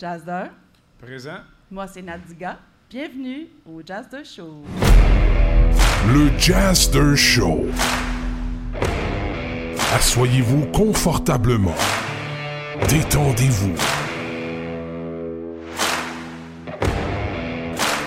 Jazzer. 0.00 0.50
Présent. 0.98 1.40
Moi, 1.70 1.86
c'est 1.86 2.00
Nadiga. 2.00 2.58
Bienvenue 2.88 3.48
au 3.66 3.82
Jazzer 3.84 4.24
Show. 4.24 4.64
Le 6.08 6.30
Jazzer 6.38 7.14
Show. 7.14 7.66
Assoyez-vous 9.94 10.64
confortablement. 10.72 11.74
Détendez-vous. 12.88 13.74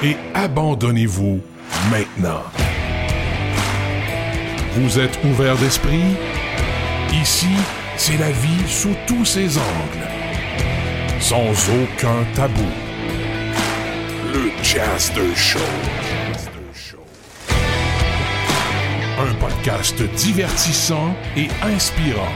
Et 0.02 0.16
abandonnez-vous 0.34 1.42
maintenant. 1.92 2.42
Vous 4.72 4.98
êtes 4.98 5.24
ouvert 5.26 5.56
d'esprit? 5.58 6.16
Ici, 7.12 7.54
c'est 7.98 8.18
la 8.18 8.32
vie 8.32 8.68
sous 8.68 8.96
tous 9.06 9.26
ses 9.26 9.60
angles. 9.60 10.13
Sans 11.24 11.54
aucun 11.70 12.26
tabou. 12.36 12.68
Le 14.34 14.52
Jazzer 14.62 15.34
Show. 15.34 15.58
Un 19.18 19.34
podcast 19.36 20.04
divertissant 20.18 21.16
et 21.38 21.48
inspirant 21.64 22.34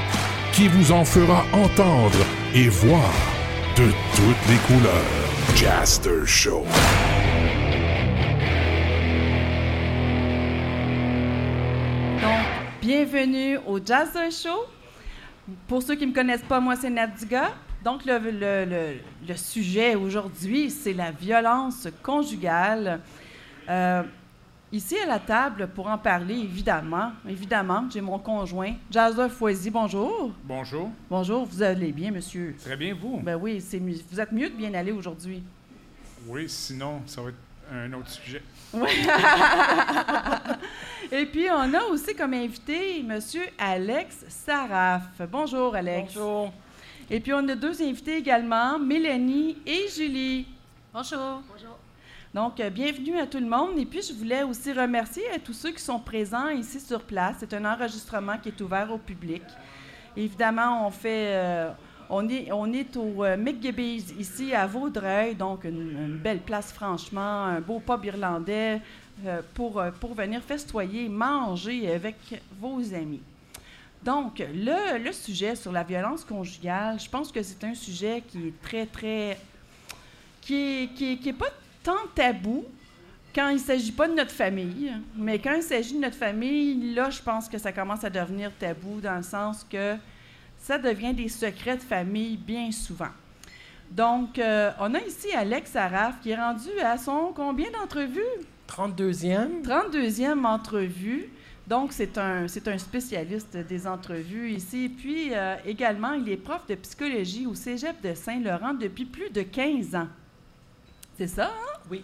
qui 0.53 0.69
vous 0.69 0.93
en 0.93 1.03
fera 1.03 1.43
entendre 1.51 2.17
et 2.55 2.69
voir 2.69 3.11
de 3.75 3.87
toutes 4.15 4.47
les 4.47 4.57
couleurs. 4.67 5.27
Jazzer 5.53 6.25
Show. 6.25 6.63
Donc, 12.21 12.47
bienvenue 12.81 13.57
au 13.67 13.79
Jazzer 13.85 14.31
Show. 14.31 14.65
Pour 15.67 15.83
ceux 15.83 15.95
qui 15.95 16.05
ne 16.05 16.11
me 16.11 16.15
connaissent 16.15 16.41
pas, 16.47 16.61
moi, 16.61 16.77
c'est 16.77 16.89
Nadiga. 16.89 17.51
Donc, 17.87 18.03
le, 18.03 18.17
le- 18.19 18.65
le- 18.65 18.97
le 19.25 19.35
sujet 19.37 19.95
aujourd'hui, 19.95 20.69
c'est 20.69 20.91
la 20.91 21.09
violence 21.11 21.87
conjugale. 22.03 22.99
Euh, 23.69 24.03
ici 24.73 24.97
à 24.99 25.05
la 25.05 25.19
table, 25.19 25.69
pour 25.73 25.87
en 25.87 25.97
parler, 25.97 26.35
évidemment, 26.35 27.13
évidemment, 27.25 27.85
j'ai 27.89 28.01
mon 28.01 28.19
conjoint, 28.19 28.73
Jazzer 28.91 29.29
Foisy. 29.29 29.69
Bonjour. 29.69 30.33
Bonjour. 30.43 30.91
Bonjour, 31.09 31.45
vous 31.45 31.63
allez 31.63 31.93
bien, 31.93 32.11
monsieur? 32.11 32.57
Très 32.61 32.75
bien, 32.75 32.93
vous? 32.93 33.21
Ben 33.23 33.37
oui, 33.37 33.61
c'est 33.61 33.79
mieux- 33.79 34.01
vous 34.11 34.19
êtes 34.19 34.33
mieux 34.33 34.49
de 34.49 34.55
bien 34.57 34.73
aller 34.73 34.91
aujourd'hui. 34.91 35.41
Oui, 36.27 36.49
sinon, 36.49 37.01
ça 37.05 37.21
va 37.21 37.29
être 37.29 37.37
un 37.71 37.93
autre 37.93 38.09
sujet. 38.09 38.43
Et 41.13 41.25
puis, 41.25 41.45
on 41.49 41.73
a 41.73 41.83
aussi 41.89 42.13
comme 42.13 42.33
invité 42.33 43.01
Monsieur 43.01 43.43
Alex 43.57 44.25
Saraf. 44.27 45.03
Bonjour, 45.31 45.73
Alex. 45.73 46.13
Bonjour. 46.13 46.51
Et 47.09 47.21
puis, 47.21 47.33
on 47.33 47.47
a 47.47 47.55
deux 47.55 47.81
invités 47.81 48.17
également, 48.17 48.77
Mélanie 48.77 49.57
et 49.65 49.87
Julie. 49.87 50.45
Bonjour. 50.93 51.41
Bonjour. 51.49 51.77
Donc, 52.33 52.59
euh, 52.59 52.69
bienvenue 52.69 53.17
à 53.17 53.25
tout 53.25 53.39
le 53.39 53.45
monde. 53.45 53.77
Et 53.77 53.85
puis, 53.85 54.01
je 54.01 54.13
voulais 54.13 54.43
aussi 54.43 54.73
remercier 54.73 55.23
à 55.33 55.39
tous 55.39 55.53
ceux 55.53 55.71
qui 55.71 55.81
sont 55.81 55.99
présents 55.99 56.49
ici 56.49 56.81
sur 56.81 57.01
place. 57.01 57.37
C'est 57.39 57.53
un 57.53 57.63
enregistrement 57.63 58.37
qui 58.37 58.49
est 58.49 58.61
ouvert 58.61 58.91
au 58.91 58.97
public. 58.97 59.43
Évidemment, 60.17 60.85
on 60.85 60.91
fait... 60.91 61.35
euh, 61.35 61.71
on 62.09 62.27
est, 62.29 62.51
on 62.51 62.71
est 62.71 62.95
au 62.95 63.23
euh, 63.23 63.37
McGibby's, 63.37 64.13
ici 64.17 64.53
à 64.53 64.65
Vaudreuil, 64.65 65.35
donc 65.35 65.63
une, 65.65 65.91
une 65.91 66.17
belle 66.17 66.39
place 66.39 66.71
franchement, 66.71 67.45
un 67.45 67.59
beau 67.59 67.79
pub 67.79 68.05
irlandais 68.05 68.81
euh, 69.25 69.41
pour, 69.53 69.79
euh, 69.79 69.91
pour 69.91 70.13
venir 70.13 70.41
festoyer, 70.41 71.09
manger 71.09 71.93
avec 71.93 72.15
vos 72.59 72.79
amis. 72.93 73.21
Donc, 74.07 74.39
le, 74.39 75.03
le 75.03 75.11
sujet 75.11 75.53
sur 75.57 75.73
la 75.73 75.83
violence 75.83 76.23
conjugale, 76.23 76.97
je 76.97 77.09
pense 77.09 77.29
que 77.29 77.43
c'est 77.43 77.61
un 77.65 77.73
sujet 77.73 78.23
qui 78.25 78.47
est 78.47 78.61
très, 78.61 78.85
très... 78.85 79.37
qui 80.39 80.55
est, 80.55 80.93
qui 80.95 81.19
qui 81.19 81.27
est 81.27 81.33
pas 81.33 81.51
tant 81.83 82.07
tabou 82.15 82.63
quand 83.35 83.49
il 83.49 83.55
ne 83.55 83.59
s'agit 83.59 83.91
pas 83.91 84.07
de 84.07 84.13
notre 84.13 84.31
famille, 84.31 84.93
mais 85.13 85.39
quand 85.39 85.55
il 85.55 85.61
s'agit 85.61 85.93
de 85.93 85.99
notre 85.99 86.15
famille, 86.15 86.93
là, 86.93 87.09
je 87.09 87.21
pense 87.21 87.49
que 87.49 87.57
ça 87.57 87.73
commence 87.73 88.05
à 88.05 88.09
devenir 88.09 88.49
tabou 88.57 89.01
dans 89.01 89.17
le 89.17 89.23
sens 89.23 89.65
que 89.69 89.97
ça 90.57 90.77
devient 90.77 91.13
des 91.13 91.27
secrets 91.27 91.75
de 91.75 91.81
famille 91.81 92.37
bien 92.37 92.71
souvent. 92.71 93.11
Donc, 93.91 94.39
euh, 94.39 94.71
on 94.79 94.93
a 94.95 95.01
ici 95.01 95.33
Alex 95.35 95.75
Araf 95.75 96.21
qui 96.21 96.29
est 96.29 96.37
rendu 96.37 96.69
à 96.81 96.97
son 96.97 97.33
combien 97.35 97.69
d'entrevues? 97.71 98.21
32e. 98.69 99.63
32e 99.63 100.45
entrevue. 100.45 101.29
Donc, 101.67 101.91
c'est 101.91 102.17
un, 102.17 102.47
c'est 102.47 102.67
un 102.69 102.77
spécialiste 102.77 103.57
des 103.57 103.85
entrevues 103.85 104.51
ici. 104.51 104.89
Puis, 104.89 105.33
euh, 105.33 105.55
également, 105.65 106.13
il 106.13 106.29
est 106.29 106.37
prof 106.37 106.65
de 106.67 106.75
psychologie 106.75 107.45
au 107.45 107.55
Cégep 107.55 108.01
de 108.01 108.13
Saint-Laurent 108.13 108.73
depuis 108.73 109.03
plus 109.05 109.29
de 109.29 109.41
15 109.41 109.95
ans. 109.95 110.07
C'est 111.17 111.27
ça, 111.27 111.47
hein? 111.47 111.79
Oui. 111.91 112.03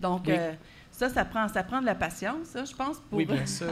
Donc, 0.00 0.22
Oui. 0.26 0.34
euh, 0.36 0.52
ça, 0.90 1.10
ça 1.10 1.24
prend, 1.26 1.46
ça 1.48 1.62
prend 1.62 1.80
de 1.80 1.86
la 1.86 1.94
patience, 1.94 2.46
ça, 2.48 2.64
je 2.64 2.74
pense. 2.74 2.98
Pour... 3.00 3.18
Oui, 3.18 3.26
bien 3.26 3.44
sûr. 3.44 3.66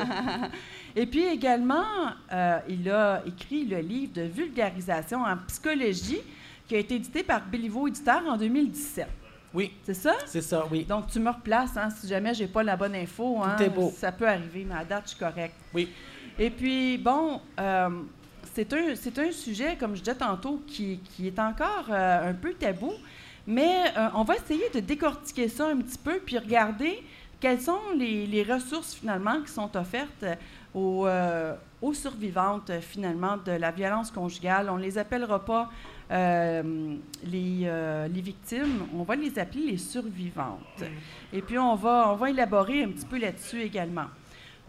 Et 0.97 1.06
puis 1.06 1.23
également, 1.25 1.84
euh, 2.33 2.59
il 2.69 2.91
a 2.91 3.22
écrit 3.27 3.65
le 3.65 3.78
livre 3.78 4.12
de 4.15 4.22
vulgarisation 4.22 5.22
en 5.22 5.37
psychologie 5.47 6.21
qui 6.69 6.75
a 6.75 6.78
été 6.78 6.97
édité 6.97 7.22
par 7.22 7.41
Béliveau 7.47 7.89
Éditeur 7.89 8.22
en 8.27 8.37
2017. 8.37 9.07
Oui, 9.53 9.72
C'est 9.83 9.94
ça? 9.94 10.15
c'est 10.27 10.43
ça, 10.43 10.65
oui. 10.71 10.84
Donc, 10.84 11.09
tu 11.09 11.19
me 11.19 11.31
replaces, 11.31 11.77
hein, 11.77 11.91
si 11.91 12.06
jamais 12.06 12.33
j'ai 12.34 12.47
pas 12.47 12.62
la 12.62 12.77
bonne 12.77 12.94
info. 12.94 13.43
Hein, 13.43 13.56
Tout 13.56 13.62
est 13.65 13.69
beau. 13.71 13.93
Ça 13.97 14.12
peut 14.12 14.28
arriver, 14.28 14.65
mais 14.69 14.77
à 14.77 14.84
date, 14.84 15.03
je 15.06 15.11
suis 15.11 15.19
correcte. 15.19 15.56
Oui. 15.75 15.88
Et 16.38 16.50
puis, 16.50 16.97
bon, 16.99 17.41
euh, 17.59 17.89
c'est 18.55 18.72
un, 18.72 18.93
un 18.93 19.33
sujet, 19.33 19.77
comme 19.77 19.97
je 19.97 20.00
disais 20.03 20.15
tantôt, 20.16 20.62
qui, 20.66 21.00
qui 21.00 21.27
est 21.27 21.39
encore 21.39 21.87
euh, 21.91 22.31
un 22.31 22.34
peu 22.34 22.55
tabou, 22.55 22.93
mais 23.47 23.93
euh, 23.97 24.09
on 24.15 24.22
va 24.22 24.37
essayer 24.37 24.71
de 24.72 24.81
décortiquer 24.81 25.49
ça 25.49 25.66
un 25.69 25.78
petit 25.78 25.99
peu, 25.99 26.21
puis 26.25 26.39
regarder 26.39 27.03
quelles 27.41 27.60
sont 27.60 27.81
les, 27.97 28.27
les 28.27 28.43
ressources, 28.44 28.94
finalement, 28.94 29.41
qui 29.43 29.50
sont 29.50 29.77
offertes 29.77 30.25
aux, 30.75 31.09
aux 31.83 31.94
survivantes, 31.94 32.71
finalement, 32.81 33.37
de 33.44 33.53
la 33.53 33.71
violence 33.71 34.10
conjugale. 34.10 34.69
On 34.71 34.77
ne 34.77 34.83
les 34.83 34.99
appellera 34.99 35.44
pas 35.44 35.71
euh, 36.10 36.97
les, 37.25 37.60
euh, 37.65 38.09
les 38.09 38.21
victimes, 38.21 38.87
on 38.94 39.03
va 39.03 39.16
les 39.16 39.38
appeler 39.38 39.72
les 39.72 39.76
survivantes. 39.78 40.82
Et 41.32 41.43
puis, 41.43 41.59
on 41.59 41.75
va, 41.75 42.10
on 42.12 42.16
va 42.16 42.31
élaborer 42.31 42.84
un 42.84 42.88
petit 42.88 43.06
peu 43.06 43.19
là-dessus 43.19 43.62
également. 43.62 44.06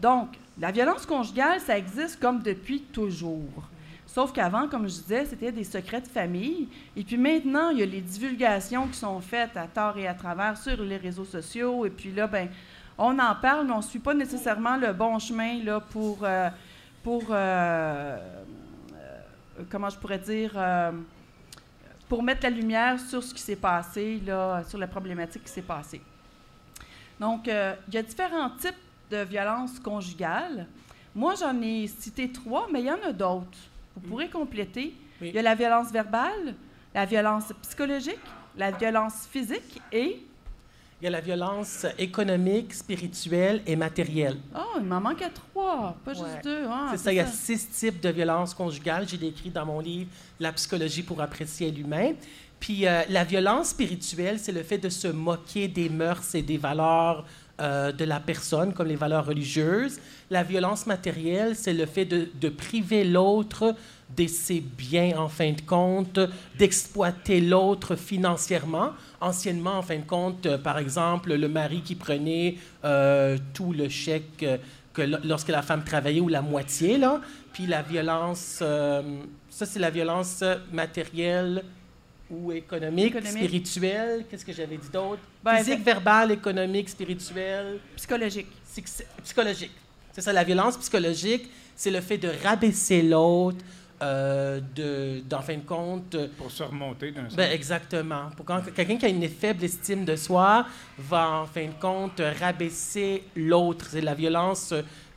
Donc, 0.00 0.28
la 0.58 0.70
violence 0.70 1.06
conjugale, 1.06 1.60
ça 1.60 1.78
existe 1.78 2.20
comme 2.20 2.42
depuis 2.42 2.82
toujours. 2.82 3.68
Sauf 4.06 4.30
qu'avant, 4.32 4.68
comme 4.68 4.82
je 4.82 4.94
disais, 4.94 5.24
c'était 5.24 5.52
des 5.52 5.64
secrets 5.64 6.02
de 6.02 6.06
famille. 6.06 6.68
Et 6.94 7.02
puis 7.02 7.16
maintenant, 7.16 7.70
il 7.70 7.78
y 7.78 7.82
a 7.82 7.86
les 7.86 8.02
divulgations 8.02 8.86
qui 8.88 8.98
sont 8.98 9.18
faites 9.20 9.56
à 9.56 9.66
tort 9.66 9.96
et 9.96 10.06
à 10.06 10.12
travers 10.12 10.58
sur 10.58 10.82
les 10.82 10.98
réseaux 10.98 11.24
sociaux. 11.24 11.86
Et 11.86 11.90
puis 11.90 12.12
là, 12.12 12.26
ben, 12.26 12.48
on 12.98 13.18
en 13.18 13.34
parle, 13.34 13.66
mais 13.66 13.72
on 13.72 13.78
ne 13.78 13.82
suit 13.82 14.00
pas 14.00 14.12
nécessairement 14.12 14.76
le 14.76 14.92
bon 14.92 15.18
chemin 15.18 15.62
là, 15.64 15.80
pour, 15.80 16.18
euh, 16.22 16.50
pour 17.02 17.24
euh, 17.30 18.18
euh, 18.94 19.18
comment 19.70 19.88
je 19.88 19.96
pourrais 19.96 20.18
dire, 20.18 20.52
pour 22.12 22.22
mettre 22.22 22.42
la 22.42 22.50
lumière 22.50 23.00
sur 23.00 23.22
ce 23.22 23.32
qui 23.32 23.40
s'est 23.40 23.56
passé, 23.56 24.20
là, 24.26 24.62
sur 24.68 24.76
la 24.76 24.86
problématique 24.86 25.44
qui 25.44 25.50
s'est 25.50 25.62
passée. 25.62 26.02
Donc, 27.18 27.48
euh, 27.48 27.74
il 27.88 27.94
y 27.94 27.96
a 27.96 28.02
différents 28.02 28.50
types 28.50 28.74
de 29.10 29.22
violences 29.24 29.80
conjugales. 29.80 30.66
Moi, 31.14 31.32
j'en 31.40 31.58
ai 31.62 31.86
cité 31.86 32.30
trois, 32.30 32.68
mais 32.70 32.80
il 32.80 32.86
y 32.88 32.90
en 32.90 33.02
a 33.02 33.14
d'autres. 33.14 33.56
Vous 33.96 34.10
pourrez 34.10 34.28
compléter. 34.28 34.92
Oui. 35.22 35.30
Il 35.30 35.34
y 35.34 35.38
a 35.38 35.42
la 35.42 35.54
violence 35.54 35.90
verbale, 35.90 36.54
la 36.94 37.06
violence 37.06 37.50
psychologique, 37.62 38.20
la 38.58 38.72
violence 38.72 39.26
physique 39.26 39.80
et... 39.90 40.22
Il 41.02 41.06
y 41.06 41.08
a 41.08 41.10
la 41.10 41.20
violence 41.20 41.84
économique, 41.98 42.72
spirituelle 42.72 43.60
et 43.66 43.74
matérielle. 43.74 44.36
Oh, 44.56 44.78
il 44.78 44.84
m'en 44.84 45.00
manque 45.00 45.20
à 45.22 45.30
trois, 45.30 45.96
pas 46.04 46.12
Ouais. 46.12 46.16
juste 46.16 46.44
deux. 46.44 46.62
Ah, 46.68 46.90
c'est 46.92 46.98
ça, 46.98 47.12
il 47.12 47.16
y 47.16 47.18
a 47.18 47.26
six 47.26 47.68
types 47.70 48.00
de 48.00 48.10
violences 48.10 48.54
conjugales. 48.54 49.08
J'ai 49.08 49.16
décrit 49.16 49.50
dans 49.50 49.66
mon 49.66 49.80
livre 49.80 50.08
La 50.38 50.52
psychologie 50.52 51.02
pour 51.02 51.20
apprécier 51.20 51.72
l'humain. 51.72 52.12
Puis 52.60 52.86
euh, 52.86 53.02
la 53.08 53.24
violence 53.24 53.70
spirituelle, 53.70 54.38
c'est 54.38 54.52
le 54.52 54.62
fait 54.62 54.78
de 54.78 54.88
se 54.88 55.08
moquer 55.08 55.66
des 55.66 55.88
mœurs 55.88 56.36
et 56.36 56.42
des 56.42 56.56
valeurs 56.56 57.24
euh, 57.60 57.90
de 57.90 58.04
la 58.04 58.20
personne, 58.20 58.72
comme 58.72 58.86
les 58.86 58.94
valeurs 58.94 59.26
religieuses. 59.26 59.98
La 60.30 60.44
violence 60.44 60.86
matérielle, 60.86 61.56
c'est 61.56 61.74
le 61.74 61.86
fait 61.86 62.04
de, 62.04 62.28
de 62.40 62.48
priver 62.48 63.02
l'autre 63.02 63.74
de 64.16 64.26
ses 64.28 64.60
biens, 64.60 65.18
en 65.18 65.28
fin 65.28 65.50
de 65.52 65.62
compte, 65.62 66.20
d'exploiter 66.58 67.40
l'autre 67.40 67.96
financièrement. 67.96 68.90
Anciennement, 69.22 69.78
en 69.78 69.82
fin 69.82 69.98
de 69.98 70.04
compte, 70.04 70.46
euh, 70.46 70.58
par 70.58 70.78
exemple, 70.78 71.32
le 71.34 71.48
mari 71.48 71.80
qui 71.82 71.94
prenait 71.94 72.56
euh, 72.84 73.38
tout 73.54 73.72
le 73.72 73.88
chèque 73.88 74.42
euh, 74.42 74.56
que 74.92 75.02
lo- 75.02 75.18
lorsque 75.24 75.48
la 75.48 75.62
femme 75.62 75.84
travaillait 75.84 76.20
ou 76.20 76.28
la 76.28 76.42
moitié, 76.42 76.98
là. 76.98 77.20
Puis 77.52 77.66
la 77.66 77.82
violence, 77.82 78.58
euh, 78.62 79.00
ça 79.48 79.64
c'est 79.64 79.78
la 79.78 79.90
violence 79.90 80.42
matérielle 80.72 81.62
ou 82.30 82.50
économique, 82.52 83.14
Économique. 83.14 83.30
spirituelle. 83.38 84.24
Qu'est-ce 84.28 84.44
que 84.44 84.52
j'avais 84.52 84.76
dit 84.76 84.88
d'autre? 84.92 85.20
Ben, 85.44 85.56
Physique, 85.58 85.78
ben- 85.78 85.84
verbale, 85.94 86.32
économique, 86.32 86.88
spirituelle, 86.88 87.78
Psychologique. 87.96 88.48
psy- 88.74 89.04
psychologique. 89.22 89.72
C'est 90.12 90.20
ça, 90.22 90.32
la 90.32 90.44
violence 90.44 90.76
psychologique, 90.78 91.48
c'est 91.76 91.90
le 91.90 92.00
fait 92.00 92.18
de 92.18 92.30
rabaisser 92.42 93.02
l'autre, 93.02 93.58
euh, 94.02 94.60
de, 94.74 95.20
d'en 95.28 95.40
fin 95.40 95.56
de 95.56 95.62
compte, 95.62 96.14
euh, 96.14 96.28
Pour 96.36 96.50
se 96.50 96.62
remonter 96.62 97.12
d'un 97.12 97.28
ben, 97.36 97.52
exactement. 97.52 98.30
Pour 98.36 98.44
quand 98.44 98.60
quelqu'un 98.74 98.96
qui 98.96 99.06
a 99.06 99.08
une 99.08 99.28
faible 99.28 99.64
estime 99.64 100.04
de 100.04 100.16
soi 100.16 100.66
va 100.98 101.30
en 101.30 101.46
fin 101.46 101.66
de 101.66 101.80
compte 101.80 102.20
rabaisser 102.40 103.24
l'autre. 103.36 103.86
C'est 103.90 104.00
la 104.00 104.14
violence 104.14 104.74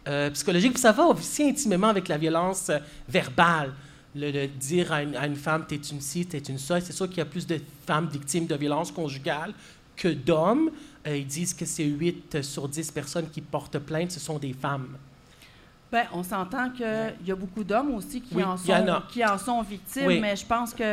euh, 0.07 0.29
psychologique. 0.29 0.73
Puis 0.73 0.81
ça 0.81 0.91
va 0.91 1.05
aussi 1.05 1.43
intimement 1.43 1.87
avec 1.87 2.07
la 2.07 2.17
violence 2.17 2.71
verbale. 3.09 3.73
Le, 4.15 4.31
le 4.31 4.47
dire 4.47 4.91
à 4.93 5.01
une, 5.01 5.15
à 5.15 5.25
une 5.25 5.35
femme, 5.35 5.65
t'es 5.67 5.75
une 5.75 5.99
ci, 5.99 6.25
t'es 6.25 6.37
une 6.37 6.59
ça. 6.59 6.79
C'est 6.79 6.93
sûr 6.93 7.09
qu'il 7.09 7.17
y 7.17 7.21
a 7.21 7.25
plus 7.25 7.47
de 7.47 7.59
femmes 7.85 8.07
victimes 8.07 8.45
de 8.45 8.55
violence 8.55 8.91
conjugale 8.91 9.53
que 9.95 10.09
d'hommes. 10.09 10.69
Euh, 11.07 11.17
ils 11.17 11.25
disent 11.25 11.53
que 11.53 11.65
c'est 11.65 11.85
8 11.85 12.41
sur 12.41 12.67
10 12.67 12.91
personnes 12.91 13.29
qui 13.29 13.41
portent 13.41 13.79
plainte, 13.79 14.11
ce 14.11 14.19
sont 14.19 14.39
des 14.39 14.53
femmes. 14.53 14.97
Ben, 15.95 16.07
on 16.11 16.23
s'entend 16.23 16.71
qu'il 16.71 16.85
y 17.25 17.31
a 17.31 17.35
beaucoup 17.37 17.63
d'hommes 17.63 17.93
aussi 17.95 18.19
qui, 18.19 18.35
Oui, 18.35 18.43
en 18.43 18.57
sont, 18.57 19.01
qui 19.07 19.23
en 19.23 19.37
sont 19.37 19.61
victimes, 19.61 20.07
Oui. 20.07 20.19
mais 20.19 20.35
je 20.35 20.45
pense 20.45 20.73
qu'il 20.73 20.83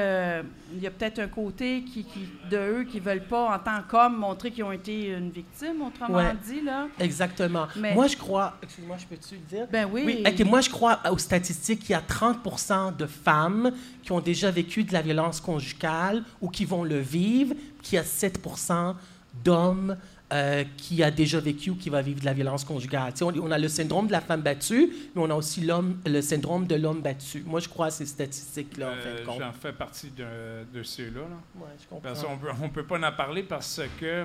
y 0.81 0.87
a 0.87 0.91
peut-être 0.93 1.19
un 1.19 1.27
côté 1.27 1.83
qui, 1.83 2.05
qui- 2.05 2.29
de 2.49 2.57
eux 2.57 2.85
qui 2.85 2.99
ne 2.99 3.03
veulent 3.03 3.27
pas, 3.27 3.53
en 3.53 3.59
tant 3.59 3.83
qu'hommes, 3.91 4.17
montrer 4.17 4.53
qu'ils 4.53 4.63
ont 4.63 4.71
été 4.71 5.09
une 5.09 5.31
victime, 5.31 5.83
autrement 5.85 6.19
Ouais. 6.19 6.37
dit. 6.47 6.61
Là. 6.61 6.87
Exactement. 7.01 7.67
Mais- 7.75 7.95
Moi, 7.95 8.07
je 8.07 8.17
crois. 8.17 8.57
Excuse-moi, 8.63 8.97
je 9.01 9.07
peux-tu 9.07 9.35
le 9.35 9.41
dire? 9.41 9.67
Ben 9.73 9.89
oui. 9.93 10.23
Moi 10.45 10.61
je 10.61 10.71
crois 10.71 11.01
aux 11.11 11.19
statistiques 11.19 11.81
qu'il 11.81 11.91
y 11.91 11.95
a 11.95 12.01
30% 12.01 12.93
de 12.97 13.07
femmes 13.07 13.73
qui 14.05 14.13
ont 14.13 14.21
déjà 14.21 14.53
vécu 14.53 14.85
de 14.85 14.93
la 14.93 15.03
violence 15.03 15.41
conjugale 15.41 16.23
ou 16.41 16.49
qui 16.49 16.65
vont 16.65 16.85
le 16.85 17.01
vivre, 17.01 17.57
qu'il 17.83 17.97
y 17.97 17.99
a 17.99 18.05
7% 18.05 18.95
d'hommes 19.43 19.97
euh, 20.33 20.65
qui 20.79 21.03
a 21.03 21.11
déjà 21.11 21.39
vécu 21.41 21.71
ou 21.71 21.75
qui 21.77 21.91
va 21.91 22.01
vivre 22.01 22.21
de 22.21 22.25
la 22.25 22.33
violence 22.33 22.65
conjugale. 22.65 23.13
Tu 23.13 23.19
sais, 23.19 23.25
On, 23.25 23.35
on 23.37 23.51
a 23.51 23.59
le 23.59 23.69
syndrome 23.69 24.07
de 24.07 24.13
la 24.13 24.21
femme 24.23 24.41
battue, 24.41 24.91
mais 25.15 25.21
on 25.23 25.29
a 25.31 25.35
aussi 25.35 25.61
l'homme, 25.61 26.01
le 26.07 26.23
syndrome 26.23 26.67
de 26.67 26.75
l'homme 26.77 27.03
battu. 27.03 27.43
Moi, 27.47 27.61
je 27.61 27.69
crois 27.69 27.87
à 27.87 27.91
ces 27.91 28.07
statistiques-là, 28.07 28.91
en 28.91 28.95
Euh, 28.95 29.25
compte. 29.27 29.41
J'en 29.41 29.53
fais 29.53 29.73
partie 29.73 30.11
de, 30.11 30.25
de 30.73 30.83
ceux-là. 30.83 31.21
là. 31.21 31.37
Ouais, 31.57 31.67
je 31.81 31.87
comprends. 31.87 32.01
Parce 32.03 32.23
qu'on 32.25 32.39
peut, 32.39 32.49
on 32.63 32.69
peut 32.71 32.85
pas 32.87 32.99
en 33.07 33.13
parler 33.13 33.43
parce 33.43 33.81
que. 34.01 34.25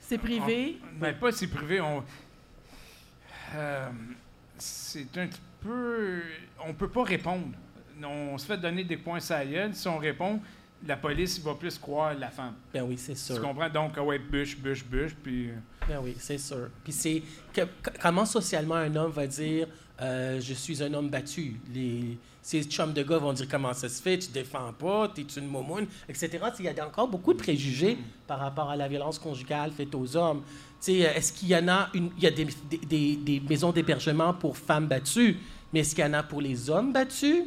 C'est 0.00 0.18
privé? 0.18 0.78
Ben, 0.98 1.14
pas 1.14 1.32
c'est 1.32 1.46
privé. 1.46 1.80
On, 1.80 2.02
euh, 3.54 3.88
c'est 4.58 5.16
un 5.16 5.26
petit 5.26 5.40
peu. 5.62 6.20
On 6.66 6.74
peut 6.74 6.88
pas 6.88 7.04
répondre. 7.04 7.46
On 8.02 8.36
se 8.38 8.46
fait 8.46 8.56
donner 8.58 8.82
des 8.84 8.96
points 8.96 9.18
à 9.30 9.38
la 9.38 9.46
gueule. 9.46 9.74
Si 9.74 9.86
on 9.88 9.98
répond, 9.98 10.40
la 10.86 10.96
police 10.96 11.40
va 11.42 11.54
plus 11.54 11.78
croire 11.78 12.14
la 12.14 12.30
femme. 12.30 12.54
Ben 12.72 12.82
oui, 12.82 12.96
c'est 12.98 13.12
Tu 13.14 13.18
sûr. 13.20 13.40
comprends? 13.40 13.68
Donc, 13.68 13.92
ah 13.96 14.02
ouais, 14.02 14.18
bûche, 14.18 14.56
bûche, 14.58 14.84
bûche. 14.84 15.14
Puis. 15.22 15.48
euh, 15.50 15.54
Ben 15.88 15.98
oui, 16.02 16.14
c'est 16.18 16.38
sûr. 16.38 16.68
Puis 16.82 16.92
c'est 16.92 17.22
comment 18.00 18.24
socialement 18.24 18.76
un 18.76 18.94
homme 18.96 19.10
va 19.12 19.26
dire 19.26 19.66
euh, 20.00 20.40
je 20.40 20.54
suis 20.54 20.82
un 20.82 20.92
homme 20.94 21.10
battu? 21.10 21.56
Les 21.74 22.16
ces 22.42 22.62
chums 22.64 22.94
de 22.94 23.02
gars 23.02 23.18
vont 23.18 23.34
dire 23.34 23.46
comment 23.50 23.74
ça 23.74 23.86
se 23.90 24.00
fait, 24.00 24.18
tu 24.18 24.30
défends 24.30 24.72
pas, 24.72 25.08
t'es 25.14 25.20
une 25.36 25.46
momoune, 25.46 25.86
etc. 26.08 26.30
Tu 26.56 26.62
Il 26.62 26.64
y 26.74 26.80
a 26.80 26.86
encore 26.86 27.06
beaucoup 27.06 27.34
de 27.34 27.38
préjugés 27.38 27.98
par 28.26 28.38
rapport 28.38 28.70
à 28.70 28.76
la 28.76 28.88
violence 28.88 29.18
conjugale 29.18 29.72
faite 29.72 29.94
aux 29.94 30.16
hommes. 30.16 30.42
Tu 30.82 31.04
euh, 31.04 31.12
Est-ce 31.14 31.34
qu'il 31.34 31.48
y 31.48 31.56
en 31.56 31.68
a 31.68 31.90
une, 31.92 32.10
il 32.16 32.22
y 32.24 32.26
a 32.26 32.30
des, 32.30 32.46
des- 32.70 32.78
des- 32.78 33.16
des 33.16 33.40
maisons 33.46 33.72
d'hébergement 33.72 34.32
pour 34.32 34.56
femmes 34.56 34.86
battues, 34.86 35.36
mais 35.70 35.80
est-ce 35.80 35.94
qu'il 35.94 36.02
y 36.02 36.06
en 36.08 36.14
a 36.14 36.22
pour 36.22 36.40
les 36.40 36.70
hommes 36.70 36.94
battus? 36.94 37.42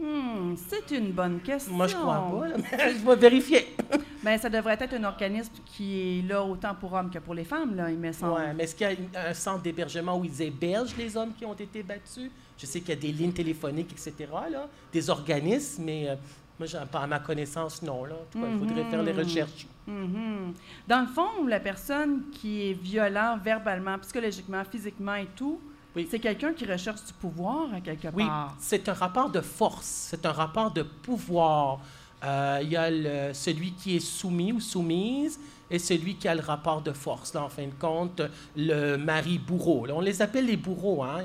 Hmm, 0.00 0.54
c'est 0.56 0.96
une 0.96 1.12
bonne 1.12 1.40
question. 1.40 1.72
Moi, 1.74 1.86
je 1.86 1.94
crois 1.96 2.30
pas. 2.30 2.48
là. 2.78 2.88
je 2.92 3.04
vais 3.06 3.16
vérifier. 3.16 3.76
Ben, 4.22 4.38
ça 4.38 4.48
devrait 4.48 4.76
être 4.80 4.94
un 4.94 5.04
organisme 5.04 5.52
qui 5.66 6.18
est 6.20 6.28
là 6.28 6.42
autant 6.42 6.74
pour 6.74 6.92
hommes 6.92 7.10
que 7.10 7.18
pour 7.18 7.34
les 7.34 7.44
femmes, 7.44 7.74
là, 7.76 7.90
il 7.90 7.98
me 7.98 8.12
semble. 8.12 8.32
Ouais, 8.32 8.54
mais 8.54 8.64
est-ce 8.64 8.74
qu'il 8.74 8.86
y 9.12 9.16
a 9.16 9.28
un 9.28 9.34
centre 9.34 9.62
d'hébergement 9.62 10.16
où 10.18 10.24
ils 10.24 10.42
hébergent 10.42 10.96
les 10.96 11.16
hommes 11.16 11.32
qui 11.38 11.44
ont 11.44 11.54
été 11.54 11.82
battus? 11.82 12.30
Je 12.56 12.66
sais 12.66 12.80
qu'il 12.80 12.90
y 12.90 12.92
a 12.92 13.00
des 13.00 13.12
lignes 13.12 13.32
téléphoniques, 13.32 13.92
etc., 13.92 14.14
là, 14.50 14.68
des 14.92 15.08
organismes, 15.10 15.82
mais 15.84 16.08
euh, 16.10 16.14
moi, 16.58 16.68
à 16.94 17.06
ma 17.06 17.18
connaissance, 17.18 17.82
non. 17.82 18.04
Là. 18.04 18.14
En 18.14 18.24
tout 18.30 18.40
cas, 18.40 18.46
il 18.52 18.58
faudrait 18.58 18.84
faire 18.90 19.02
les 19.02 19.12
Mhm. 19.12 19.18
recherches. 19.18 19.66
Mhm. 19.86 20.54
Dans 20.86 21.00
le 21.00 21.06
fond, 21.06 21.46
la 21.46 21.60
personne 21.60 22.24
qui 22.32 22.70
est 22.70 22.74
violent 22.74 23.38
verbalement, 23.42 23.98
psychologiquement, 23.98 24.62
physiquement 24.70 25.14
et 25.14 25.28
tout, 25.36 25.58
Oui. 25.96 26.06
c'est 26.10 26.18
quelqu'un 26.20 26.52
qui 26.52 26.64
recherche 26.66 27.04
du 27.04 27.12
pouvoir 27.14 27.72
à 27.74 27.80
quelque 27.80 28.08
Oui, 28.14 28.24
part. 28.26 28.54
c'est 28.60 28.88
un 28.88 28.92
rapport 28.92 29.28
de 29.30 29.40
force, 29.40 29.86
c'est 30.10 30.24
un 30.24 30.32
rapport 30.32 30.70
de 30.72 30.82
pouvoir. 30.82 31.80
Euh, 32.22 32.60
Il 32.62 32.68
y 32.70 32.76
a 32.76 32.90
le- 32.90 33.32
celui 33.34 33.72
qui 33.72 33.96
est 33.96 34.00
soumis 34.00 34.52
ou 34.52 34.60
soumise 34.60 35.40
et 35.70 35.78
celui 35.78 36.16
qui 36.16 36.28
a 36.28 36.34
le 36.34 36.42
rapport 36.42 36.82
de 36.82 36.92
force. 36.92 37.32
Là, 37.34 37.42
en 37.44 37.48
fin 37.48 37.64
de 37.66 37.72
compte, 37.80 38.20
le 38.56 38.96
mari 38.96 39.38
bourreau. 39.38 39.86
Là, 39.86 39.94
on 39.96 40.00
les 40.00 40.20
appelle 40.20 40.46
les 40.46 40.56
bourreaux, 40.56 41.02
hein? 41.02 41.22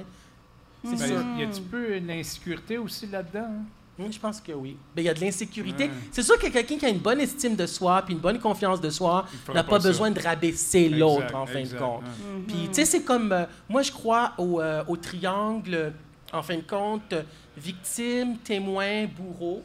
C'est 0.83 0.91
ben, 0.91 1.07
sûr. 1.07 1.21
Il 1.35 1.41
y 1.41 1.43
a 1.43 1.47
un 1.47 1.51
petit 1.51 1.61
peu 1.61 1.95
une 1.97 2.09
insécurité 2.11 2.77
aussi 2.77 3.07
là-dedans. 3.07 3.47
hein? 3.49 3.63
Hum, 3.97 4.11
Je 4.11 4.19
pense 4.19 4.41
que 4.41 4.51
oui. 4.51 4.77
Ben, 4.95 5.01
Il 5.01 5.05
y 5.05 5.09
a 5.09 5.13
de 5.13 5.21
l'insécurité. 5.21 5.85
Ouais. 5.85 5.91
C'est 6.11 6.21
sûr 6.23 6.37
que 6.37 6.47
quelqu'un 6.47 6.77
qui 6.77 6.85
a 6.85 6.89
une 6.89 6.99
bonne 6.99 7.19
estime 7.21 7.55
de 7.55 7.65
soi 7.65 8.01
puis 8.01 8.13
une 8.13 8.19
bonne 8.19 8.39
confiance 8.39 8.81
de 8.81 8.89
soi 8.89 9.25
n'a 9.53 9.63
pas 9.63 9.79
besoin 9.79 10.11
de 10.11 10.19
rabaisser 10.19 10.89
l'autre, 10.89 11.33
en 11.33 11.45
fin 11.45 11.59
exact, 11.59 11.77
de 11.79 11.83
compte. 11.83 12.01
ouais. 12.03 12.43
Puis, 12.47 12.67
tu 12.67 12.73
sais, 12.73 12.85
c'est 12.85 13.03
comme. 13.03 13.31
euh, 13.31 13.45
moi, 13.69 13.81
je 13.83 13.91
crois 13.91 14.33
au, 14.37 14.59
euh, 14.59 14.83
au 14.87 14.97
triangle, 14.97 15.93
en 16.33 16.43
fin 16.43 16.57
de 16.57 16.61
compte, 16.63 17.13
euh, 17.13 17.23
victime, 17.55 18.37
témoin, 18.39 19.05
bourreau. 19.05 19.63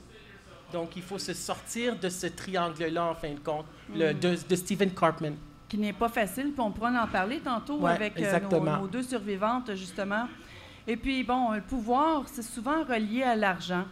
Donc, 0.72 0.90
il 0.94 1.02
faut 1.02 1.18
se 1.18 1.34
sortir 1.34 1.96
de 1.98 2.08
ce 2.08 2.28
triangle-là, 2.28 3.06
en 3.06 3.14
fin 3.16 3.30
de 3.34 3.40
compte, 3.40 3.66
le, 3.92 4.12
de, 4.14 4.36
de 4.48 4.54
Stephen 4.56 4.90
Cartman. 4.92 5.34
Qui 5.68 5.78
n'est 5.78 5.92
pas 5.92 6.08
facile, 6.08 6.52
puis 6.52 6.60
on 6.60 6.70
pourra 6.70 6.90
en 7.02 7.06
parler 7.08 7.40
tantôt 7.40 7.78
Ouais, 7.80 7.90
avec 7.92 8.12
euh, 8.20 8.38
nos, 8.50 8.60
nos 8.78 8.86
deux 8.86 9.02
survivantes, 9.02 9.74
justement. 9.74 10.28
Et 10.86 10.96
puis, 10.96 11.24
bon, 11.24 11.50
le 11.52 11.60
pouvoir, 11.60 12.22
c'est 12.26 12.42
souvent 12.42 12.84
relié 12.84 13.22
à 13.24 13.34
l'argent. 13.34 13.84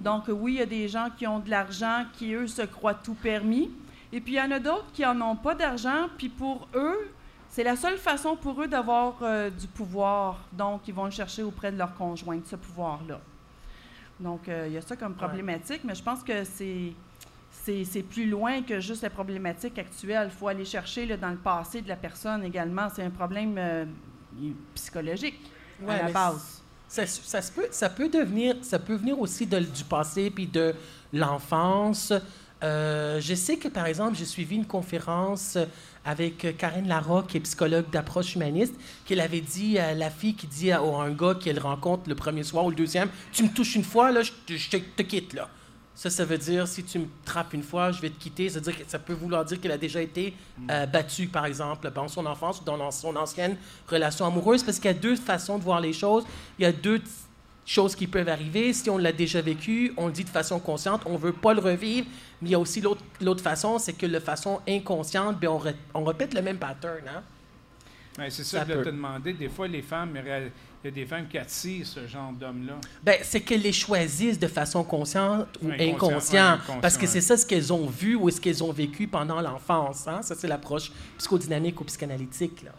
Donc, 0.00 0.24
oui, 0.28 0.54
il 0.54 0.58
y 0.58 0.62
a 0.62 0.66
des 0.66 0.88
gens 0.88 1.08
qui 1.16 1.26
ont 1.26 1.38
de 1.38 1.50
l'argent, 1.50 2.04
qui, 2.14 2.32
eux, 2.32 2.46
se 2.46 2.62
croient 2.62 2.94
tout 2.94 3.14
permis. 3.14 3.70
Et 4.12 4.20
puis, 4.20 4.34
il 4.34 4.36
y 4.36 4.40
en 4.40 4.50
a 4.50 4.58
d'autres 4.58 4.90
qui 4.92 5.02
n'en 5.02 5.20
ont 5.32 5.36
pas 5.36 5.54
d'argent, 5.54 6.08
puis 6.16 6.28
pour 6.28 6.68
eux, 6.74 7.10
c'est 7.48 7.64
la 7.64 7.76
seule 7.76 7.98
façon 7.98 8.36
pour 8.36 8.62
eux 8.62 8.68
d'avoir 8.68 9.18
euh, 9.22 9.50
du 9.50 9.66
pouvoir. 9.66 10.38
Donc, 10.52 10.88
ils 10.88 10.94
vont 10.94 11.04
le 11.04 11.10
chercher 11.10 11.42
auprès 11.42 11.70
de 11.70 11.78
leur 11.78 11.94
conjoint, 11.94 12.40
ce 12.44 12.56
pouvoir-là. 12.56 13.20
Donc, 14.20 14.48
euh, 14.48 14.66
il 14.68 14.74
y 14.74 14.76
a 14.76 14.82
ça 14.82 14.96
comme 14.96 15.14
problématique, 15.14 15.82
mais 15.84 15.94
je 15.94 16.02
pense 16.02 16.22
que 16.22 16.44
c'est 16.44 18.02
plus 18.02 18.28
loin 18.28 18.62
que 18.62 18.80
juste 18.80 19.02
la 19.02 19.10
problématique 19.10 19.78
actuelle. 19.78 20.28
Il 20.32 20.36
faut 20.36 20.48
aller 20.48 20.64
chercher 20.64 21.06
là, 21.06 21.16
dans 21.16 21.30
le 21.30 21.36
passé 21.36 21.82
de 21.82 21.88
la 21.88 21.96
personne 21.96 22.44
également. 22.44 22.88
C'est 22.94 23.02
un 23.02 23.10
problème 23.10 23.56
euh, 23.58 23.84
psychologique 24.74 25.40
Ouais, 25.82 25.94
à 25.94 26.02
la 26.06 26.12
base. 26.12 26.59
Ça, 26.90 27.04
peut, 27.54 27.68
ça 27.70 27.88
peut 27.88 28.10
ça 28.62 28.78
peut 28.80 28.94
venir 28.96 29.20
aussi 29.20 29.46
du 29.46 29.84
passé 29.88 30.28
puis 30.28 30.48
de 30.48 30.74
l'enfance. 31.12 32.12
Euh, 32.64 33.20
je 33.20 33.34
sais 33.34 33.56
que, 33.56 33.68
par 33.68 33.86
exemple, 33.86 34.18
j'ai 34.18 34.24
suivi 34.24 34.56
une 34.56 34.66
conférence 34.66 35.56
avec 36.04 36.56
Karine 36.58 36.88
Larocque, 36.88 37.28
qui 37.28 37.36
est 37.36 37.40
psychologue 37.40 37.88
d'approche 37.90 38.34
humaniste, 38.34 38.74
qu'elle 39.06 39.20
avait 39.20 39.40
dit 39.40 39.78
à 39.78 39.94
la 39.94 40.10
fille 40.10 40.34
qui 40.34 40.48
dit 40.48 40.72
à, 40.72 40.80
un 40.80 41.12
gars 41.12 41.34
qu'elle 41.34 41.60
rencontre 41.60 42.08
le 42.08 42.16
premier 42.16 42.42
soir 42.42 42.64
ou 42.64 42.70
le 42.70 42.76
deuxième, 42.76 43.08
tu 43.32 43.44
me 43.44 43.50
touches 43.50 43.76
une 43.76 43.84
fois, 43.84 44.10
là, 44.10 44.22
je 44.22 44.32
te, 44.46 44.56
je 44.56 44.70
te 44.70 45.02
quitte, 45.02 45.34
là. 45.34 45.48
Ça, 46.00 46.08
ça 46.08 46.24
veut 46.24 46.38
dire, 46.38 46.66
si 46.66 46.82
tu 46.82 46.98
me 46.98 47.04
trappes 47.26 47.52
une 47.52 47.62
fois, 47.62 47.92
je 47.92 48.00
vais 48.00 48.08
te 48.08 48.18
quitter. 48.18 48.48
Ça, 48.48 48.54
veut 48.58 48.64
dire 48.72 48.78
que- 48.78 48.90
ça 48.90 48.98
peut 48.98 49.12
vouloir 49.12 49.44
dire 49.44 49.60
qu'elle 49.60 49.70
a 49.72 49.76
déjà 49.76 50.00
été 50.00 50.32
euh, 50.70 50.86
battue, 50.86 51.26
par 51.26 51.44
exemple, 51.44 51.90
dans 51.94 52.08
son 52.08 52.24
enfance 52.24 52.62
ou 52.62 52.64
dans 52.64 52.90
son 52.90 53.14
ancienne 53.16 53.58
relation 53.86 54.24
amoureuse, 54.24 54.62
parce 54.62 54.78
qu'il 54.78 54.86
y 54.90 54.94
a 54.94 54.96
deux 54.96 55.14
façons 55.16 55.58
de 55.58 55.62
voir 55.62 55.78
les 55.78 55.92
choses. 55.92 56.24
Il 56.58 56.62
y 56.62 56.64
a 56.64 56.72
deux 56.72 57.02
choses 57.66 57.94
qui 57.94 58.06
peuvent 58.06 58.30
arriver. 58.30 58.72
Si 58.72 58.88
on 58.88 58.96
l'a 58.96 59.12
déjà 59.12 59.42
vécu, 59.42 59.92
on 59.98 60.06
le 60.06 60.12
dit 60.12 60.24
de 60.24 60.30
façon 60.30 60.58
consciente, 60.58 61.02
on 61.04 61.18
veut 61.18 61.34
pas 61.34 61.52
le 61.52 61.60
revivre. 61.60 62.06
Mais 62.40 62.48
il 62.48 62.52
y 62.52 62.54
a 62.54 62.58
aussi 62.58 62.80
l'autre 62.80 63.42
façon, 63.42 63.78
c'est 63.78 63.92
que 63.92 64.06
de 64.06 64.20
façon 64.20 64.60
inconsciente, 64.66 65.38
ben, 65.38 65.48
on, 65.48 65.58
ré- 65.58 65.76
on 65.92 66.04
répète 66.04 66.32
le 66.32 66.40
même 66.40 66.56
pattern. 66.56 67.06
Hein? 67.14 67.22
Ouais, 68.18 68.30
c'est 68.30 68.42
ça, 68.44 68.60
Ça 68.60 68.64
que 68.64 68.70
je 68.72 68.78
voulais 68.78 68.90
te 68.90 68.96
demander. 68.96 69.34
Des 69.34 69.50
fois, 69.50 69.68
les 69.68 69.82
femmes, 69.82 70.16
a- 70.16 70.48
il 70.82 70.86
y 70.86 70.88
a 70.88 70.94
des 70.94 71.04
femmes 71.06 71.26
qui 71.28 71.36
attirent 71.36 71.86
ce 71.86 72.06
genre 72.06 72.32
d'homme-là. 72.32 72.74
Ben, 73.02 73.18
c'est 73.22 73.40
qu'elles 73.42 73.60
les 73.60 73.72
choisissent 73.72 74.38
de 74.38 74.46
façon 74.46 74.82
consciente 74.82 75.46
ou 75.62 75.68
Inconscient, 75.68 75.94
inconsciente, 75.94 76.32
ouais, 76.32 76.40
inconscient, 76.64 76.80
parce 76.80 76.96
que 76.96 77.06
c'est 77.06 77.20
ça 77.20 77.36
ce 77.36 77.44
qu'elles 77.44 77.72
ont 77.72 77.86
vu 77.86 78.14
ou 78.16 78.30
ce 78.30 78.40
qu'elles 78.40 78.64
ont 78.64 78.72
vécu 78.72 79.06
pendant 79.06 79.40
l'enfance. 79.42 80.08
Hein? 80.08 80.22
Ça, 80.22 80.34
c'est 80.34 80.48
l'approche 80.48 80.90
psychodynamique 81.18 81.78
ou 81.80 81.84
psychanalytique. 81.84 82.62
Là. 82.62 82.70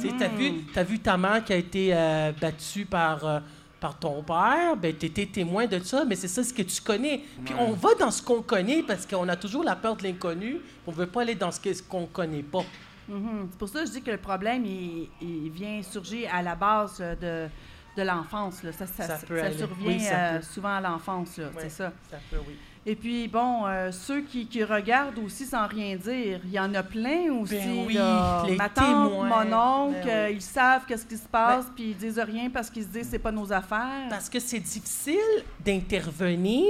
Tu 0.00 0.08
as 0.24 0.28
vu, 0.28 0.52
t'as 0.74 0.82
vu 0.82 0.98
ta 0.98 1.16
mère 1.16 1.44
qui 1.44 1.52
a 1.52 1.56
été 1.56 1.90
euh, 1.92 2.32
battue 2.40 2.84
par, 2.84 3.24
euh, 3.24 3.40
par 3.80 3.96
ton 3.98 4.22
père, 4.22 4.76
ben, 4.76 4.94
tu 4.98 5.06
étais 5.06 5.26
témoin 5.26 5.66
de 5.66 5.78
ça, 5.80 6.04
mais 6.04 6.16
c'est 6.16 6.28
ça 6.28 6.42
ce 6.42 6.52
que 6.52 6.62
tu 6.62 6.80
connais. 6.82 7.22
Puis 7.44 7.54
Ouais. 7.54 7.60
on 7.60 7.72
va 7.74 7.94
dans 7.98 8.10
ce 8.10 8.22
qu'on 8.22 8.42
connaît 8.42 8.82
parce 8.82 9.06
qu'on 9.06 9.28
a 9.28 9.36
toujours 9.36 9.62
la 9.64 9.76
peur 9.76 9.96
de 9.96 10.02
l'inconnu. 10.02 10.56
On 10.86 10.90
ne 10.90 10.96
veut 10.96 11.06
pas 11.06 11.22
aller 11.22 11.34
dans 11.34 11.50
ce 11.52 11.60
qu'on 11.82 12.00
ne 12.02 12.06
connaît 12.06 12.42
pas. 12.42 12.64
Mhm. 13.08 13.48
C'est 13.50 13.58
pour 13.58 13.68
ça 13.68 13.80
que 13.80 13.86
je 13.86 13.92
dis 13.92 14.02
que 14.02 14.10
le 14.10 14.16
problème, 14.18 14.64
il, 14.64 15.08
il 15.20 15.50
vient 15.50 15.82
surgir 15.82 16.28
à 16.32 16.42
la 16.42 16.54
base 16.54 16.98
euh, 17.00 17.48
de, 17.96 18.00
de 18.02 18.06
l'enfance. 18.06 18.62
Ça, 18.72 18.86
ça, 18.86 19.18
survient 19.18 19.76
Oui, 19.86 20.00
euh, 20.12 20.40
souvent 20.42 20.76
à 20.76 20.80
l'enfance, 20.80 21.40
c'est 21.58 21.70
ça. 21.70 21.92
Ça 22.10 22.18
peut, 22.30 22.38
oui. 22.46 22.56
Et 22.88 22.94
puis, 22.94 23.26
bon, 23.26 23.66
euh, 23.66 23.90
ceux 23.90 24.20
qui, 24.20 24.46
qui 24.46 24.62
regardent 24.62 25.18
aussi 25.18 25.44
sans 25.44 25.66
rien 25.66 25.96
dire, 25.96 26.38
il 26.44 26.52
y 26.52 26.60
en 26.60 26.72
a 26.72 26.84
plein 26.84 27.32
aussi. 27.32 27.56
Ben 27.56 27.84
oui, 27.84 27.94
là. 27.94 28.44
les 28.46 28.54
Ma 28.54 28.68
tante, 28.68 29.10
témoins. 29.10 29.44
mon 29.44 29.56
oncle, 29.88 30.04
Ben 30.04 30.08
euh, 30.08 30.30
ils 30.30 30.40
savent 30.40 30.82
qu'est-ce 30.86 31.04
qui 31.04 31.16
se 31.16 31.26
passe, 31.26 31.66
puis 31.74 31.90
ils 31.90 31.96
disent 31.96 32.20
rien 32.20 32.48
parce 32.48 32.70
qu'ils 32.70 32.84
se 32.84 32.88
disent 32.88 33.08
c'est 33.10 33.18
pas 33.18 33.32
nos 33.32 33.52
affaires. 33.52 34.06
Parce 34.08 34.28
que 34.28 34.38
c'est 34.38 34.60
difficile 34.60 35.18
d'intervenir 35.64 36.64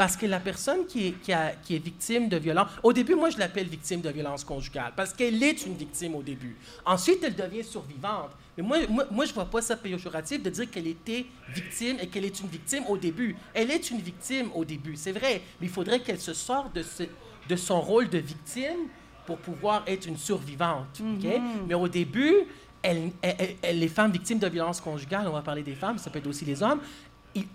parce 0.00 0.16
que 0.16 0.24
la 0.24 0.40
personne 0.40 0.86
qui 0.86 1.08
est, 1.08 1.12
qui, 1.20 1.30
a- 1.30 1.52
qui 1.62 1.76
est 1.76 1.78
victime 1.78 2.26
de 2.30 2.38
violence, 2.38 2.68
au 2.82 2.90
début, 2.90 3.14
moi, 3.14 3.28
je 3.28 3.36
l'appelle 3.36 3.66
victime 3.68 4.00
de 4.00 4.08
violence 4.08 4.44
conjugale 4.44 4.94
parce 4.96 5.12
qu'elle 5.12 5.42
est 5.42 5.66
une 5.66 5.74
victime 5.74 6.14
au 6.14 6.22
début. 6.22 6.56
Ensuite, 6.86 7.22
elle 7.22 7.34
devient 7.36 7.62
survivante. 7.62 8.30
Mais 8.56 8.62
moi, 8.62 8.78
moi, 8.88 9.04
moi 9.10 9.24
je 9.26 9.30
ne 9.32 9.34
vois 9.34 9.44
pas 9.44 9.60
ça 9.60 9.76
péjoratif 9.76 10.42
de 10.42 10.48
dire 10.48 10.70
qu'elle 10.70 10.86
était 10.86 11.26
victime 11.54 11.98
et 12.00 12.06
qu'elle 12.06 12.24
est 12.24 12.40
une 12.40 12.46
victime 12.48 12.84
au 12.88 12.96
début. 12.96 13.36
Elle 13.52 13.70
est 13.70 13.90
une 13.90 13.98
victime 14.00 14.48
au 14.54 14.64
début, 14.64 14.96
c'est 14.96 15.12
vrai, 15.12 15.42
mais 15.60 15.66
il 15.66 15.70
faudrait 15.70 16.00
qu'elle 16.00 16.18
se 16.18 16.32
sorte 16.32 16.74
de, 16.74 16.82
ce- 16.82 17.02
de 17.46 17.56
son 17.56 17.82
rôle 17.82 18.08
de 18.08 18.16
victime 18.16 18.88
pour 19.26 19.36
pouvoir 19.36 19.82
être 19.86 20.06
une 20.06 20.16
survivante. 20.16 20.98
OK? 20.98 21.30
Mais 21.68 21.74
au 21.74 21.88
début, 21.88 22.36
elle- 22.82 23.10
elle- 23.20 23.56
elle- 23.60 23.78
les 23.78 23.88
femmes 23.88 24.12
victimes 24.12 24.38
de 24.38 24.48
violences 24.48 24.80
conjugales, 24.80 25.28
on 25.28 25.32
va 25.32 25.42
parler 25.42 25.62
des 25.62 25.74
femmes, 25.74 25.98
ça 25.98 26.08
peut 26.08 26.20
être 26.20 26.26
aussi 26.26 26.46
les 26.46 26.62
hommes, 26.62 26.80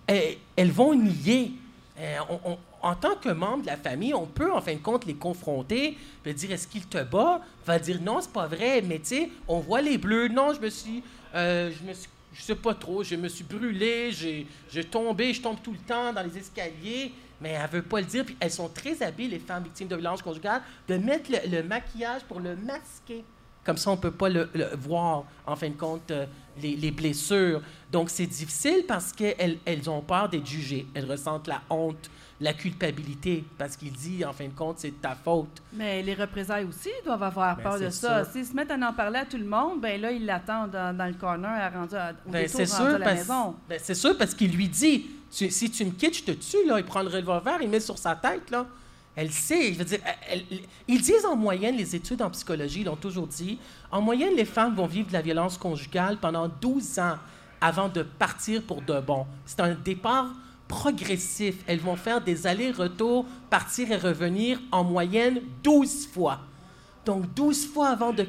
elles 0.08 0.72
vont 0.72 0.94
nier. 0.94 1.54
Euh, 1.98 2.18
en 2.82 2.96
tant 2.96 3.16
que 3.16 3.30
membre 3.30 3.62
de 3.62 3.68
la 3.68 3.78
famille, 3.78 4.14
on 4.14 4.26
peut 4.26 4.52
en 4.52 4.60
fin 4.60 4.74
de 4.74 4.80
compte 4.80 5.06
les 5.06 5.16
confronter, 5.16 5.98
puis 6.24 6.34
dire 6.34 6.52
est-ce 6.52 6.68
qu'il 6.68 6.86
te 6.86 7.02
bat? 7.02 7.42
Va 7.66 7.80
dire 7.80 8.02
non, 8.02 8.20
c'est 8.20 8.34
pas 8.34 8.48
vrai, 8.48 8.82
mais 8.82 9.00
tu 9.00 9.06
sais, 9.06 9.30
on 9.48 9.60
voit 9.60 9.82
les 9.82 9.98
bleus. 9.98 10.28
Non, 10.28 10.54
je 10.54 10.60
me 10.60 10.70
suis, 10.70 11.02
euh, 11.34 11.72
je 11.72 11.88
me 11.88 11.94
je 12.36 12.42
sais 12.42 12.56
pas 12.56 12.74
trop, 12.74 13.02
je 13.02 13.16
me 13.16 13.30
suis 13.30 13.46
brûlé, 13.46 14.12
j'ai, 14.12 14.84
tombé, 14.84 15.34
je 15.34 15.42
tombe 15.42 15.58
tout 15.64 15.72
le 15.72 15.80
temps 15.80 16.12
dans 16.12 16.22
les 16.22 16.38
escaliers. 16.38 17.14
Mais 17.42 17.52
elle 17.52 17.70
veut 17.70 17.82
pas 17.82 18.00
le 18.00 18.06
dire. 18.06 18.26
Puis 18.26 18.36
elles 18.40 18.52
sont 18.52 18.70
très 18.70 19.02
habiles, 19.02 19.32
les 19.32 19.40
femmes 19.40 19.64
victimes 19.64 19.88
de 19.88 19.96
violences 19.96 20.22
conjugales, 20.22 20.62
de 20.88 20.98
mettre 20.98 21.30
le 21.32 21.64
maquillage 21.64 22.24
pour 22.24 22.40
le 22.40 22.56
masquer. 22.56 23.24
Comme 23.66 23.78
ça, 23.78 23.90
on 23.92 23.96
ne 23.96 24.00
peut 24.02 24.12
pas 24.12 24.30
le, 24.30 24.50
le 24.54 24.68
voir, 24.78 25.24
en 25.48 25.56
fin 25.56 25.70
de 25.70 25.76
compte, 25.76 26.12
euh, 26.12 26.26
les, 26.62 26.76
les 26.76 26.92
blessures. 26.92 27.62
Donc, 27.92 28.10
c'est 28.10 28.28
difficile 28.28 28.84
parce 28.88 29.12
qu'elles 29.12 29.58
elles 29.66 29.90
ont 29.90 30.02
peur 30.02 30.30
d'être 30.30 30.46
jugées. 30.46 30.86
Elles 30.94 31.10
ressentent 31.10 31.48
la 31.48 31.62
honte, 31.70 32.10
la 32.40 32.54
culpabilité, 32.54 33.44
parce 33.58 33.76
qu'il 33.76 33.92
dit, 33.92 34.24
en 34.24 34.34
fin 34.34 34.46
de 34.46 34.54
compte, 34.54 34.76
c'est 34.80 34.92
de 34.92 34.96
ta 34.96 35.16
faute. 35.16 35.62
Mais 35.74 36.04
les 36.04 36.14
représailles 36.14 36.66
aussi 36.66 36.90
doivent 37.04 37.24
avoir 37.24 37.56
Ben, 37.58 37.64
peur 37.64 37.80
de 37.80 37.90
ça. 37.90 38.24
S'ils 38.26 38.46
se 38.46 38.54
mettent 38.54 38.72
à 38.72 38.76
en 38.76 38.94
parler 38.94 39.20
à 39.20 39.26
tout 39.26 39.38
le 39.38 39.46
monde, 39.46 39.82
ben 39.82 40.00
là, 40.00 40.12
ils 40.12 40.26
l'attendent 40.26 40.72
dans, 40.72 40.96
dans 40.96 41.08
le 41.08 41.14
corner, 41.14 41.50
à 41.50 41.70
rendu 41.70 41.96
à, 41.96 42.14
au 42.26 42.30
Ben, 42.30 42.46
détour, 42.46 42.68
sûr, 42.68 42.82
à 42.86 42.98
la 43.00 43.06
parce, 43.06 43.20
maison. 43.20 43.56
ben, 43.68 43.80
c'est 43.82 43.96
sûr 43.96 44.18
parce 44.18 44.34
qu'il 44.36 44.52
lui 44.56 44.68
dit 44.68 45.08
tu- 45.36 45.50
si 45.50 45.72
tu 45.72 45.86
me 45.86 45.92
quittes, 45.92 46.18
je 46.18 46.24
te 46.24 46.32
tue. 46.32 46.66
Là. 46.68 46.78
Il 46.80 46.86
prend 46.86 47.02
le 47.02 47.10
revolver, 47.10 47.58
il 47.62 47.70
met 47.70 47.80
sur 47.80 47.98
sa 47.98 48.16
tête. 48.16 48.52
Là. 48.52 48.66
Elle 49.16 49.32
sait. 49.32 49.74
Je 49.74 49.80
veux 49.80 49.86
dire, 49.86 50.00
ils 50.88 51.02
disent 51.02 51.26
en 51.26 51.36
moyenne, 51.36 51.78
les 51.78 51.96
études 51.96 52.22
en 52.22 52.30
psychologie 52.30 52.84
l'ont 52.84 52.96
toujours 52.96 53.28
dit, 53.28 53.60
en 53.92 54.02
moyenne, 54.02 54.36
les 54.36 54.46
femmes 54.46 54.76
vont 54.76 54.88
vivre 54.88 55.08
de 55.08 55.14
la 55.14 55.22
violence 55.22 55.58
conjugale 55.58 56.18
pendant 56.18 56.48
12 56.48 57.00
ans 57.00 57.18
avant 57.62 57.88
de 57.88 58.04
partir 58.04 58.62
pour 58.64 58.82
de 58.82 59.00
bon. 59.00 59.26
C'est 59.46 59.62
un 59.62 59.74
départ 59.74 60.28
progressif. 60.68 61.56
Elles 61.68 61.80
vont 61.80 61.96
faire 61.96 62.22
des 62.22 62.48
allers-retours, 62.48 63.26
partir 63.50 63.92
et 63.92 63.98
revenir 63.98 64.60
en 64.72 64.84
moyenne 64.84 65.42
12 65.64 66.08
fois. 66.08 66.42
Donc, 67.06 67.34
12 67.34 67.68
fois 67.68 67.90
avant 67.90 68.12
de 68.12 68.26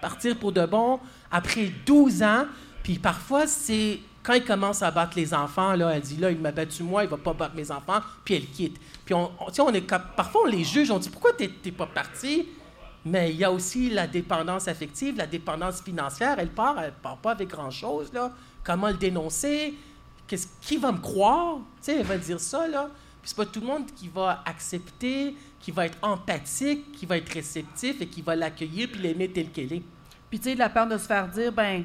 partir 0.00 0.38
pour 0.38 0.52
de 0.52 0.66
bon, 0.66 0.98
après 1.30 1.70
12 1.86 2.22
ans, 2.22 2.46
puis 2.82 2.98
parfois, 2.98 3.46
c'est 3.46 4.00
quand 4.24 4.32
il 4.32 4.44
commence 4.44 4.82
à 4.82 4.90
battre 4.90 5.12
les 5.16 5.34
enfants, 5.34 5.74
là, 5.74 5.90
elle 5.90 6.00
dit, 6.00 6.16
là, 6.16 6.30
il 6.30 6.38
m'a 6.40 6.50
battu 6.50 6.82
moi, 6.82 7.04
il 7.04 7.10
va 7.10 7.18
pas 7.18 7.34
battre 7.34 7.54
mes 7.54 7.70
enfants, 7.70 8.00
puis 8.24 8.34
elle 8.34 8.46
quitte. 8.46 8.80
Puis, 9.04 9.14
on, 9.14 9.30
on- 9.38 9.72
est, 9.72 9.82
parfois, 10.16 10.42
on 10.44 10.48
les 10.48 10.64
juge, 10.64 10.90
on 10.90 10.98
dit, 10.98 11.10
pourquoi 11.10 11.34
t'es 11.34 11.48
t'es 11.48 11.70
pas 11.70 11.86
parti? 11.86 12.48
Mais 13.04 13.30
il 13.30 13.36
y 13.36 13.44
a 13.44 13.52
aussi 13.52 13.90
la 13.90 14.06
dépendance 14.06 14.66
affective, 14.66 15.18
la 15.18 15.26
dépendance 15.26 15.82
financière. 15.82 16.36
Elle 16.38 16.48
part, 16.48 16.80
elle 16.82 16.92
part 16.92 17.18
pas 17.18 17.32
avec 17.32 17.48
grand-chose, 17.50 18.10
là. 18.14 18.32
Comment 18.64 18.88
le 18.88 18.94
dénoncer? 18.94 19.74
Qu'est-ce, 20.26 20.48
qui 20.62 20.78
va 20.78 20.90
me 20.90 20.98
croire? 20.98 21.58
Elle 21.86 22.02
va 22.02 22.16
dire 22.16 22.40
ça, 22.40 22.66
là. 22.66 22.88
Puis 23.20 23.28
c'est 23.30 23.36
pas 23.36 23.44
tout 23.44 23.60
le 23.60 23.66
monde 23.66 23.84
qui 23.94 24.08
va 24.08 24.42
accepter, 24.46 25.36
qui 25.60 25.70
va 25.70 25.84
être 25.84 25.98
empathique, 26.00 26.92
qui 26.92 27.04
va 27.04 27.18
être 27.18 27.28
réceptif 27.30 28.00
et 28.00 28.06
qui 28.06 28.22
va 28.22 28.34
l'accueillir 28.36 28.88
puis 28.90 29.00
l'aimer 29.02 29.28
tel 29.28 29.50
qu'elle 29.50 29.74
est. 29.74 29.82
Puis, 30.30 30.38
tu 30.38 30.50
sais, 30.50 30.54
la 30.54 30.70
peur 30.70 30.86
de 30.86 30.96
se 30.96 31.06
faire 31.06 31.28
dire, 31.28 31.52
ben 31.52 31.84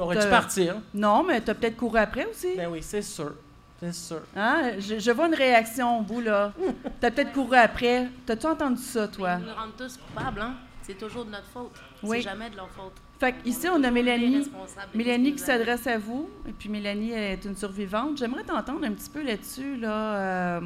T'aurais-tu 0.00 0.26
Euh, 0.26 0.30
partir? 0.30 0.76
non, 0.94 1.22
mais 1.22 1.40
t'as 1.40 1.54
peut-être 1.54 1.76
couru 1.76 1.98
après 1.98 2.26
aussi. 2.26 2.56
Ben 2.56 2.68
oui, 2.70 2.82
c'est 2.82 3.02
sûr. 3.02 3.32
C'est 3.80 3.94
sûr. 3.94 4.20
Hein? 4.36 4.72
Je, 4.78 4.98
je 4.98 5.10
vois 5.10 5.26
une 5.26 5.34
réaction 5.34 5.98
au 5.98 6.02
bout, 6.02 6.20
là. 6.20 6.52
T'as 7.00 7.10
peut-être 7.10 7.32
couru 7.32 7.56
après. 7.56 8.08
T'as-tu 8.26 8.46
entendu 8.46 8.80
ça, 8.82 9.08
toi? 9.08 9.38
Ils 9.40 9.46
nous 9.46 9.54
rendent 9.54 9.76
tous 9.76 9.96
coupables, 9.96 10.40
hein? 10.42 10.54
C'est 10.82 10.98
toujours 10.98 11.24
de 11.24 11.30
notre 11.30 11.46
faute. 11.46 11.70
Oui. 12.02 12.18
C'est 12.18 12.28
jamais 12.30 12.50
de 12.50 12.56
leur 12.56 12.68
faute. 12.70 12.92
Fait 13.18 13.34
ici, 13.44 13.68
on 13.72 13.82
a 13.84 13.90
Mélanie. 13.90 14.50
Mélanie 14.94 15.32
qui 15.32 15.38
s'adresse 15.38 15.86
à 15.86 15.96
vous. 15.98 16.28
Et 16.48 16.52
puis, 16.52 16.68
Mélanie 16.68 17.12
est 17.12 17.44
une 17.44 17.56
survivante. 17.56 18.18
J'aimerais 18.18 18.44
t'entendre 18.44 18.84
un 18.84 18.92
petit 18.92 19.08
peu 19.10 19.22
là-dessus, 19.22 19.76
là. 19.76 20.14
Euh, 20.16 20.60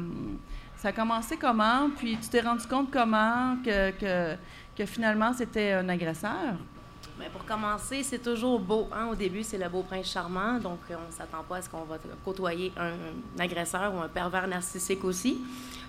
ça 0.77 0.89
a 0.89 0.91
commencé 0.91 1.37
comment? 1.37 1.89
Puis, 1.97 2.17
tu 2.21 2.27
t'es 2.29 2.41
rendu 2.41 2.65
compte 2.67 2.91
comment 2.91 3.57
que, 3.63 3.91
que, 3.91 4.35
que 4.77 4.85
finalement, 4.85 5.31
c'était 5.33 5.71
un 5.73 5.87
agresseur? 5.89 6.55
Mais 7.17 7.29
pour 7.29 7.45
commencer, 7.45 8.03
c'est 8.03 8.21
toujours 8.21 8.59
beau. 8.59 8.89
Hein? 8.91 9.07
Au 9.11 9.15
début, 9.15 9.41
c'est 9.41 9.57
le 9.57 9.69
beau 9.69 9.83
prince 9.83 10.11
charmant, 10.11 10.59
donc 10.59 10.79
euh, 10.89 10.95
on 11.01 11.07
ne 11.07 11.11
s'attend 11.13 11.43
pas 11.47 11.57
à 11.57 11.61
ce 11.61 11.69
qu'on 11.69 11.83
va 11.83 11.97
côtoyer 12.25 12.73
un, 12.77 13.41
agresseur 13.41 13.93
ou 13.93 13.99
un 13.99 14.09
pervers 14.09 14.47
narcissique 14.47 15.03
aussi. 15.05 15.39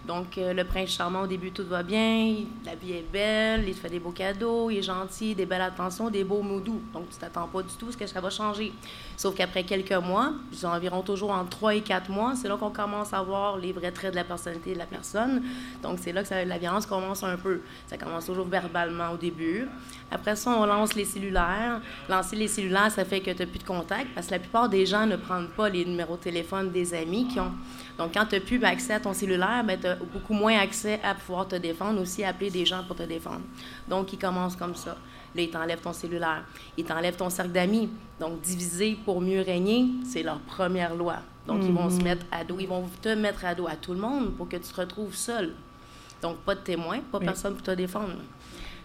Donc, 0.06 0.38
euh, 0.38 0.52
le 0.52 0.62
prince 0.62 0.90
charmant, 0.90 1.22
au 1.22 1.26
début, 1.26 1.50
tout 1.50 1.66
va 1.66 1.82
bien, 1.82 2.36
la 2.64 2.76
vie 2.76 2.92
est 2.92 3.10
belle, 3.12 3.64
il 3.66 3.74
te 3.74 3.80
fait 3.80 3.88
des 3.88 3.98
beaux 3.98 4.12
cadeaux, 4.12 4.70
il 4.70 4.78
est 4.78 4.82
gentil, 4.82 5.34
des 5.34 5.46
belles 5.46 5.62
attentions, 5.62 6.10
des 6.10 6.22
beaux 6.22 6.42
mots 6.42 6.60
doux. 6.60 6.80
Donc, 6.92 7.10
tu 7.10 7.16
t'attends 7.16 7.48
pas 7.48 7.62
du 7.62 7.74
tout 7.74 7.88
à 7.88 7.92
ce 7.92 7.96
que 7.96 8.06
ça 8.06 8.20
va 8.20 8.30
changer. 8.30 8.72
Sauf 9.16 9.34
qu'après 9.34 9.64
quelques 9.64 9.92
mois, 9.92 10.32
environ 10.62 11.02
toujours 11.02 11.32
entre 11.32 11.50
3 11.50 11.74
et 11.74 11.80
4 11.80 12.08
mois, 12.08 12.34
c'est 12.36 12.46
là 12.46 12.56
qu'on 12.56 12.70
commence 12.70 13.12
à 13.12 13.20
voir 13.22 13.58
les 13.58 13.72
vrais 13.72 13.90
traits 13.90 14.12
de 14.12 14.16
la 14.16 14.22
personnalité 14.22 14.74
de 14.74 14.78
la 14.78 14.86
personne. 14.86 15.42
Donc, 15.82 15.98
c'est 16.00 16.12
là 16.12 16.22
que 16.22 16.34
la 16.34 16.58
violence 16.58 16.86
commence 16.86 17.24
un 17.24 17.36
peu. 17.36 17.62
Ça 17.88 17.98
commence 17.98 18.26
toujours 18.26 18.46
verbalement 18.46 19.10
au 19.10 19.16
début. 19.16 19.66
Après 20.12 20.36
ça, 20.36 20.52
on 20.56 20.66
lance 20.66 20.94
les 20.94 21.04
cellulaires. 21.16 21.80
Lancer 22.08 22.36
les 22.36 22.48
cellulaires, 22.48 22.90
ça 22.90 23.04
fait 23.04 23.20
que 23.20 23.30
tu 23.30 23.38
n'as 23.38 23.46
plus 23.46 23.58
de 23.58 23.64
contact 23.64 24.08
parce 24.14 24.26
que 24.26 24.32
la 24.32 24.38
plupart 24.38 24.68
des 24.68 24.86
gens 24.86 25.06
ne 25.06 25.16
prennent 25.16 25.48
pas 25.48 25.68
les 25.68 25.84
numéros 25.84 26.16
de 26.16 26.22
téléphone 26.22 26.70
des 26.70 26.94
amis 26.94 27.26
qui 27.28 27.40
ont. 27.40 27.52
Donc, 27.98 28.12
quand 28.14 28.26
tu 28.26 28.34
n'as 28.34 28.40
plus 28.40 28.62
accès 28.64 28.94
à 28.94 29.00
ton 29.00 29.14
cellulaire, 29.14 29.64
tu 29.80 29.86
as 29.86 29.96
beaucoup 29.96 30.34
moins 30.34 30.58
accès 30.58 31.00
à 31.02 31.14
pouvoir 31.14 31.48
te 31.48 31.56
défendre, 31.56 32.00
aussi 32.00 32.24
appeler 32.24 32.50
des 32.50 32.66
gens 32.66 32.84
pour 32.86 32.96
te 32.96 33.02
défendre. 33.02 33.42
Donc, 33.88 34.12
ils 34.12 34.18
commencent 34.18 34.56
comme 34.56 34.74
ça. 34.74 34.96
Là, 35.34 35.42
ils 35.42 35.50
t'enlèvent 35.50 35.80
ton 35.80 35.92
cellulaire. 35.92 36.44
Ils 36.76 36.84
t'enlèvent 36.84 37.16
ton 37.16 37.30
cercle 37.30 37.52
d'amis. 37.52 37.88
Donc, 38.20 38.40
diviser 38.40 38.98
pour 39.04 39.20
mieux 39.20 39.40
régner, 39.40 39.86
c'est 40.04 40.22
leur 40.22 40.38
première 40.40 40.94
loi. 40.94 41.16
Donc, 41.46 41.60
ils 41.62 41.72
vont 41.72 41.88
se 41.88 42.02
mettre 42.02 42.26
à 42.32 42.44
dos. 42.44 42.56
Ils 42.58 42.66
vont 42.66 42.84
te 43.00 43.10
mettre 43.10 43.44
à 43.44 43.54
dos 43.54 43.68
à 43.68 43.76
tout 43.76 43.92
le 43.92 44.00
monde 44.00 44.34
pour 44.34 44.48
que 44.48 44.56
tu 44.56 44.68
te 44.68 44.80
retrouves 44.80 45.14
seul. 45.14 45.54
Donc, 46.20 46.38
pas 46.38 46.54
de 46.54 46.60
témoin, 46.60 47.00
pas 47.12 47.20
personne 47.20 47.54
pour 47.54 47.62
te 47.62 47.70
défendre. 47.70 48.16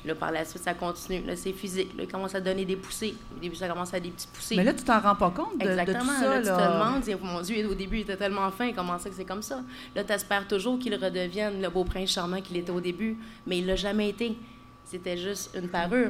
Là, 0.04 0.16
par 0.16 0.32
la 0.32 0.44
suite, 0.46 0.64
ça 0.64 0.74
continue. 0.74 1.24
Là, 1.26 1.36
c'est 1.36 1.54
physique. 1.54 1.96
Là, 1.96 2.04
il 2.04 2.12
commence 2.12 2.34
à 2.34 2.42
donner 2.42 2.66
des 2.66 2.76
poussées. 2.76 3.16
Au 3.36 3.40
début, 3.40 3.56
ça 3.56 3.68
commence 3.68 3.94
à 3.94 4.00
des 4.00 4.10
petits 4.10 4.28
poussées. 4.34 4.56
Mais 4.56 4.64
là, 4.64 4.74
tu 4.74 4.84
t'en 4.84 5.00
rends 5.00 5.16
pas 5.16 5.30
compte 5.30 5.60
de, 5.60 5.66
de 5.66 5.70
Exactement. 5.70 6.00
tout 6.00 6.20
ça, 6.20 6.28
là, 6.30 6.38
tu 6.40 6.46
te 6.48 6.74
demandes, 6.74 7.02
dis, 7.02 7.16
mon 7.22 7.42
Dieu, 7.42 7.68
au 7.70 7.74
début, 7.76 7.98
il 7.98 8.02
était 8.02 8.18
tellement 8.18 8.50
fin, 8.52 8.72
comment 8.74 8.98
ça 8.98 9.10
que 9.10 9.16
c'est 9.16 9.26
comme 9.26 9.44
ça? 9.44 9.62
Là, 9.96 10.04
tu 10.04 10.12
espères 10.12 10.48
toujours 10.48 10.80
qu'il 10.80 10.96
redevienne 10.96 11.62
le 11.62 11.70
beau 11.70 11.84
prince 11.84 12.10
charmant 12.12 12.42
qu'il 12.42 12.58
était 12.58 12.72
au 12.72 12.82
début, 12.82 13.18
mais 13.46 13.60
il 13.60 13.66
l'a 13.68 13.76
jamais 13.76 14.10
été. 14.10 14.36
C'était 14.86 15.16
juste 15.18 15.56
une 15.56 15.70
parure. 15.70 16.10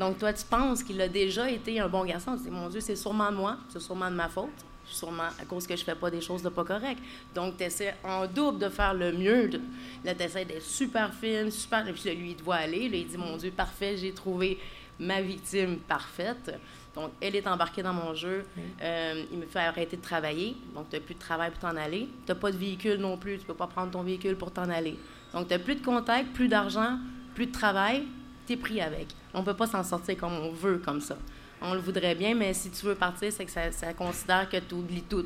Donc, 0.00 0.18
toi, 0.18 0.32
tu 0.32 0.44
penses 0.44 0.82
qu'il 0.82 1.00
a 1.00 1.06
déjà 1.08 1.48
été 1.50 1.78
un 1.78 1.88
bon 1.88 2.04
garçon. 2.04 2.36
Tu 2.36 2.44
dis, 2.44 2.50
mon 2.50 2.68
Dieu, 2.68 2.80
c'est 2.80 2.96
sûrement 2.96 3.30
de 3.30 3.36
moi, 3.36 3.56
c'est 3.68 3.80
sûrement 3.80 4.10
de 4.10 4.16
ma 4.16 4.28
faute, 4.28 4.48
sûrement 4.88 5.28
à 5.40 5.44
cause 5.44 5.66
que 5.66 5.76
je 5.76 5.84
fais 5.84 5.94
pas 5.94 6.10
des 6.10 6.20
choses 6.20 6.42
de 6.42 6.48
pas 6.48 6.64
correctes. 6.64 7.02
Donc, 7.34 7.56
tu 7.56 7.64
essaies 7.64 7.94
en 8.04 8.26
double 8.26 8.58
de 8.58 8.68
faire 8.68 8.94
le 8.94 9.12
mieux. 9.12 9.48
De- 9.48 9.60
Là, 10.04 10.14
tu 10.14 10.22
essaies 10.22 10.44
d'être 10.44 10.62
super 10.62 11.12
fine, 11.14 11.50
super. 11.50 11.86
Et 11.88 11.92
puis 11.92 12.02
là, 12.06 12.14
lui, 12.14 12.30
il 12.30 12.36
te 12.36 12.42
voit 12.42 12.56
aller. 12.56 12.88
Là, 12.88 12.96
il 12.96 13.06
dit, 13.06 13.16
mon 13.16 13.36
Dieu, 13.36 13.50
parfait, 13.50 13.96
j'ai 13.96 14.12
trouvé 14.12 14.58
ma 14.98 15.20
victime 15.20 15.78
parfaite. 15.78 16.58
Donc, 16.94 17.10
elle 17.20 17.36
est 17.36 17.46
embarquée 17.46 17.82
dans 17.82 17.92
mon 17.92 18.14
jeu. 18.14 18.44
Euh, 18.80 19.22
il 19.30 19.38
me 19.38 19.44
fait 19.46 19.58
arrêter 19.58 19.96
de 19.98 20.02
travailler. 20.02 20.56
Donc, 20.74 20.88
tu 20.88 20.96
n'as 20.96 21.02
plus 21.02 21.14
de 21.14 21.20
travail 21.20 21.50
pour 21.50 21.60
t'en 21.60 21.76
aller. 21.76 22.08
Tu 22.24 22.32
n'as 22.32 22.34
pas 22.34 22.50
de 22.50 22.56
véhicule 22.56 22.98
non 22.98 23.16
plus. 23.18 23.34
Tu 23.36 23.42
ne 23.42 23.46
peux 23.48 23.54
pas 23.54 23.66
prendre 23.66 23.90
ton 23.90 24.02
véhicule 24.02 24.36
pour 24.36 24.50
t'en 24.50 24.68
aller. 24.70 24.96
Donc, 25.34 25.48
tu 25.48 25.52
n'as 25.52 25.58
plus 25.58 25.74
de 25.74 25.84
contact, 25.84 26.32
plus 26.32 26.48
d'argent, 26.48 26.98
plus 27.34 27.46
de 27.46 27.52
travail. 27.52 28.04
Tu 28.46 28.54
es 28.54 28.56
pris 28.56 28.80
avec. 28.80 29.08
On 29.34 29.40
ne 29.40 29.44
peut 29.44 29.52
pas 29.54 29.66
s'en 29.66 29.84
sortir 29.84 30.16
comme 30.16 30.32
on 30.32 30.52
veut, 30.52 30.78
comme 30.78 31.00
ça. 31.02 31.18
On 31.62 31.74
le 31.74 31.80
voudrait 31.80 32.14
bien, 32.14 32.34
mais 32.34 32.52
si 32.54 32.70
tu 32.70 32.84
veux 32.86 32.94
partir, 32.94 33.32
c'est 33.32 33.44
que 33.44 33.50
ça, 33.50 33.72
ça 33.72 33.92
considère 33.94 34.48
que 34.48 34.58
tu 34.58 34.74
oublies 34.74 35.02
tout. 35.02 35.24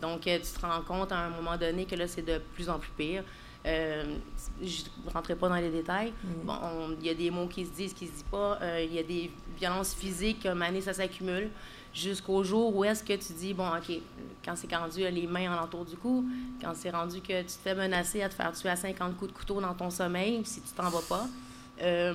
Donc, 0.00 0.26
euh, 0.26 0.38
tu 0.38 0.58
te 0.60 0.64
rends 0.64 0.80
compte 0.82 1.12
à 1.12 1.18
un 1.18 1.30
moment 1.30 1.56
donné 1.56 1.84
que 1.84 1.94
là, 1.96 2.06
c'est 2.08 2.22
de 2.22 2.38
plus 2.54 2.68
en 2.70 2.78
plus 2.78 2.90
pire. 2.96 3.22
Euh, 3.66 4.04
je 4.62 4.82
ne 5.04 5.10
rentrerai 5.12 5.34
pas 5.34 5.48
dans 5.48 5.56
les 5.56 5.68
détails. 5.70 6.12
On- 6.46 6.94
il 7.00 7.06
y 7.06 7.10
a 7.10 7.14
des 7.14 7.30
mots 7.30 7.48
qui 7.48 7.66
se 7.66 7.72
disent, 7.72 7.92
qui 7.92 8.06
se 8.06 8.12
disent 8.12 8.22
pas. 8.30 8.58
Euh, 8.62 8.86
Il 8.88 8.94
y 8.94 8.98
a 8.98 9.02
des 9.02 9.30
violences 9.58 9.94
physiques, 9.94 10.44
moment 10.46 10.66
donné, 10.66 10.80
ça 10.80 10.92
s'accumule. 10.92 11.50
jusqu'au 11.94 12.44
jour 12.44 12.76
où 12.76 12.84
est-ce 12.84 13.02
que 13.02 13.14
tu 13.14 13.32
dis, 13.32 13.54
bon, 13.54 13.66
OK, 13.66 13.90
quand 14.44 14.54
c'est 14.54 14.72
rendu 14.76 15.00
les 15.00 15.26
mains 15.26 15.52
en 15.58 15.64
entour 15.64 15.84
du 15.84 15.96
cou, 15.96 16.24
quand 16.62 16.72
c'est 16.74 16.90
rendu 16.90 17.20
que 17.20 17.40
tu 17.40 17.46
te 17.46 17.52
fais 17.64 17.74
menacer 17.74 18.22
à 18.22 18.28
te 18.28 18.34
faire 18.34 18.52
tuer 18.52 18.68
à 18.68 18.76
50 18.76 19.16
coups 19.16 19.32
de 19.32 19.36
couteau 19.36 19.60
dans 19.60 19.74
ton 19.74 19.90
sommeil, 19.90 20.42
si 20.44 20.60
tu 20.60 20.68
t'en 20.74 20.90
vas 20.90 21.00
pas. 21.08 21.26
Euh, 21.82 22.14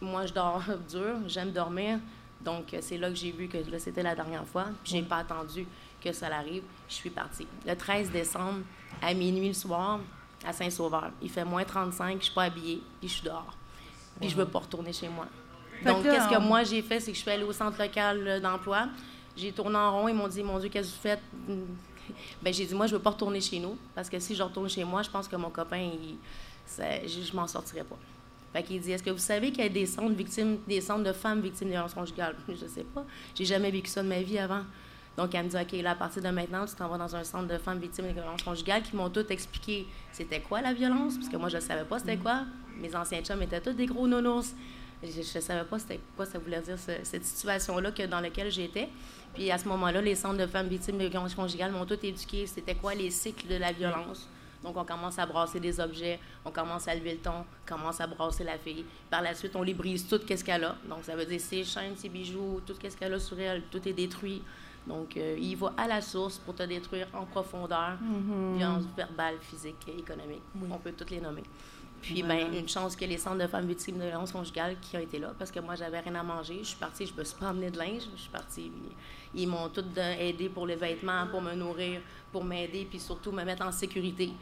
moi, 0.00 0.26
je 0.26 0.32
dors 0.34 0.62
dur, 0.90 1.16
j'aime 1.26 1.50
dormir. 1.50 1.98
Donc, 2.44 2.76
c'est 2.80 2.98
là 2.98 3.08
que 3.08 3.14
j'ai 3.14 3.30
vu 3.32 3.48
que 3.48 3.56
là, 3.56 3.78
c'était 3.78 4.02
la 4.02 4.14
dernière 4.14 4.46
fois. 4.46 4.66
J'ai 4.84 5.02
pas 5.02 5.18
attendu 5.18 5.66
que 6.02 6.12
ça 6.12 6.26
arrive. 6.26 6.62
Je 6.88 6.94
suis 6.94 7.10
partie. 7.10 7.46
Le 7.66 7.74
13 7.74 8.10
décembre, 8.10 8.60
à 9.00 9.14
minuit 9.14 9.48
le 9.48 9.54
soir, 9.54 10.00
à 10.44 10.52
Saint-Sauveur. 10.52 11.10
Il 11.22 11.30
fait 11.30 11.44
moins 11.44 11.64
35, 11.64 12.18
je 12.18 12.24
suis 12.24 12.34
pas 12.34 12.44
habillée, 12.44 12.82
puis 13.00 13.08
je 13.08 13.14
suis 13.14 13.24
dehors. 13.24 13.56
Puis, 14.20 14.28
je 14.28 14.36
veux 14.36 14.46
pas 14.46 14.60
retourner 14.60 14.92
chez 14.92 15.08
moi. 15.08 15.26
Donc, 15.84 16.02
qu'est-ce 16.04 16.28
que 16.28 16.38
moi 16.38 16.62
j'ai 16.62 16.82
fait, 16.82 17.00
c'est 17.00 17.10
que 17.10 17.16
je 17.16 17.22
suis 17.22 17.30
allée 17.30 17.44
au 17.44 17.52
centre 17.52 17.78
local 17.78 18.40
d'emploi. 18.40 18.88
J'ai 19.36 19.50
tourné 19.52 19.76
en 19.76 20.00
rond, 20.00 20.08
ils 20.08 20.14
m'ont 20.14 20.28
dit, 20.28 20.42
mon 20.42 20.58
Dieu, 20.58 20.68
qu'est-ce 20.68 20.90
que 20.90 20.94
vous 20.94 21.02
faites? 21.02 21.22
Ben, 22.42 22.52
j'ai 22.52 22.66
dit, 22.66 22.74
moi, 22.74 22.86
je 22.86 22.94
veux 22.94 23.00
pas 23.00 23.10
retourner 23.10 23.40
chez 23.40 23.58
nous, 23.58 23.78
parce 23.94 24.10
que 24.10 24.18
si 24.18 24.34
je 24.34 24.42
retourne 24.42 24.68
chez 24.68 24.84
moi, 24.84 25.02
je 25.02 25.08
pense 25.08 25.26
que 25.26 25.36
mon 25.36 25.48
copain, 25.48 25.78
il, 25.78 26.16
je, 26.68 27.22
je 27.22 27.34
m'en 27.34 27.46
sortirai 27.46 27.82
pas. 27.82 27.96
Fait 28.54 28.62
qu'il 28.62 28.80
dit 28.80 28.92
Est-ce 28.92 29.02
que 29.02 29.10
vous 29.10 29.18
savez 29.18 29.50
qu'il 29.50 29.64
y 29.64 29.66
a 29.66 29.68
des 29.68 29.84
centres, 29.84 30.14
victimes, 30.14 30.58
des 30.68 30.80
centres 30.80 31.02
de 31.02 31.12
femmes 31.12 31.40
victimes 31.40 31.66
de 31.66 31.72
violences 31.72 31.92
conjugales? 31.92 32.36
Je 32.48 32.66
sais 32.66 32.84
pas. 32.84 33.04
J'ai 33.34 33.44
jamais 33.44 33.70
vécu 33.70 33.88
ça 33.90 34.02
de 34.02 34.08
ma 34.08 34.22
vie 34.22 34.38
avant. 34.38 34.62
Donc, 35.16 35.34
elle 35.34 35.44
me 35.44 35.50
dit 35.50 35.56
OK, 35.56 35.82
là, 35.82 35.90
à 35.90 35.94
partir 35.96 36.22
de 36.22 36.28
maintenant, 36.28 36.64
tu 36.64 36.74
t'en 36.76 36.88
vas 36.88 36.96
dans 36.96 37.16
un 37.16 37.24
centre 37.24 37.48
de 37.48 37.58
femmes 37.58 37.80
victimes 37.80 38.06
de 38.06 38.12
violences 38.12 38.42
conjugales 38.42 38.82
qui 38.82 38.94
m'ont 38.94 39.10
tout 39.10 39.26
expliqué 39.28 39.86
c'était 40.12 40.40
quoi 40.40 40.60
la 40.60 40.72
violence, 40.72 41.16
parce 41.16 41.28
que 41.28 41.36
moi, 41.36 41.48
je 41.48 41.56
ne 41.56 41.62
savais 41.62 41.84
pas 41.84 41.98
c'était 41.98 42.16
quoi. 42.16 42.44
Mes 42.80 42.94
anciens 42.94 43.22
chums 43.22 43.42
étaient 43.42 43.60
tous 43.60 43.72
des 43.72 43.86
gros 43.86 44.06
nounours. 44.06 44.54
Je 45.02 45.18
ne 45.18 45.40
savais 45.40 45.64
pas 45.64 45.78
c'était 45.80 46.00
quoi 46.16 46.24
ça 46.24 46.38
voulait 46.38 46.60
dire, 46.60 46.78
cette 46.78 47.24
situation-là 47.24 47.90
dans 48.08 48.20
laquelle 48.20 48.50
j'étais. 48.50 48.88
Puis 49.34 49.50
à 49.50 49.58
ce 49.58 49.66
moment-là, 49.68 50.00
les 50.00 50.14
centres 50.14 50.38
de 50.38 50.46
femmes 50.46 50.68
victimes 50.68 50.98
de 50.98 51.06
violences 51.06 51.34
conjugales 51.34 51.72
m'ont 51.72 51.86
tout 51.86 51.98
éduqué. 52.02 52.46
C'était 52.46 52.76
quoi 52.76 52.94
les 52.94 53.10
cycles 53.10 53.48
de 53.48 53.56
la 53.56 53.72
violence? 53.72 54.28
Donc, 54.64 54.78
on 54.78 54.84
commence 54.84 55.18
à 55.18 55.26
brasser 55.26 55.60
des 55.60 55.78
objets, 55.78 56.18
on 56.42 56.50
commence 56.50 56.88
à 56.88 56.94
lever 56.94 57.12
le 57.12 57.18
ton, 57.18 57.30
on 57.40 57.68
commence 57.68 58.00
à 58.00 58.06
brasser 58.06 58.44
la 58.44 58.56
fille. 58.56 58.84
Par 59.10 59.20
la 59.20 59.34
suite, 59.34 59.54
on 59.54 59.62
les 59.62 59.74
brise 59.74 60.08
tout 60.08 60.18
ce 60.26 60.42
qu'elle 60.42 60.64
a? 60.64 60.76
Donc, 60.88 61.00
ça 61.02 61.14
veut 61.14 61.26
dire 61.26 61.40
ses 61.40 61.62
chaînes, 61.64 61.94
ses 61.96 62.08
bijoux, 62.08 62.62
tout 62.66 62.74
ce 62.82 62.96
qu'elle 62.96 63.12
a 63.12 63.20
sur 63.20 63.38
elle, 63.38 63.62
tout 63.70 63.86
est 63.86 63.92
détruit. 63.92 64.42
Donc, 64.86 65.16
euh, 65.16 65.36
il 65.38 65.56
va 65.56 65.74
à 65.76 65.86
la 65.86 66.00
source 66.00 66.38
pour 66.38 66.54
te 66.54 66.62
détruire 66.62 67.08
en 67.12 67.24
profondeur, 67.26 67.98
mm-hmm. 68.02 68.56
violence 68.56 68.84
verbale, 68.96 69.36
physique, 69.40 69.76
économique. 69.98 70.42
On 70.70 70.78
peut 70.78 70.92
toutes 70.92 71.10
les 71.10 71.20
nommer. 71.20 71.44
Puis, 72.00 72.22
ben, 72.22 72.52
une 72.52 72.68
chance 72.68 72.94
que 72.94 73.06
les 73.06 73.16
centres 73.16 73.38
de 73.38 73.46
femmes 73.46 73.66
victimes 73.66 73.96
de 73.96 74.04
violence 74.04 74.30
conjugale 74.30 74.76
qui 74.78 74.94
ont 74.94 75.00
été 75.00 75.18
là, 75.18 75.32
parce 75.38 75.50
que 75.50 75.60
moi, 75.60 75.74
j'avais 75.74 76.00
rien 76.00 76.14
à 76.16 76.22
manger. 76.22 76.58
Je 76.58 76.68
suis 76.68 76.76
partie, 76.76 77.06
je 77.06 77.14
me 77.14 77.24
suis 77.24 77.36
pas 77.38 77.48
emmenée 77.48 77.70
de 77.70 77.78
linge. 77.78 78.02
Je 78.14 78.20
suis 78.20 78.30
partie. 78.30 78.70
Ils 79.34 79.48
m'ont 79.48 79.70
tout 79.70 79.84
aidé 79.96 80.50
pour 80.50 80.66
les 80.66 80.76
vêtements, 80.76 81.26
pour 81.30 81.40
me 81.40 81.54
nourrir, 81.54 82.02
pour 82.30 82.44
m'aider, 82.44 82.86
puis 82.88 83.00
surtout 83.00 83.32
me 83.32 83.42
mettre 83.42 83.64
en 83.64 83.72
sécurité. 83.72 84.32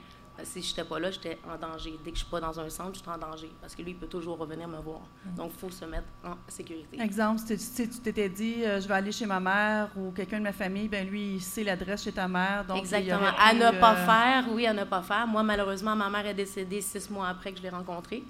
Si 0.44 0.62
je 0.62 0.70
n'étais 0.70 0.84
pas 0.84 0.98
là, 0.98 1.10
j'étais 1.10 1.38
en 1.48 1.56
danger. 1.56 1.98
Dès 2.04 2.10
que 2.10 2.16
je 2.16 2.22
suis 2.22 2.30
pas 2.30 2.40
dans 2.40 2.58
un 2.58 2.68
centre, 2.68 2.94
je 2.94 3.00
suis 3.00 3.08
en 3.08 3.18
danger. 3.18 3.50
Parce 3.60 3.74
que 3.74 3.82
lui, 3.82 3.92
il 3.92 3.96
peut 3.96 4.06
toujours 4.06 4.38
revenir 4.38 4.68
me 4.68 4.78
voir. 4.78 5.00
Mm. 5.24 5.34
Donc, 5.36 5.52
il 5.54 5.58
faut 5.58 5.70
se 5.70 5.84
mettre 5.84 6.06
en 6.24 6.34
sécurité. 6.48 7.00
Exemple, 7.00 7.40
si 7.56 7.88
tu 7.88 7.98
t'étais 8.00 8.28
dit, 8.28 8.64
euh, 8.64 8.80
je 8.80 8.88
vais 8.88 8.94
aller 8.94 9.12
chez 9.12 9.26
ma 9.26 9.40
mère 9.40 9.88
ou 9.96 10.10
quelqu'un 10.10 10.38
de 10.38 10.44
ma 10.44 10.52
famille, 10.52 10.88
ben 10.88 11.06
lui, 11.06 11.34
il 11.34 11.40
sait 11.40 11.64
l'adresse 11.64 12.04
chez 12.04 12.12
ta 12.12 12.28
mère. 12.28 12.64
Donc 12.66 12.78
Exactement. 12.78 13.30
À 13.38 13.52
ne 13.52 13.78
pas 13.78 13.94
euh, 13.94 14.06
faire, 14.06 14.52
oui, 14.52 14.66
à 14.66 14.72
ne 14.72 14.84
pas 14.84 15.02
faire. 15.02 15.26
Moi, 15.26 15.42
malheureusement, 15.42 15.94
ma 15.96 16.10
mère 16.10 16.26
est 16.26 16.34
décédée 16.34 16.80
six 16.80 17.10
mois 17.10 17.28
après 17.28 17.52
que 17.52 17.58
je 17.58 17.62
l'ai 17.62 17.70
rencontrée. 17.70 18.22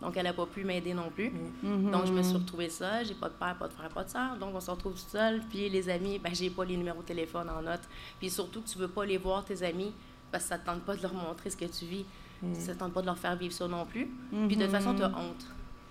Donc, 0.00 0.16
elle 0.16 0.24
n'a 0.24 0.32
pas 0.32 0.46
pu 0.46 0.62
m'aider 0.64 0.94
non 0.94 1.10
plus. 1.10 1.32
Mm. 1.62 1.90
Donc, 1.90 2.06
je 2.06 2.12
me 2.12 2.22
suis 2.22 2.36
retrouvée 2.36 2.68
seule. 2.68 3.04
J'ai 3.04 3.14
pas 3.14 3.28
de 3.28 3.34
père, 3.34 3.56
pas 3.58 3.66
de 3.66 3.72
frère, 3.72 3.88
pas 3.88 4.04
de 4.04 4.10
soeur. 4.10 4.36
Donc, 4.36 4.54
on 4.54 4.60
se 4.60 4.70
retrouve 4.70 4.96
seule. 4.96 5.42
Puis, 5.50 5.68
les 5.68 5.88
amis, 5.88 6.18
ben, 6.18 6.32
j'ai 6.34 6.50
pas 6.50 6.64
les 6.64 6.76
numéros 6.76 7.02
de 7.02 7.06
téléphone 7.06 7.48
en 7.50 7.60
note. 7.62 7.82
Puis, 8.20 8.30
surtout, 8.30 8.60
tu 8.60 8.78
veux 8.78 8.88
pas 8.88 9.04
les 9.04 9.18
voir, 9.18 9.44
tes 9.44 9.62
amis 9.64 9.92
parce 10.30 10.44
que 10.44 10.48
ça 10.50 10.58
ne 10.58 10.62
tente 10.62 10.82
pas 10.82 10.96
de 10.96 11.02
leur 11.02 11.14
montrer 11.14 11.50
ce 11.50 11.56
que 11.56 11.64
tu 11.64 11.84
vis. 11.84 12.04
Mm. 12.42 12.54
Ça 12.54 12.72
ne 12.72 12.78
tente 12.78 12.92
pas 12.92 13.00
de 13.00 13.06
leur 13.06 13.18
faire 13.18 13.36
vivre 13.36 13.52
ça 13.52 13.66
non 13.66 13.84
plus. 13.86 14.08
Puis 14.48 14.56
de 14.56 14.62
toute 14.62 14.72
façon, 14.72 14.94
tu 14.94 15.02
as 15.02 15.08
honte. 15.08 15.46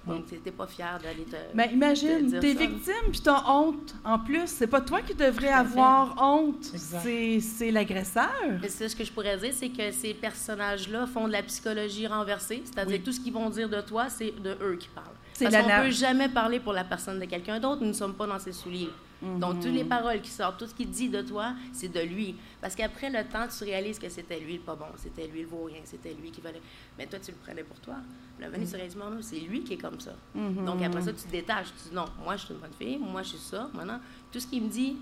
Donc, 0.07 0.25
tu 0.27 0.35
n'es 0.35 0.51
pas 0.51 0.67
fier 0.67 0.97
d'aller 1.03 1.23
te. 1.23 1.35
Mais 1.53 1.69
imagine, 1.73 2.39
tu 2.39 2.47
es 2.47 2.53
victime, 2.53 3.11
puis 3.11 3.19
tu 3.19 3.29
as 3.29 3.51
honte 3.51 3.93
en 4.05 4.17
plus. 4.19 4.47
C'est 4.47 4.67
pas 4.67 4.81
toi 4.81 5.01
qui 5.01 5.13
devrais 5.13 5.51
avoir 5.51 6.15
honte, 6.21 6.63
c'est 6.63 7.71
l'agresseur. 7.71 8.31
C'est 8.67 8.89
ce 8.89 8.95
que 8.95 9.03
je 9.03 9.11
pourrais 9.11 9.37
dire, 9.37 9.53
c'est 9.53 9.69
que 9.69 9.91
ces 9.91 10.13
personnages-là 10.13 11.07
font 11.07 11.27
de 11.27 11.33
la 11.33 11.43
psychologie 11.43 12.07
renversée. 12.07 12.63
C'est-à-dire 12.65 13.01
tout 13.03 13.11
ce 13.11 13.19
qu'ils 13.19 13.33
vont 13.33 13.49
dire 13.49 13.69
de 13.69 13.81
toi, 13.81 14.09
c'est 14.09 14.33
de 14.41 14.55
eux 14.61 14.77
qui 14.79 14.87
parlent. 14.89 15.07
Parce 15.39 15.55
qu'on 15.55 15.69
ne 15.69 15.83
peut 15.83 15.91
jamais 15.91 16.29
parler 16.29 16.59
pour 16.59 16.73
la 16.73 16.83
personne 16.83 17.19
de 17.19 17.25
quelqu'un 17.25 17.59
d'autre. 17.59 17.81
Nous 17.81 17.89
ne 17.89 17.93
sommes 17.93 18.15
pas 18.15 18.25
dans 18.25 18.39
ses 18.39 18.53
souliers. 18.53 18.89
Donc, 19.21 19.61
toutes 19.61 19.73
les 19.73 19.83
paroles 19.83 20.21
qui 20.21 20.29
sortent, 20.29 20.59
tout 20.59 20.67
ce 20.67 20.73
qu'il 20.73 20.89
dit 20.89 21.09
de 21.09 21.21
toi, 21.21 21.53
c'est 21.73 21.91
de 21.91 21.99
lui. 22.01 22.35
Parce 22.61 22.75
qu'après 22.75 23.09
le 23.09 23.23
temps, 23.27 23.47
tu 23.47 23.63
réalises 23.63 23.99
que 23.99 24.09
c'était 24.09 24.39
lui 24.39 24.53
le 24.53 24.59
pas 24.59 24.75
bon, 24.75 24.85
c'était 24.97 25.27
lui 25.27 25.41
le 25.41 25.47
vaurien, 25.47 25.79
c'était 25.85 26.13
lui 26.13 26.31
qui 26.31 26.41
valait. 26.41 26.61
Mais 26.97 27.07
toi, 27.07 27.19
tu 27.19 27.31
le 27.31 27.37
prenais 27.37 27.63
pour 27.63 27.79
toi. 27.79 27.95
Le 28.39 28.47
venu 28.47 28.67
sur 28.67 28.77
non, 28.97 29.17
c'est 29.21 29.39
lui 29.39 29.63
qui 29.63 29.73
est 29.73 29.77
comme 29.77 29.99
ça. 29.99 30.13
Mhm. 30.35 30.65
Donc, 30.65 30.81
après 30.83 31.01
ça, 31.01 31.13
tu 31.13 31.23
te 31.23 31.31
détaches. 31.31 31.67
Tu 31.67 31.89
dis 31.89 31.95
non, 31.95 32.05
moi, 32.23 32.35
je 32.35 32.45
suis 32.45 32.53
une 32.53 32.59
bonne 32.59 32.73
fille, 32.77 32.97
moi, 32.97 33.23
je 33.23 33.29
suis 33.29 33.37
ça. 33.37 33.69
Maintenant, 33.73 33.99
tout 34.31 34.39
ce 34.39 34.47
qu'il 34.47 34.63
me 34.63 34.69
dit, 34.69 34.97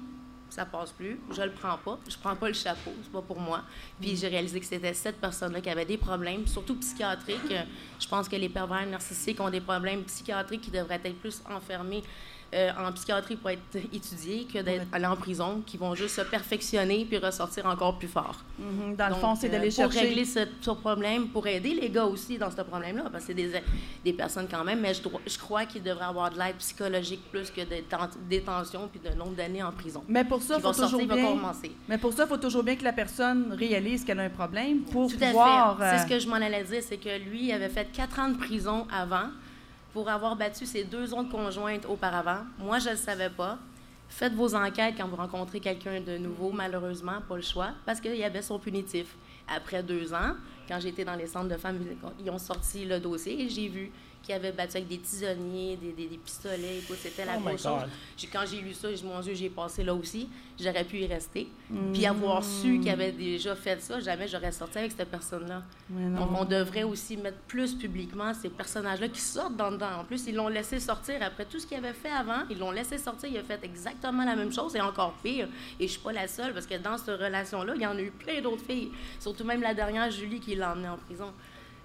ça 0.50 0.66
passe 0.66 0.92
plus, 0.92 1.20
je 1.36 1.42
le 1.42 1.52
prends 1.52 1.78
pas, 1.78 2.00
je 2.08 2.18
prends 2.18 2.36
pas 2.36 2.48
le 2.48 2.54
chapeau, 2.54 2.92
c'est 3.04 3.12
pas 3.12 3.22
pour 3.22 3.40
moi. 3.40 3.64
Puis 4.00 4.16
j'ai 4.16 4.28
réalisé 4.28 4.60
que 4.60 4.66
c'était 4.66 4.94
cette 4.94 5.20
personne-là 5.20 5.60
qui 5.60 5.70
avait 5.70 5.86
des 5.86 5.98
problèmes, 5.98 6.48
surtout 6.48 6.76
psychiatriques. 6.76 7.54
Je 8.00 8.08
pense 8.08 8.30
que 8.30 8.36
les 8.36 8.48
pervers 8.50 8.86
narcissiques 8.86 9.40
ont 9.40 9.50
des 9.50 9.60
problèmes 9.60 10.04
psychiatriques 10.04 10.62
qui 10.62 10.72
devraient 10.72 11.02
être 11.04 11.20
plus 11.20 11.42
enfermés 11.50 12.04
euh, 12.56 12.72
en 12.80 12.92
psychiatrie 12.94 13.36
pour 13.36 13.50
être 13.50 13.60
étudiés 13.94 14.48
que 14.52 14.60
d'être 14.60 14.86
allés 14.94 15.06
en 15.06 15.16
prison, 15.16 15.62
qui 15.66 15.78
vont 15.78 15.94
juste 15.94 16.16
se 16.16 16.22
perfectionner 16.22 17.06
puis 17.06 17.18
ressortir 17.18 17.66
encore 17.66 17.98
plus 17.98 18.08
fort. 18.08 18.38
Mhm. 18.58 18.96
Dans 18.96 19.10
le 19.10 19.16
fond, 19.16 19.36
c'est 19.36 19.50
d'aller 19.50 19.72
chercher... 19.72 20.00
Pour 20.00 20.08
régler 20.08 20.26
ce, 20.26 20.72
problème, 20.72 21.28
pour 21.28 21.46
aider 21.48 21.74
les 21.74 21.90
gars 21.90 22.06
aussi 22.06 22.38
dans 22.38 22.50
ce 22.50 22.62
problème-là, 22.62 23.04
parce 23.12 23.26
que 23.26 23.28
c'est 23.28 23.34
des, 23.34 23.52
des, 24.04 24.14
personnes 24.14 24.48
quand 24.50 24.64
même, 24.64 24.80
mais 24.80 24.94
je, 24.94 25.02
je 25.28 25.38
crois 25.38 25.66
qu'ils 25.66 25.84
devraient 25.84 26.06
avoir 26.06 26.32
de 26.32 26.38
l'aide 26.38 26.56
psychologique 26.58 27.22
plus 27.30 27.50
que 27.52 27.62
de 27.62 27.84
détention 28.30 28.90
puis 28.90 29.00
de 29.00 29.16
nombre 29.16 29.36
d'années 29.36 29.64
en 29.64 29.72
prison. 29.72 30.04
Mais 30.08 30.24
pour 30.24 30.42
ça, 30.42 30.56
il 30.58 30.62
faut 30.62 30.72
toujours 30.72 31.06
bien... 31.06 31.36
Mais 31.90 31.98
pour 31.98 32.14
ça, 32.14 32.24
il 32.24 32.30
faut 32.30 32.38
toujours 32.38 32.64
bien 32.64 32.76
que 32.76 32.84
la 32.84 32.94
personne 32.94 33.54
réalise 33.54 34.06
qu'elle 34.06 34.20
a 34.20 34.24
un 34.24 34.30
problème 34.30 34.82
pour 34.84 35.12
Tout 35.12 35.18
pouvoir... 35.18 35.78
C'est 35.80 36.00
ce 36.00 36.04
euh, 36.04 36.16
que 36.16 36.20
je 36.20 36.28
m'en 36.28 36.36
allais 36.36 36.64
dire, 36.64 36.82
c'est 36.82 36.98
que 36.98 37.20
lui 37.30 37.52
avait 37.52 37.70
fait 37.70 37.92
quatre 37.92 38.20
ans 38.20 38.30
de 38.30 38.38
prison 38.38 38.88
avant 38.92 39.30
pour 39.96 40.10
avoir 40.10 40.36
battu 40.36 40.66
ses 40.66 40.84
deux 40.84 41.14
autres 41.14 41.30
conjointes 41.30 41.86
auparavant. 41.86 42.40
Moi, 42.60 42.80
je 42.80 42.88
ne 42.88 42.92
le 42.92 42.98
savais 42.98 43.30
pas. 43.30 43.58
Faites 44.10 44.34
vos 44.34 44.54
enquêtes 44.54 44.96
quand 44.98 45.08
vous 45.08 45.16
rencontrez 45.16 45.62
quelqu'un 45.62 46.02
de 46.02 46.18
nouveau, 46.18 46.52
malheureusement, 46.52 47.22
pas 47.30 47.38
le 47.38 47.42
choix, 47.42 47.70
parce 47.86 48.02
qu'il 48.02 48.14
y 48.18 48.24
avait 48.26 48.42
son 48.42 48.60
punitif. 48.60 49.16
Après 49.48 49.82
deux 49.82 50.14
ans, 50.14 50.34
quand 50.68 50.82
j'étais 50.82 51.06
dans 51.06 51.16
les 51.16 51.28
centres 51.28 51.48
de 51.48 51.56
femmes, 51.56 51.80
ils 52.20 52.30
ont 52.30 52.38
sorti 52.38 52.84
le 52.84 53.00
dossier 53.00 53.44
et 53.44 53.48
j'ai 53.48 53.70
vu 53.70 53.90
qui 54.26 54.34
avait 54.34 54.52
battu 54.52 54.78
avec 54.78 54.90
des 54.90 54.98
tisonniers, 54.98 55.78
des, 55.78 55.92
des, 55.92 56.18
pistolets. 56.18 56.80
Écoute, 56.80 56.98
c'était 57.00 57.26
la 57.26 57.34
oh 57.38 57.42
grosse 57.42 57.62
chose. 57.62 57.82
Quand 58.32 58.44
j'ai 58.50 58.60
lu 58.60 58.74
ça, 58.74 58.88
mon 59.04 59.20
Dieu, 59.20 59.36
j'ai 59.36 59.50
passé 59.50 59.84
là 59.84 59.94
aussi. 59.94 60.28
J'aurais 60.60 60.84
pu 60.84 60.98
y 60.98 61.06
rester. 61.06 61.48
Puis 61.94 62.06
avoir 62.06 62.44
su 62.44 62.80
qu'il 62.80 62.90
avait 62.90 63.12
déjà 63.12 63.56
fait 63.56 63.80
ça, 63.82 64.00
jamais 64.00 64.28
j'aurais 64.28 64.52
sorti 64.52 64.80
avec 64.80 64.94
cette 64.94 65.10
personne-là. 65.10 65.62
Donc, 65.90 66.30
on 66.40 66.46
devrait 66.46 66.84
aussi 66.84 67.18
mettre 67.18 67.38
plus 67.48 67.76
publiquement 67.76 68.34
ces 68.34 68.50
personnages-là 68.50 69.10
qui 69.10 69.22
sortent 69.22 69.56
dans 69.56 69.72
dedans. 69.72 70.00
En 70.00 70.04
plus, 70.06 70.26
ils 70.28 70.36
l'ont 70.36 70.48
laissé 70.48 70.80
sortir 70.80 71.22
après 71.22 71.46
tout 71.46 71.60
ce 71.60 71.68
qu'il 71.68 71.78
avait 71.78 71.94
fait 71.94 72.10
avant. 72.10 72.44
Ils 72.50 72.58
l'ont 72.58 72.72
laissé 72.72 72.98
sortir. 72.98 73.30
Il 73.32 73.38
a 73.38 73.44
fait 73.44 73.64
exactement 73.64 74.26
la 74.26 74.36
même 74.36 74.52
chose 74.52 74.76
et 74.76 74.82
encore 74.82 75.14
pire. 75.22 75.48
Et 75.80 75.88
je 75.88 75.92
suis 75.92 76.02
pas 76.02 76.14
la 76.14 76.28
seule 76.28 76.54
parce 76.54 76.66
que 76.66 76.78
dans 76.78 76.98
cette 76.98 77.20
relation-là, 77.20 77.74
il 77.76 77.82
y 77.82 77.86
en 77.86 77.96
a 77.96 78.02
eu 78.02 78.12
plein 78.12 78.42
d'autres 78.42 78.64
filles. 78.66 78.90
Surtout 79.20 79.44
même 79.44 79.62
la 79.62 79.74
dernière, 79.74 80.10
Julie, 80.10 80.40
qui 80.40 80.56
l'a 80.56 80.72
emmenée 80.72 80.90
en 80.90 80.98
prison 80.98 81.32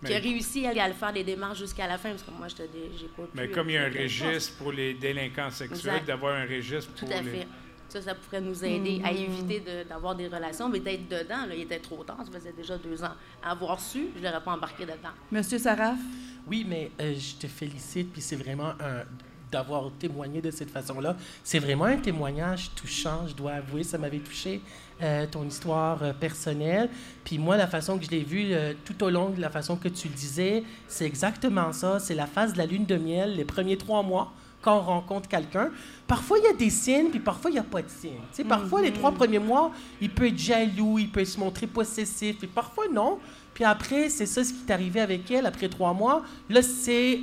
qui 0.04 0.14
a 0.14 0.18
réussi 0.18 0.66
à, 0.66 0.88
le 0.88 0.94
faire 0.94 1.12
des 1.12 1.24
démarches 1.24 1.58
jusqu'à 1.58 1.86
la 1.86 1.98
fin, 1.98 2.10
parce 2.10 2.22
que 2.22 2.30
moi, 2.30 2.48
je 2.48 2.56
j'ai 2.56 3.08
pas 3.08 3.22
Mais 3.34 3.48
comme 3.48 3.68
il 3.70 3.74
y 3.74 3.76
a 3.76 3.84
un 3.84 3.90
registre 3.90 4.56
pour 4.56 4.72
les 4.72 4.94
délinquants 4.94 5.50
sexuels, 5.50 6.04
d'avoir 6.04 6.36
un 6.36 6.46
registre 6.46 6.90
pour 6.92 7.08
Tout 7.08 7.14
à 7.14 7.22
fait. 7.22 7.46
Ça, 7.88 8.00
ça 8.00 8.14
pourrait 8.14 8.40
nous 8.40 8.64
aider 8.64 9.02
à 9.04 9.12
mm. 9.12 9.16
éviter 9.16 9.62
d'avoir 9.88 10.14
des 10.14 10.28
relations, 10.28 10.68
mais 10.68 10.78
d'être 10.78 11.08
dedans, 11.08 11.44
là, 11.46 11.54
il 11.54 11.62
était 11.62 11.80
trop 11.80 12.04
tard, 12.04 12.18
ça 12.24 12.38
faisait 12.38 12.52
déjà 12.52 12.78
deux 12.78 13.02
ans. 13.02 13.14
Avoir 13.42 13.80
su, 13.80 14.06
je 14.14 14.20
ne 14.20 14.26
l'aurais 14.26 14.44
pas 14.44 14.52
embarqué 14.52 14.84
dedans. 14.84 15.10
Monsieur 15.32 15.58
Saraf? 15.58 15.98
Oui, 16.46 16.64
mais 16.66 16.92
euh, 17.00 17.14
je 17.14 17.34
te 17.34 17.48
félicite, 17.48 18.12
puis 18.12 18.22
c'est 18.22 18.36
vraiment 18.36 18.70
un 18.80 19.04
d'avoir 19.50 19.90
témoigné 19.98 20.40
de 20.40 20.50
cette 20.50 20.70
façon-là. 20.70 21.16
C'est 21.42 21.58
vraiment 21.58 21.84
un 21.84 21.96
témoignage 21.96 22.70
touchant, 22.74 23.26
je 23.26 23.34
dois 23.34 23.52
avouer, 23.52 23.82
ça 23.82 23.98
m'avait 23.98 24.18
touché. 24.18 24.60
Euh, 25.02 25.24
ton 25.26 25.46
histoire 25.46 26.02
euh, 26.02 26.12
personnelle. 26.12 26.90
Puis 27.24 27.38
moi, 27.38 27.56
la 27.56 27.66
façon 27.66 27.98
que 27.98 28.04
je 28.04 28.10
l'ai 28.10 28.22
vu 28.22 28.48
euh, 28.52 28.74
tout 28.84 29.02
au 29.02 29.08
long 29.08 29.30
de 29.30 29.40
la 29.40 29.48
façon 29.48 29.76
que 29.76 29.88
tu 29.88 30.08
le 30.08 30.14
disais, 30.14 30.62
c'est 30.88 31.06
exactement 31.06 31.72
ça. 31.72 31.98
C'est 31.98 32.14
la 32.14 32.26
phase 32.26 32.52
de 32.52 32.58
la 32.58 32.66
lune 32.66 32.84
de 32.84 32.96
miel, 32.96 33.34
les 33.34 33.46
premiers 33.46 33.78
trois 33.78 34.02
mois, 34.02 34.30
quand 34.60 34.76
on 34.76 34.82
rencontre 34.82 35.26
quelqu'un. 35.26 35.70
Parfois, 36.06 36.36
il 36.36 36.44
y 36.44 36.48
a 36.48 36.52
des 36.52 36.68
signes, 36.68 37.08
puis 37.08 37.18
parfois, 37.18 37.50
il 37.50 37.54
n'y 37.54 37.60
a 37.60 37.62
pas 37.64 37.80
de 37.80 37.88
signes. 37.88 38.20
Tu 38.30 38.42
sais, 38.42 38.44
parfois, 38.44 38.82
les 38.82 38.92
trois 38.92 39.10
mhm. 39.10 39.16
premiers 39.16 39.38
mois, 39.38 39.70
il 40.02 40.10
peut 40.10 40.26
être 40.26 40.38
jaloux, 40.38 40.98
il 40.98 41.08
peut 41.08 41.24
se 41.24 41.40
montrer 41.40 41.66
possessif, 41.66 42.42
et 42.42 42.46
parfois, 42.46 42.84
non. 42.92 43.18
Puis 43.54 43.64
après, 43.64 44.08
c'est 44.08 44.26
ça 44.26 44.42
ce 44.44 44.52
qui 44.52 44.60
est 44.66 44.72
arrivé 44.72 45.00
avec 45.00 45.30
elle 45.30 45.44
après 45.46 45.68
trois 45.68 45.92
mois. 45.92 46.22
Là, 46.48 46.62
c'est 46.62 47.20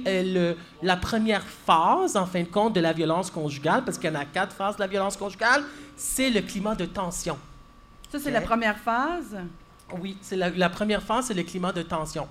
la 0.84 0.98
première 0.98 1.44
phase, 1.44 2.16
en 2.16 2.26
fin 2.26 2.42
de 2.42 2.48
compte, 2.48 2.74
de 2.74 2.82
la 2.82 2.94
violence 2.94 3.32
conjugale, 3.32 3.84
parce 3.84 3.98
qu'il 3.98 4.12
y 4.12 4.14
en 4.16 4.20
a 4.20 4.26
quatre 4.26 4.56
phases 4.56 4.76
de 4.76 4.82
la 4.82 4.88
violence 4.88 5.18
conjugale. 5.18 5.64
c'est 5.96 6.30
le 6.30 6.42
climat 6.42 6.76
de 6.76 6.86
tension. 6.86 7.38
Ça, 8.12 8.20
c'est 8.20 8.32
la 8.32 8.42
première 8.42 8.78
phase? 8.78 9.38
Oui, 10.00 10.18
c'est 10.22 10.36
la, 10.36 10.50
la 10.50 10.70
première 10.70 11.02
phase, 11.02 11.26
c'est 11.26 11.34
le 11.34 11.44
climat 11.44 11.72
de 11.72 11.82
tension. 11.82 12.28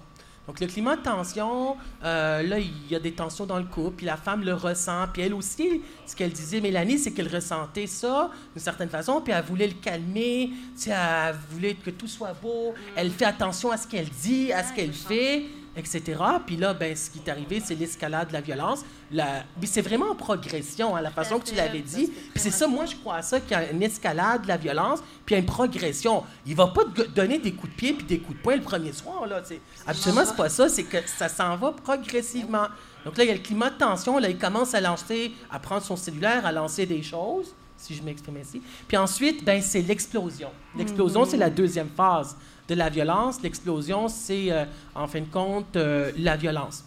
Donc, 0.47 0.61
le 0.61 0.67
climat 0.67 0.97
de 0.97 1.03
tension, 1.03 1.77
euh, 2.05 2.43
là, 2.43 2.59
il 2.59 2.89
y 2.89 2.95
a 2.95 3.01
des 3.01 3.13
tensions 3.13 3.47
dans 3.47 3.59
le 3.59 3.65
couple, 3.65 3.97
puis 3.97 4.07
la 4.07 4.17
femme 4.17 4.45
le 4.45 4.55
ressent, 4.55 5.07
puis 5.13 5.23
elle 5.23 5.35
aussi, 5.35 5.83
ce 6.07 6.15
qu'elle 6.15 6.31
disait, 6.31 6.61
Mélanie, 6.61 6.99
c'est 6.99 7.11
qu'elle 7.11 7.33
ressentait 7.33 7.89
ça 7.89 8.31
d'une 8.55 8.63
certaine 8.63 8.89
façon, 8.89 9.21
puis 9.21 9.33
elle 9.33 9.45
voulait 9.45 9.67
le 9.67 9.75
calmer, 9.75 10.51
tu 10.77 10.83
sais, 10.83 10.91
elle 10.91 11.35
voulait 11.51 11.75
que 11.75 11.91
tout 11.91 12.07
soit 12.07 12.35
beau, 12.41 12.75
elle 12.95 13.11
fait 13.11 13.25
attention 13.25 13.73
à 13.73 13.77
ce 13.77 13.89
qu'elle 13.89 14.09
dit, 14.09 14.53
à 14.53 14.63
ce 14.63 14.73
qu'elle 14.73 14.93
fait, 14.93 15.47
etc. 15.77 16.21
Puis 16.47 16.57
là, 16.57 16.75
ben, 16.75 16.97
ce 16.97 17.11
qui 17.11 17.21
est 17.25 17.31
arrivé, 17.31 17.61
c'est 17.65 17.75
l'escalade 17.75 18.29
de 18.29 18.33
la 18.33 18.41
violence. 18.41 18.85
La... 19.13 19.45
Mais 19.61 19.67
c'est 19.67 19.83
vraiment 19.83 20.11
en 20.11 20.15
progression, 20.15 20.97
hein, 20.97 21.01
la 21.01 21.11
façon 21.11 21.39
que 21.39 21.45
tu 21.45 21.55
l'avais 21.55 21.81
dit. 21.81 22.07
Puis 22.07 22.41
c'est 22.41 22.51
ça, 22.51 22.67
moi, 22.67 22.87
je 22.87 22.97
crois 22.97 23.17
à 23.17 23.23
ça, 23.23 23.41
qu'il 23.41 23.53
y 23.53 23.55
a 23.55 23.71
une 23.71 23.83
escalade 23.83 24.43
de 24.43 24.49
la 24.49 24.57
violence, 24.57 25.01
puis 25.25 25.35
il 25.35 25.39
y 25.39 25.41
a 25.41 25.41
une 25.41 25.47
progression. 25.47 26.25
Il 26.47 26.57
va 26.57 26.69
pas 26.69 26.85
te 26.85 27.03
donner 27.03 27.39
des 27.39 27.53
coups 27.53 27.73
de 27.73 27.77
pied 27.77 27.93
puis 27.93 28.07
des 28.07 28.19
coups 28.19 28.39
de 28.39 28.43
poing 28.43 28.57
le 28.57 28.63
premier 28.63 28.93
soir, 28.93 29.27
là. 29.27 29.45
sais. 29.45 29.61
Absolument, 29.87 30.25
c'est 30.25 30.37
pas 30.37 30.49
ça. 30.49 30.69
C'est 30.69 30.85
que 30.85 30.99
ça 31.07 31.29
s'en 31.29 31.57
va 31.57 31.73
progressivement. 31.73 32.69
Donc 33.05 33.17
là, 33.19 33.25
il 33.25 33.29
y 33.29 33.31
a 33.31 33.35
le 33.35 33.41
climat 33.41 33.71
de 33.71 33.79
tension. 33.79 34.19
Là, 34.19 34.31
il 34.31 34.39
commence 34.39 34.75
à 34.75 34.81
lancer, 34.81 35.33
à 35.51 35.59
prendre 35.59 35.83
son 35.83 35.97
cellulaire, 35.97 36.45
à 36.47 36.53
lancer 36.53 36.87
des 36.87 37.03
choses, 37.03 37.55
si 37.77 37.95
je 37.95 38.03
m'exprime 38.03 38.39
ainsi. 38.39 38.63
Puis 38.89 38.97
ensuite, 38.97 39.45
ben, 39.45 39.61
c'est 39.61 39.83
l'explosion. 39.83 40.51
L'explosion, 40.77 41.25
c'est 41.25 41.37
la 41.37 41.51
deuxième 41.51 41.89
phase 41.89 42.37
de 42.69 42.75
la 42.75 42.89
violence. 42.89 43.41
L'explosion, 43.43 44.09
c'est, 44.09 44.51
euh, 44.53 44.65
en 44.95 45.07
fin 45.07 45.21
de 45.21 45.27
compte, 45.27 45.77
euh, 45.77 46.13
la 46.19 46.37
violence. 46.37 46.85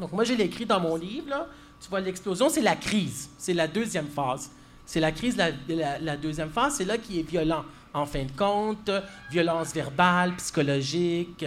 Donc, 0.00 0.12
moi, 0.12 0.24
je 0.24 0.32
l'ai 0.34 0.44
écrit 0.44 0.66
dans 0.66 0.80
mon 0.80 0.96
livre. 0.96 1.28
Là. 1.28 1.46
Tu 1.82 1.88
vois, 1.88 2.00
l'explosion, 2.00 2.48
c'est 2.48 2.60
la 2.62 2.76
crise. 2.76 3.28
C'est 3.38 3.54
la 3.54 3.66
deuxième 3.66 4.06
phase. 4.08 4.50
C'est 4.86 5.00
la 5.00 5.12
crise, 5.12 5.36
la, 5.36 5.50
la- 5.68 5.98
la 5.98 6.16
deuxième 6.16 6.50
phase, 6.50 6.74
c'est 6.76 6.84
là 6.84 6.98
qui 6.98 7.20
est 7.20 7.28
violent. 7.28 7.64
En 7.92 8.06
fin 8.06 8.24
de 8.24 8.30
compte, 8.36 8.90
violence 9.30 9.72
verbale, 9.74 10.34
psychologique, 10.36 11.44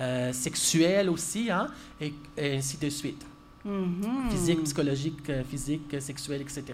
euh, 0.00 0.32
sexuelle 0.32 1.10
aussi, 1.10 1.50
hein, 1.50 1.68
et, 2.00 2.14
et 2.36 2.56
ainsi 2.56 2.76
de 2.78 2.88
suite. 2.88 3.24
Mhm. 3.64 4.30
Physique, 4.30 4.62
psychologique, 4.64 5.32
physique, 5.50 5.96
sexuelle, 6.00 6.40
etc. 6.40 6.64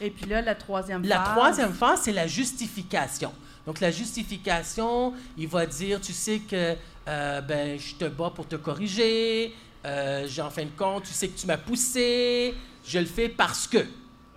Et 0.00 0.10
puis 0.10 0.26
là, 0.26 0.40
la 0.40 0.54
troisième 0.54 1.02
La 1.04 1.16
phase. 1.20 1.34
troisième 1.34 1.72
phase, 1.72 2.00
c'est 2.04 2.12
la 2.12 2.26
justification. 2.26 3.32
Donc, 3.66 3.80
la 3.80 3.90
justification, 3.90 5.12
il 5.36 5.48
va 5.48 5.66
dire, 5.66 6.00
tu 6.00 6.12
sais 6.12 6.38
que 6.40 6.76
euh, 7.08 7.40
ben, 7.40 7.78
je 7.78 7.94
te 7.94 8.04
bats 8.06 8.32
pour 8.34 8.46
te 8.46 8.56
corriger, 8.56 9.54
euh, 9.84 10.26
j'ai 10.28 10.42
en 10.42 10.50
fin 10.50 10.64
de 10.64 10.70
compte, 10.76 11.04
tu 11.04 11.12
sais 11.12 11.28
que 11.28 11.38
tu 11.38 11.46
m'as 11.46 11.56
poussé, 11.56 12.54
je 12.84 12.98
le 12.98 13.06
fais 13.06 13.28
parce 13.28 13.66
que. 13.66 13.84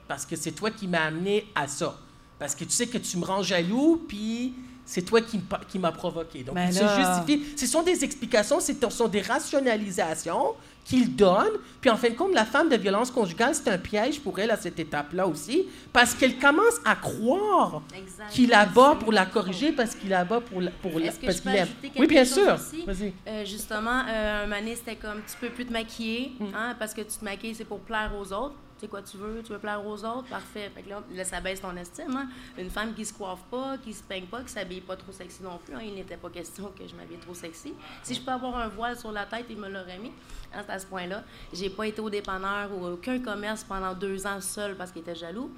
Parce 0.08 0.26
que 0.26 0.36
c'est 0.36 0.52
toi 0.52 0.72
qui 0.72 0.88
m'as 0.88 1.06
amené 1.06 1.48
à 1.56 1.68
ça. 1.68 1.98
Parce 2.40 2.56
que 2.56 2.64
tu 2.66 2.72
sais 2.72 2.88
que 2.88 2.98
tu 2.98 3.18
me 3.18 3.26
rends 3.26 3.44
jaloux, 3.44 4.04
puis 4.08 4.54
c'est 4.86 5.02
toi 5.04 5.22
qui, 5.22 5.80
m'as 5.80 5.92
provoqué. 5.92 6.44
Donc, 6.44 6.56
Ben 6.56 6.70
il 6.72 6.76
là- 6.80 6.88
se 6.90 7.02
justifie. 7.26 7.58
Ce 7.58 7.66
sont 7.68 7.84
des 7.84 8.04
explications, 8.04 8.60
ce 8.60 8.74
sont 8.90 9.08
des 9.08 9.22
rationalisations 9.22 10.56
qu'il 10.86 11.16
donne. 11.16 11.52
Puis 11.80 11.90
en 11.90 11.96
fin 11.96 12.10
de 12.10 12.14
compte, 12.16 12.34
la 12.34 12.44
femme 12.46 12.68
de 12.68 12.76
violence 12.76 13.10
conjugale, 13.10 13.56
c'est 13.56 13.70
un 13.70 13.78
piège 13.78 14.20
pour 14.20 14.38
elle 14.40 14.52
à 14.52 14.58
cette 14.58 14.78
étape-là 14.80 15.26
aussi, 15.28 15.66
parce 15.94 16.14
qu'elle 16.14 16.38
commence 16.38 16.76
à 16.84 16.96
croire 16.96 17.82
qu'il 18.32 18.50
la 18.50 18.66
bat 18.66 18.98
pour 19.00 19.14
la 19.14 19.26
corriger 19.26 19.72
parce 19.72 19.96
qu'il 19.96 20.10
la 20.10 20.26
bat 20.26 20.42
pour 20.42 20.60
la, 20.60 20.72
pour 20.72 21.00
la- 21.00 21.06
Est-ce 21.06 21.20
que 21.20 21.26
parce 21.28 21.38
je 21.38 21.44
peux 21.44 21.50
qu'il 21.52 21.60
aime. 21.60 21.64
ajouter 21.64 21.88
quelque 21.90 22.00
Oui, 22.02 22.08
bien 22.08 22.26
chose 22.26 22.34
sûr. 22.44 22.84
aussi? 22.90 23.14
Euh, 23.28 23.46
justement, 23.46 24.02
euh, 24.10 24.46
un 24.46 24.60
donné, 24.60 24.76
c'était 24.76 24.98
comme 24.98 25.22
tu 25.26 25.38
peux 25.40 25.50
plus 25.50 25.66
te 25.66 25.72
maquiller, 25.72 26.34
Mm. 26.40 26.46
hein, 26.54 26.76
parce 26.78 26.94
que 26.94 27.02
tu 27.02 27.18
te 27.18 27.24
maquilles, 27.24 27.56
c'est 27.56 27.64
pour 27.66 27.80
plaire 27.80 28.12
aux 28.20 28.34
autres. 28.34 28.56
Tu 28.84 28.88
sais 28.88 28.92
quoi 28.92 29.02
tu 29.02 29.16
veux, 29.16 29.42
tu 29.42 29.54
veux 29.54 29.60
plaire 29.60 29.82
aux 29.86 30.04
autres, 30.04 30.28
parfait. 30.28 30.70
Fait 30.76 30.82
que 30.82 30.90
là, 30.90 31.24
ça 31.24 31.40
baisse 31.40 31.62
ton 31.62 31.74
estime. 31.78 32.18
Hein. 32.18 32.28
Une 32.58 32.70
femme 32.70 32.94
qui 32.94 33.06
se 33.06 33.14
coiffe 33.14 33.40
pas, 33.50 33.78
qui 33.78 33.94
se 33.94 34.04
peigne 34.04 34.26
pas, 34.26 34.44
qui 34.44 34.50
s'habille 34.50 34.82
pas 34.82 34.98
trop 34.98 35.14
sexy 35.14 35.42
non 35.42 35.58
plus. 35.64 35.74
hein. 35.74 35.80
Il 35.82 35.96
n'était 35.96 36.18
pas 36.18 36.30
question 36.30 36.70
que 36.78 36.86
je 36.86 36.94
m'habille 36.94 37.16
trop 37.20 37.34
sexy. 37.34 37.74
Si 38.02 38.14
je 38.14 38.20
peux 38.20 38.32
avoir 38.32 38.58
un 38.58 38.68
voile 38.68 39.00
sur 39.00 39.14
la 39.14 39.26
tête, 39.26 39.46
il 39.50 39.56
me 39.56 39.70
l'aurait 39.70 40.00
mis. 40.00 40.12
Hein, 40.54 40.66
à 40.68 40.78
ce 40.80 40.86
point-là. 40.88 41.24
J'ai 41.54 41.70
pas 41.70 41.88
été 41.88 42.02
au 42.02 42.10
dépanneur 42.10 42.74
ou 42.74 42.86
aucun 42.88 43.20
commerce 43.20 43.64
pendant 43.64 43.94
deux 43.94 44.28
ans 44.28 44.42
seul 44.42 44.76
parce 44.76 44.92
qu'il 44.92 45.02
était 45.02 45.16
jaloux. 45.16 45.50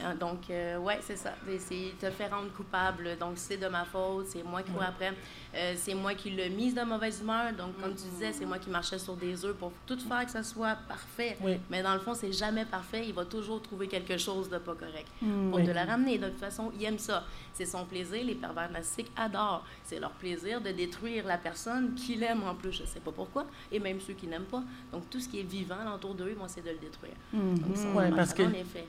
Euh, 0.00 0.14
Donc, 0.14 0.50
euh, 0.50 0.78
ouais, 0.78 0.98
c'est 1.02 1.16
ça. 1.16 1.34
C'est 1.58 1.92
te 2.00 2.10
faire 2.10 2.30
rendre 2.30 2.52
coupable. 2.52 3.16
Donc, 3.18 3.32
c'est 3.36 3.56
de 3.56 3.66
ma 3.68 3.84
faute. 3.84 4.26
C'est 4.26 4.42
moi 4.42 4.62
qui 4.62 4.70
cours 4.70 4.82
après. 4.82 5.12
Euh, 5.54 5.74
c'est 5.76 5.94
moi 5.94 6.14
qui 6.14 6.30
l'ai 6.30 6.50
mise 6.50 6.74
de 6.74 6.82
mauvaise 6.82 7.20
humeur. 7.20 7.52
Donc, 7.54 7.80
comme 7.80 7.94
tu 7.94 8.02
disais, 8.08 8.32
c'est 8.32 8.44
moi 8.44 8.58
qui 8.58 8.68
marchais 8.70 8.98
sur 8.98 9.16
des 9.16 9.44
œufs 9.44 9.56
pour 9.56 9.72
tout 9.86 9.98
faire 9.98 10.24
que 10.24 10.30
ça 10.30 10.42
soit 10.42 10.76
parfait. 10.86 11.36
Oui. 11.40 11.58
Mais 11.70 11.82
dans 11.82 11.94
le 11.94 12.00
fond, 12.00 12.14
c'est 12.14 12.32
jamais 12.32 12.64
parfait. 12.64 13.04
Il 13.06 13.14
va 13.14 13.24
toujours 13.24 13.62
trouver 13.62 13.88
quelque 13.88 14.16
chose 14.18 14.48
de 14.50 14.58
pas 14.58 14.74
correct 14.74 15.06
Mm. 15.22 15.50
pour 15.50 15.62
te 15.64 15.70
la 15.70 15.84
ramener. 15.84 16.18
De 16.18 16.28
toute 16.28 16.40
façon, 16.40 16.70
il 16.78 16.84
aime 16.84 16.98
ça. 16.98 17.24
C'est 17.54 17.66
son 17.66 17.84
plaisir. 17.86 18.22
Les 18.24 18.34
pervers 18.34 18.70
narcissiques 18.70 19.10
adorent. 19.16 19.64
C'est 19.84 19.98
leur 19.98 20.10
plaisir 20.12 20.60
de 20.60 20.70
détruire 20.72 21.26
la 21.26 21.38
personne 21.38 21.94
qu'il 21.94 22.22
aime 22.22 22.42
en 22.44 22.54
plus. 22.54 22.72
Je 22.72 22.84
sais 22.84 23.00
pas 23.00 23.12
pourquoi. 23.12 23.46
Et 23.72 23.78
même 23.80 24.00
ceux 24.00 24.12
qui 24.14 24.26
n'aiment 24.26 24.44
pas. 24.44 24.62
Donc, 24.92 25.08
tout 25.10 25.20
ce 25.20 25.28
qui 25.28 25.40
est 25.40 25.48
vivant 25.48 25.76
autour 25.94 26.14
d'eux, 26.14 26.28
ils 26.30 26.36
vont 26.36 26.46
essayer 26.46 26.62
de 26.62 26.70
le 26.70 26.78
détruire. 26.78 27.14
Mhm. 27.32 27.58
Donc, 27.60 27.76
ça, 27.76 27.88
Ouais, 27.92 28.10
parce 28.10 28.34
que- 28.34 28.42
en 28.42 28.52
effet. 28.52 28.86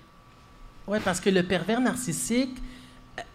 Oui, 0.88 1.00
parce 1.04 1.20
que 1.20 1.30
le 1.30 1.44
pervers 1.44 1.82
narcissique, 1.82 2.56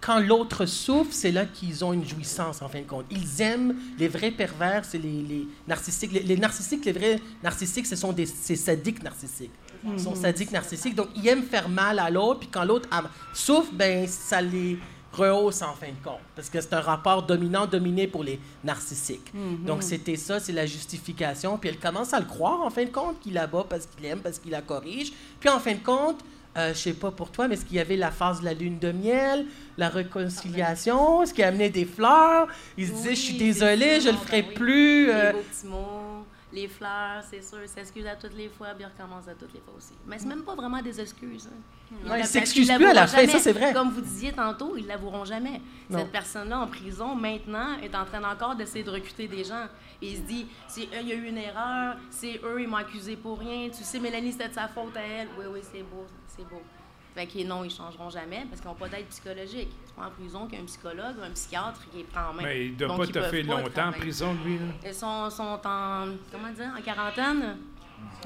quand 0.01 0.21
l'autre 0.21 0.65
souffre, 0.67 1.11
c'est 1.13 1.33
là 1.33 1.45
qu'ils 1.45 1.85
ont 1.85 1.93
une 1.93 2.07
jouissance, 2.07 2.63
en 2.63 2.69
fin 2.69 2.81
de 2.81 2.87
compte. 2.87 3.05
Ils 3.11 3.43
aiment, 3.43 3.75
les 3.99 4.09
vrais 4.09 4.31
pervers, 4.31 4.85
c'est 4.85 4.99
les, 4.99 5.23
les 5.23 5.47
narcissiques. 5.67 6.13
Les, 6.13 6.23
les 6.23 6.37
narcissiques, 6.37 6.85
les 6.85 6.93
vrais 6.93 7.21
narcissiques, 7.43 7.87
ce 7.87 7.97
sont 7.97 8.13
des 8.13 8.27
sadiques 8.27 9.03
narcissiques. 9.03 9.51
Ils 9.85 9.99
sont 10.01 10.15
sadiques 10.15 10.53
narcissiques, 10.53 10.95
donc 10.95 11.09
ils 11.17 11.27
aiment 11.27 11.43
faire 11.43 11.69
mal 11.69 11.99
à 11.99 12.09
l'autre, 12.09 12.41
puis 12.41 12.49
quand 12.53 12.63
l'autre 12.65 12.89
a- 12.93 13.03
souffre, 13.35 13.73
ben 13.73 14.07
ça 14.07 14.41
les 14.41 14.79
rehausse 15.13 15.61
en 15.61 15.75
fin 15.75 15.89
de 15.89 16.03
compte, 16.05 16.21
parce 16.37 16.49
que 16.49 16.61
c'est 16.61 16.73
un 16.73 16.81
rapport 16.81 17.25
dominant-dominé 17.25 18.07
pour 18.07 18.23
les 18.23 18.39
narcissiques. 18.63 19.33
Donc 19.67 19.83
c'était 19.83 20.15
ça, 20.17 20.39
c'est 20.39 20.53
la 20.53 20.67
justification, 20.67 21.59
puis 21.59 21.69
elle 21.71 21.79
commence 21.81 22.15
à 22.15 22.21
le 22.21 22.27
croire 22.27 22.61
en 22.63 22.71
fin 22.71 22.85
de 22.85 22.91
compte 22.91 23.19
qu'il 23.21 23.35
la 23.35 23.49
bat 23.49 23.67
parce 23.69 23.87
qu'il 23.87 24.07
aime, 24.07 24.21
parce 24.21 24.39
qu'il 24.39 24.53
la 24.53 24.63
corrige, 24.63 25.13
puis 25.41 25.49
en 25.51 25.59
fin 25.59 25.75
de 25.75 25.81
compte, 25.83 26.21
euh, 26.57 26.73
je 26.75 26.79
sais 26.79 26.93
pas 26.93 27.11
pour 27.11 27.31
toi, 27.31 27.49
mais 27.49 27.55
est-ce 27.55 27.65
qu'il 27.65 27.77
y 27.77 27.81
avait 27.81 27.97
la 27.97 28.11
phase 28.11 28.41
de 28.41 28.45
la 28.45 28.53
lune 28.55 28.79
de 28.79 28.93
miel, 28.93 29.47
la 29.79 29.89
réconciliation, 29.89 31.23
est-ce 31.23 31.33
qu'il 31.35 31.45
amenait 31.45 31.71
des 31.71 31.85
fleurs, 31.85 32.49
il 32.77 32.87
se 32.89 32.93
disait, 32.93 33.15
je 33.15 33.21
suis 33.21 33.33
Oui, 33.35 33.39
désolé, 33.39 34.01
je 34.01 34.09
le 34.11 34.15
effectivement, 34.15 34.19
ferai 34.19 34.43
ben 34.43 34.49
oui. 34.49 34.55
plus. 34.55 35.11
euh, 35.11 35.27
Les 35.29 35.33
beaux 35.33 35.39
petits 35.43 35.67
mots, 35.67 36.27
les 36.53 36.69
fleurs, 36.69 37.23
c'est 37.29 37.43
sûr, 37.43 37.59
s'excuse 37.67 38.07
à 38.07 38.17
toutes 38.17 38.35
les 38.35 38.49
fois, 38.49 38.69
puis 38.75 38.85
recommence 38.85 39.27
à 39.29 39.35
toutes 39.35 39.55
les 39.55 39.61
fois 39.61 39.75
aussi. 39.77 39.95
Mais 40.07 40.19
c'est 40.19 40.27
même 40.27 40.43
pas 40.43 40.55
vraiment 40.55 40.83
des 40.83 41.01
excuses. 41.01 41.49
hein. 41.51 41.57
Ouais, 41.93 41.99
il 42.05 42.09
Parce 42.09 42.31
s'excuse 42.31 42.67
qu'ils 42.69 42.77
plus 42.77 42.87
à 42.87 42.95
la 42.95 43.07
fin, 43.07 43.27
ça, 43.27 43.39
c'est 43.39 43.53
vrai. 43.53 43.73
Comme 43.73 43.91
vous 43.91 44.01
disiez 44.01 44.33
tantôt, 44.33 44.77
ils 44.77 44.87
l'avoueront 44.87 45.25
jamais. 45.25 45.61
Non. 45.91 45.99
Cette 45.99 46.13
personne-là 46.13 46.61
en 46.61 46.67
prison, 46.67 47.15
maintenant, 47.15 47.79
est 47.83 47.95
en 47.95 48.05
train 48.05 48.23
encore 48.25 48.55
d'essayer 48.57 48.83
de 48.85 48.91
recruter 48.91 49.29
des 49.29 49.45
gens. 49.45 49.67
Et 50.01 50.11
il 50.13 50.17
se 50.17 50.23
dit, 50.23 50.47
c'est 50.69 50.85
eux, 50.85 51.01
il 51.01 51.09
y 51.09 51.13
a 51.13 51.15
eu 51.15 51.29
une 51.29 51.39
erreur, 51.39 51.97
c'est 52.11 52.41
eux, 52.45 52.61
ils 52.61 52.69
m'ont 52.69 52.77
accusé 52.77 53.17
pour 53.17 53.39
rien. 53.39 53.69
Tu 53.69 53.85
sais, 53.85 53.99
Mélanie, 53.99 54.33
c'était 54.33 54.49
de 54.49 54.55
sa 54.55 54.69
faute 54.69 54.97
à 54.97 55.03
elle. 55.03 55.29
Oui, 55.39 55.45
oui, 55.53 55.61
c'est 55.63 55.83
beau, 55.83 56.07
c'est 56.27 56.49
beau. 56.49 56.63
Fait 57.15 57.27
que 57.27 57.45
non, 57.45 57.63
ils 57.63 57.71
changeront 57.71 58.09
jamais 58.09 58.45
parce 58.49 58.61
qu'ils 58.61 58.71
n'ont 58.71 58.77
pas 58.77 58.89
d'aide 58.89 59.07
psychologique. 59.09 59.69
Tu 59.87 60.01
vas 60.01 60.07
en 60.07 60.11
prison 60.11 60.47
qu'il 60.47 60.55
y 60.57 60.61
a 60.61 60.63
un 60.63 60.67
psychologue, 60.67 61.17
un 61.23 61.31
psychiatre 61.31 61.81
qui 61.91 61.99
les 61.99 62.05
prend 62.05 62.31
en 62.31 62.33
main. 62.33 62.43
Mais 62.43 62.67
il 62.67 62.73
ne 62.73 62.77
doit 62.79 62.89
Donc, 62.89 62.99
pas 62.99 63.07
te 63.07 63.21
faire 63.21 63.47
pas 63.47 63.61
longtemps 63.61 63.89
en 63.89 63.93
prison, 63.93 64.37
lui. 64.45 64.59
Là? 64.59 64.65
Ils 64.87 64.95
sont, 64.95 65.29
sont 65.29 65.61
en, 65.65 66.07
comment 66.31 66.51
dire, 66.55 66.71
en 66.77 66.81
quarantaine? 66.81 67.59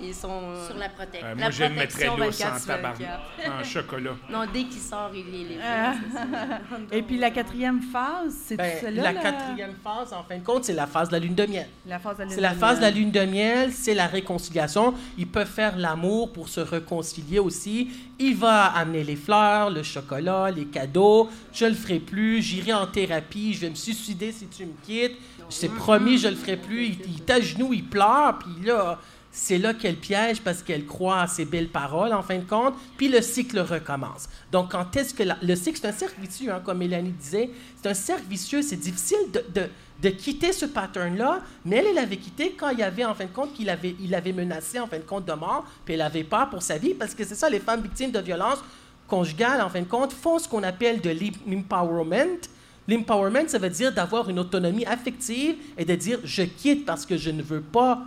Ils 0.03 0.15
sont 0.15 0.29
euh, 0.31 0.67
Sur 0.67 0.77
la 0.77 0.89
protection. 0.91 1.27
Euh, 1.27 1.35
La 1.35 1.41
moi, 1.41 1.51
je 1.51 1.62
le 1.65 1.69
mettrais 1.71 2.07
protection 2.07 2.17
lousse 2.17 2.41
en 2.43 2.45
24 2.45 2.59
sur 2.59 2.67
tabarnak. 2.67 3.61
En 3.61 3.65
chocolat. 3.65 4.11
Non, 4.31 4.41
dès 4.53 4.65
qu'il 4.65 4.81
sort, 4.81 5.11
il 5.15 5.25
les, 5.33 5.45
les 5.49 5.59
Ah. 5.65 5.95
Et 6.93 7.03
puis 7.03 7.17
la 7.19 7.31
quatrième 7.31 7.81
phase, 7.81 8.35
c'est 8.45 8.57
ben, 8.57 8.79
celle-là? 8.81 9.03
la 9.03 9.12
la- 9.12 9.21
quatrième 9.23 9.75
phase, 9.83 10.12
en 10.12 10.23
fin 10.23 10.37
de 10.39 10.45
compte, 10.45 10.65
c'est 10.65 10.75
la 10.75 10.87
phase 10.87 11.09
de 11.09 11.15
la 11.15 11.19
lune 11.21 11.35
de 11.35 11.47
miel. 11.47 11.67
La 11.87 11.99
phase 11.99 12.19
de 12.19 12.25
la 12.25 12.31
C'est 12.31 12.41
la 12.41 12.53
phase 12.55 12.77
de 12.79 12.83
la 12.83 12.91
lune 12.91 13.11
de 13.11 13.21
miel, 13.25 13.73
c'est 13.73 13.95
la 13.95 14.07
réconciliation. 14.07 14.95
Ils 15.17 15.27
peuvent 15.27 15.47
faire 15.49 15.77
l'amour 15.79 16.33
pour 16.33 16.49
se 16.49 16.61
réconcilier 16.61 17.39
aussi. 17.39 17.91
Il 18.19 18.37
va 18.37 18.65
amener 18.67 19.03
les 19.05 19.17
fleurs, 19.17 19.71
le 19.71 19.83
chocolat, 19.83 20.51
les 20.51 20.67
cadeaux. 20.67 21.29
Je 21.53 21.65
le 21.67 21.75
ferai 21.75 22.01
plus. 22.01 22.43
J'irai 22.43 22.73
en 22.75 22.87
thérapie. 22.87 23.55
Je 23.55 23.61
vais 23.62 23.71
me 23.71 23.75
suicider 23.75 24.33
si 24.33 24.47
tu 24.49 24.67
me 24.67 24.73
quittes. 24.85 25.17
C'est 25.49 25.69
promis, 25.69 26.19
je 26.19 26.27
le 26.29 26.35
ferai 26.35 26.57
plus. 26.57 26.87
Il, 26.87 26.99
il 27.07 27.17
est 27.19 27.31
à 27.31 27.41
genoux, 27.41 27.73
il 27.73 27.85
pleure. 27.85 28.39
Puis 28.41 28.67
là, 28.67 28.99
c'est 29.38 29.59
là 29.59 29.75
qu'elle 29.75 29.96
piège 29.96 30.40
parce 30.40 30.62
qu'elle 30.62 30.87
croit 30.87 31.20
à 31.20 31.27
ses 31.27 31.44
belles 31.44 31.68
paroles, 31.68 32.14
en 32.14 32.22
fin 32.22 32.38
de 32.38 32.44
compte. 32.44 32.72
Puis 32.96 33.09
le 33.09 33.20
cycle 33.20 33.59
recommence. 33.61 34.31
Donc, 34.51 34.70
quand 34.72 34.96
est-ce 34.96 35.12
que 35.12 35.22
le 35.42 35.57
cycle, 35.57 35.79
c'est 35.81 35.88
un 35.88 35.92
cercle 35.92 36.18
vicieux, 36.22 36.51
hein, 36.51 36.62
comme 36.64 36.79
Mélanie 36.79 37.11
disait. 37.11 37.51
C'est 37.83 37.90
un 37.90 37.94
cercle 37.94 38.25
vicieux. 38.31 38.62
C'est 38.62 38.77
difficile 38.77 39.18
de, 39.33 39.44
de- 39.61 39.68
de 40.03 40.09
quitter 40.11 40.53
ce 40.53 40.64
pattern-là, 40.66 41.40
mais 41.64 41.77
elle, 41.77 41.96
elle 41.99 42.09
quitté 42.18 42.53
quand 42.59 42.68
il 42.70 42.79
y 42.79 42.83
avait, 42.83 43.05
en 43.05 43.14
fin 43.14 43.25
de 43.25 43.31
compte, 43.31 43.53
qu'il 43.55 43.70
avait, 43.70 43.94
il 43.99 44.35
menacé, 44.35 44.79
en 44.79 44.87
fin 44.87 44.99
de 44.99 45.03
compte, 45.03 45.25
de 45.27 45.33
mort, 45.33 45.64
puis 45.85 45.94
elle 45.94 46.03
avait 46.03 46.25
peur 46.25 46.51
pour 46.51 46.62
sa 46.62 46.77
vie, 46.77 46.92
parce 46.94 47.14
que 47.14 47.25
c'est 47.25 47.35
ça, 47.35 47.49
les 47.49 47.61
femmes 47.61 47.81
victimes 47.83 48.11
de 48.11 48.20
violences 48.20 48.62
conjugales, 49.09 49.61
en 49.62 49.70
fin 49.70 49.81
de 49.81 49.87
compte, 49.87 50.12
font 50.12 50.38
ce 50.38 50.49
qu'on 50.49 50.62
appelle 50.62 51.01
de 51.01 51.14
l'empowerment. 51.46 52.40
L'empowerment, 52.88 53.49
ça 53.49 53.59
veut 53.59 53.70
dire 53.70 53.92
d'avoir 53.92 54.29
une 54.29 54.38
autonomie 54.38 54.85
affective 54.87 55.57
et 55.79 55.85
de 55.85 55.94
dire, 55.94 56.18
je 56.25 56.42
quitte 56.42 56.85
parce 56.85 57.07
que 57.07 57.16
je 57.16 57.31
ne 57.31 57.42
veux 57.42 57.62
pas 57.62 58.05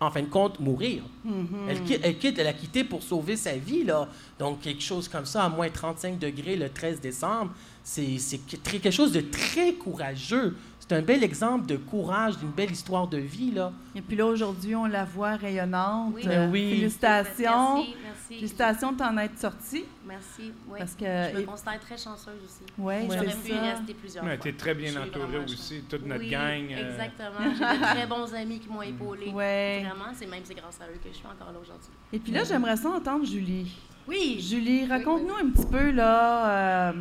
en 0.00 0.10
fin 0.10 0.22
de 0.22 0.28
compte, 0.28 0.58
mourir. 0.60 1.02
Mm-hmm. 1.26 1.68
elle, 1.68 1.84
quitte, 1.84 2.00
elle 2.02 2.18
quitte, 2.18 2.38
elle 2.38 2.46
a 2.46 2.52
quitté 2.54 2.84
pour 2.84 3.02
sauver 3.02 3.36
sa 3.36 3.56
vie, 3.56 3.84
là. 3.84 4.08
Donc, 4.38 4.62
quelque 4.62 4.82
chose 4.82 5.08
comme 5.08 5.26
ça, 5.26 5.44
à 5.44 5.48
moins 5.50 5.68
35 5.68 6.18
degrés 6.18 6.56
le 6.56 6.70
13 6.70 7.00
décembre, 7.00 7.52
c'est 7.84 8.18
quelque 8.62 8.90
chose 8.90 9.12
de 9.12 9.20
très 9.20 9.74
courageux. 9.74 10.56
C'est 10.90 10.96
un 10.96 11.02
bel 11.02 11.22
exemple 11.22 11.66
de 11.66 11.76
courage, 11.76 12.36
d'une 12.38 12.50
belle 12.50 12.72
histoire 12.72 13.06
de 13.06 13.18
vie, 13.18 13.52
là. 13.52 13.70
Et 13.94 14.00
puis 14.00 14.16
là, 14.16 14.26
aujourd'hui, 14.26 14.74
on 14.74 14.86
la 14.86 15.04
voit 15.04 15.36
rayonnante. 15.36 16.14
Oui. 16.16 16.22
Euh, 16.26 16.28
Ben 16.46 16.50
oui. 16.50 16.70
Félicitations. 16.80 17.76
Merci, 17.76 17.94
merci. 18.02 18.34
Félicitations 18.34 18.92
de 18.92 18.96
t'en 18.96 19.16
être 19.18 19.38
sortie. 19.38 19.84
Merci, 20.04 20.50
oui. 20.68 20.78
Parce 20.80 20.94
que. 20.94 21.04
Je 21.04 21.36
me 21.36 21.40
et- 21.42 21.44
considère 21.44 21.78
très 21.78 21.96
chanceuse 21.96 22.42
aussi. 22.44 22.64
ouais, 22.76 23.02
J'aurais 23.08 23.28
c'est 23.30 23.36
pu 23.50 23.54
y 23.54 23.58
rester 23.60 23.94
plusieurs 23.94 24.24
Mais 24.24 24.34
fois. 24.34 24.42
tu 24.42 24.48
es 24.48 24.52
très 24.54 24.74
bien 24.74 24.86
Je 24.88 24.90
suis 24.94 25.00
entouré 25.00 25.26
vraiment 25.26 25.44
aussi, 25.44 25.82
toute 25.88 26.04
notre 26.06 26.20
oui, 26.22 26.30
gang. 26.30 26.66
euh, 26.72 26.90
Exactement. 26.90 27.54
J'ai 27.56 27.78
de 27.78 27.82
très 27.84 28.06
bons 28.08 28.34
amis 28.34 28.58
qui 28.58 28.68
m'ont 28.68 28.82
épaulé. 28.82 29.28
Ouais. 29.30 29.84
Vraiment, 29.86 30.10
c'est 30.12 30.26
même 30.26 30.42
c'est 30.42 30.54
grâce 30.54 30.80
à 30.80 30.86
eux 30.90 30.98
que 31.00 31.08
je 31.08 31.14
suis 31.18 31.26
encore 31.26 31.52
là 31.52 31.58
aujourd'hui. 31.62 31.90
Et 32.12 32.18
puis 32.18 32.32
là, 32.32 32.42
j'aimerais 32.42 32.76
ça 32.76 32.88
entendre 32.90 33.24
Julie. 33.24 33.70
Oui. 34.08 34.40
Julie, 34.40 34.86
raconte-nous 34.86 35.36
un 35.36 35.50
petit 35.50 35.66
peu, 35.66 35.92
là, 35.92 36.88
euh, 36.90 36.92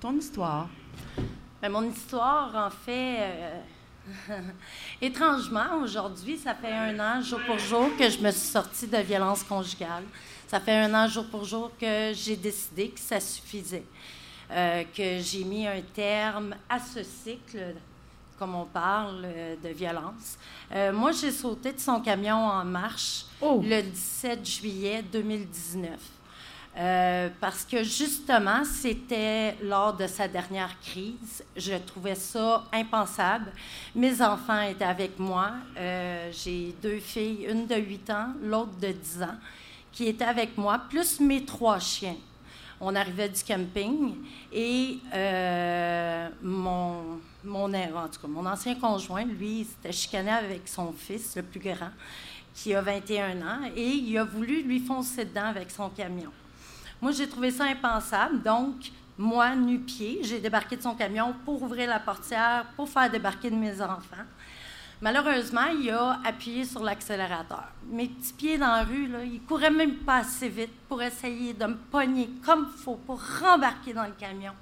ton 0.00 0.14
histoire. 0.18 0.68
Ben, 1.62 1.70
mon 1.70 1.88
histoire, 1.88 2.52
en 2.56 2.70
fait, 2.70 3.18
euh, 3.20 3.60
étrangement, 5.00 5.76
aujourd'hui, 5.80 6.36
ça 6.36 6.56
fait 6.56 6.72
un 6.72 6.98
an, 6.98 7.22
jour 7.22 7.38
pour 7.46 7.56
jour, 7.56 7.88
que 7.96 8.10
je 8.10 8.18
me 8.18 8.32
suis 8.32 8.48
sortie 8.48 8.88
de 8.88 8.98
violence 8.98 9.44
conjugale. 9.44 10.02
Ça 10.48 10.58
fait 10.58 10.72
un 10.76 10.92
an, 10.92 11.06
jour 11.06 11.24
pour 11.26 11.44
jour, 11.44 11.70
que 11.80 12.10
j'ai 12.14 12.34
décidé 12.34 12.88
que 12.88 12.98
ça 12.98 13.20
suffisait. 13.20 13.84
Euh, 14.50 14.82
que 14.92 15.20
j'ai 15.20 15.44
mis 15.44 15.64
un 15.68 15.80
terme 15.94 16.56
à 16.68 16.80
ce 16.80 17.04
cycle, 17.04 17.76
comme 18.40 18.56
on 18.56 18.64
parle, 18.64 19.22
euh, 19.24 19.54
de 19.62 19.68
violence. 19.68 20.38
Euh, 20.74 20.92
moi, 20.92 21.12
j'ai 21.12 21.30
sauté 21.30 21.72
de 21.72 21.78
son 21.78 22.00
camion 22.00 22.44
en 22.44 22.64
marche 22.64 23.26
Oh! 23.40 23.62
le 23.64 23.82
17 23.82 24.44
juillet 24.44 25.04
2019. 25.12 25.92
Euh, 26.74 27.28
parce 27.38 27.64
que 27.64 27.84
justement, 27.84 28.64
c'était 28.64 29.56
lors 29.62 29.92
de 29.94 30.06
sa 30.06 30.26
dernière 30.26 30.78
crise. 30.80 31.44
Je 31.54 31.74
trouvais 31.74 32.14
ça 32.14 32.64
impensable. 32.72 33.52
Mes 33.94 34.22
enfants 34.22 34.62
étaient 34.62 34.84
avec 34.84 35.18
moi. 35.18 35.50
Euh, 35.76 36.30
J'ai 36.32 36.74
deux 36.82 36.98
filles, 36.98 37.46
une 37.48 37.66
de 37.66 37.76
8 37.76 38.10
ans, 38.10 38.28
l'autre 38.42 38.74
de 38.80 38.88
10 38.88 39.22
ans, 39.22 39.36
qui 39.92 40.08
étaient 40.08 40.24
avec 40.24 40.56
moi, 40.56 40.80
plus 40.88 41.20
mes 41.20 41.44
trois 41.44 41.78
chiens. 41.78 42.16
On 42.80 42.96
arrivait 42.96 43.28
du 43.28 43.44
camping 43.44 44.14
et 44.50 44.98
euh, 45.14 46.28
mon, 46.42 47.20
mon, 47.44 47.72
en 47.72 48.08
tout 48.08 48.20
cas, 48.20 48.28
mon 48.28 48.46
ancien 48.46 48.74
conjoint, 48.76 49.24
lui, 49.24 49.64
s'était 49.64 49.92
chicané 49.92 50.30
avec 50.30 50.66
son 50.66 50.92
fils, 50.92 51.36
le 51.36 51.42
plus 51.42 51.60
grand, 51.60 51.90
qui 52.54 52.74
a 52.74 52.80
21 52.80 53.40
ans, 53.42 53.70
et 53.76 53.86
il 53.86 54.18
a 54.18 54.24
voulu 54.24 54.62
lui 54.62 54.80
foncer 54.80 55.26
dedans 55.26 55.46
avec 55.46 55.70
son 55.70 55.90
camion. 55.90 56.32
Moi, 57.02 57.10
j'ai 57.10 57.28
trouvé 57.28 57.50
ça 57.50 57.64
impensable. 57.64 58.42
Donc, 58.42 58.92
moi, 59.18 59.56
nu-pied, 59.56 60.20
j'ai 60.22 60.38
débarqué 60.38 60.76
de 60.76 60.82
son 60.82 60.94
camion 60.94 61.34
pour 61.44 61.60
ouvrir 61.60 61.88
la 61.88 61.98
portière, 61.98 62.64
pour 62.76 62.88
faire 62.88 63.10
débarquer 63.10 63.50
de 63.50 63.56
mes 63.56 63.82
enfants. 63.82 64.24
Malheureusement, 65.00 65.66
il 65.76 65.90
a 65.90 66.20
appuyé 66.24 66.64
sur 66.64 66.80
l'accélérateur. 66.80 67.72
Mes 67.90 68.06
petits 68.06 68.32
pieds 68.32 68.56
dans 68.56 68.68
la 68.68 68.84
rue, 68.84 69.08
là, 69.08 69.24
ils 69.24 69.42
couraient 69.42 69.72
même 69.72 69.96
pas 69.96 70.18
assez 70.18 70.48
vite 70.48 70.70
pour 70.88 71.02
essayer 71.02 71.54
de 71.54 71.66
me 71.66 71.74
pogner 71.74 72.30
comme 72.46 72.68
il 72.72 72.80
faut 72.80 72.94
pour 72.94 73.20
rembarquer 73.40 73.92
dans 73.92 74.04
le 74.04 74.12
camion. 74.12 74.52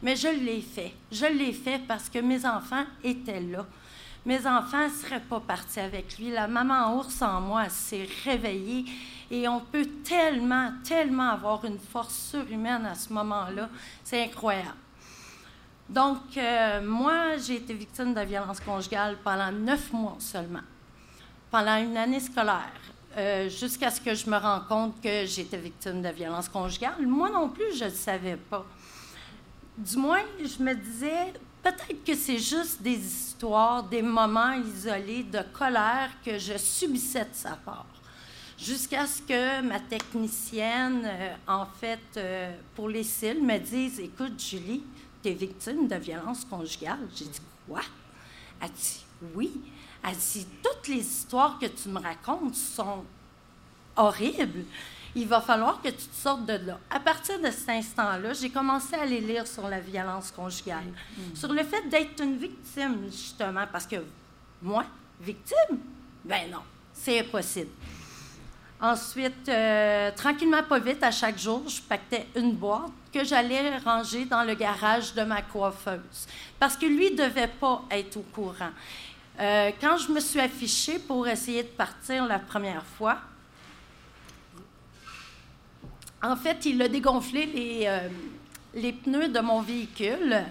Mais 0.00 0.14
je 0.14 0.28
l'ai 0.28 0.60
fait. 0.60 0.94
Je 1.10 1.26
l'ai 1.26 1.52
fait 1.52 1.80
parce 1.88 2.08
que 2.08 2.20
mes 2.20 2.46
enfants 2.46 2.84
étaient 3.02 3.40
là. 3.40 3.66
Mes 4.24 4.46
enfants 4.46 4.84
ne 4.84 4.92
seraient 4.92 5.18
pas 5.18 5.40
partis 5.40 5.80
avec 5.80 6.16
lui. 6.16 6.30
La 6.30 6.46
maman 6.46 6.96
ours 6.96 7.22
en 7.22 7.40
moi 7.40 7.68
s'est 7.68 8.08
réveillée 8.24 8.84
et 9.30 9.46
on 9.48 9.60
peut 9.60 9.86
tellement, 10.04 10.72
tellement 10.84 11.30
avoir 11.30 11.64
une 11.64 11.78
force 11.78 12.14
surhumaine 12.30 12.86
à 12.86 12.94
ce 12.94 13.12
moment-là. 13.12 13.68
C'est 14.02 14.22
incroyable. 14.24 14.76
Donc, 15.88 16.36
euh, 16.36 16.82
moi, 16.82 17.38
j'ai 17.38 17.56
été 17.56 17.72
victime 17.72 18.12
de 18.12 18.20
violence 18.20 18.60
conjugale 18.60 19.16
pendant 19.24 19.50
neuf 19.50 19.92
mois 19.92 20.16
seulement, 20.18 20.60
pendant 21.50 21.76
une 21.76 21.96
année 21.96 22.20
scolaire, 22.20 22.72
euh, 23.16 23.48
jusqu'à 23.48 23.90
ce 23.90 24.00
que 24.00 24.14
je 24.14 24.28
me 24.28 24.36
rende 24.36 24.66
compte 24.68 25.00
que 25.00 25.24
j'étais 25.24 25.56
victime 25.56 26.02
de 26.02 26.10
violence 26.10 26.48
conjugale. 26.48 27.06
Moi 27.06 27.30
non 27.30 27.48
plus, 27.48 27.74
je 27.74 27.84
ne 27.84 27.90
le 27.90 27.96
savais 27.96 28.36
pas. 28.36 28.66
Du 29.78 29.96
moins, 29.96 30.20
je 30.38 30.62
me 30.62 30.74
disais, 30.74 31.32
peut-être 31.62 32.04
que 32.04 32.14
c'est 32.14 32.38
juste 32.38 32.82
des 32.82 32.98
histoires, 32.98 33.82
des 33.82 34.02
moments 34.02 34.52
isolés 34.52 35.22
de 35.22 35.40
colère 35.52 36.10
que 36.22 36.38
je 36.38 36.58
subissais 36.58 37.24
de 37.24 37.34
sa 37.34 37.56
part. 37.56 37.86
Jusqu'à 38.58 39.06
ce 39.06 39.22
que 39.22 39.62
ma 39.62 39.78
technicienne, 39.78 41.02
euh, 41.04 41.34
en 41.46 41.64
fait, 41.64 42.00
euh, 42.16 42.52
pour 42.74 42.88
les 42.88 43.04
cils, 43.04 43.40
me 43.40 43.56
dise 43.56 44.00
Écoute, 44.00 44.40
Julie, 44.40 44.82
tu 45.22 45.28
es 45.28 45.32
victime 45.32 45.86
de 45.86 45.94
violence 45.94 46.44
conjugale. 46.44 46.98
J'ai 47.14 47.26
dit 47.26 47.40
Quoi? 47.68 47.82
Elle 48.60 48.70
dit 48.72 49.04
Oui. 49.34 49.52
Elle 50.02 50.16
dit 50.16 50.44
Toutes 50.60 50.88
les 50.88 51.00
histoires 51.00 51.56
que 51.60 51.66
tu 51.66 51.88
me 51.88 52.00
racontes 52.00 52.56
sont 52.56 53.04
horribles. 53.96 54.64
Il 55.14 55.28
va 55.28 55.40
falloir 55.40 55.80
que 55.80 55.88
tu 55.88 56.06
te 56.06 56.16
sortes 56.16 56.44
de 56.44 56.54
là. 56.66 56.80
À 56.90 56.98
partir 56.98 57.40
de 57.40 57.50
cet 57.52 57.68
instant-là, 57.68 58.32
j'ai 58.32 58.50
commencé 58.50 58.94
à 58.94 59.02
aller 59.02 59.20
lire 59.20 59.46
sur 59.46 59.68
la 59.68 59.80
violence 59.80 60.32
conjugale, 60.32 60.92
sur 61.34 61.52
le 61.52 61.62
fait 61.62 61.88
d'être 61.88 62.22
une 62.22 62.36
victime, 62.36 63.04
justement, 63.06 63.64
parce 63.70 63.86
que 63.86 63.96
moi, 64.60 64.84
victime, 65.20 65.78
ben 66.24 66.50
non, 66.50 66.60
c'est 66.92 67.20
impossible. 67.20 67.70
Ensuite, 68.80 69.48
euh, 69.48 70.12
tranquillement, 70.14 70.62
pas 70.62 70.78
vite, 70.78 71.02
à 71.02 71.10
chaque 71.10 71.36
jour, 71.36 71.68
je 71.68 71.82
pactais 71.82 72.28
une 72.36 72.52
boîte 72.52 72.92
que 73.12 73.24
j'allais 73.24 73.76
ranger 73.78 74.24
dans 74.24 74.44
le 74.44 74.54
garage 74.54 75.14
de 75.14 75.22
ma 75.22 75.42
coiffeuse. 75.42 76.28
Parce 76.60 76.76
que 76.76 76.86
lui 76.86 77.10
ne 77.10 77.16
devait 77.16 77.48
pas 77.48 77.82
être 77.90 78.16
au 78.18 78.24
courant. 78.32 78.70
Euh, 79.40 79.72
quand 79.80 79.96
je 79.96 80.12
me 80.12 80.20
suis 80.20 80.38
affichée 80.38 81.00
pour 81.00 81.26
essayer 81.26 81.64
de 81.64 81.68
partir 81.68 82.24
la 82.26 82.38
première 82.38 82.84
fois, 82.84 83.18
en 86.22 86.36
fait, 86.36 86.64
il 86.66 86.80
a 86.80 86.88
dégonflé 86.88 87.46
les, 87.46 87.82
euh, 87.86 88.08
les 88.74 88.92
pneus 88.92 89.28
de 89.28 89.40
mon 89.40 89.60
véhicule 89.60 90.44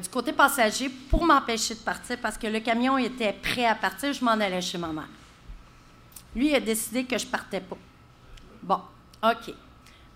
du 0.00 0.08
côté 0.08 0.32
passager 0.32 0.88
pour 0.88 1.26
m'empêcher 1.26 1.74
de 1.74 1.80
partir 1.80 2.16
parce 2.22 2.38
que 2.38 2.46
le 2.46 2.60
camion 2.60 2.96
était 2.96 3.34
prêt 3.34 3.66
à 3.66 3.74
partir. 3.74 4.14
Je 4.14 4.24
m'en 4.24 4.30
allais 4.30 4.62
chez 4.62 4.78
ma 4.78 4.86
mère. 4.88 5.08
Lui 6.34 6.54
a 6.54 6.60
décidé 6.60 7.04
que 7.04 7.18
je 7.18 7.26
partais 7.26 7.60
pas. 7.60 7.76
Bon, 8.62 8.80
OK. 9.22 9.54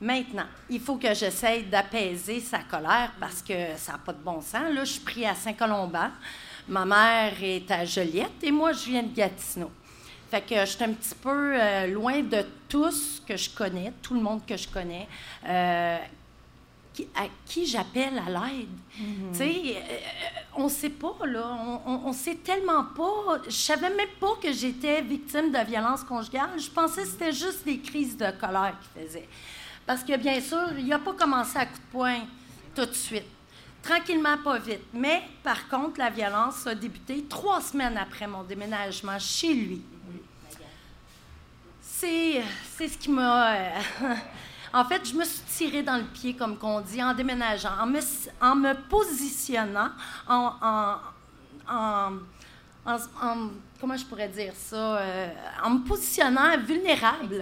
Maintenant, 0.00 0.46
il 0.68 0.80
faut 0.80 0.96
que 0.96 1.14
j'essaye 1.14 1.62
d'apaiser 1.64 2.40
sa 2.40 2.58
colère 2.58 3.12
parce 3.20 3.40
que 3.40 3.76
ça 3.76 3.92
n'a 3.92 3.98
pas 3.98 4.12
de 4.12 4.22
bon 4.22 4.40
sens. 4.40 4.72
Là, 4.72 4.84
je 4.84 4.92
suis 4.92 5.00
pris 5.00 5.24
à 5.24 5.34
Saint-Colomban. 5.34 6.10
Ma 6.68 6.84
mère 6.84 7.34
est 7.40 7.70
à 7.70 7.84
Joliette 7.84 8.42
et 8.42 8.50
moi, 8.50 8.72
je 8.72 8.86
viens 8.86 9.02
de 9.04 9.14
Gatineau. 9.14 9.70
Fait 10.28 10.40
que 10.40 10.58
je 10.60 10.64
suis 10.64 10.82
un 10.82 10.92
petit 10.92 11.14
peu 11.14 11.54
euh, 11.60 11.86
loin 11.88 12.20
de 12.20 12.44
tous 12.68 13.22
que 13.28 13.36
je 13.36 13.50
connais, 13.50 13.92
tout 14.00 14.14
le 14.14 14.20
monde 14.20 14.40
que 14.46 14.56
je 14.56 14.66
connais, 14.66 15.06
euh, 15.46 15.98
qui- 16.94 17.08
à 17.14 17.24
qui 17.46 17.66
j'appelle 17.66 18.20
à 18.26 18.30
l'aide. 18.30 18.68
Tu 19.32 19.38
sais, 19.38 19.76
euh, 19.76 19.96
on 20.56 20.68
sait 20.68 20.90
pas, 20.90 21.14
là. 21.26 21.56
On, 21.66 21.80
on, 21.86 22.00
on 22.06 22.12
sait 22.12 22.34
tellement 22.36 22.84
pas. 22.84 23.40
Je 23.46 23.50
savais 23.50 23.90
même 23.90 24.08
pas 24.20 24.34
que 24.42 24.52
j'étais 24.52 25.00
victime 25.02 25.50
de 25.52 25.64
violence 25.66 26.04
conjugale. 26.04 26.50
Je 26.58 26.70
pensais 26.70 27.02
que 27.02 27.08
c'était 27.08 27.32
juste 27.32 27.64
des 27.64 27.78
crises 27.78 28.16
de 28.16 28.30
colère 28.38 28.74
qu'il 28.94 29.02
faisait. 29.06 29.28
Parce 29.86 30.04
que, 30.04 30.16
bien 30.16 30.40
sûr, 30.40 30.68
il 30.78 30.86
n'a 30.86 30.98
pas 30.98 31.12
commencé 31.14 31.56
à 31.58 31.66
coup 31.66 31.78
de 31.78 31.90
poing 31.92 32.20
tout 32.74 32.86
de 32.86 32.92
suite. 32.94 33.24
Tranquillement, 33.82 34.38
pas 34.38 34.58
vite. 34.58 34.82
Mais, 34.92 35.22
par 35.42 35.68
contre, 35.68 35.98
la 35.98 36.08
violence 36.10 36.66
a 36.68 36.74
débuté 36.74 37.24
trois 37.28 37.60
semaines 37.60 37.96
après 37.98 38.26
mon 38.28 38.44
déménagement 38.44 39.18
chez 39.18 39.52
lui. 39.54 39.82
C'est, 41.80 42.42
c'est 42.76 42.88
ce 42.88 42.98
qui 42.98 43.10
m'a. 43.10 43.56
en 44.74 44.84
fait, 44.84 45.06
je 45.08 45.14
me 45.14 45.24
suis 45.24 45.42
tirée 45.56 45.82
dans 45.82 45.96
le 45.96 46.04
pied, 46.04 46.34
comme 46.34 46.56
qu'on 46.56 46.80
dit, 46.80 47.02
en 47.02 47.14
déménageant, 47.14 47.70
en 48.40 48.54
me, 48.56 48.74
positionnant, 48.88 49.90
en. 50.28 50.52
en- 50.62 50.94
en- 51.70 52.12
en- 52.84 52.96
en- 53.22 53.50
comment 53.80 53.96
je 53.96 54.04
pourrais 54.04 54.28
dire 54.28 54.52
ça? 54.56 54.96
euh, 54.98 55.28
en 55.62 55.70
me 55.70 55.84
positionnant 55.84 56.58
vulnérable. 56.58 57.40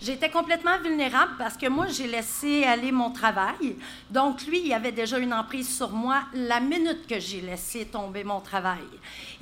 J'étais 0.00 0.30
complètement 0.30 0.78
vulnérable 0.82 1.32
parce 1.36 1.58
que 1.58 1.66
moi, 1.68 1.86
j'ai 1.88 2.06
laissé 2.06 2.64
aller 2.64 2.90
mon 2.90 3.10
travail. 3.10 3.76
Donc, 4.08 4.46
lui, 4.46 4.62
il 4.64 4.72
avait 4.72 4.92
déjà 4.92 5.18
une 5.18 5.34
emprise 5.34 5.76
sur 5.76 5.90
moi 5.90 6.22
la 6.32 6.60
minute 6.60 7.06
que 7.06 7.20
j'ai 7.20 7.42
laissé 7.42 7.84
tomber 7.84 8.24
mon 8.24 8.40
travail. 8.40 8.80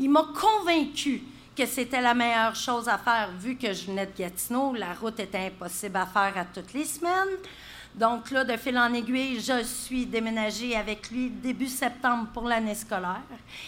Il 0.01 0.11
m'a 0.11 0.25
convaincu 0.35 1.23
que 1.59 1.67
c'était 1.67 2.01
la 2.01 2.15
meilleure 2.15 2.55
chose 2.55 2.89
à 2.89 2.99
faire 2.99 3.31
vu 3.37 3.57
que 3.57 3.73
je 3.73 3.87
venais 3.87 4.07
de 4.07 4.17
Gatineau. 4.17 4.75
La 4.75 4.95
route 4.95 5.19
était 5.19 5.47
impossible 5.47 5.97
à 5.97 6.07
faire 6.07 6.33
à 6.37 6.45
toutes 6.45 6.73
les 6.73 6.85
semaines. 6.85 7.37
Donc 7.97 8.31
là, 8.31 8.45
de 8.45 8.57
fil 8.57 8.79
en 8.79 8.95
aiguille, 8.95 9.41
je 9.41 9.65
suis 9.65 10.07
déménagée 10.07 10.77
avec 10.77 11.11
lui 11.11 11.31
début 11.31 11.67
septembre 11.67 12.29
pour 12.33 12.45
l'année 12.45 12.77
scolaire. 12.77 13.23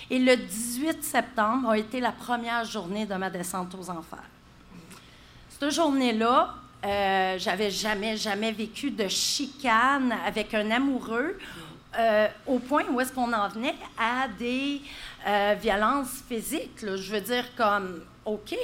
Et 0.08 0.20
le 0.20 0.36
18 0.36 1.02
septembre 1.02 1.70
a 1.70 1.78
été 1.78 1.98
la 1.98 2.12
première 2.12 2.64
journée 2.64 3.06
de 3.06 3.14
ma 3.14 3.28
descente 3.28 3.74
aux 3.74 3.90
enfers. 3.90 4.22
cette 5.48 5.70
journée-là, 5.72 6.54
euh, 6.84 7.38
j'avais 7.38 7.72
jamais, 7.72 8.16
jamais 8.16 8.52
vécu 8.52 8.92
de 8.92 9.08
chicane 9.08 10.14
avec 10.24 10.54
un 10.54 10.70
amoureux. 10.70 11.36
Euh, 11.98 12.28
au 12.46 12.60
point 12.60 12.84
où 12.88 13.00
est-ce 13.00 13.12
qu'on 13.12 13.32
en 13.32 13.48
venait 13.48 13.74
à 13.98 14.28
des 14.38 14.80
euh, 15.26 15.54
violences 15.60 16.22
physiques. 16.28 16.80
Je 16.80 17.12
veux 17.12 17.20
dire, 17.20 17.44
comme, 17.56 18.02
OK, 18.24 18.54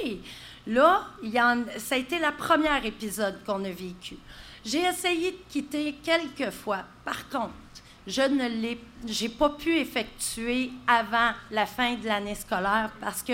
là, 0.65 1.07
y 1.23 1.39
en, 1.39 1.63
ça 1.77 1.95
a 1.95 1.97
été 1.97 2.19
la 2.19 2.31
première 2.31 2.85
épisode 2.85 3.43
qu'on 3.45 3.63
a 3.63 3.69
vécu. 3.69 4.17
J'ai 4.65 4.83
essayé 4.83 5.31
de 5.31 5.37
quitter 5.49 5.95
quelques 6.03 6.51
fois. 6.51 6.83
Par 7.05 7.29
contre, 7.29 7.53
je 8.07 8.21
ne 8.21 8.47
l'ai, 8.47 9.29
pas 9.29 9.49
pu 9.49 9.77
effectuer 9.77 10.71
avant 10.87 11.31
la 11.51 11.65
fin 11.65 11.95
de 11.95 12.05
l'année 12.05 12.35
scolaire 12.35 12.91
parce 13.01 13.21
que 13.21 13.33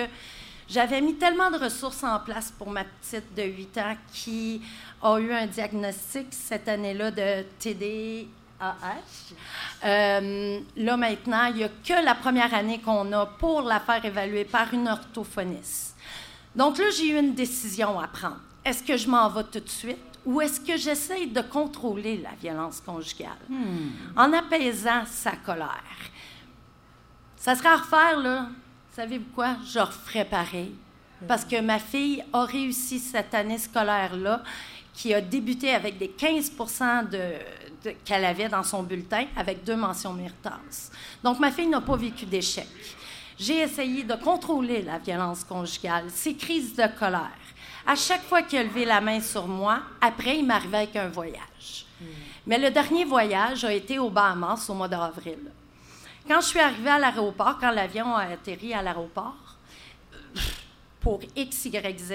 j'avais 0.67 0.99
mis 1.01 1.15
tellement 1.15 1.51
de 1.51 1.57
ressources 1.57 2.03
en 2.03 2.19
place 2.19 2.51
pour 2.57 2.71
ma 2.71 2.83
petite 2.83 3.36
de 3.36 3.43
8 3.43 3.77
ans 3.77 3.95
qui 4.12 4.62
a 5.01 5.19
eu 5.19 5.31
un 5.31 5.45
diagnostic 5.45 6.27
cette 6.31 6.67
année-là 6.67 7.12
de 7.12 7.43
Euh, 9.84 10.60
là, 10.78 10.98
maintenant, 10.98 11.46
il 11.48 11.56
n'y 11.56 11.63
a 11.63 11.70
que 11.70 12.06
la 12.06 12.16
première 12.16 12.54
année 12.54 12.80
qu'on 12.80 13.12
a 13.12 13.26
pour 13.26 13.62
la 13.62 13.80
faire 13.80 14.04
évaluer 14.06 14.46
par 14.46 14.74
une 14.74 14.88
orthophoniste. 14.88 15.96
Donc 16.56 16.78
là, 16.78 16.86
j'ai 16.96 17.10
eu 17.10 17.20
une 17.20 17.34
décision 17.34 18.00
à 18.00 18.08
prendre. 18.08 18.39
Est-ce 18.63 18.84
que 18.84 18.96
je 18.96 19.10
m'en 19.10 19.28
vais 19.30 19.44
tout 19.44 19.60
de 19.60 19.70
suite 19.70 19.98
ou 20.26 20.39
est-ce 20.39 20.62
que 20.62 20.78
j'essaie 20.78 21.26
de 21.26 21.42
contrôler 21.42 22.18
la 22.18 22.32
violence 22.42 22.80
conjugale? 22.80 23.32
En 24.16 24.32
apaisant 24.32 25.04
sa 25.06 25.32
colère? 25.32 25.84
Ça 27.36 27.56
serait 27.56 27.70
à 27.70 27.78
refaire, 27.78 28.18
là. 28.20 28.48
Savez-vous 28.96 29.32
quoi? 29.36 29.58
Je 29.66 29.80
referais 29.80 30.24
pareil. 30.24 30.74
Parce 31.28 31.44
que 31.44 31.60
ma 31.60 31.80
fille 31.80 32.24
a 32.32 32.46
réussi 32.46 33.00
cette 33.00 33.34
année 33.34 33.58
scolaire-là, 33.58 34.44
qui 34.93 35.13
a 35.13 35.21
débuté 35.21 35.71
avec 35.71 35.97
des 35.97 36.10
15% 36.10 37.10
de, 37.10 37.93
qu'elle 38.06 38.25
avait 38.25 38.49
dans 38.49 38.63
son 38.63 38.84
bulletin, 38.84 39.25
avec 39.36 39.63
deux 39.63 39.75
mentions 39.75 40.13
méritantes. 40.13 40.91
Donc, 41.23 41.39
ma 41.39 41.51
fille 41.51 41.67
n'a 41.67 41.82
pas 41.82 41.95
vécu 41.95 42.25
d'échec. 42.25 42.67
J'ai 43.38 43.62
essayé 43.62 44.03
de 44.03 44.13
contrôler 44.13 44.84
la 44.84 44.99
violence 44.99 45.43
conjugale, 45.43 46.06
ses 46.10 46.36
crises 46.36 46.75
de 46.75 46.86
colère. 46.97 47.32
À 47.86 47.95
chaque 47.95 48.23
fois 48.23 48.43
qu'il 48.43 48.60
a 48.60 48.63
levé 48.63 48.86
la 48.86 49.01
main 49.01 49.19
sur 49.19 49.47
moi, 49.47 49.79
après, 49.99 50.38
il 50.38 50.45
m'arrivait 50.45 50.77
avec 50.77 50.95
un 50.95 51.10
voyage. 51.10 51.86
Mais 52.45 52.58
le 52.58 52.69
dernier 52.69 53.06
voyage 53.06 53.63
a 53.65 53.73
été 53.73 53.99
au 53.99 54.10
Bahamas 54.10 54.69
au 54.69 54.73
mois 54.73 54.88
d'avril. 54.88 55.39
Quand 56.27 56.39
je 56.41 56.47
suis 56.47 56.60
arrivée 56.60 56.89
à 56.89 56.99
l'aéroport, 56.99 57.58
quand 57.60 57.71
l'avion 57.71 58.15
a 58.15 58.23
atterri 58.23 58.73
à 58.73 58.82
l'aéroport, 58.82 59.36
pour 61.04 61.20
X, 61.36 61.66
Y, 61.66 62.00
Z, 62.00 62.13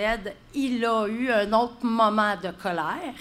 il 0.55 0.85
a 0.85 1.07
eu 1.07 1.31
un 1.31 1.53
autre 1.53 1.85
moment 1.85 2.35
de 2.42 2.51
colère. 2.51 3.14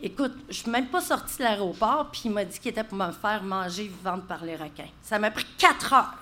Écoute, 0.00 0.34
je 0.48 0.54
suis 0.54 0.70
même 0.70 0.86
pas 0.86 1.00
sortie 1.00 1.38
de 1.38 1.42
l'aéroport, 1.42 2.08
puis 2.12 2.22
il 2.26 2.30
m'a 2.30 2.44
dit 2.44 2.58
qu'il 2.60 2.70
était 2.70 2.84
pour 2.84 2.96
me 2.96 3.10
faire 3.10 3.42
manger 3.42 3.88
vivante 3.88 4.28
par 4.28 4.44
les 4.44 4.54
requins. 4.54 4.88
Ça 5.02 5.18
m'a 5.18 5.32
pris 5.32 5.44
quatre 5.58 5.92
heures. 5.92 6.14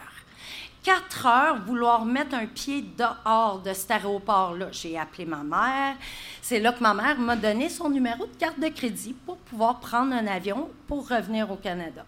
Quatre 0.82 1.26
heures, 1.26 1.58
vouloir 1.66 2.06
mettre 2.06 2.36
un 2.36 2.46
pied 2.46 2.82
dehors 2.96 3.60
de 3.60 3.74
cet 3.74 3.90
aéroport-là. 3.90 4.68
J'ai 4.72 4.98
appelé 4.98 5.26
ma 5.26 5.42
mère. 5.42 5.96
C'est 6.40 6.60
là 6.60 6.72
que 6.72 6.80
ma 6.82 6.94
mère 6.94 7.18
m'a 7.18 7.36
donné 7.36 7.68
son 7.68 7.90
numéro 7.90 8.24
de 8.24 8.36
carte 8.38 8.58
de 8.58 8.68
crédit 8.68 9.12
pour 9.12 9.36
pouvoir 9.36 9.78
prendre 9.80 10.14
un 10.14 10.26
avion 10.26 10.70
pour 10.86 11.06
revenir 11.08 11.50
au 11.50 11.56
Canada. 11.56 12.06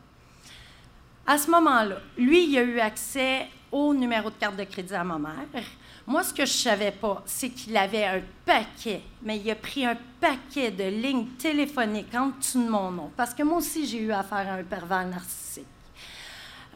À 1.27 1.37
ce 1.37 1.51
moment-là, 1.51 1.97
lui, 2.17 2.49
il 2.49 2.57
a 2.57 2.63
eu 2.63 2.81
accès 2.81 3.47
au 3.71 3.93
numéro 3.93 4.31
de 4.31 4.37
carte 4.37 4.57
de 4.57 4.65
crédit 4.65 4.95
à 4.95 5.05
ma 5.05 5.19
mère. 5.19 5.65
Moi, 6.09 6.23
ce 6.23 6.33
que 6.33 6.47
je 6.47 6.53
savais 6.53 6.91
pas, 6.91 7.23
c'est 7.27 7.51
qu'il 7.51 7.77
avait 7.77 8.07
un 8.07 8.23
paquet, 8.47 9.03
mais 9.21 9.37
il 9.37 9.51
a 9.51 9.55
pris 9.55 9.85
un 9.85 9.95
paquet 10.19 10.71
de 10.71 10.85
lignes 10.85 11.27
téléphoniques 11.37 12.15
en 12.15 12.29
dessous 12.29 12.65
de 12.65 12.71
mon 12.71 12.91
nom. 12.91 13.13
Parce 13.15 13.35
que 13.35 13.43
moi 13.43 13.59
aussi, 13.59 13.87
j'ai 13.87 13.99
eu 13.99 14.11
affaire 14.11 14.49
à 14.49 14.55
un 14.55 14.65
pervers 14.65 15.07
narcissique. 15.07 15.67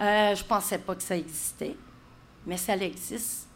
Euh, 0.03 0.35
je 0.35 0.43
ne 0.43 0.47
pensais 0.47 0.77
pas 0.77 0.95
que 0.95 1.03
ça 1.03 1.17
existait, 1.17 1.75
mais 2.47 2.59
ça 2.59 2.77
existe. 2.77 3.49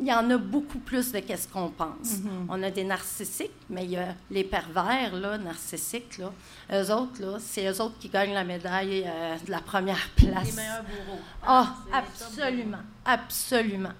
Il 0.00 0.06
y 0.06 0.12
en 0.12 0.30
a 0.30 0.36
beaucoup 0.38 0.78
plus 0.78 1.12
de 1.12 1.18
qu'est-ce 1.20 1.48
qu'on 1.48 1.70
pense. 1.70 2.12
Mm-hmm. 2.12 2.46
On 2.48 2.62
a 2.62 2.70
des 2.70 2.84
narcissiques, 2.84 3.50
mais 3.68 3.84
il 3.84 3.90
y 3.90 3.96
a 3.96 4.14
les 4.30 4.44
pervers, 4.44 5.14
là, 5.14 5.38
narcissiques, 5.38 6.18
là. 6.18 6.32
Eux 6.72 6.92
autres, 6.92 7.20
là, 7.20 7.38
c'est 7.40 7.66
eux 7.66 7.80
autres 7.80 7.98
qui 7.98 8.08
gagnent 8.08 8.34
la 8.34 8.44
médaille 8.44 9.04
euh, 9.06 9.36
de 9.44 9.50
la 9.50 9.60
première 9.60 10.08
place. 10.16 10.50
Les 10.50 10.52
meilleurs 10.52 10.82
bourreaux. 10.82 11.20
Ah, 11.44 11.74
top 11.86 11.94
absolument, 11.94 12.78
absolument. 13.04 13.92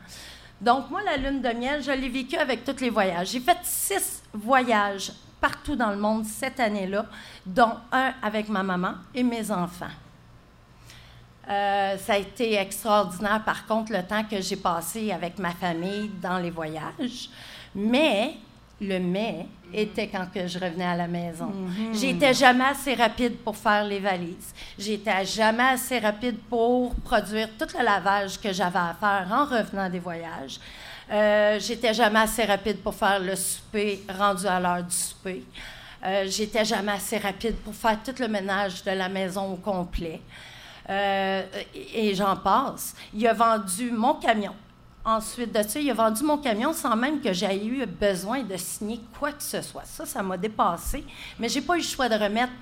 Donc, 0.60 0.90
moi, 0.90 1.02
la 1.02 1.16
lune 1.16 1.40
de 1.40 1.48
miel, 1.50 1.82
je 1.82 1.90
l'ai 1.90 2.08
vécue 2.08 2.36
avec 2.36 2.64
tous 2.64 2.80
les 2.80 2.90
voyages. 2.90 3.30
J'ai 3.30 3.40
fait 3.40 3.58
six 3.62 4.22
voyages 4.32 5.12
partout 5.40 5.76
dans 5.76 5.90
le 5.90 5.96
monde 5.98 6.24
cette 6.24 6.60
année-là, 6.60 7.06
dont 7.46 7.74
un 7.92 8.12
avec 8.22 8.48
ma 8.48 8.62
maman 8.62 8.94
et 9.14 9.22
mes 9.22 9.50
enfants. 9.50 9.86
Euh, 11.48 11.96
ça 11.96 12.14
a 12.14 12.18
été 12.18 12.54
extraordinaire, 12.54 13.42
par 13.44 13.66
contre, 13.66 13.92
le 13.92 14.02
temps 14.02 14.24
que 14.24 14.40
j'ai 14.40 14.56
passé 14.56 15.12
avec 15.12 15.38
ma 15.38 15.52
famille 15.52 16.10
dans 16.20 16.38
les 16.38 16.50
voyages. 16.50 17.30
Mais 17.74 18.34
le 18.80 18.98
mais 18.98 19.46
était 19.72 20.06
quand 20.08 20.26
que 20.32 20.46
je 20.46 20.58
revenais 20.58 20.84
à 20.84 20.96
la 20.96 21.08
maison. 21.08 21.52
J'étais 21.92 22.32
jamais 22.32 22.64
assez 22.64 22.94
rapide 22.94 23.36
pour 23.38 23.56
faire 23.56 23.84
les 23.84 23.98
valises. 23.98 24.54
J'étais 24.78 25.24
jamais 25.24 25.70
assez 25.74 25.98
rapide 25.98 26.38
pour 26.48 26.94
produire 26.96 27.48
tout 27.58 27.66
le 27.76 27.84
lavage 27.84 28.40
que 28.40 28.52
j'avais 28.52 28.78
à 28.78 28.96
faire 28.98 29.26
en 29.30 29.44
revenant 29.44 29.88
des 29.90 29.98
voyages. 29.98 30.60
Euh, 31.10 31.58
j'étais 31.58 31.94
jamais 31.94 32.20
assez 32.20 32.44
rapide 32.44 32.78
pour 32.78 32.94
faire 32.94 33.18
le 33.18 33.34
souper 33.34 34.02
rendu 34.16 34.46
à 34.46 34.60
l'heure 34.60 34.82
du 34.82 34.94
souper. 34.94 35.42
Euh, 36.04 36.26
j'étais 36.28 36.64
jamais 36.64 36.92
assez 36.92 37.18
rapide 37.18 37.56
pour 37.56 37.74
faire 37.74 37.98
tout 38.04 38.14
le 38.20 38.28
ménage 38.28 38.84
de 38.84 38.92
la 38.92 39.08
maison 39.08 39.52
au 39.52 39.56
complet. 39.56 40.20
Euh, 40.88 41.42
et 41.94 42.14
j'en 42.14 42.36
passe. 42.36 42.94
Il 43.12 43.26
a 43.26 43.34
vendu 43.34 43.90
mon 43.90 44.14
camion. 44.14 44.54
Ensuite 45.04 45.54
de 45.54 45.62
ça, 45.62 45.80
il 45.80 45.90
a 45.90 45.94
vendu 45.94 46.22
mon 46.22 46.38
camion 46.38 46.72
sans 46.72 46.96
même 46.96 47.20
que 47.20 47.32
j'aie 47.32 47.64
eu 47.64 47.86
besoin 47.86 48.42
de 48.42 48.56
signer 48.56 49.00
quoi 49.18 49.32
que 49.32 49.42
ce 49.42 49.62
soit. 49.62 49.84
Ça, 49.84 50.04
ça 50.04 50.22
m'a 50.22 50.36
dépassé. 50.36 51.04
Mais 51.38 51.48
j'ai 51.48 51.60
pas 51.60 51.74
eu 51.74 51.78
le 51.78 51.84
choix 51.84 52.08
de 52.08 52.14
remettre 52.14 52.52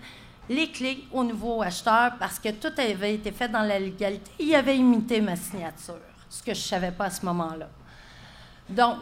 les 0.49 0.71
clés 0.71 1.05
au 1.13 1.25
nouveau 1.25 1.63
acheteur 1.63 2.13
parce 2.19 2.39
que 2.39 2.51
tout 2.51 2.73
avait 2.79 3.15
été 3.15 3.33
fait 3.33 3.49
dans 3.49 3.63
la 3.63 3.79
légalité. 3.79 4.31
Il 4.39 4.55
avait 4.55 4.77
imité 4.77 5.21
ma 5.21 5.37
signature, 5.37 5.99
ce 6.29 6.43
que 6.43 6.55
je 6.55 6.61
savais 6.61 6.93
pas 6.93 7.07
à 7.07 7.11
ce 7.11 7.25
moment-là. 7.27 7.69
Donc, 8.69 8.97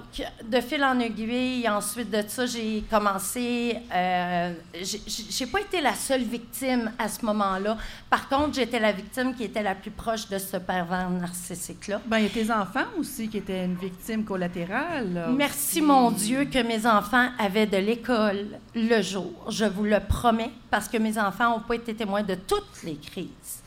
de 0.47 0.61
fil 0.61 0.85
en 0.85 0.99
aiguille, 1.01 1.67
ensuite 1.69 2.11
de 2.11 2.23
ça, 2.29 2.45
j'ai 2.45 2.85
commencé. 2.91 3.79
Euh, 3.95 4.53
j'ai- 4.83 5.47
pas 5.47 5.61
été 5.61 5.81
la 5.81 5.95
seule 5.95 6.23
victime 6.23 6.93
à 6.99 7.09
ce 7.09 7.25
moment-là. 7.25 7.79
Par 8.11 8.29
contre, 8.29 8.55
j'étais 8.55 8.79
la 8.79 8.93
victime 8.93 9.35
qui 9.35 9.45
était 9.45 9.63
la 9.63 9.75
plus 9.75 9.91
proche 9.91 10.29
de 10.29 10.37
ce 10.39 10.59
pervers 10.59 11.09
narcissique-là. 11.09 12.01
Ben, 12.07 12.19
il 12.19 12.25
y 12.25 12.27
a 12.27 12.31
tes 12.31 12.51
enfants 12.51 12.85
aussi 12.99 13.29
qui 13.29 13.39
étaient 13.39 13.65
une 13.65 13.77
victime 13.77 14.25
collatérale. 14.25 15.13
là, 15.15 15.29
Merci 15.29 15.79
aussi. 15.79 15.83
mon 15.83 16.11
Dieu 16.11 16.45
que 16.45 16.59
mes 16.63 16.87
enfants 16.87 17.29
avaient 17.39 17.67
de 17.67 17.79
l'école 17.79 18.47
le 18.75 19.01
jour. 19.03 19.33
Je 19.49 19.65
vous 19.65 19.85
le 19.85 20.01
promets, 20.01 20.51
parce 20.71 20.89
que 20.89 20.99
mes 20.99 21.19
enfants 21.19 21.51
n'ont 21.51 21.61
pas 21.61 21.77
été 21.77 21.95
témoins 21.95 22.23
de 22.23 22.35
toutes 22.35 22.83
les 22.85 22.97
crises. 22.97 23.63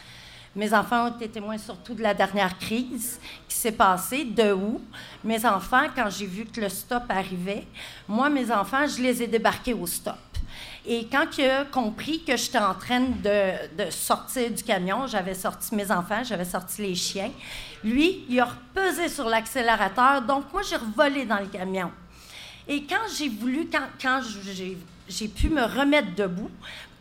Mes 0.57 0.73
enfants 0.73 1.05
ont 1.05 1.15
été 1.15 1.29
témoins 1.29 1.59
surtout 1.59 1.93
de 1.93 2.01
la 2.01 2.15
dernière 2.15 2.57
crise 2.57 3.19
qui 3.47 3.55
s'est 3.55 3.71
passée, 3.71 4.25
de 4.25 4.53
où 4.53 4.81
mes 5.23 5.45
enfants, 5.45 5.85
quand 5.95 6.09
j'ai 6.09 6.25
vu 6.25 6.45
que 6.45 6.59
le 6.59 6.67
stop 6.67 7.03
arrivait, 7.09 7.67
moi, 8.07 8.27
mes 8.27 8.51
enfants, 8.51 8.87
je 8.87 8.99
les 8.99 9.21
ai 9.21 9.27
débarqués 9.27 9.75
au 9.75 9.85
stop. 9.85 10.15
Et 10.83 11.05
quand 11.11 11.37
il 11.37 11.45
a 11.45 11.65
compris 11.65 12.23
que 12.23 12.35
j'étais 12.35 12.57
en 12.57 12.73
train 12.73 13.01
de, 13.01 13.85
de 13.85 13.91
sortir 13.91 14.49
du 14.49 14.63
camion, 14.63 15.05
j'avais 15.05 15.35
sorti 15.35 15.75
mes 15.75 15.91
enfants, 15.91 16.23
j'avais 16.23 16.45
sorti 16.45 16.81
les 16.81 16.95
chiens, 16.95 17.29
lui, 17.83 18.25
il 18.27 18.39
a 18.39 18.45
repesé 18.45 19.09
sur 19.09 19.29
l'accélérateur, 19.29 20.23
donc 20.23 20.51
moi, 20.51 20.63
j'ai 20.67 20.77
revolé 20.77 21.25
dans 21.25 21.39
le 21.39 21.45
camion. 21.45 21.91
Et 22.67 22.81
quand 22.81 23.05
j'ai 23.15 23.29
voulu, 23.29 23.69
quand, 23.71 23.87
quand 24.01 24.21
j'ai, 24.43 24.75
j'ai 25.07 25.27
pu 25.27 25.49
me 25.49 25.63
remettre 25.63 26.15
debout, 26.15 26.49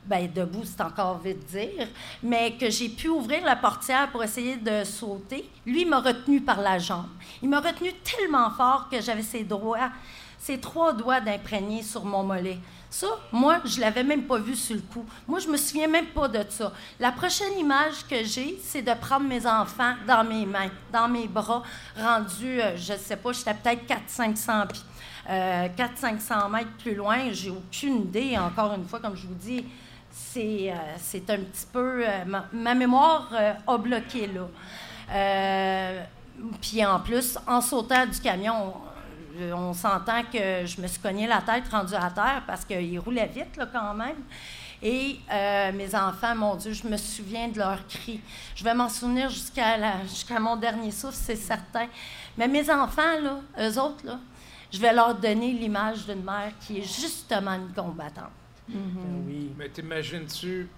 ben 0.06 0.30
debout, 0.32 0.64
c'est 0.64 0.80
encore 0.80 1.18
vite 1.18 1.46
dire, 1.46 1.88
mais 2.22 2.52
que 2.52 2.70
j'ai 2.70 2.88
pu 2.88 3.08
ouvrir 3.08 3.44
la 3.44 3.56
portière 3.56 4.10
pour 4.10 4.22
essayer 4.22 4.56
de 4.56 4.84
sauter, 4.84 5.48
lui 5.64 5.84
m'a 5.84 6.00
retenu 6.00 6.40
par 6.40 6.60
la 6.60 6.78
jambe. 6.78 7.08
Il 7.42 7.48
m'a 7.48 7.60
retenu 7.60 7.92
tellement 8.04 8.50
fort 8.50 8.88
que 8.90 9.00
j'avais 9.00 9.22
ses 9.22 9.44
doigts, 9.44 9.90
ses 10.38 10.58
trois 10.58 10.92
doigts 10.92 11.20
d'imprégné 11.20 11.82
sur 11.82 12.04
mon 12.04 12.22
mollet. 12.22 12.58
Ça, 12.88 13.08
moi, 13.32 13.60
je 13.64 13.80
l'avais 13.80 14.04
même 14.04 14.22
pas 14.22 14.38
vu 14.38 14.54
sur 14.54 14.76
le 14.76 14.82
coup. 14.82 15.04
Moi, 15.26 15.38
je 15.40 15.48
me 15.48 15.56
souviens 15.56 15.88
même 15.88 16.06
pas 16.06 16.28
de 16.28 16.42
ça. 16.48 16.72
La 17.00 17.12
prochaine 17.12 17.58
image 17.58 18.06
que 18.08 18.24
j'ai, 18.24 18.58
c'est 18.62 18.82
de 18.82 18.94
prendre 18.94 19.26
mes 19.26 19.44
enfants 19.46 19.94
dans 20.06 20.24
mes 20.24 20.46
mains, 20.46 20.70
dans 20.92 21.08
mes 21.08 21.26
bras, 21.26 21.62
rendus, 21.98 22.60
euh, 22.60 22.76
je 22.76 22.94
sais 22.94 23.16
pas, 23.16 23.32
j'étais 23.32 23.54
peut-être 23.54 23.86
400-500 23.86 24.68
pieds. 24.68 24.82
Euh, 25.28 25.68
400-500 25.76 26.50
mètres 26.50 26.70
plus 26.78 26.94
loin, 26.94 27.32
j'ai 27.32 27.50
aucune 27.50 28.02
idée, 28.02 28.38
encore 28.38 28.72
une 28.74 28.86
fois, 28.86 29.00
comme 29.00 29.16
je 29.16 29.26
vous 29.26 29.34
dis, 29.34 29.64
c'est, 30.16 30.70
euh, 30.70 30.74
c'est 30.98 31.28
un 31.30 31.38
petit 31.38 31.66
peu... 31.70 32.02
euh, 32.06 32.24
ma, 32.52 32.74
mémoire 32.74 33.28
euh, 33.32 33.52
a 33.66 33.78
bloqué, 33.78 34.28
là. 34.28 34.48
Puis 36.60 36.84
en 36.84 37.00
plus, 37.00 37.38
en 37.46 37.60
sautant 37.60 38.06
du 38.06 38.18
camion, 38.20 38.74
On 39.52 39.74
s'entend 39.74 40.22
que 40.22 40.64
je 40.64 40.80
me 40.80 40.86
suis 40.86 41.00
cogné 41.00 41.26
la 41.26 41.42
tête 41.42 41.68
rendue 41.70 41.94
à 41.94 42.10
terre 42.10 42.42
parce 42.46 42.64
qu'il 42.64 42.98
roulait 42.98 43.26
vite 43.26 43.56
là, 43.58 43.66
quand 43.70 43.94
même. 43.94 44.16
Et 44.82 45.20
mes 45.74 45.94
enfants, 45.94 46.34
mon 46.34 46.56
Dieu, 46.56 46.72
je 46.72 46.86
me 46.86 46.96
souviens 46.96 47.48
de 47.48 47.58
leurs 47.58 47.86
cris. 47.86 48.20
Je 48.54 48.64
vais 48.64 48.74
m'en 48.74 48.88
souvenir 48.88 49.28
jusqu'à 49.30 50.02
jusqu'à 50.04 50.40
mon 50.40 50.56
dernier 50.56 50.90
souffle, 50.90 51.16
c'est 51.18 51.36
certain. 51.36 51.86
Mais 52.36 52.48
mes 52.48 52.70
enfants, 52.70 53.20
là, 53.22 53.40
eux 53.60 53.78
autres, 53.78 54.04
là, 54.04 54.18
je 54.72 54.78
vais 54.78 54.92
leur 54.92 55.14
donner 55.14 55.52
l'image 55.52 56.06
d'une 56.06 56.24
mère 56.24 56.52
qui 56.60 56.78
est 56.78 57.00
justement 57.00 57.52
une 57.52 57.72
combattante. 57.74 58.45
Ben 58.68 59.22
oui. 59.26 59.52
Mais 59.56 59.68
t'imagines-tu, 59.68 60.68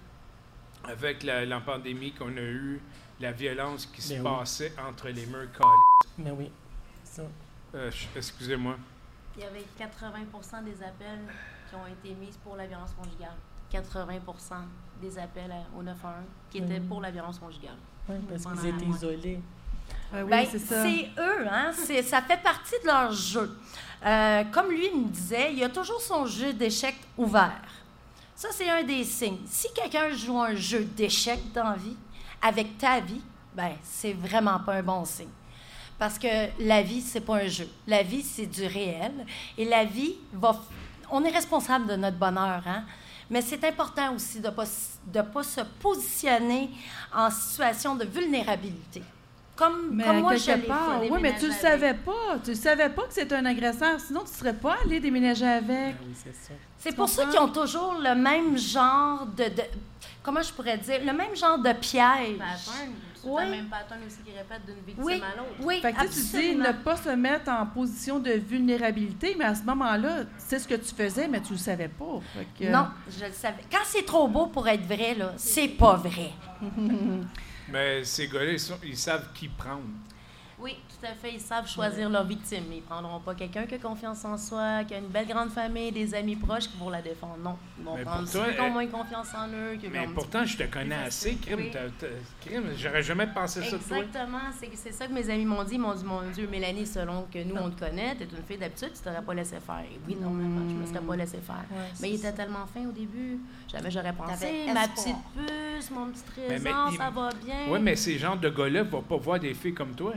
avec 0.83 1.23
la, 1.23 1.45
la 1.45 1.59
pandémie 1.59 2.11
qu'on 2.13 2.35
a 2.37 2.41
eue, 2.41 2.81
la 3.19 3.31
violence 3.31 3.85
qui 3.87 4.01
se 4.01 4.13
Ben 4.13 4.21
oui. 4.21 4.37
passait 4.39 4.73
entre 4.87 5.09
les 5.09 5.25
murs 5.25 5.51
calés? 5.51 6.17
Ben 6.17 6.33
oui. 6.37 6.51
Ça. 7.03 7.23
Euh, 7.75 7.91
Excusez-moi. 8.15 8.75
Il 9.37 9.43
y 9.43 9.45
avait 9.45 9.65
80% 9.79 10.63
des 10.63 10.83
appels 10.83 11.19
qui 11.69 11.75
ont 11.75 11.87
été 11.87 12.13
mis 12.15 12.31
pour 12.43 12.55
la 12.55 12.65
violence 12.67 12.91
conjugale. 12.93 13.35
80% 13.71 14.19
des 15.01 15.17
appels 15.19 15.53
au 15.77 15.83
911 15.83 16.13
qui 16.49 16.57
étaient 16.59 16.79
pour 16.79 17.01
la 17.01 17.11
violence 17.11 17.37
conjugale. 17.39 17.75
Ouais, 18.07 18.15
parce 18.29 18.43
qu'ils 18.61 18.69
étaient 18.69 18.85
isolés. 18.85 19.39
Oui, 20.13 20.23
Ben, 20.27 20.45
c'est 20.49 20.59
ça. 20.59 20.83
c'est 20.83 21.09
eux, 21.19 21.47
hein? 21.49 21.71
C'est- 21.73 22.01
ça 22.01 22.21
fait 22.21 22.41
partie 22.41 22.73
de 22.81 22.87
leur 22.87 23.11
jeu. 23.11 23.55
Euh, 24.05 24.43
comme 24.45 24.69
lui 24.71 24.89
me 24.91 25.07
disait, 25.09 25.51
il 25.51 25.59
y 25.59 25.63
a 25.63 25.69
toujours 25.69 26.01
son 26.01 26.25
jeu 26.25 26.53
d'échecs 26.53 26.99
ouvert. 27.17 27.61
Ça, 28.39 28.47
c'est 28.53 28.69
un 28.69 28.83
des 28.83 29.03
signes. 29.03 29.41
Si 29.47 29.67
quelqu'un 29.73 30.13
joue 30.13 30.39
un 30.39 30.55
jeu 30.55 30.85
d'échecs 30.85 31.51
dans 31.53 31.73
vie, 31.73 31.97
avec 32.41 32.77
ta 32.77 33.01
vie, 33.01 33.19
ben 33.53 33.73
c'est 33.83 34.13
vraiment 34.13 34.57
pas 34.61 34.75
un 34.75 34.81
bon 34.81 35.03
signe. 35.03 35.27
Parce 35.97 36.17
que 36.17 36.47
la 36.57 36.81
vie, 36.81 37.01
c'est 37.01 37.19
pas 37.19 37.35
un 37.35 37.47
jeu. 37.47 37.67
La 37.85 38.01
vie, 38.01 38.23
c'est 38.23 38.45
du 38.45 38.65
réel. 38.65 39.25
Et 39.57 39.65
la 39.65 39.83
vie 39.83 40.15
va. 40.31 40.57
On 41.11 41.21
est 41.25 41.31
responsable 41.31 41.87
de 41.87 41.97
notre 41.97 42.15
bonheur, 42.15 42.63
hein? 42.65 42.85
Mais 43.29 43.41
c'est 43.41 43.61
important 43.65 44.15
aussi 44.15 44.39
de 44.39 44.47
ne 44.47 44.51
pas, 44.53 44.63
de 45.05 45.21
pas 45.21 45.43
se 45.43 45.61
positionner 45.81 46.69
en 47.13 47.29
situation 47.29 47.93
de 47.93 48.05
vulnérabilité. 48.05 49.03
Comme, 49.59 49.89
Mais 49.91 50.05
comme 50.05 50.19
moi, 50.21 50.35
je 50.37 50.51
part, 50.67 51.01
oui, 51.01 51.09
mais 51.21 51.35
tu 51.37 51.47
le 51.47 51.51
déménager 51.51 51.59
savais 51.61 51.93
pas. 51.93 52.37
Tu 52.43 52.51
le 52.51 52.55
savais 52.55 52.89
pas 52.89 53.01
que 53.03 53.13
c'était 53.13 53.35
un 53.35 53.45
agresseur. 53.45 53.99
Sinon, 53.99 54.21
tu 54.21 54.31
serais 54.33 54.53
pas 54.53 54.77
allé 54.85 55.01
déménager 55.01 55.45
avec. 55.45 55.67
Ben 55.67 55.95
oui, 56.07 56.13
c'est 56.15 56.33
ça. 56.33 56.53
C'est 56.77 56.89
Tu 56.91 56.95
pour 56.95 57.09
ça 57.09 57.25
qu'ils 57.25 57.39
ont 57.39 57.49
toujours 57.49 57.95
le 58.01 58.15
même 58.15 58.57
genre 58.57 59.25
de, 59.25 59.43
de- 59.43 59.63
Comment 60.23 60.41
je 60.41 60.53
pourrais 60.53 60.77
dire? 60.77 60.99
Le 61.05 61.11
même 61.11 61.35
genre 61.35 61.57
de 61.57 61.73
piège. 61.73 62.37
Pattern, 62.37 62.91
c'est 63.21 63.27
Oui. 63.27 63.43
le 63.43 63.51
même 63.51 63.65
pattern 63.65 63.99
aussi 64.07 64.19
qui 64.25 64.31
répète 64.31 64.65
d'une 64.65 64.75
victime 64.85 65.03
Oui, 65.03 65.13
à 65.15 65.37
l'autre. 65.37 65.49
oui, 65.61 65.81
Fait 65.81 65.91
que 65.91 66.03
tu 66.07 66.37
dis 66.37 66.55
ne 66.55 66.71
pas 66.71 66.95
se 66.95 67.09
mettre 67.09 67.49
en 67.51 67.65
position 67.65 68.19
de 68.19 68.31
vulnérabilité, 68.31 69.35
mais 69.37 69.43
à 69.45 69.55
ce 69.55 69.63
moment-là, 69.63 70.19
c'est 70.37 70.59
ce 70.59 70.67
que 70.69 70.75
tu 70.75 70.95
faisais, 70.95 71.27
mais 71.27 71.41
tu 71.41 71.51
le 71.51 71.57
savais 71.59 71.89
pas. 71.89 72.21
Que- 72.57 72.65
Non, 72.71 72.87
je 73.09 73.25
le 73.25 73.31
savais. 73.33 73.63
Quand 73.69 73.83
c'est 73.83 74.05
trop 74.05 74.27
beau 74.29 74.45
pour 74.47 74.65
être 74.69 74.85
vrai, 74.85 75.15
là, 75.15 75.33
c'est 75.35 75.67
pas 75.67 75.95
vrai. 75.95 76.31
Mais 77.71 78.03
ces 78.03 78.27
gars-là, 78.27 78.51
ils, 78.51 78.89
ils 78.89 78.97
savent 78.97 79.31
qui 79.33 79.47
prendre. 79.47 79.83
Oui, 80.61 80.75
tout 80.89 81.05
à 81.05 81.13
fait. 81.13 81.33
Ils 81.35 81.39
savent 81.39 81.67
choisir 81.69 82.09
leur 82.09 82.25
victime. 82.25 82.65
Ils 82.73 82.81
prendront 82.81 83.19
pas 83.21 83.33
quelqu'un 83.33 83.65
qui 83.65 83.75
a 83.75 83.77
confiance 83.77 84.25
en 84.25 84.37
soi, 84.37 84.83
qui 84.83 84.93
a 84.93 84.97
une 84.97 85.07
belle 85.07 85.25
grande 85.27 85.49
famille, 85.51 85.91
des 85.91 86.13
amis 86.13 86.35
proches 86.35 86.67
qui 86.67 86.77
vont 86.77 86.89
la 86.89 87.01
défendre. 87.01 87.37
Non. 87.41 87.55
Ils 87.77 87.85
vont 87.85 87.95
Mais 87.95 88.03
prendre 88.03 88.29
toi, 88.29 88.45
ceux 88.45 88.53
qui 88.53 88.59
ont 88.59 88.65
elle- 88.65 88.73
moins 88.73 88.87
confiance 88.87 89.27
en 89.35 89.47
eux. 89.47 89.77
Qui 89.79 89.87
Mais 89.87 90.05
pourtant, 90.13 90.43
je 90.45 90.57
te 90.57 90.63
connais 90.63 90.95
assez. 90.95 91.35
Crime. 91.35 91.71
Crime, 92.41 92.63
j'aurais 92.77 93.03
jamais 93.03 93.27
pensé 93.27 93.61
ça 93.63 93.77
de 93.77 93.81
toi. 93.81 93.97
Exactement. 93.99 94.39
C'est 94.75 94.91
ça 94.91 95.07
que 95.07 95.13
mes 95.13 95.29
amis 95.29 95.45
m'ont 95.45 95.63
dit. 95.63 95.75
Ils 95.75 95.79
m'ont 95.79 95.93
dit, 95.95 96.03
mon 96.03 96.21
Dieu, 96.33 96.47
Mélanie, 96.51 96.85
selon 96.85 97.25
que 97.33 97.41
nous, 97.43 97.55
on 97.55 97.69
te 97.69 97.79
connaît, 97.79 98.15
tu 98.17 98.23
es 98.23 98.25
une 98.25 98.43
fille 98.45 98.57
d'habitude, 98.57 98.91
tu 98.93 99.01
t'aurais 99.01 99.21
pas 99.21 99.33
laissé 99.33 99.57
faire. 99.65 99.79
Et 99.89 99.97
oui, 100.07 100.17
normalement, 100.19 100.67
je 100.69 100.75
me 100.75 100.85
serais 100.85 100.99
pas 101.05 101.15
laissé 101.15 101.37
faire. 101.37 101.63
Ouais, 101.71 101.85
mais 102.01 102.09
il 102.11 102.15
était 102.15 102.33
tellement 102.33 102.65
fin 102.73 102.85
au 102.85 102.91
début. 102.91 103.39
Jamais 103.71 103.89
j'aurais 103.91 104.13
pensé. 104.13 104.65
Ma 104.73 104.87
petite 104.89 105.15
puce, 105.35 105.89
mon 105.91 106.07
petit 106.07 106.23
Mais- 106.37 106.59
mais 106.59 106.59
trésor, 106.59 106.89
il- 106.91 106.97
ça 106.97 107.09
va 107.09 107.29
bien. 107.43 107.55
Oui, 107.69 107.79
mais 107.81 107.95
ces 107.95 108.17
genres 108.17 108.37
de 108.37 108.49
gars-là 108.49 108.83
ne 108.83 108.89
vont 108.89 109.01
pas 109.01 109.15
voir 109.17 109.39
des 109.39 109.53
filles 109.53 109.73
comme 109.73 109.93
toi. 109.95 110.13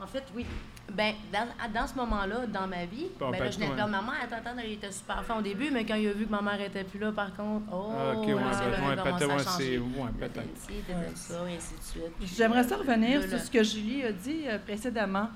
En 0.00 0.06
fait, 0.06 0.24
oui. 0.34 0.44
Ben, 0.92 1.14
dans, 1.32 1.46
dans 1.72 1.86
ce 1.86 1.94
moment-là, 1.94 2.46
dans 2.46 2.66
ma 2.66 2.84
vie, 2.84 3.06
ben, 3.18 3.30
ben, 3.30 3.38
là, 3.44 3.50
je 3.50 3.54
venais 3.56 3.66
de 3.66 3.70
ouais. 3.70 3.76
perdre 3.76 3.92
ma 3.92 4.02
mère. 4.02 4.14
Attends, 4.22 4.36
attends, 4.36 4.58
elle 4.62 4.72
était 4.72 4.92
super 4.92 5.24
fin 5.24 5.38
au 5.38 5.42
début, 5.42 5.70
mais 5.70 5.84
quand 5.86 5.94
il 5.94 6.08
a 6.08 6.12
vu 6.12 6.26
que 6.26 6.30
ma 6.30 6.42
mère 6.42 6.60
était 6.60 6.84
plus 6.84 6.98
là, 6.98 7.10
par 7.12 7.34
contre, 7.34 7.64
oh, 7.72 7.90
Ah, 7.96 8.12
ok, 8.16 8.26
ouais, 8.26 8.34
là, 8.34 8.40
c'est 8.52 8.70
là 8.70 8.76
ben, 8.76 8.88
ouais, 8.88 8.96
peut-être, 8.96 9.28
ouais, 9.28 9.44
c'est- 9.44 9.78
ouais, 9.78 11.12
ça, 11.14 11.34
et 11.48 11.56
ainsi 11.56 11.74
de 11.74 11.82
suite. 11.82 12.36
J'aimerais 12.36 12.64
ça 12.64 12.76
revenir 12.76 13.20
Là, 13.20 13.28
sur 13.28 13.38
ce 13.40 13.50
que 13.50 13.62
Julie 13.62 14.02
a 14.04 14.12
dit 14.12 14.42
euh, 14.46 14.58
précédemment. 14.58 15.28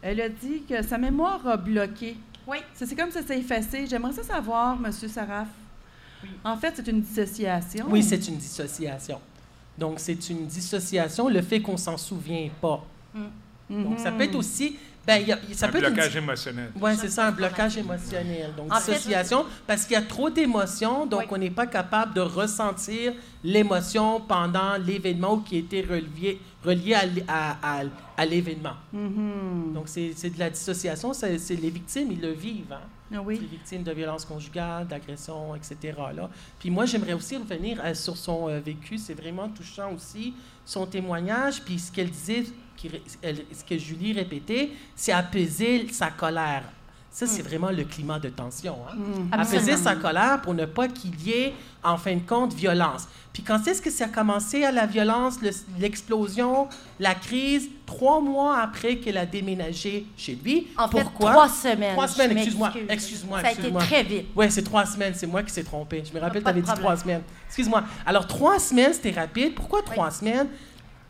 Elle 0.00 0.20
a 0.20 0.28
dit 0.28 0.62
que 0.68 0.82
sa 0.82 0.98
mémoire 0.98 1.44
a 1.48 1.56
bloqué. 1.56 2.16
Oui. 2.46 2.58
C'est 2.74 2.94
comme 2.94 3.10
ça 3.10 3.22
s'est 3.22 3.38
effacé. 3.38 3.86
J'aimerais 3.86 4.12
ça 4.12 4.22
savoir, 4.22 4.78
Monsieur 4.78 5.08
Saraf. 5.08 5.48
En 6.44 6.56
fait, 6.56 6.74
c'est 6.76 6.86
une 6.88 7.00
dissociation. 7.00 7.86
Oui, 7.88 8.02
c'est 8.02 8.28
une 8.28 8.36
dissociation. 8.36 9.20
Donc, 9.76 9.98
c'est 9.98 10.28
une 10.30 10.46
dissociation, 10.46 11.28
le 11.28 11.42
fait 11.42 11.60
qu'on 11.60 11.76
s'en 11.76 11.96
souvient 11.96 12.48
pas. 12.60 12.84
Donc, 13.70 13.98
ça 13.98 14.12
peut 14.12 14.24
être 14.24 14.34
aussi... 14.36 14.76
Ben, 15.06 15.18
il 15.20 15.28
y 15.28 15.32
a- 15.32 15.38
ça 15.52 15.66
un 15.66 15.68
peut 15.68 15.78
être 15.78 15.88
une 15.88 15.94
blocage 15.94 16.16
émotionnel. 16.16 16.70
Oui, 16.80 16.90
c'est 16.98 17.10
ça, 17.10 17.26
un 17.26 17.30
blocage 17.32 17.76
émotionnel. 17.76 18.52
Donc, 18.56 18.72
En 18.72 18.76
fait- 18.80 18.92
dissociation, 18.92 19.44
parce 19.66 19.84
qu'il 19.84 19.92
y 19.92 19.96
a 19.96 20.02
trop 20.02 20.30
d'émotions, 20.30 21.04
donc 21.04 21.20
Oui. 21.20 21.26
on 21.32 21.36
n'est 21.36 21.50
pas 21.50 21.66
capable 21.66 22.14
de 22.14 22.22
ressentir 22.22 23.12
l'émotion 23.42 24.20
pendant 24.22 24.76
l'événement 24.78 25.34
ou 25.34 25.40
qui 25.40 25.58
était 25.58 25.82
relié, 25.82 26.40
relié 26.64 26.94
à, 26.94 27.02
à- 27.28 27.80
à- 27.80 27.84
à 28.16 28.24
l'événement. 28.24 28.72
Mhm. 28.94 29.74
Donc, 29.74 29.84
c'est 29.88 30.12
c'est 30.16 30.30
de 30.30 30.38
la 30.38 30.48
dissociation, 30.48 31.12
c'est 31.12 31.38
c'est 31.38 31.56
les 31.56 31.68
victimes, 31.70 32.10
ils 32.12 32.20
le 32.22 32.32
vivent. 32.32 32.72
Hein? 32.72 32.80
Ah 33.14 33.20
oui. 33.22 33.38
Les 33.42 33.46
victimes 33.46 33.82
de 33.82 33.92
violences 33.92 34.24
conjugales, 34.24 34.86
d'agressions, 34.86 35.54
etc. 35.54 35.76
Là. 36.16 36.30
Puis 36.58 36.70
moi, 36.70 36.86
j'aimerais 36.86 37.12
aussi 37.12 37.36
revenir 37.36 37.78
euh, 37.84 37.92
sur 37.92 38.16
son 38.16 38.48
euh, 38.48 38.58
vécu. 38.58 38.96
C'est 38.96 39.12
vraiment 39.14 39.48
touchant 39.50 39.92
aussi, 39.94 40.32
son 40.64 40.86
témoignage. 40.86 41.60
Puis 41.62 41.78
ce 41.78 41.92
qu'elle 41.92 42.08
disait, 42.10 42.44
qui 42.76 42.88
ré- 42.88 43.02
elle- 43.22 43.44
ce 43.56 43.64
que 43.64 43.78
Julie 43.78 44.12
répétait, 44.12 44.70
c'est 44.96 45.12
apaiser 45.12 45.86
sa 45.92 46.10
colère. 46.10 46.64
Ça, 47.10 47.28
c'est 47.28 47.42
vraiment 47.42 47.70
le 47.70 47.84
climat 47.84 48.18
de 48.18 48.28
tension. 48.28 48.76
Hein? 48.90 48.96
Apaiser 49.30 49.76
sa 49.76 49.94
colère 49.94 50.40
pour 50.42 50.52
ne 50.52 50.64
pas 50.66 50.88
qu'il 50.88 51.14
y 51.24 51.30
ait, 51.30 51.54
en 51.84 51.96
fin 51.96 52.16
de 52.16 52.26
compte, 52.26 52.52
violence. 52.54 53.06
Puis 53.32 53.44
quand 53.44 53.64
est-ce 53.68 53.80
que 53.80 53.88
ça 53.90 54.06
a 54.06 54.08
commencé 54.08 54.64
à 54.64 54.72
la 54.72 54.84
violence, 54.86 55.40
le- 55.40 55.50
l'explosion, 55.78 56.68
la 56.98 57.14
crise? 57.14 57.68
Trois 57.86 58.20
mois 58.20 58.58
après 58.58 58.96
qu'elle 58.96 59.16
a 59.18 59.26
déménagé 59.26 60.06
chez 60.16 60.36
lui. 60.42 60.66
En 60.76 60.88
fait, 60.88 61.02
Pourquoi? 61.02 61.30
trois 61.32 61.48
semaines. 61.48 61.92
Trois 61.92 62.08
semaines, 62.08 62.32
excuse-moi. 62.38 62.72
Excuse-moi, 62.88 63.40
Ça 63.42 63.48
a 63.48 63.52
été 63.52 63.72
très 63.72 64.02
vite. 64.02 64.26
Oui, 64.34 64.46
c'est 64.50 64.62
trois 64.64 64.84
semaines. 64.86 65.12
C'est 65.14 65.26
moi 65.28 65.42
qui 65.44 65.52
s'est 65.52 65.62
trompé. 65.64 66.02
Je 66.04 66.12
me 66.12 66.20
rappelle, 66.20 66.42
tu 66.42 66.48
avais 66.48 66.62
dit 66.62 66.72
trois 66.74 66.96
semaines. 66.96 67.22
Excuse-moi. 67.46 67.84
Alors, 68.06 68.26
trois 68.26 68.58
semaines, 68.58 68.92
c'était 68.92 69.12
rapide. 69.12 69.54
Pourquoi 69.54 69.82
trois 69.82 70.10
semaines? 70.10 70.48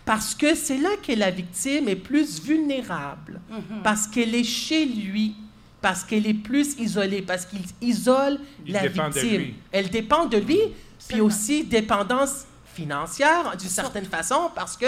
Parce 0.04 0.34
que 0.34 0.54
c'est 0.54 0.78
là 0.78 0.90
que 1.02 1.12
la 1.12 1.30
victime 1.30 1.88
est 1.88 1.96
plus 1.96 2.42
vulnérable. 2.42 3.40
Mhm. 3.50 3.82
Parce 3.82 4.06
qu'elle 4.06 4.34
est 4.34 4.44
chez 4.44 4.84
lui. 4.84 5.34
Parce 5.80 6.04
qu'elle 6.04 6.26
est 6.26 6.34
plus 6.34 6.78
isolée. 6.78 7.22
Parce 7.22 7.46
qu'il 7.46 7.62
isole 7.80 8.38
Il 8.66 8.72
la 8.72 8.86
victime. 8.86 9.54
Elle 9.72 9.88
dépend 9.88 10.26
de 10.26 10.38
lui. 10.38 10.60
Puis 11.08 11.20
aussi 11.20 11.64
dépendance 11.64 12.46
financière, 12.64 13.56
d'une 13.56 13.68
certaine 13.68 14.06
façon, 14.06 14.50
parce 14.54 14.76
que 14.76 14.86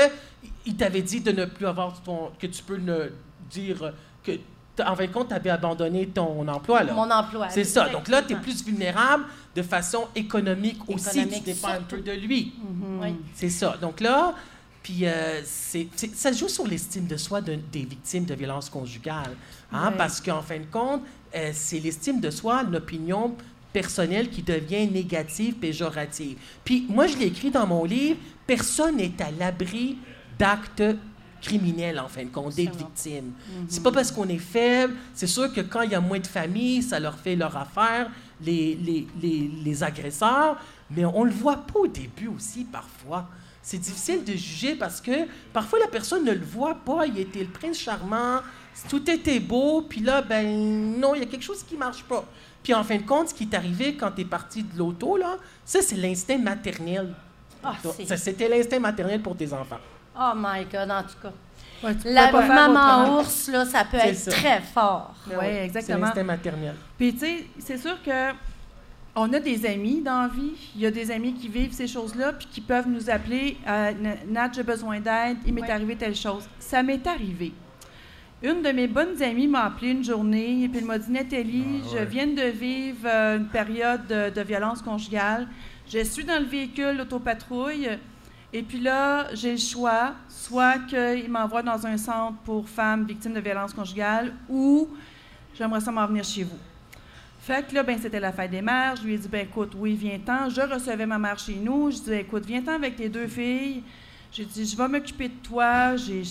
il 0.64 0.76
t'avait 0.76 1.02
dit 1.02 1.20
de 1.20 1.30
ne 1.30 1.44
plus 1.44 1.66
avoir 1.66 2.00
ton... 2.02 2.30
que 2.38 2.46
tu 2.46 2.62
peux 2.62 2.78
ne 2.78 3.10
dire 3.50 3.92
que... 4.24 4.32
En 4.84 4.94
fin 4.94 5.06
de 5.06 5.12
compte, 5.12 5.28
tu 5.28 5.34
avais 5.34 5.50
abandonné 5.50 6.06
ton 6.06 6.46
emploi. 6.48 6.82
Là. 6.82 6.92
Mon 6.92 7.10
emploi. 7.10 7.48
C'est 7.48 7.64
ça. 7.64 7.88
Donc 7.88 8.08
là, 8.08 8.22
tu 8.22 8.34
es 8.34 8.36
plus 8.36 8.62
vulnérable 8.62 9.24
de 9.54 9.62
façon 9.62 10.06
économique 10.14 10.78
aussi. 10.88 11.10
Tu 11.10 11.18
Économique, 11.20 11.44
dépends 11.44 11.68
un 11.68 11.82
peu 11.82 12.00
de 12.00 12.12
lui. 12.12 12.52
Oui. 13.00 13.14
C'est 13.34 13.48
ça. 13.48 13.76
Donc 13.80 14.00
là, 14.00 14.34
puis 14.86 15.00
euh, 15.04 15.40
c'est, 15.44 15.88
c'est- 15.96 16.14
ça 16.14 16.30
joue 16.30 16.46
sur 16.48 16.64
l'estime 16.64 17.08
de 17.08 17.16
soi 17.16 17.40
de- 17.40 17.58
des 17.72 17.84
victimes 17.84 18.24
de 18.24 18.34
violences 18.34 18.70
conjugales. 18.70 19.34
Hein. 19.72 19.90
Parce 19.98 20.20
qu'en 20.20 20.42
fin 20.42 20.60
de 20.60 20.66
compte, 20.70 21.02
euh, 21.34 21.50
c'est 21.52 21.80
l'estime 21.80 22.20
de 22.20 22.30
soi, 22.30 22.62
l'opinion 22.62 23.34
personnelle 23.72 24.30
qui 24.30 24.42
devient 24.42 24.86
négative, 24.86 25.54
péjorative. 25.54 26.38
Puis 26.64 26.86
moi, 26.88 27.08
je 27.08 27.16
l'ai 27.16 27.26
écrit 27.26 27.50
dans 27.50 27.66
mon 27.66 27.84
livre, 27.84 28.16
personne 28.46 28.98
n'est 28.98 29.20
à 29.20 29.32
l'abri 29.32 29.98
d'actes 30.38 30.84
criminels, 31.42 31.98
en 31.98 32.06
fin 32.06 32.22
de 32.22 32.28
compte, 32.30 32.54
des 32.54 32.66
victimes. 32.78 33.32
C'est 33.68 33.82
pas 33.82 33.90
parce 33.90 34.12
qu'on 34.12 34.28
est 34.28 34.38
faible. 34.38 34.94
C'est 35.14 35.26
sûr 35.26 35.52
que 35.52 35.62
quand 35.62 35.82
il 35.82 35.90
y 35.90 35.94
a 35.96 36.00
moins 36.00 36.20
de 36.20 36.26
familles, 36.28 36.82
ça 36.84 37.00
leur 37.00 37.18
fait 37.18 37.34
leur 37.34 37.56
affaire, 37.56 38.08
les, 38.40 38.76
les, 38.76 39.04
les, 39.20 39.50
les 39.64 39.82
agresseurs, 39.82 40.56
mais 40.92 41.04
on 41.04 41.24
le 41.24 41.32
voit 41.32 41.56
pas 41.66 41.80
au 41.80 41.86
début 41.88 42.28
aussi, 42.28 42.62
parfois. 42.64 43.28
C'est 43.68 43.78
difficile 43.78 44.22
de 44.22 44.30
juger 44.34 44.76
parce 44.76 45.00
que 45.00 45.26
parfois 45.52 45.80
la 45.80 45.88
personne 45.88 46.24
ne 46.24 46.30
le 46.30 46.44
voit 46.44 46.76
pas. 46.76 47.04
Il 47.04 47.18
était 47.18 47.40
le 47.40 47.48
prince 47.48 47.76
charmant, 47.76 48.38
tout 48.88 49.10
était 49.10 49.40
beau, 49.40 49.82
puis 49.82 49.98
là, 50.02 50.22
ben 50.22 50.46
non, 51.00 51.16
il 51.16 51.18
y 51.18 51.22
a 51.24 51.26
quelque 51.26 51.42
chose 51.42 51.64
qui 51.64 51.76
marche 51.76 52.04
pas. 52.04 52.24
Puis 52.62 52.72
en 52.72 52.84
fin 52.84 52.96
de 52.96 53.02
compte, 53.02 53.30
ce 53.30 53.34
qui 53.34 53.42
est 53.42 53.54
arrivé 53.56 53.96
quand 53.96 54.12
tu 54.12 54.20
es 54.20 54.24
parti 54.24 54.62
de 54.62 54.78
l'auto, 54.78 55.16
là, 55.16 55.34
ça, 55.64 55.80
c'est 55.82 55.96
l'instinct 55.96 56.38
maternel. 56.38 57.12
Ah, 57.64 57.74
Donc, 57.82 57.94
c'est- 57.96 58.06
ça, 58.06 58.16
C'était 58.16 58.48
l'instinct 58.48 58.78
maternel 58.78 59.20
pour 59.20 59.36
tes 59.36 59.52
enfants. 59.52 59.80
Oh 60.16 60.32
my 60.36 60.64
God, 60.72 60.88
en 60.88 61.02
tout 61.02 61.18
cas. 61.20 61.32
Ouais, 61.82 61.96
La 62.04 62.30
maman 62.30 63.18
ours, 63.18 63.48
là, 63.48 63.64
ça 63.64 63.82
peut 63.84 63.98
C'est 64.00 64.10
être 64.10 64.16
ça. 64.16 64.30
très 64.30 64.60
fort. 64.60 65.12
Ouais, 65.28 65.34
oui, 65.40 65.46
exactement. 65.64 65.96
C'est 65.98 66.00
l'instinct 66.04 66.22
maternel. 66.24 66.74
Puis, 66.96 67.12
tu 67.14 67.18
sais, 67.18 67.46
c'est 67.58 67.78
sûr 67.78 68.00
que 68.04 68.30
on 69.16 69.32
a 69.32 69.40
des 69.40 69.64
amis 69.66 70.02
dans 70.02 70.22
la 70.22 70.28
vie. 70.28 70.52
Il 70.74 70.82
y 70.82 70.86
a 70.86 70.90
des 70.90 71.10
amis 71.10 71.32
qui 71.34 71.48
vivent 71.48 71.72
ces 71.72 71.86
choses-là, 71.88 72.34
puis 72.34 72.46
qui 72.50 72.60
peuvent 72.60 72.88
nous 72.88 73.08
appeler 73.10 73.56
euh, 73.66 73.92
Nat, 74.28 74.50
j'ai 74.54 74.62
besoin 74.62 75.00
d'aide, 75.00 75.38
il 75.46 75.54
m'est 75.54 75.62
Ouais. 75.62 75.70
arrivé 75.70 75.96
telle 75.96 76.14
chose. 76.14 76.48
Ça 76.58 76.82
m'est 76.82 77.04
arrivé. 77.06 77.52
Une 78.42 78.60
de 78.62 78.68
mes 78.70 78.86
bonnes 78.86 79.20
amies 79.22 79.48
m'a 79.48 79.64
appelé 79.64 79.92
une 79.92 80.04
journée 80.04 80.64
et 80.64 80.68
puis 80.68 80.78
elle 80.80 80.84
m'a 80.84 80.98
dit 80.98 81.10
Nathalie, 81.10 81.80
Ah, 81.82 81.88
je 81.98 82.04
viens 82.04 82.26
de 82.26 82.42
vivre 82.50 83.06
euh, 83.06 83.38
une 83.38 83.46
période 83.48 84.06
de, 84.06 84.28
de 84.30 84.40
violence 84.42 84.82
conjugale. 84.82 85.48
Je 85.88 86.04
suis 86.04 86.24
dans 86.24 86.38
le 86.38 86.44
véhicule 86.44 87.00
autopatrouille 87.00 87.88
et 88.52 88.62
puis 88.62 88.80
là, 88.80 89.28
j'ai 89.34 89.52
le 89.52 89.56
choix 89.58 90.12
soit 90.28 90.78
qu'il 90.80 91.30
m'envoie 91.30 91.62
dans 91.62 91.86
un 91.86 91.96
centre 91.96 92.36
pour 92.44 92.68
femmes 92.68 93.06
victimes 93.06 93.32
de 93.32 93.40
violence 93.40 93.72
conjugale 93.72 94.34
ou 94.50 94.88
j'aimerais 95.56 95.80
ça 95.80 95.90
m'en 95.90 96.06
venir 96.06 96.22
chez 96.24 96.42
vous. 96.44 96.58
Fait 97.46 97.64
que 97.64 97.72
là, 97.76 97.84
ben, 97.84 97.96
c'était 97.96 98.18
la 98.18 98.32
fête 98.32 98.50
des 98.50 98.60
mères. 98.60 98.96
Je 98.96 99.04
lui 99.04 99.14
ai 99.14 99.18
dit, 99.18 99.28
ben, 99.28 99.46
écoute, 99.46 99.70
oui, 99.76 99.94
viens-t'en. 99.94 100.50
Je 100.50 100.62
recevais 100.62 101.06
ma 101.06 101.16
mère 101.16 101.38
chez 101.38 101.54
nous. 101.54 101.92
Je 101.92 101.98
dis, 101.98 102.12
écoute, 102.12 102.44
viens-t'en 102.44 102.72
avec 102.72 102.96
tes 102.96 103.08
deux 103.08 103.28
filles. 103.28 103.84
J'ai 104.32 104.44
dit, 104.44 104.66
je 104.66 104.76
vais 104.76 104.88
m'occuper 104.88 105.28
de 105.28 105.34
toi. 105.44 105.94
J'ai 105.94 106.24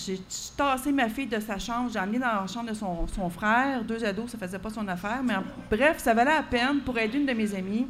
tassé 0.58 0.92
ma 0.92 1.08
fille 1.08 1.28
de 1.28 1.40
sa 1.40 1.58
chambre. 1.58 1.90
J'ai 1.94 2.00
emmené 2.00 2.20
dans 2.20 2.42
la 2.42 2.48
chambre 2.48 2.70
de 2.70 2.74
son, 2.74 3.08
son 3.08 3.30
frère. 3.30 3.82
Deux 3.86 4.04
ados, 4.04 4.30
ça 4.30 4.38
faisait 4.38 4.60
pas 4.60 4.70
son 4.70 4.86
affaire. 4.90 5.22
Mais 5.24 5.36
bref, 5.72 6.00
ça 6.00 6.14
valait 6.14 6.36
la 6.36 6.44
peine 6.44 6.82
pour 6.82 6.98
aider 6.98 7.18
une 7.18 7.26
de 7.26 7.32
mes 7.32 7.56
amies. 7.56 7.88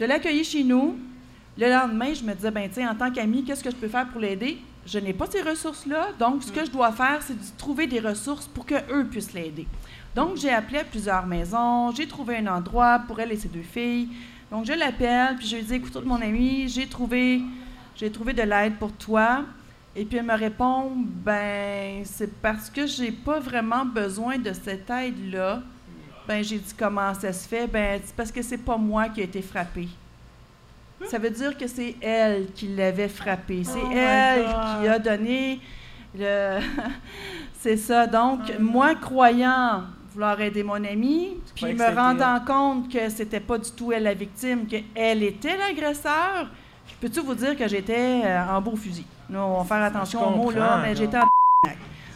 Je 0.00 0.04
l'ai 0.04 0.14
accueillie 0.14 0.44
chez 0.44 0.64
nous. 0.64 0.96
Le 1.58 1.68
lendemain, 1.68 2.14
je 2.14 2.24
me 2.24 2.32
disais, 2.32 2.50
ben, 2.50 2.66
tu 2.66 2.76
sais, 2.76 2.86
en 2.86 2.94
tant 2.94 3.10
qu'amie, 3.10 3.44
qu'est-ce 3.44 3.62
que 3.62 3.70
je 3.70 3.76
peux 3.76 3.88
faire 3.88 4.08
pour 4.08 4.22
l'aider? 4.22 4.56
Je 4.86 4.98
n'ai 4.98 5.12
pas 5.12 5.26
ces 5.30 5.42
ressources-là. 5.42 6.08
Donc, 6.18 6.44
ce 6.44 6.50
que 6.50 6.64
je 6.64 6.70
dois 6.70 6.92
faire, 6.92 7.20
c'est 7.20 7.34
de 7.34 7.58
trouver 7.58 7.86
des 7.86 8.00
ressources 8.00 8.46
pour 8.46 8.64
qu'eux 8.64 9.06
puissent 9.10 9.34
l'aider. 9.34 9.68
Donc, 10.14 10.36
j'ai 10.36 10.50
appelé 10.50 10.80
à 10.80 10.84
plusieurs 10.84 11.26
maisons, 11.26 11.90
j'ai 11.94 12.06
trouvé 12.06 12.36
un 12.36 12.46
endroit 12.46 13.00
pour 13.06 13.18
elle 13.18 13.32
et 13.32 13.36
ses 13.36 13.48
deux 13.48 13.62
filles. 13.62 14.08
Donc, 14.50 14.66
je 14.66 14.72
l'appelle, 14.72 15.36
puis 15.36 15.46
je 15.46 15.56
lui 15.56 15.62
dis 15.62 15.74
Écoute, 15.74 16.04
mon 16.04 16.20
ami, 16.20 16.68
j'ai 16.68 16.86
trouvé, 16.86 17.40
j'ai 17.96 18.12
trouvé 18.12 18.34
de 18.34 18.42
l'aide 18.42 18.74
pour 18.76 18.92
toi. 18.92 19.44
Et 19.96 20.04
puis, 20.04 20.18
elle 20.18 20.26
me 20.26 20.34
répond 20.34 20.92
Ben, 20.94 22.02
c'est 22.04 22.40
parce 22.40 22.68
que 22.68 22.86
j'ai 22.86 23.10
pas 23.10 23.40
vraiment 23.40 23.86
besoin 23.86 24.36
de 24.36 24.52
cette 24.52 24.90
aide-là. 24.90 25.62
Ben, 26.28 26.44
j'ai 26.44 26.58
dit 26.58 26.74
Comment 26.78 27.14
ça 27.14 27.32
se 27.32 27.48
fait? 27.48 27.66
Ben, 27.66 27.98
c'est 28.04 28.14
parce 28.14 28.30
que 28.30 28.42
c'est 28.42 28.58
pas 28.58 28.76
moi 28.76 29.08
qui 29.08 29.22
ai 29.22 29.24
été 29.24 29.40
frappée. 29.40 29.88
Ça 31.06 31.18
veut 31.18 31.30
dire 31.30 31.56
que 31.56 31.66
c'est 31.66 31.96
elle 32.02 32.52
qui 32.52 32.68
l'avait 32.68 33.08
frappée. 33.08 33.64
C'est 33.64 33.80
Oh 33.82 33.90
elle 33.92 34.44
qui 34.44 34.88
a 34.88 34.98
donné 34.98 35.58
le. 36.14 36.58
c'est 37.58 37.78
ça. 37.78 38.06
Donc, 38.06 38.40
moi, 38.58 38.94
croyant 38.94 39.84
vouloir 40.12 40.40
aider 40.40 40.62
mon 40.62 40.84
amie, 40.84 41.36
puis 41.54 41.74
me 41.74 41.94
rendant 41.94 42.40
compte 42.44 42.92
que 42.92 43.08
c'était 43.08 43.40
pas 43.40 43.58
du 43.58 43.70
tout 43.70 43.92
elle 43.92 44.04
la 44.04 44.14
victime, 44.14 44.66
qu'elle 44.66 45.22
était 45.22 45.56
l'agresseur, 45.56 46.48
je 46.86 46.94
peux-tu 47.00 47.20
vous 47.20 47.34
dire 47.34 47.56
que 47.56 47.68
j'étais 47.68 48.22
euh, 48.24 48.44
en 48.48 48.60
beau 48.60 48.76
fusil? 48.76 49.06
Là, 49.30 49.44
on 49.44 49.62
va 49.62 49.64
faire 49.64 49.84
attention 49.84 50.26
aux 50.26 50.36
mots, 50.36 50.50
là, 50.50 50.80
mais 50.82 50.94
j'étais 50.94 51.18
en 51.18 51.28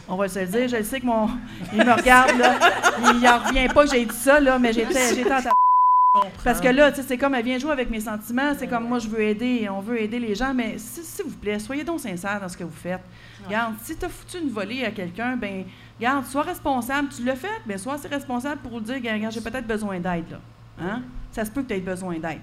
on 0.09 0.15
va 0.15 0.29
se 0.29 0.39
le 0.39 0.45
dire. 0.47 0.67
Je 0.69 0.77
le 0.77 0.83
sais 0.83 1.01
que 1.01 1.05
mon. 1.05 1.27
Il 1.73 1.83
me 1.83 1.91
regarde, 1.91 2.37
là. 2.37 2.55
Il 3.11 3.19
n'en 3.19 3.39
revient 3.39 3.67
pas 3.67 3.83
que 3.83 3.91
j'ai 3.91 4.05
dit 4.05 4.15
ça, 4.15 4.39
là, 4.39 4.57
mais 4.57 4.71
j'étais, 4.71 5.13
j'étais 5.13 5.33
en 5.33 5.41
parce 6.43 6.61
que 6.61 6.67
là, 6.67 6.91
tu 6.91 6.97
sais, 6.97 7.07
c'est 7.07 7.17
comme 7.17 7.35
elle 7.35 7.45
vient 7.45 7.59
jouer 7.59 7.71
avec 7.71 7.89
mes 7.89 7.99
sentiments, 7.99 8.53
c'est 8.57 8.67
comme 8.67 8.87
moi 8.87 8.99
je 8.99 9.07
veux 9.07 9.21
aider, 9.21 9.67
on 9.69 9.81
veut 9.81 10.01
aider 10.01 10.19
les 10.19 10.35
gens, 10.35 10.53
mais 10.53 10.77
s'il 10.77 11.03
s'il 11.03 11.25
vous 11.25 11.37
plaît, 11.37 11.59
soyez 11.59 11.83
donc 11.83 11.99
sincères 11.99 12.39
dans 12.39 12.49
ce 12.49 12.57
que 12.57 12.63
vous 12.63 12.75
faites. 12.75 13.01
Regarde, 13.45 13.75
si 13.83 13.95
tu 13.95 14.05
as 14.05 14.09
foutu 14.09 14.39
une 14.39 14.49
volée 14.49 14.83
à 14.83 14.91
quelqu'un, 14.91 15.35
ben 15.35 15.65
regarde, 15.99 16.25
sois 16.25 16.43
responsable, 16.43 17.09
tu 17.15 17.23
l'as 17.23 17.35
fait, 17.35 17.61
ben 17.65 17.77
sois 17.77 17.93
assez 17.93 18.07
responsable 18.07 18.61
pour 18.61 18.79
dire, 18.81 18.95
regarde, 18.95 19.33
j'ai 19.33 19.41
peut-être 19.41 19.67
besoin 19.67 19.99
d'aide, 19.99 20.29
là. 20.31 20.39
Hein? 20.79 21.01
Ça 21.31 21.43
se 21.43 21.51
peut 21.51 21.63
que 21.63 21.67
tu 21.67 21.73
aies 21.73 21.79
besoin 21.79 22.19
d'aide. 22.19 22.41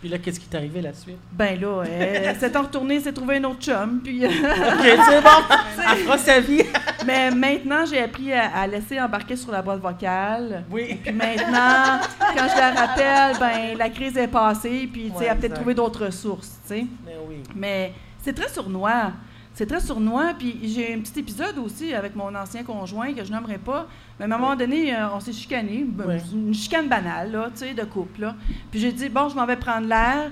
Puis 0.00 0.10
là, 0.10 0.18
qu'est-ce 0.18 0.38
qui 0.38 0.46
t'est 0.46 0.58
arrivé 0.58 0.82
la 0.82 0.92
suite? 0.92 1.16
Ben 1.32 1.58
là, 1.58 1.82
elle 1.84 2.36
s'est 2.38 2.54
retournée, 2.54 3.00
s'est 3.00 3.12
trouvé 3.12 3.36
un 3.36 3.44
autre 3.44 3.60
chum, 3.60 4.02
puis... 4.04 4.26
OK, 4.26 4.32
c'est 4.82 5.22
bon. 5.22 5.56
Elle 5.78 5.96
fera 5.96 6.18
sa 6.18 6.40
vie. 6.40 6.62
mais 7.06 7.30
maintenant, 7.30 7.86
j'ai 7.86 8.02
appris 8.02 8.30
à, 8.34 8.54
à 8.54 8.66
laisser 8.66 9.00
embarquer 9.00 9.34
sur 9.34 9.50
la 9.50 9.62
boîte 9.62 9.80
vocale. 9.80 10.64
Oui. 10.70 11.00
Puis 11.02 11.10
maintenant, 11.10 12.00
quand 12.20 12.48
je 12.54 12.58
la 12.58 12.70
rappelle, 12.72 13.38
ben 13.40 13.78
la 13.78 13.88
crise 13.88 14.18
est 14.18 14.28
passée, 14.28 14.90
puis 14.92 15.04
tu 15.04 15.08
sais, 15.08 15.14
Ouais, 15.14 15.24
elle 15.24 15.30
a 15.30 15.34
peut-être 15.36 15.54
trouvé 15.54 15.72
d'autres 15.72 16.04
ressources, 16.04 16.58
tu 16.68 16.74
sais. 16.74 16.86
Mais 17.06 17.16
oui. 17.26 17.36
Mais 17.56 17.94
c'est 18.22 18.34
très 18.34 18.50
sournois. 18.50 19.12
C'est 19.54 19.66
très 19.66 19.80
sournois. 19.80 20.34
Puis 20.38 20.58
j'ai 20.64 20.94
un 20.94 21.00
petit 21.00 21.20
épisode 21.20 21.58
aussi 21.58 21.94
avec 21.94 22.14
mon 22.14 22.34
ancien 22.34 22.64
conjoint 22.64 23.14
que 23.14 23.24
je 23.24 23.32
nommerai 23.32 23.58
pas. 23.58 23.86
Mais 24.18 24.24
à 24.24 24.28
un 24.28 24.38
moment 24.38 24.56
donné, 24.56 24.94
euh, 24.94 25.08
on 25.12 25.20
s'est 25.20 25.32
chicané. 25.32 25.84
Ben. 25.86 26.20
Une 26.32 26.52
chicane 26.52 26.88
banale, 26.88 27.32
là, 27.32 27.50
tu 27.52 27.60
sais, 27.60 27.74
de 27.74 27.84
couple. 27.84 28.22
Là. 28.22 28.34
Puis 28.70 28.80
j'ai 28.80 28.92
dit, 28.92 29.08
bon, 29.08 29.28
je 29.28 29.36
m'en 29.36 29.46
vais 29.46 29.56
prendre 29.56 29.86
l'air. 29.86 30.30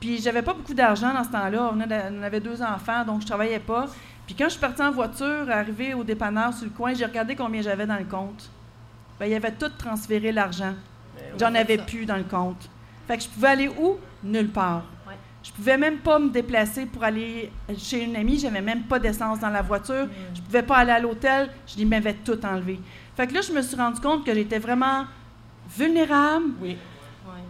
Puis 0.00 0.20
j'avais 0.20 0.42
pas 0.42 0.52
beaucoup 0.52 0.74
d'argent 0.74 1.14
dans 1.14 1.24
ce 1.24 1.30
temps-là. 1.30 1.72
On, 1.72 2.22
avait 2.22 2.40
deux 2.40 2.60
enfants, 2.60 3.04
donc 3.06 3.22
je 3.22 3.26
travaillais 3.26 3.60
pas. 3.60 3.86
Puis 4.26 4.34
quand 4.34 4.46
je 4.46 4.50
suis 4.50 4.60
partie 4.60 4.82
en 4.82 4.90
voiture, 4.90 5.48
arrivée 5.48 5.94
au 5.94 6.04
dépanneur 6.04 6.52
sur 6.52 6.64
le 6.64 6.70
coin, 6.70 6.94
j'ai 6.94 7.04
regardé 7.04 7.36
combien 7.36 7.62
j'avais 7.62 7.86
dans 7.86 7.96
le 7.96 8.04
compte. 8.04 8.50
Ben, 9.18 9.26
il 9.26 9.34
avait 9.34 9.52
tout 9.52 9.70
transféré 9.78 10.32
l'argent. 10.32 10.74
Oui, 11.16 11.22
J'en 11.38 11.54
avais 11.54 11.76
ça. 11.76 11.84
plus 11.84 12.04
dans 12.04 12.16
le 12.16 12.24
compte. 12.24 12.68
Fait 13.06 13.16
que 13.16 13.22
je 13.22 13.28
pouvais 13.28 13.48
aller 13.48 13.68
où? 13.68 13.96
Nulle 14.22 14.48
part. 14.48 14.82
Je 15.44 15.52
pouvais 15.52 15.76
même 15.76 15.98
pas 15.98 16.18
me 16.18 16.30
déplacer 16.30 16.86
pour 16.86 17.04
aller 17.04 17.52
chez 17.76 18.02
une 18.02 18.16
amie. 18.16 18.38
J'avais 18.38 18.62
même 18.62 18.84
pas 18.84 18.98
d'essence 18.98 19.38
dans 19.40 19.50
la 19.50 19.60
voiture. 19.60 20.08
Je 20.34 20.40
pouvais 20.40 20.62
pas 20.62 20.78
aller 20.78 20.92
à 20.92 20.98
l'hôtel. 20.98 21.50
Je 21.66 21.76
lui 21.76 21.84
m'avais 21.84 22.14
tout 22.14 22.38
enlevé. 22.46 22.80
Fait 23.14 23.26
que 23.26 23.34
là, 23.34 23.42
je 23.42 23.52
me 23.52 23.60
suis 23.60 23.76
rendu 23.76 24.00
compte 24.00 24.24
que 24.24 24.34
j'étais 24.34 24.58
vraiment 24.58 25.04
vulnérable, 25.76 26.46
Oui. 26.62 26.76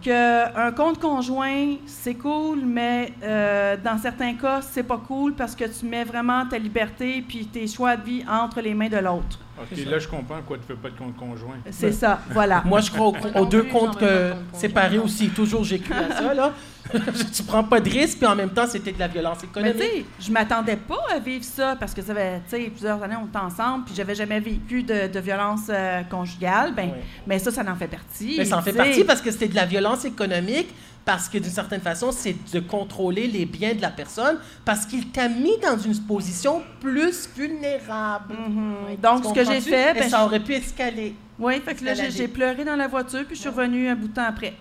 qu'un 0.01 0.71
compte 0.75 0.99
conjoint, 0.99 1.75
c'est 1.85 2.15
cool, 2.15 2.59
mais 2.65 3.13
euh, 3.23 3.77
dans 3.83 3.97
certains 3.97 4.33
cas, 4.35 4.61
c'est 4.61 4.83
pas 4.83 4.97
cool 4.97 5.33
parce 5.33 5.55
que 5.55 5.65
tu 5.65 5.85
mets 5.85 6.03
vraiment 6.03 6.45
ta 6.45 6.57
liberté 6.59 7.23
puis 7.27 7.47
tes 7.47 7.65
choix 7.65 7.95
de 7.95 8.03
vie 8.03 8.23
entre 8.29 8.61
les 8.61 8.73
mains 8.73 8.89
de 8.89 8.97
l'autre. 8.97 9.39
OK, 9.57 9.77
là, 9.85 9.99
je 9.99 10.07
comprends 10.07 10.35
pourquoi 10.37 10.57
tu 10.57 10.63
ne 10.63 10.67
fais 10.75 10.81
pas 10.81 10.89
de 10.89 10.97
compte 10.97 11.15
conjoint. 11.15 11.55
C'est 11.71 11.93
ça, 11.93 12.19
voilà. 12.29 12.61
Moi, 12.65 12.81
je 12.81 12.91
crois 12.91 13.13
aux, 13.35 13.45
deux 13.45 13.63
comptes 13.63 14.03
euh, 14.03 14.33
séparés 14.53 14.99
aussi. 14.99 15.29
Toujours, 15.29 15.63
j'ai 15.63 15.79
cru 15.79 15.93
à 15.93 16.11
ça, 16.13 16.33
là. 16.33 16.51
tu 17.35 17.43
prends 17.43 17.63
pas 17.63 17.79
de 17.79 17.89
risque, 17.89 18.17
puis 18.19 18.27
en 18.27 18.35
même 18.35 18.51
temps, 18.51 18.67
c'était 18.67 18.91
de 18.91 18.99
la 18.99 19.07
violence 19.07 19.39
Mais 19.41 19.47
économique. 19.49 19.77
tu 19.77 19.83
sais, 19.83 20.05
je 20.19 20.31
m'attendais 20.31 20.75
pas 20.75 21.01
à 21.13 21.19
vivre 21.19 21.43
ça 21.43 21.75
parce 21.79 21.93
que 21.93 22.01
ça 22.01 22.13
fait, 22.13 22.41
tu 22.49 22.69
plusieurs 22.69 23.01
années 23.01 23.15
on 23.21 23.25
était 23.27 23.37
ensemble, 23.37 23.85
puis 23.85 23.95
j'avais 23.95 24.15
jamais 24.15 24.39
vécu 24.39 24.83
de, 24.83 25.07
de 25.07 25.19
violence 25.19 25.67
euh, 25.69 26.03
conjugale. 26.03 26.73
Ben, 26.75 26.91
mais 27.25 27.39
ça, 27.39 27.51
ça 27.51 27.63
en 27.67 27.75
fait 27.75 27.87
partie. 27.87 28.35
Mais 28.37 28.45
ça 28.45 28.57
en 28.57 28.61
fait 28.61 28.71
tu 28.71 28.77
partie 28.77 29.03
parce 29.03 29.21
que 29.21 29.31
c'était 29.31 29.47
de 29.47 29.55
la 29.55 29.65
violence 29.65 30.05
économique, 30.05 30.67
parce 31.03 31.29
que 31.29 31.37
d'une 31.37 31.51
certaine 31.51 31.81
façon, 31.81 32.11
c'est 32.11 32.35
de 32.51 32.59
contrôler 32.59 33.27
les 33.27 33.45
biens 33.45 33.73
de 33.75 33.81
la 33.81 33.91
personne, 33.91 34.37
parce 34.65 34.85
qu'il 34.85 35.07
t'a 35.09 35.29
mis 35.29 35.57
dans 35.61 35.77
une 35.77 35.97
position 36.01 36.61
plus 36.79 37.29
vulnérable. 37.35 38.33
Mhm. 38.33 38.97
Donc, 39.01 39.21
Tu 39.21 39.29
ce 39.29 39.33
que 39.33 39.45
j'ai 39.45 39.61
fait, 39.61 39.93
ben, 39.93 40.09
ça 40.09 40.25
aurait 40.25 40.39
pu 40.39 40.53
escaler. 40.53 41.15
oui, 41.39 41.61
fait 41.63 41.75
que 41.75 41.85
là, 41.85 41.93
j'ai 41.93 42.27
pleuré 42.27 42.63
dans 42.65 42.75
la 42.75 42.87
voiture, 42.87 43.23
puis 43.25 43.35
je 43.35 43.41
suis 43.41 43.49
revenue 43.49 43.87
un 43.87 43.95
bout 43.95 44.07
de 44.07 44.13
temps 44.13 44.25
après. 44.27 44.53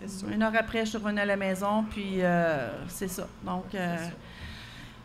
Oui, 0.00 0.06
c'est 0.08 0.18
sûr. 0.18 0.28
Une 0.28 0.42
heure 0.42 0.52
après, 0.56 0.80
je 0.84 0.90
suis 0.90 0.98
revenue 0.98 1.20
à 1.20 1.24
la 1.26 1.36
maison, 1.36 1.84
puis 1.90 2.16
euh, 2.20 2.68
c'est 2.88 3.08
ça. 3.08 3.26
Donc, 3.44 3.64
euh, 3.74 3.96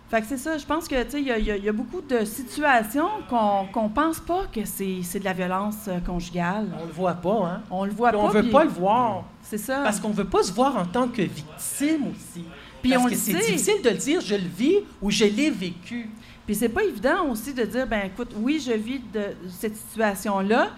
fait 0.09 0.21
que 0.21 0.27
c'est 0.27 0.37
ça. 0.37 0.57
Je 0.57 0.65
pense 0.65 0.87
que, 0.87 1.01
tu 1.03 1.09
sais, 1.11 1.21
il 1.21 1.27
y, 1.27 1.31
a- 1.31 1.37
y 1.39 1.65
y 1.65 1.71
beaucoup 1.71 2.01
de 2.01 2.23
situations 2.23 3.09
qu'on 3.29 3.65
qu'on 3.73 3.89
pense 3.89 4.19
pas 4.19 4.43
que 4.53 4.63
c'est, 4.65 4.99
c'est 5.01 5.19
de 5.19 5.25
la 5.25 5.33
violence 5.33 5.87
euh, 5.87 5.99
conjugale. 5.99 6.67
On 6.81 6.85
le 6.85 6.91
voit 6.91 7.15
pas, 7.15 7.45
hein? 7.45 7.61
On 7.71 7.85
le 7.85 7.91
voit 7.91 8.09
Puis 8.09 8.19
pas. 8.19 8.23
on 8.25 8.29
veut 8.29 8.41
puis 8.43 8.51
pas 8.51 8.63
le 8.63 8.69
voir. 8.69 9.23
C'est 9.41 9.57
ça. 9.57 9.81
Parce 9.83 9.99
qu'on 9.99 10.11
veut 10.11 10.25
pas 10.29 10.43
se 10.43 10.51
voir 10.53 10.77
en 10.77 10.85
tant 10.85 11.07
que 11.07 11.21
victime 11.23 12.07
aussi. 12.11 12.45
Puis 12.81 12.91
Parce 12.91 13.03
on 13.05 13.07
que 13.09 13.15
c'est 13.15 13.33
difficile 13.33 13.81
de 13.83 13.89
le 13.89 13.95
dire, 13.97 14.21
je 14.21 14.35
le 14.35 14.41
vis 14.47 14.79
ou 15.01 15.09
je 15.09 15.23
l'ai 15.25 15.49
vécu. 15.49 16.09
Puis 16.45 16.53
c'est 16.55 16.67
pas 16.69 16.83
évident 16.83 17.29
aussi 17.31 17.53
de 17.53 17.63
dire, 17.63 17.87
ben 17.87 18.01
écoute, 18.05 18.31
oui, 18.35 18.61
je 18.63 18.73
vis 18.73 18.99
de 19.13 19.27
cette 19.49 19.77
situation-là, 19.77 20.71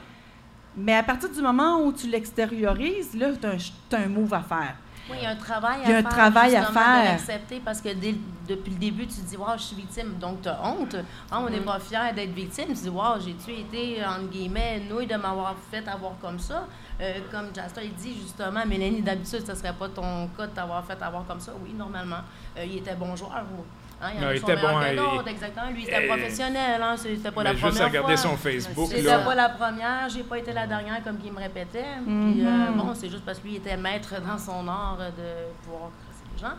mais 0.78 0.95
à 0.95 1.03
partir 1.03 1.30
du 1.30 1.41
moment 1.41 1.82
où 1.82 1.91
tu 1.93 2.07
l'extériorises, 2.07 3.15
là, 3.15 3.28
tu 3.39 3.95
as, 3.95 3.99
un 3.99 4.07
move 4.07 4.34
à 4.34 4.41
faire. 4.41 4.76
Oui, 5.09 5.17
il 5.19 5.23
y 5.23 5.28
a 5.28 5.32
un 5.32 5.36
travail 5.36 5.80
Il 5.86 5.89
y 5.91 5.93
a 5.93 5.97
à 5.97 5.99
un 5.99 6.01
faire. 6.01 6.11
travail 6.11 6.55
à 6.55 6.65
faire. 6.65 7.03
L'accepter 7.11 7.61
parce 7.63 7.80
que 7.80 7.89
dès- 7.93 8.15
depuis 8.49 8.71
le 8.71 8.78
début, 8.80 9.05
tu 9.05 9.15
te 9.17 9.21
dis, 9.30 9.38
waouh, 9.38 9.55
je 9.57 9.61
suis 9.63 9.76
victime. 9.76 10.13
Donc, 10.19 10.41
tu 10.41 10.49
as 10.49 10.59
honte. 10.65 10.95
Ah, 11.32 11.41
on 11.45 11.49
n'est 11.49 11.59
pas 11.59 11.80
fier 11.80 12.11
d'être 12.15 12.34
victime. 12.34 12.65
Tu 12.69 12.73
te 12.73 12.80
dis, 12.80 12.89
waouh, 12.89 13.21
j'ai-tu 13.23 13.51
été, 13.51 14.03
entre 14.03 14.30
guillemets, 14.32 14.82
nouille 14.89 15.05
de 15.05 15.15
m'avoir 15.15 15.55
fait 15.71 15.88
avoir 15.88 16.13
comme 16.19 16.39
ça? 16.39 16.65
Euh, 16.99 17.19
comme 17.32 17.47
Jasper 17.53 17.82
il 17.84 17.93
dit, 17.93 18.15
justement, 18.19 18.65
Mélanie, 18.65 19.03
d'habitude, 19.03 19.45
ce 19.45 19.51
ne 19.51 19.55
serait 19.55 19.73
pas 19.73 19.89
ton 19.89 20.28
cas 20.36 20.47
de 20.47 20.51
t'avoir 20.53 20.84
fait 20.84 20.99
avoir 21.01 21.23
comme 21.28 21.39
ça. 21.39 21.51
Oui, 21.63 21.73
normalement. 21.78 22.21
Euh, 22.57 22.65
il 22.65 22.78
était 22.78 22.95
bon 22.95 23.15
joueur. 23.15 23.43
ou- 23.55 23.63
Hein, 24.02 24.10
il 24.14 24.16
y 24.16 24.20
en 24.20 24.28
Non, 24.28 24.32
il 24.34 24.38
était 24.38 24.56
bon, 24.58 24.80
que 24.80 24.89
il- 24.91 24.96
d'autres, 24.98 25.28
exactement. 25.30 25.70
Lui, 25.72 25.86
c'était 25.86 26.04
Euh, 26.04 26.08
professionnel. 26.08 26.82
Hein, 26.82 26.96
c'était 26.98 27.32
pas 27.32 27.43
la 27.43 27.54
première 27.54 27.70
juste 27.72 27.82
à 27.82 27.86
regarder 27.86 28.18
fois. 28.18 28.30
son 28.32 28.38
Facebook, 28.38 28.89
J'étais 28.91 29.02
là. 29.04 29.20
pas 29.20 29.36
la 29.36 29.50
première, 29.50 30.10
j'ai 30.10 30.24
pas 30.24 30.38
été 30.38 30.52
la 30.54 30.68
dernière 30.68 31.02
comme 31.04 31.18
il 31.24 31.32
me 31.32 31.39
répétait. 31.39 31.86
Puis 32.06 32.46
euh, 32.46 32.72
bon, 32.76 32.93
c'est 32.93 33.10
juste 33.10 33.24
parce 33.26 33.39
que 33.39 33.48
lui 33.48 33.56
était 33.56 33.78
maître 33.78 34.14
dans 34.22 34.38
son 34.38 34.68
art 34.68 34.98
de 34.98 35.64
pouvoir 35.64 35.91
classer 36.04 36.24
les 36.34 36.39
gens. 36.41 36.56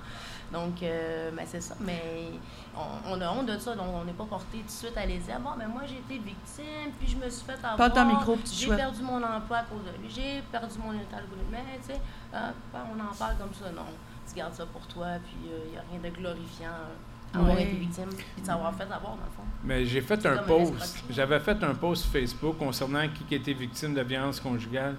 Donc, 0.52 0.80
euh, 0.82 1.30
ben, 1.36 1.44
c'est 1.44 1.60
ça. 1.60 1.74
Mais 1.80 2.30
on, 2.76 3.14
on 3.14 3.20
a 3.20 3.28
honte 3.30 3.46
de 3.46 3.58
ça, 3.58 3.74
donc 3.74 3.86
on 3.92 4.04
n'est 4.04 4.12
pas 4.12 4.24
porté 4.24 4.58
tout 4.58 4.64
de 4.66 4.70
suite 4.70 4.96
à 4.96 5.04
les 5.04 5.18
dire 5.18 5.40
Bon, 5.40 5.50
mais 5.58 5.66
moi, 5.66 5.82
j'ai 5.86 5.96
été 5.96 6.14
victime, 6.24 6.92
puis 6.98 7.08
je 7.08 7.16
me 7.16 7.28
suis 7.28 7.44
fait 7.44 7.58
avoir. 7.66 7.92
Ton 7.92 8.04
micro, 8.04 8.38
J'ai 8.50 8.68
perdu 8.74 9.02
mon 9.02 9.16
emploi 9.22 9.58
à 9.58 9.62
cause 9.64 9.82
de 9.84 10.00
lui, 10.00 10.08
j'ai 10.08 10.42
perdu 10.52 10.78
mon 10.78 10.92
état 10.92 11.16
de 11.16 11.26
Mais, 11.50 11.58
tu 11.84 11.92
sais, 11.92 12.00
ben, 12.32 12.54
on 12.96 13.00
en 13.00 13.12
parle 13.14 13.36
comme 13.38 13.52
ça. 13.54 13.70
Non, 13.74 13.86
tu 14.28 14.34
gardes 14.36 14.54
ça 14.54 14.64
pour 14.66 14.86
toi, 14.86 15.06
puis 15.24 15.36
il 15.66 15.72
n'y 15.72 15.76
a 15.76 15.82
rien 15.90 16.00
de 16.10 16.16
glorifiant 16.16 16.70
avoir 17.34 17.54
Ouais. 17.54 17.62
été 17.62 17.72
victime, 17.76 18.08
puis 18.16 18.40
de 18.42 18.46
s'avoir 18.46 18.74
fait 18.74 18.84
avoir, 18.84 19.00
dans 19.16 19.24
le 19.24 19.30
fond. 19.36 19.42
Mais 19.64 19.84
j'ai 19.84 20.00
fait 20.00 20.24
un 20.26 20.38
post. 20.38 21.04
J'avais 21.10 21.40
fait 21.40 21.62
un 21.62 21.74
post 21.74 22.06
Facebook 22.12 22.58
concernant 22.58 23.06
qui 23.08 23.34
était 23.34 23.52
victime 23.52 23.94
de 23.94 24.02
violence 24.02 24.40
conjugale. 24.40 24.96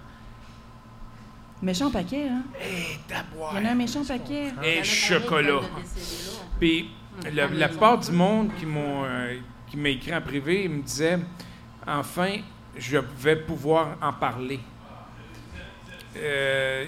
Méchant 1.61 1.89
paquet, 1.89 2.27
hein? 2.29 2.43
Hé, 2.61 2.99
Il 3.09 3.57
y 3.57 3.61
en 3.61 3.65
a 3.65 3.71
un 3.71 3.75
méchant 3.75 4.03
paquet. 4.05 4.51
Il 4.61 4.67
Et 4.67 4.79
a 4.79 4.83
chocolat. 4.83 5.61
Puis 6.59 6.91
la, 7.33 7.47
la 7.47 7.67
plupart 7.69 7.97
du 7.97 8.11
monde 8.11 8.51
qui 8.59 8.65
m'ont 8.67 9.03
euh, 9.05 9.37
qui 9.67 9.75
m'a 9.77 9.89
écrit 9.89 10.13
en 10.15 10.21
privé, 10.21 10.65
ils 10.65 10.69
me 10.69 10.81
disaient 10.83 11.17
enfin 11.87 12.37
je 12.77 12.97
vais 12.99 13.37
pouvoir 13.37 13.97
en 14.01 14.13
parler. 14.13 14.59
Euh, 16.15 16.85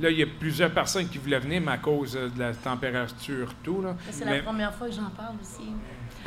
là, 0.00 0.10
il 0.10 0.18
y 0.18 0.22
a 0.22 0.26
plusieurs 0.26 0.70
personnes 0.70 1.08
qui 1.08 1.18
voulaient 1.18 1.38
venir, 1.38 1.60
mais 1.64 1.72
à 1.72 1.78
cause 1.78 2.16
euh, 2.16 2.28
de 2.28 2.38
la 2.38 2.52
température, 2.54 3.48
tout. 3.62 3.80
Là. 3.82 3.94
Mais 4.06 4.12
C'est 4.12 4.24
Mais- 4.24 4.36
la 4.38 4.42
première 4.42 4.74
fois 4.74 4.86
que 4.88 4.92
j'en 4.94 5.10
parle 5.10 5.34
aussi. 5.40 5.68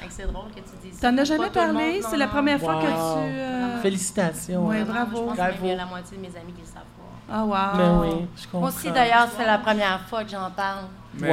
C'est 0.10 0.32
drôle 0.32 0.50
que 0.52 0.62
tu 0.62 0.76
dises 0.90 1.00
T'en 1.02 1.18
as 1.18 1.24
jamais 1.26 1.50
parlé? 1.50 2.02
C'est 2.02 2.16
la 2.18 2.28
première 2.28 2.58
fois 2.60 2.76
que 2.82 2.86
tu. 2.88 2.94
euh, 2.94 3.82
Félicitations. 3.82 4.66
Vraiment, 4.66 4.86
bravo. 4.94 5.12
Je 5.18 5.22
pense 5.28 5.36
Bravo. 5.36 5.54
qu'il 5.58 5.68
y 5.68 5.72
a 5.72 5.76
la 5.76 5.86
moitié 5.86 6.18
de 6.18 6.22
mes 6.22 6.28
amis 6.38 6.54
qui 6.54 6.62
le 6.62 6.68
savent 6.68 6.76
pas. 6.84 7.32
Ah, 7.32 7.44
wow. 7.46 7.78
Ben 7.78 8.00
oui, 8.02 8.26
je 8.38 8.44
comprends. 8.44 8.60
Moi 8.62 8.70
aussi, 8.70 8.92
d'ailleurs, 8.92 9.28
c'est 9.38 9.46
la 9.46 9.58
première 9.58 10.00
fois 10.08 10.24
que 10.24 10.30
j'en 10.32 10.50
parle. 10.52 10.86
Mais. 11.14 11.28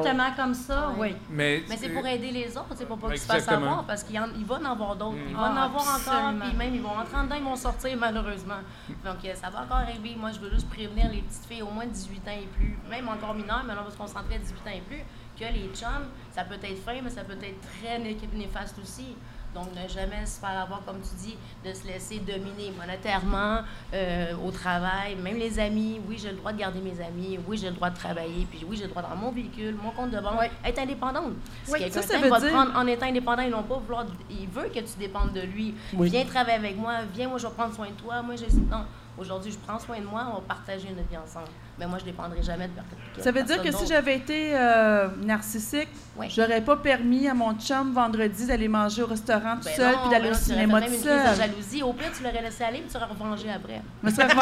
Ouvertement 0.00 0.30
comme 0.36 0.54
ça, 0.54 0.92
oui. 0.98 1.14
mais- 1.30 1.62
Mais 1.68 1.76
c'est 1.76 1.88
pour 1.90 2.06
aider 2.06 2.30
les 2.30 2.56
autres, 2.56 2.74
c'est 2.74 2.86
pour 2.86 2.98
pas 2.98 3.08
qu'ils 3.10 3.18
se 3.20 3.26
fassent 3.26 3.46
avoir, 3.70 3.84
parce 3.84 4.02
qu'il 4.02 4.18
en- 4.18 4.26
va 4.44 4.54
en 4.56 4.64
avoir 4.64 4.96
d'autres. 4.96 5.16
Il 5.28 5.34
va 5.34 5.40
en 5.42 5.56
Ah, 5.56 5.64
avoir 5.64 5.82
encore, 5.82 6.30
puis 6.40 6.56
même 6.56 6.74
ils 6.74 6.82
vont 6.82 6.88
rentrer 6.90 7.16
en 7.16 7.24
dedans, 7.24 7.36
ils 7.38 7.44
vont 7.44 7.56
sortir 7.56 7.96
malheureusement. 7.98 8.60
Donc 9.04 9.24
euh, 9.24 9.34
ça 9.34 9.50
va 9.50 9.62
encore 9.62 9.78
arriver. 9.78 10.16
Moi, 10.18 10.30
je 10.32 10.40
veux 10.40 10.50
juste 10.50 10.68
prévenir 10.68 11.08
les 11.10 11.22
petites 11.22 11.44
filles 11.46 11.62
au 11.62 11.70
moins 11.70 11.86
de 11.86 11.90
18 11.92 12.26
ans 12.28 12.32
et 12.42 12.46
plus, 12.46 12.76
même 12.90 13.08
encore 13.08 13.34
mineures, 13.34 13.62
mais 13.66 13.74
là, 13.74 13.80
on 13.82 13.84
va 13.84 13.90
se 13.90 13.96
concentrer 13.96 14.34
à 14.34 14.38
18 14.38 14.60
ans 14.66 14.74
et 14.76 14.80
plus, 14.80 15.02
que 15.38 15.44
les 15.52 15.70
chums, 15.74 16.08
ça 16.30 16.44
peut 16.44 16.54
être 16.62 16.82
fin, 16.84 17.00
mais 17.02 17.10
ça 17.10 17.22
peut 17.24 17.32
être 17.32 17.60
très 17.80 17.98
né- 17.98 18.18
néfaste 18.34 18.76
aussi. 18.82 19.16
Donc, 19.54 19.66
ne 19.74 19.86
jamais 19.86 20.24
se 20.24 20.40
faire 20.40 20.58
avoir, 20.60 20.82
comme 20.84 21.00
tu 21.00 21.14
dis, 21.26 21.36
de 21.64 21.74
se 21.74 21.86
laisser 21.86 22.18
dominer 22.20 22.72
monétairement, 22.78 23.60
euh, 23.92 24.32
au 24.46 24.50
travail, 24.50 25.14
même 25.16 25.36
les 25.36 25.58
amis. 25.58 26.00
Oui, 26.08 26.16
j'ai 26.18 26.30
le 26.30 26.36
droit 26.38 26.52
de 26.52 26.58
garder 26.58 26.80
mes 26.80 26.98
amis. 27.04 27.38
Oui, 27.46 27.58
j'ai 27.58 27.68
le 27.68 27.74
droit 27.76 27.90
de 27.90 27.96
travailler. 27.96 28.46
Puis 28.50 28.64
oui, 28.66 28.76
j'ai 28.76 28.84
le 28.84 28.88
droit 28.90 29.02
dans 29.02 29.14
mon 29.14 29.30
véhicule, 29.30 29.74
mon 29.74 29.90
compte 29.90 30.10
de 30.10 30.20
banque, 30.20 30.38
Oui. 30.40 30.46
être 30.64 30.78
indépendante. 30.78 31.32
Si 31.64 31.72
Oui, 31.72 31.78
quelqu'un 31.80 32.00
ça, 32.02 32.18
veut 32.18 32.28
va 32.30 32.36
te 32.38 32.44
dire- 32.44 32.52
prendre 32.54 32.76
en 32.76 32.86
étant 32.86 33.06
indépendant, 33.06 33.42
ils 33.42 33.50
n'ont 33.50 33.62
pas 33.62 33.76
vouloir. 33.76 34.06
Il 34.30 34.48
veut 34.48 34.68
que 34.74 34.80
tu 34.80 34.98
dépendes 34.98 35.32
de 35.32 35.42
lui. 35.42 35.74
Oui. 35.94 36.08
Viens 36.08 36.24
travailler 36.24 36.56
avec 36.56 36.76
moi, 36.78 36.94
viens, 37.14 37.28
moi 37.28 37.38
je 37.38 37.46
vais 37.46 37.52
prendre 37.52 37.74
soin 37.74 37.88
de 37.88 37.92
toi. 37.92 38.22
Moi, 38.22 38.36
je 38.36 38.44
non. 38.70 38.84
Aujourd'hui, 39.18 39.52
je 39.52 39.58
prends 39.58 39.78
soin 39.78 40.00
de 40.00 40.06
moi, 40.06 40.24
on 40.30 40.36
va 40.36 40.40
partager 40.48 40.88
notre 40.96 41.06
vie 41.10 41.18
ensemble. 41.18 41.48
Mais 41.82 41.88
moi, 41.88 41.98
je 41.98 42.04
ne 42.04 42.10
dépendrai 42.12 42.40
jamais 42.44 42.68
de 42.68 42.72
personne. 42.74 43.24
Ça 43.24 43.32
veut 43.32 43.42
dire 43.42 43.60
que 43.60 43.72
si 43.76 43.88
j'avais 43.88 44.14
été 44.14 44.50
euh, 44.54 45.08
narcissique, 45.20 45.88
Oui. 46.16 46.28
j'aurais 46.32 46.60
pas 46.60 46.76
permis 46.76 47.26
à 47.28 47.34
mon 47.34 47.54
chum 47.54 47.92
vendredi 47.92 48.46
d'aller 48.46 48.68
manger 48.68 49.02
au 49.02 49.06
restaurant 49.06 49.56
tout 49.56 49.64
Ben 49.64 49.74
seul 49.74 49.94
puis 50.00 50.10
d'aller 50.10 50.28
ben 50.30 50.34
au 50.36 50.38
tu 50.38 50.44
cinéma 50.44 50.80
tout 50.80 50.84
même 50.84 50.94
une 50.94 51.02
seul. 51.02 51.36
jalousie. 51.36 51.82
Au 51.82 51.92
pire, 51.92 52.06
tu 52.16 52.22
l'aurais 52.22 52.40
laissé 52.40 52.62
aller, 52.62 52.78
puis 52.78 52.88
tu 52.88 52.96
aurais 52.96 53.06
revengé 53.06 53.50
après. 53.50 53.80
Je 54.00 54.08
me 54.08 54.14
serais 54.14 54.26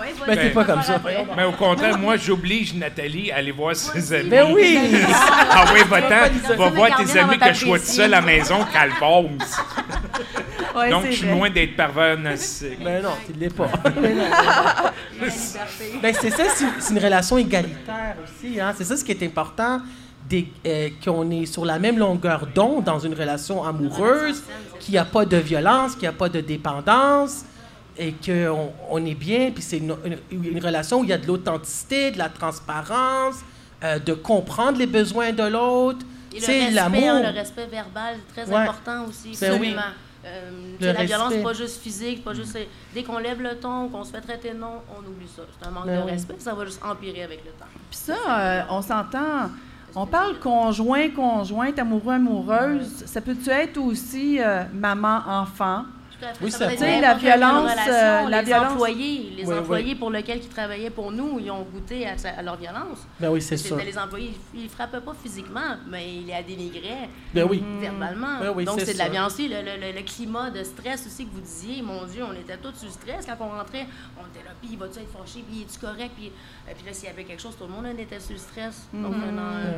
ouais, 0.00 0.14
Ben, 0.28 0.36
t'es 0.36 0.50
pas 0.50 0.64
comme 0.64 0.82
ça. 0.82 1.00
mais 1.36 1.42
au 1.44 1.52
contraire, 1.52 1.98
moi, 1.98 2.16
j'oblige 2.16 2.72
Nathalie 2.74 3.32
à 3.32 3.36
aller 3.38 3.50
voir 3.50 3.74
ses 3.74 4.12
amis. 4.12 4.28
Ben 4.30 4.52
oui! 4.52 4.78
Ah 5.54 5.64
oui, 5.74 5.80
va-t'en, 5.88 6.54
va 6.56 6.68
voir 6.70 6.96
tes 6.96 7.18
amis 7.18 7.38
que 7.38 7.52
je 7.52 7.66
sois 7.66 7.78
tout 7.80 7.84
seul 7.84 8.14
à 8.14 8.20
la 8.20 8.22
maison, 8.22 8.64
calpose. 8.72 9.56
Ouais, 10.74 10.88
Donc, 10.88 11.04
je 11.04 11.12
suis 11.12 11.26
loin 11.28 11.50
d'être 11.50 11.76
pervers 11.76 12.16
narcissique. 12.18 12.82
Ben 12.82 13.02
non, 13.02 13.10
tu 13.26 13.34
l'es 13.38 13.50
pas. 13.50 13.68
Liberté. 15.20 16.11
Ben, 16.12 16.18
c'est 16.20 16.30
ça, 16.30 16.44
c'est 16.80 16.92
une 16.94 16.98
relation 17.02 17.38
égalitaire 17.38 18.16
aussi. 18.24 18.60
Hein? 18.60 18.72
C'est 18.76 18.84
ça 18.84 18.96
ce 18.96 19.04
qui 19.04 19.12
est 19.12 19.22
important, 19.22 19.80
euh, 20.32 20.88
qu'on 21.04 21.30
est 21.30 21.46
sur 21.46 21.64
la 21.64 21.78
même 21.78 21.98
longueur 21.98 22.46
d'onde 22.54 22.84
dans 22.84 22.98
une 22.98 23.14
relation 23.14 23.62
amoureuse, 23.64 24.42
qu'il 24.80 24.92
n'y 24.92 24.98
a 24.98 25.04
pas 25.04 25.24
de 25.24 25.36
violence, 25.36 25.92
qu'il 25.92 26.02
n'y 26.02 26.08
a 26.08 26.12
pas 26.12 26.28
de 26.28 26.40
dépendance, 26.40 27.44
et 27.98 28.12
qu'on 28.24 28.72
on 28.90 29.04
est 29.04 29.14
bien, 29.14 29.50
puis 29.52 29.62
c'est 29.62 29.78
une, 29.78 29.94
une- 30.30 30.44
une 30.56 30.64
relation 30.64 31.00
où 31.00 31.04
il 31.04 31.10
y 31.10 31.12
a 31.12 31.18
de 31.18 31.26
l'authenticité, 31.26 32.10
de 32.10 32.18
la 32.18 32.28
transparence, 32.30 33.36
euh, 33.84 33.98
de 33.98 34.14
comprendre 34.14 34.78
les 34.78 34.86
besoins 34.86 35.32
de 35.32 35.42
l'autre. 35.42 35.98
Et 36.34 36.40
C'est 36.40 36.70
le 36.70 36.80
respect, 36.80 37.08
hein, 37.08 37.20
le 37.20 37.38
respect 37.38 37.66
verbal, 37.66 38.16
très 38.34 38.46
Ouais. 38.48 38.54
important 38.56 39.04
aussi. 39.06 39.36
Ben 39.38 39.58
oui. 39.60 39.74
Euh, 40.24 40.76
la 40.80 41.04
violence, 41.04 41.34
pas 41.42 41.52
juste 41.52 41.80
physique, 41.82 42.22
pas 42.22 42.34
juste. 42.34 42.56
Dès 42.94 43.02
qu'on 43.02 43.18
lève 43.18 43.40
le 43.42 43.56
ton, 43.56 43.88
qu'on 43.88 44.04
se 44.04 44.12
fait 44.12 44.20
traiter 44.20 44.54
non, 44.54 44.82
on 44.96 45.00
oublie 45.08 45.28
ça. 45.28 45.42
C'est 45.58 45.66
un 45.66 45.70
manque 45.70 45.86
Ben 45.86 46.00
de 46.00 46.04
oui. 46.04 46.10
respect, 46.12 46.36
ça 46.38 46.54
va 46.54 46.64
juste 46.64 46.80
empirer 46.84 47.24
avec 47.24 47.44
le 47.44 47.50
temps. 47.52 47.66
Puis 47.90 47.98
ça, 47.98 48.14
euh, 48.14 48.62
on 48.70 48.82
s'entend. 48.82 49.50
On 49.94 50.06
parle 50.06 50.38
conjoint, 50.38 51.10
conjointe, 51.10 51.78
amoureux, 51.78 52.14
amoureuse. 52.14 53.04
Ça 53.04 53.20
peut-tu 53.20 53.50
être 53.50 53.76
aussi 53.78 54.40
euh, 54.40 54.62
maman, 54.72 55.20
enfant? 55.26 55.84
Oui, 56.40 56.50
ça 56.50 56.66
peut 56.66 56.72
être 56.74 57.00
la 57.00 57.14
violence, 57.14 57.70
relation. 57.70 57.92
euh, 57.92 58.28
la 58.28 58.40
les 58.40 58.46
violence- 58.46 58.72
employés, 58.72 59.32
les 59.36 59.44
Oui, 59.44 59.52
oui. 59.52 59.58
employés 59.58 59.94
pour 59.94 60.10
lesquels 60.10 60.38
ils 60.38 60.48
travaillaient 60.48 60.90
pour 60.90 61.10
nous, 61.12 61.38
ils 61.40 61.50
ont 61.50 61.62
goûté 61.62 62.06
à, 62.06 62.42
leur 62.42 62.56
violence. 62.56 63.06
Ben 63.20 63.30
oui, 63.30 63.40
c'est 63.42 63.56
sûr. 63.56 63.76
C'était 63.76 63.90
les 63.90 63.98
employés, 63.98 64.32
ils 64.54 64.64
ne 64.64 64.68
frappaient 64.68 65.00
pas 65.00 65.14
physiquement, 65.20 65.76
mais 65.88 66.14
ils 66.16 66.26
la 66.26 66.42
dénigraient 66.42 67.08
Ben 67.34 67.46
oui. 67.48 67.62
verbalement. 67.80 68.38
Ben 68.40 68.52
oui, 68.54 68.64
Donc, 68.64 68.80
c'est 68.80 68.94
de 68.94 68.98
la 68.98 69.08
violence. 69.08 69.38
Le, 69.38 69.46
le- 69.48 69.80
le- 69.80 69.92
le 69.96 70.02
climat 70.02 70.50
de 70.50 70.62
stress 70.62 71.06
aussi 71.06 71.26
que 71.26 71.34
vous 71.34 71.40
disiez, 71.40 71.82
mon 71.82 72.04
Dieu, 72.04 72.22
on 72.28 72.32
était 72.32 72.56
tous 72.56 72.74
sous 72.74 72.90
stress. 72.90 73.26
Quand 73.26 73.44
on 73.44 73.50
rentrait, 73.58 73.86
on 74.18 74.26
était 74.28 74.44
là, 74.44 74.52
puis 74.60 74.70
il 74.72 74.78
va-tu 74.78 74.98
être 75.00 75.10
fâché, 75.10 75.44
puis 75.48 75.62
es-tu 75.62 75.78
correct? 75.78 76.12
Puis, 76.16 76.28
euh, 76.68 76.72
puis 76.76 76.86
là, 76.86 76.92
s'il 76.92 77.08
y 77.08 77.12
avait 77.12 77.24
quelque 77.24 77.42
chose, 77.42 77.56
tout 77.56 77.64
le 77.64 77.70
monde 77.70 77.86
était 77.98 78.20
sous 78.20 78.36
stress. 78.36 78.86
Donc, 78.92 79.14
un, 79.14 79.38
en- 79.38 79.62
Ben 79.62 79.74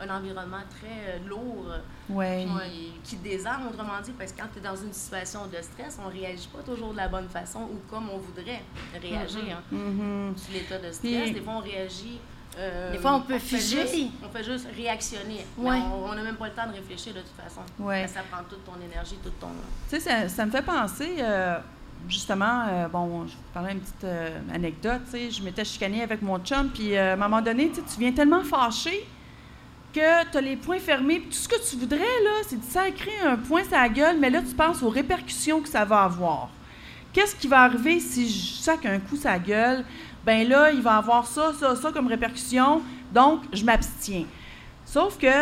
oui. 0.00 0.08
un 0.08 0.16
environnement 0.16 0.62
très 0.80 1.14
euh, 1.16 1.28
lourd, 1.28 1.66
euh, 2.10 2.14
Oui. 2.14 2.46
puis, 2.70 2.92
qui 3.04 3.16
désarme, 3.16 3.68
autrement 3.68 4.00
dit, 4.02 4.12
parce 4.18 4.32
que 4.32 4.40
quand 4.40 4.48
tu 4.52 4.58
es 4.58 4.62
dans 4.62 4.76
une 4.76 4.92
situation 4.92 5.46
de 5.46 5.60
stress, 5.62 5.98
on 6.04 6.08
réagit 6.08 6.48
pas 6.48 6.62
toujours 6.62 6.92
de 6.92 6.96
la 6.96 7.08
bonne 7.08 7.28
façon 7.28 7.60
ou 7.62 7.78
comme 7.90 8.08
on 8.10 8.18
voudrait 8.18 8.62
réagir. 9.00 9.40
hein. 9.58 9.62
Mhm. 9.70 10.34
Sur 10.36 10.52
l'état 10.54 10.78
de 10.78 10.92
stress, 10.92 11.22
Puis- 11.22 11.32
des 11.32 11.40
fois, 11.40 11.54
on 11.56 11.60
réagit. 11.60 12.18
euh, 12.58 12.92
Des 12.92 12.98
fois, 12.98 13.14
on 13.14 13.20
peut 13.20 13.38
fait 13.38 13.58
figer. 13.58 13.82
juste- 13.82 14.10
on 14.24 14.28
fait 14.30 14.44
juste 14.44 14.66
réactionner. 14.74 15.44
Ouais. 15.58 15.78
on 15.92 16.14
n'a 16.14 16.22
même 16.22 16.36
pas 16.36 16.46
le 16.48 16.54
temps 16.54 16.66
de 16.66 16.72
réfléchir 16.74 17.12
de 17.12 17.20
toute 17.20 17.36
façon. 17.36 17.60
Ouais. 17.78 18.06
Ça 18.08 18.20
prend 18.30 18.42
toute 18.48 18.64
ton 18.64 18.80
énergie, 18.82 19.16
tout 19.22 19.30
ton. 19.40 19.48
Tu 19.90 19.96
sais, 19.96 20.00
ça, 20.00 20.28
ça 20.28 20.46
me 20.46 20.50
fait 20.50 20.62
penser, 20.62 21.16
euh, 21.18 21.58
justement, 22.08 22.64
euh, 22.68 22.88
bon, 22.88 23.24
je 23.26 23.32
vais 23.32 23.36
vous 23.36 23.52
parler 23.52 23.72
une 23.72 23.80
petite 23.80 24.04
euh, 24.04 24.38
anecdote, 24.54 25.00
tu 25.06 25.10
sais, 25.12 25.30
je 25.30 25.42
m'étais 25.42 25.64
chicanée 25.64 26.02
avec 26.02 26.22
mon 26.22 26.38
chum, 26.38 26.68
puis 26.70 26.96
euh, 26.96 27.10
à 27.10 27.12
un 27.14 27.16
moment 27.16 27.42
donné, 27.42 27.70
tu 27.70 27.82
viens 28.00 28.12
tellement 28.12 28.42
fâché 28.42 29.06
que 29.96 30.30
tu 30.30 30.36
as 30.36 30.40
les 30.42 30.56
poings 30.56 30.78
fermés, 30.78 31.20
tout 31.22 31.32
ce 31.32 31.48
que 31.48 31.70
tu 31.70 31.76
voudrais, 31.76 31.98
là, 31.98 32.42
c'est 32.46 32.60
de 32.60 32.64
sacrer 32.64 33.18
un 33.24 33.36
point 33.36 33.62
la 33.70 33.88
gueule, 33.88 34.18
mais 34.18 34.28
là, 34.28 34.42
tu 34.42 34.54
penses 34.54 34.82
aux 34.82 34.90
répercussions 34.90 35.62
que 35.62 35.68
ça 35.70 35.86
va 35.86 36.02
avoir. 36.02 36.50
Qu'est-ce 37.14 37.34
qui 37.34 37.48
va 37.48 37.62
arriver 37.62 37.98
si 37.98 38.28
je 38.28 38.62
sac 38.62 38.84
un 38.84 38.98
coup 38.98 39.16
la 39.24 39.38
gueule? 39.38 39.84
Ben 40.26 40.46
là, 40.46 40.70
il 40.70 40.82
va 40.82 40.96
avoir 40.98 41.26
ça, 41.26 41.54
ça, 41.58 41.74
ça 41.76 41.92
comme 41.92 42.08
répercussion, 42.08 42.82
donc 43.10 43.40
je 43.54 43.64
m'abstiens. 43.64 44.26
Sauf 44.84 45.16
que 45.16 45.32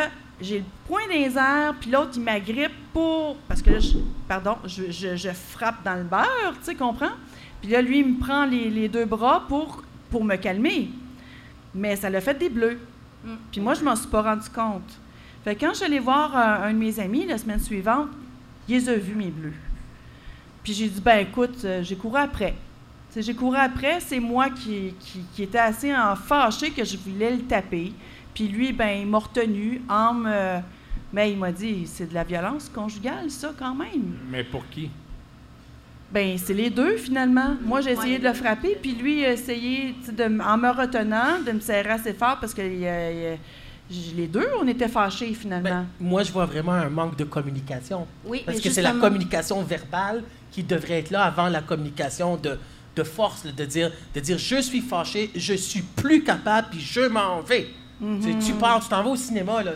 j'ai 0.40 0.58
le 0.58 0.64
point 0.86 1.02
les 1.10 1.36
airs, 1.36 1.74
puis 1.80 1.90
l'autre, 1.90 2.12
il 2.14 2.22
m'agrippe 2.22 2.92
pour. 2.92 3.36
Parce 3.48 3.60
que 3.60 3.70
là, 3.70 3.80
je, 3.80 3.98
pardon, 4.28 4.56
je, 4.66 5.30
frappe 5.32 5.82
dans 5.84 5.96
le 5.96 6.04
beurre, 6.04 6.54
tu 6.64 6.76
comprends? 6.76 7.16
Puis 7.60 7.72
là, 7.72 7.82
lui, 7.82 8.00
il 8.00 8.06
me 8.06 8.20
prend 8.20 8.44
les, 8.44 8.70
les 8.70 8.88
deux 8.88 9.04
bras 9.04 9.44
pour, 9.48 9.82
pour 10.10 10.24
me 10.24 10.36
calmer. 10.36 10.90
Mais 11.74 11.96
ça 11.96 12.08
l'a 12.08 12.20
fait 12.20 12.38
des 12.38 12.50
bleus. 12.50 12.78
Mm. 13.24 13.34
Puis 13.50 13.60
moi, 13.60 13.74
je 13.74 13.84
m'en 13.84 13.96
suis 13.96 14.08
pas 14.08 14.22
rendu 14.22 14.48
compte. 14.50 14.98
Fait 15.44 15.54
que 15.54 15.60
quand 15.60 15.70
je 15.70 15.76
suis 15.76 15.84
allée 15.84 15.98
voir 15.98 16.36
euh, 16.36 16.68
un 16.68 16.72
de 16.72 16.78
mes 16.78 16.98
amis 17.00 17.26
la 17.26 17.38
semaine 17.38 17.60
suivante, 17.60 18.08
il 18.68 18.76
les 18.76 18.88
a 18.88 18.96
vus, 18.96 19.14
mes 19.14 19.30
bleus. 19.30 19.52
Puis 20.62 20.72
j'ai 20.72 20.88
dit, 20.88 21.00
ben 21.00 21.18
écoute, 21.18 21.64
euh, 21.64 21.82
j'ai 21.82 21.96
couru 21.96 22.18
après. 22.18 22.54
J'ai 23.16 23.34
couru 23.34 23.56
après, 23.56 24.00
c'est 24.00 24.18
moi 24.18 24.50
qui, 24.50 24.94
qui, 24.98 25.20
qui 25.34 25.42
était 25.44 25.58
assez 25.58 25.94
en 25.94 26.16
fâché 26.16 26.70
que 26.70 26.84
je 26.84 26.96
voulais 26.96 27.30
le 27.30 27.42
taper. 27.42 27.92
Puis 28.34 28.48
lui, 28.48 28.72
ben, 28.72 29.02
il 29.02 29.06
m'a 29.06 29.18
retenu 29.18 29.80
en 29.88 30.14
me. 30.14 30.60
Mais 31.12 31.30
il 31.30 31.38
m'a 31.38 31.52
dit, 31.52 31.86
c'est 31.86 32.08
de 32.08 32.14
la 32.14 32.24
violence 32.24 32.68
conjugale, 32.68 33.30
ça, 33.30 33.52
quand 33.56 33.74
même. 33.74 34.16
Mais 34.28 34.42
pour 34.42 34.68
qui? 34.68 34.90
Ben, 36.14 36.38
c'est 36.38 36.54
les 36.54 36.70
deux, 36.70 36.96
finalement. 36.96 37.56
Moi, 37.60 37.80
j'ai 37.80 37.90
essayé 37.90 38.12
Ouais, 38.14 38.18
de 38.20 38.28
le 38.28 38.32
frapper, 38.34 38.78
puis 38.80 38.92
lui, 38.94 39.24
a 39.24 39.32
essayé, 39.32 39.96
de, 40.16 40.22
en 40.40 40.56
me 40.56 40.70
retenant, 40.70 41.40
de 41.44 41.50
me 41.50 41.58
serrer 41.60 41.90
assez 41.90 42.12
fort 42.14 42.38
parce 42.40 42.54
que 42.54 42.62
il 42.62 42.86
a- 42.86 43.10
il 43.10 43.26
a- 43.34 43.36
j- 43.90 44.14
les 44.16 44.28
deux, 44.28 44.46
on 44.62 44.68
était 44.68 44.86
fâchés, 44.88 45.34
finalement. 45.34 45.68
Ben, 45.68 45.86
moi, 45.98 46.22
je 46.22 46.30
vois 46.30 46.46
vraiment 46.46 46.72
un 46.72 46.88
manque 46.88 47.16
de 47.16 47.24
communication. 47.24 48.06
Oui, 48.24 48.42
Parce 48.46 48.60
que 48.60 48.70
c'est 48.70 48.80
la 48.82 48.92
communication 49.00 49.60
verbale 49.64 50.22
qui 50.52 50.62
devrait 50.62 51.00
être 51.00 51.10
là 51.10 51.24
avant 51.24 51.48
la 51.48 51.62
communication 51.62 52.36
de, 52.36 52.56
de 52.94 53.02
force, 53.02 53.44
de 53.44 53.64
dire, 53.64 53.90
de 54.14 54.20
dire 54.20 54.38
je 54.38 54.60
suis 54.60 54.82
fâché, 54.82 55.32
je 55.34 55.54
suis 55.54 55.82
plus 55.82 56.22
capable, 56.22 56.68
puis 56.70 56.80
je 56.80 57.00
m'en 57.08 57.40
vais. 57.40 57.66
Tu, 58.22 58.38
tu 58.38 58.52
pars, 58.52 58.80
tu 58.80 58.88
t'en 58.88 59.02
vas 59.02 59.10
au 59.10 59.16
cinéma, 59.16 59.64
là. 59.64 59.72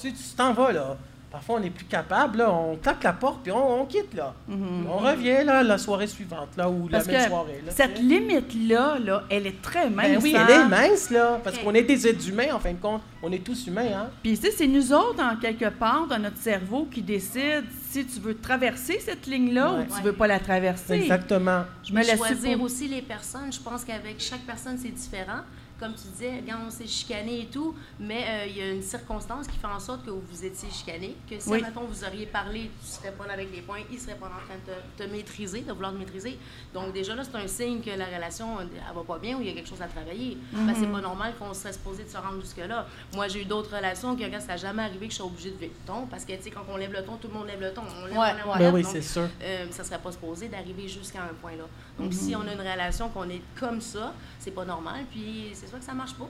Tu 0.00 0.12
t'en 0.36 0.52
vas, 0.52 0.72
là. 0.72 0.96
Parfois, 1.30 1.56
on 1.56 1.60
n'est 1.60 1.70
plus 1.70 1.84
capable, 1.84 2.38
là. 2.38 2.50
On 2.52 2.76
claque 2.76 3.02
la 3.02 3.12
porte, 3.12 3.40
puis 3.42 3.52
on, 3.52 3.82
on 3.82 3.84
quitte, 3.84 4.14
là. 4.14 4.32
On 4.48 4.96
revient, 4.98 5.44
là, 5.44 5.62
la 5.62 5.76
soirée 5.76 6.06
suivante, 6.06 6.50
là, 6.56 6.70
ou 6.70 6.88
Parce 6.90 7.06
la 7.06 7.12
même 7.12 7.22
que 7.24 7.28
soirée, 7.28 7.62
là. 7.66 7.72
cette 7.72 7.98
limite-là, 7.98 8.98
là, 8.98 9.24
elle 9.28 9.46
est 9.46 9.60
très 9.60 9.90
mince. 9.90 10.06
Ben 10.08 10.20
oui, 10.22 10.34
hein? 10.36 10.46
elle 10.48 10.54
est 10.60 10.68
mince, 10.68 11.10
là. 11.10 11.40
Parce 11.42 11.58
qu'on 11.58 11.74
est 11.74 11.82
des 11.82 12.06
êtres 12.08 12.28
humains, 12.28 12.54
en 12.54 12.58
fin 12.58 12.72
de 12.72 12.78
compte. 12.80 13.02
On 13.22 13.30
est 13.32 13.44
tous 13.44 13.66
humains, 13.66 13.88
hein. 13.94 14.06
Puis, 14.22 14.38
tu 14.38 14.48
c'est 14.56 14.66
nous 14.66 14.92
autres, 14.92 15.22
en 15.22 15.36
quelque 15.36 15.68
part, 15.70 16.06
dans 16.08 16.18
notre 16.18 16.38
cerveau, 16.38 16.86
qui 16.90 17.02
décide 17.02 17.64
si 17.90 18.06
tu 18.06 18.20
veux 18.20 18.36
traverser 18.38 18.98
cette 19.00 19.26
ligne-là 19.26 19.72
Ouais. 19.72 19.80
ou 19.80 19.84
tu 19.86 19.92
Ouais. 19.94 20.02
veux 20.02 20.12
pas 20.12 20.26
la 20.26 20.38
traverser. 20.38 20.94
Exactement. 20.94 21.62
Je 21.82 21.92
me 21.92 22.00
laisse 22.02 22.16
choisir 22.16 22.56
pour- 22.56 22.66
aussi 22.66 22.88
les 22.88 23.02
personnes. 23.02 23.52
Je 23.52 23.60
pense 23.60 23.84
qu'avec 23.84 24.20
chaque 24.20 24.42
personne, 24.46 24.78
c'est 24.80 24.90
différent. 24.90 25.40
Comme 25.78 25.92
tu 25.94 26.08
disais, 26.08 26.42
quand 26.48 26.56
on 26.66 26.70
s'est 26.70 26.86
chicané 26.86 27.42
et 27.42 27.46
tout, 27.46 27.74
mais 28.00 28.24
euh, 28.26 28.46
il 28.46 28.56
y 28.56 28.62
a 28.62 28.70
une 28.70 28.80
circonstance 28.82 29.46
qui 29.46 29.58
fait 29.58 29.66
en 29.66 29.78
sorte 29.78 30.04
que 30.06 30.10
vous 30.10 30.44
étiez 30.44 30.70
chicané, 30.70 31.14
que 31.28 31.38
si, 31.38 31.50
Oui. 31.50 31.60
mettons, 31.60 31.84
vous 31.84 32.02
auriez 32.02 32.24
parlé, 32.26 32.70
tu 32.80 32.86
serais 32.86 33.12
pas 33.12 33.26
là 33.26 33.34
avec 33.34 33.54
les 33.54 33.60
points, 33.60 33.80
il 33.92 33.98
serait 34.00 34.14
pas 34.14 34.26
en 34.26 34.30
train 34.46 34.56
de 34.66 34.72
te, 34.72 35.02
te 35.04 35.10
maîtriser, 35.14 35.60
de 35.60 35.72
vouloir 35.72 35.92
te 35.92 35.98
maîtriser. 35.98 36.38
Donc 36.72 36.92
déjà 36.94 37.14
là, 37.14 37.24
c'est 37.24 37.36
un 37.36 37.46
signe 37.46 37.82
que 37.82 37.90
la 37.90 38.06
relation, 38.06 38.58
elle 38.60 38.68
va 38.94 39.02
pas 39.02 39.18
bien 39.18 39.36
ou 39.36 39.42
il 39.42 39.48
y 39.48 39.50
a 39.50 39.52
quelque 39.54 39.68
chose 39.68 39.82
à 39.82 39.86
travailler. 39.86 40.38
Parce 40.66 40.78
que 40.78 40.84
c'est 40.86 40.90
pas 40.92 41.00
normal 41.02 41.34
qu'on 41.38 41.52
serait 41.52 41.74
supposé 41.74 42.04
de 42.04 42.08
se 42.08 42.16
rendre 42.16 42.40
jusque-là. 42.40 42.86
Moi, 43.14 43.28
j'ai 43.28 43.42
eu 43.42 43.44
d'autres 43.44 43.76
relations 43.76 44.16
que 44.16 44.22
quand 44.22 44.40
ça 44.40 44.46
n'a 44.48 44.56
jamais 44.56 44.82
arrivé 44.82 45.06
que 45.06 45.12
je 45.12 45.16
suis 45.16 45.22
obligée 45.24 45.50
de 45.50 45.54
lever 45.56 45.66
le 45.78 45.86
ton, 45.86 46.06
parce 46.06 46.24
que, 46.24 46.32
tu 46.32 46.42
sais, 46.44 46.50
quand 46.50 46.64
on 46.70 46.76
lève 46.78 46.92
le 46.92 47.04
ton, 47.04 47.16
tout 47.16 47.28
le 47.28 47.34
monde 47.34 47.48
lève 47.48 47.60
le 47.60 47.72
ton. 47.74 47.82
On 48.02 48.06
lève, 48.06 48.16
Ouais, 48.16 48.28
on 48.30 48.34
lève, 48.36 48.46
on. 48.46 48.52
Ben 48.52 48.58
lève. 48.60 48.74
oui, 48.74 48.82
Donc, 48.82 48.92
c'est 48.92 49.02
sûr. 49.02 49.28
euh, 49.42 49.66
ça 49.70 49.84
serait 49.84 49.98
pas 49.98 50.12
supposé 50.12 50.48
d'arriver 50.48 50.88
jusqu'à 50.88 51.22
un 51.22 51.34
point 51.42 51.52
là. 51.52 51.64
Donc 51.98 52.12
si 52.12 52.34
on 52.36 52.40
a 52.42 52.52
une 52.52 52.60
relation 52.60 53.08
qu'on 53.08 53.28
est 53.30 53.40
comme 53.58 53.80
ça, 53.80 54.12
c'est 54.38 54.50
pas 54.50 54.64
normal, 54.66 55.04
puis 55.10 55.50
c'est 55.66 55.70
sûr 55.70 55.78
que 55.80 55.84
ça 55.84 55.94
marche 55.94 56.14
pas. 56.14 56.28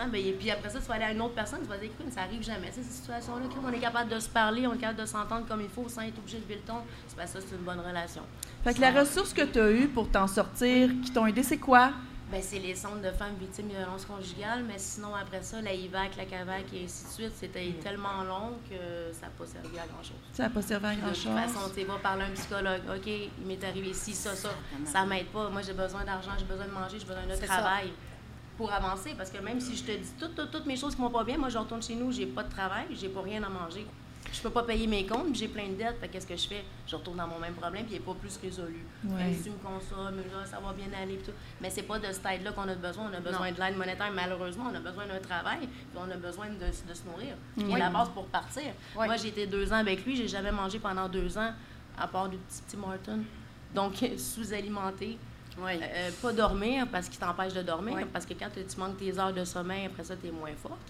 Hein, 0.00 0.08
ben, 0.12 0.24
et 0.24 0.32
puis 0.32 0.50
après 0.50 0.70
ça, 0.70 0.78
tu 0.80 0.86
vas 0.86 0.94
aller 0.94 1.04
à 1.04 1.12
une 1.12 1.20
autre 1.20 1.34
personne, 1.34 1.60
tu 1.60 1.66
vas 1.66 1.76
dire, 1.76 1.90
écoute, 1.90 2.12
ça 2.12 2.22
arrive 2.22 2.42
jamais, 2.42 2.70
ces 2.70 2.82
situations-là. 2.82 3.46
Crime, 3.50 3.62
On 3.66 3.72
est 3.72 3.80
capable 3.80 4.10
de 4.10 4.20
se 4.20 4.28
parler, 4.28 4.66
on 4.66 4.74
est 4.74 4.78
capable 4.78 5.00
de 5.00 5.06
s'entendre 5.06 5.46
comme 5.46 5.60
il 5.60 5.68
faut 5.68 5.88
sans 5.88 6.02
être 6.02 6.18
obligé 6.18 6.38
de 6.38 6.42
lever 6.44 6.54
le 6.56 6.60
ton. 6.62 6.80
C'est 7.06 7.16
pas 7.16 7.26
ça, 7.26 7.40
c'est 7.40 7.54
une 7.56 7.62
bonne 7.62 7.80
relation. 7.80 8.22
Fait 8.64 8.74
que 8.74 8.80
la 8.80 8.92
ressource 8.92 9.32
que 9.32 9.42
tu 9.42 9.58
as 9.58 9.70
eue 9.70 9.88
pour 9.88 10.08
t'en 10.08 10.26
sortir, 10.26 10.90
qui 11.04 11.10
t'ont 11.12 11.26
aidé, 11.26 11.42
c'est 11.42 11.58
quoi? 11.58 11.90
Ben, 12.30 12.42
c'est 12.42 12.58
les 12.58 12.74
centres 12.74 13.00
de 13.00 13.10
femmes 13.10 13.36
victimes 13.40 13.68
de 13.68 13.72
violences 13.74 14.04
conjugales, 14.04 14.62
mais 14.68 14.74
sinon, 14.76 15.14
après 15.14 15.42
ça, 15.42 15.62
la 15.62 15.72
IVAC, 15.72 16.14
la 16.18 16.26
CAVAC 16.26 16.66
et 16.74 16.84
ainsi 16.84 17.04
de 17.06 17.10
suite, 17.10 17.32
c'était 17.34 17.72
tellement 17.82 18.22
long 18.22 18.58
que 18.68 18.76
ça 19.14 19.26
n'a 19.26 19.32
pas 19.32 19.46
servi 19.46 19.78
à 19.78 19.86
grand-chose. 19.86 20.12
Ça 20.32 20.42
n'a 20.44 20.50
pas 20.50 20.60
servi 20.62 20.86
à 20.86 20.90
De 20.90 20.94
toute 20.96 21.04
grand-chose. 21.04 21.54
façon, 21.54 21.68
tu 21.70 21.80
sais, 21.80 21.84
va 21.84 21.94
parler 21.96 22.24
à 22.24 22.26
un 22.26 22.30
psychologue. 22.32 22.82
OK, 22.94 23.06
il 23.06 23.46
m'est 23.46 23.64
arrivé 23.64 23.94
ci, 23.94 24.12
ça, 24.12 24.36
ça. 24.36 24.50
Ça 24.84 25.06
m'aide 25.06 25.28
pas. 25.28 25.48
Moi, 25.48 25.62
j'ai 25.62 25.72
besoin 25.72 26.04
d'argent, 26.04 26.32
j'ai 26.38 26.44
besoin 26.44 26.66
de 26.66 26.70
manger, 26.72 26.98
j'ai 26.98 27.06
besoin 27.06 27.26
de 27.26 27.34
travail 27.46 27.90
pour 28.58 28.70
avancer. 28.70 29.14
Parce 29.16 29.30
que 29.30 29.38
même 29.38 29.60
si 29.60 29.74
je 29.74 29.84
te 29.84 29.92
dis 29.92 30.12
toutes, 30.18 30.34
toutes, 30.34 30.50
toutes 30.50 30.66
mes 30.66 30.76
choses 30.76 30.94
qui 30.94 31.00
vont 31.00 31.08
pas 31.08 31.24
bien, 31.24 31.38
moi, 31.38 31.48
je 31.48 31.56
retourne 31.56 31.82
chez 31.82 31.94
nous, 31.94 32.12
j'ai 32.12 32.26
pas 32.26 32.42
de 32.42 32.50
travail, 32.50 32.86
j'ai 32.90 33.08
pas 33.08 33.22
rien 33.22 33.42
à 33.42 33.48
manger. 33.48 33.86
Je 34.30 34.42
peux 34.42 34.50
pas 34.50 34.62
payer 34.62 34.86
mes 34.86 35.06
comptes, 35.06 35.34
j'ai 35.34 35.48
plein 35.48 35.68
de 35.68 35.74
dettes. 35.74 35.98
Fait 36.00 36.08
qu'est-ce 36.08 36.26
que 36.26 36.36
je 36.36 36.46
fais? 36.48 36.62
Je 36.86 36.94
retourne 36.96 37.16
dans 37.16 37.26
mon 37.26 37.38
même 37.38 37.54
problème, 37.54 37.84
puis 37.86 37.94
il 37.94 37.98
n'est 37.98 38.04
pas 38.04 38.12
plus 38.12 38.36
résolu. 38.36 38.84
Ouais. 39.04 39.16
Même 39.16 39.34
si 39.34 39.44
tu 39.44 39.50
me 39.50 39.56
consommes, 39.56 40.18
là, 40.18 40.44
ça 40.44 40.58
va 40.60 40.74
bien 40.74 40.88
aller, 41.00 41.16
tout. 41.16 41.30
Mais 41.62 41.70
c'est 41.70 41.84
pas 41.84 41.98
de 41.98 42.12
cette 42.12 42.26
aide-là 42.26 42.52
qu'on 42.52 42.68
a 42.68 42.74
besoin. 42.74 43.10
On 43.10 43.16
a 43.16 43.20
besoin 43.20 43.50
de 43.52 43.58
l'aide 43.58 43.76
monétaire, 43.78 44.10
malheureusement. 44.12 44.64
On 44.70 44.74
a 44.74 44.80
besoin 44.80 45.06
d'un 45.06 45.20
travail, 45.20 45.60
puis 45.60 45.96
on 45.96 46.10
a 46.10 46.16
besoin 46.16 46.48
de, 46.48 46.56
de 46.56 46.94
se 46.94 47.04
nourrir. 47.04 47.36
C'est 47.56 47.78
la 47.78 47.88
base 47.88 48.10
pour 48.10 48.26
partir. 48.26 48.64
Oui. 48.96 49.06
Moi, 49.06 49.16
j'ai 49.16 49.28
été 49.28 49.46
deux 49.46 49.72
ans 49.72 49.76
avec 49.76 50.04
lui, 50.04 50.14
j'ai 50.14 50.28
jamais 50.28 50.52
mangé 50.52 50.78
pendant 50.78 51.08
deux 51.08 51.38
ans, 51.38 51.52
à 51.98 52.06
part 52.06 52.28
du 52.28 52.36
petit 52.36 52.62
Tim 52.68 52.82
Hortons. 52.82 53.22
Donc, 53.74 53.94
sous-alimenté. 54.18 55.16
Oui. 55.60 55.72
Euh, 55.82 56.10
pas 56.22 56.32
dormir 56.32 56.86
parce 56.90 57.08
qu'il 57.08 57.18
t'empêche 57.18 57.54
de 57.54 57.62
dormir. 57.62 57.94
Oui. 57.96 58.04
Parce 58.12 58.26
que 58.26 58.34
quand 58.34 58.48
tu 58.54 58.80
manques 58.80 58.98
tes 58.98 59.18
heures 59.18 59.32
de 59.32 59.44
sommeil, 59.44 59.86
après 59.86 60.04
ça, 60.04 60.16
tu 60.16 60.28
es 60.28 60.30
moins 60.30 60.54
forte. 60.60 60.80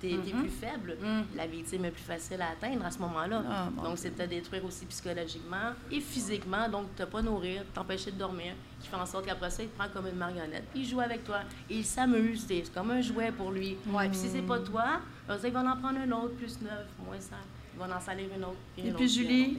Tu 0.00 0.08
es, 0.08 0.16
plus 0.16 0.50
faible. 0.50 0.96
Mm. 1.00 1.36
La 1.36 1.46
victime 1.46 1.84
est 1.86 1.90
plus 1.90 2.02
facile 2.02 2.42
à 2.42 2.50
atteindre 2.50 2.84
à 2.84 2.90
ce 2.90 2.98
moment-là. 2.98 3.42
Ah, 3.48 3.68
donc, 3.82 3.96
c'est 3.96 4.10
de 4.10 4.22
te 4.22 4.28
détruire 4.28 4.64
aussi 4.64 4.84
psychologiquement 4.86 5.72
et 5.90 6.00
physiquement. 6.00 6.68
Donc, 6.68 6.88
ne 6.98 7.04
pas 7.04 7.22
nourrir, 7.22 7.62
t'empêcher 7.72 8.10
de 8.10 8.18
dormir, 8.18 8.54
qui 8.80 8.88
fait 8.88 8.96
en 8.96 9.06
sorte 9.06 9.24
qu'après 9.24 9.50
ça, 9.50 9.62
il 9.62 9.68
te 9.68 9.78
prend 9.78 9.88
comme 9.88 10.06
une 10.08 10.16
marionnette. 10.16 10.64
Il 10.74 10.84
joue 10.86 11.00
avec 11.00 11.24
toi. 11.24 11.40
Il 11.70 11.84
s'amuse. 11.84 12.44
C'est 12.46 12.72
comme 12.74 12.90
un 12.90 13.00
jouet 13.00 13.32
pour 13.32 13.50
lui. 13.50 13.76
Ouais. 13.86 14.08
Puis 14.08 14.18
si 14.18 14.28
c'est 14.28 14.42
pas 14.42 14.58
toi, 14.58 15.00
ben, 15.26 15.38
ça, 15.38 15.48
il 15.48 15.54
va 15.54 15.60
en 15.60 15.76
prendre 15.76 15.98
un 15.98 16.12
autre, 16.12 16.34
plus 16.34 16.60
neuf, 16.60 16.86
moins 16.98 17.20
cinq. 17.20 17.38
Il 17.74 17.78
va 17.78 17.96
en 17.96 18.00
salir 18.00 18.26
une 18.36 18.44
autre. 18.44 18.56
Et 18.76 18.88
une 18.88 18.94
puis, 18.94 19.04
autre, 19.04 19.14
Julie, 19.14 19.58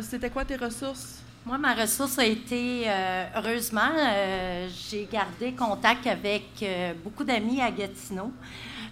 c'était 0.00 0.30
quoi 0.30 0.44
tes 0.44 0.56
ressources? 0.56 1.23
Moi, 1.46 1.58
ma 1.58 1.74
ressource 1.74 2.18
a 2.18 2.24
été, 2.24 2.84
euh, 2.86 3.26
heureusement, 3.36 3.92
euh, 3.94 4.66
j'ai 4.88 5.06
gardé 5.12 5.52
contact 5.52 6.06
avec 6.06 6.44
euh, 6.62 6.94
beaucoup 7.04 7.22
d'amis 7.22 7.60
à 7.60 7.70
Gatineau, 7.70 8.32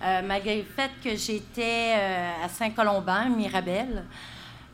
malgré 0.02 0.58
le 0.58 0.64
fait 0.64 0.90
que 1.02 1.16
j'étais 1.16 1.94
à 2.44 2.48
Saint-Colomban, 2.50 3.30
Mirabel. 3.30 4.04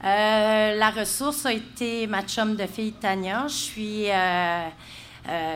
La 0.03 0.91
ressource 0.91 1.47
a 1.47 1.53
été 1.53 2.09
ma 2.09 2.23
chum 2.23 2.57
de 2.57 2.67
fille 2.67 2.95
Tania. 2.95 3.47
Je 3.47 3.53
suis. 3.53 4.07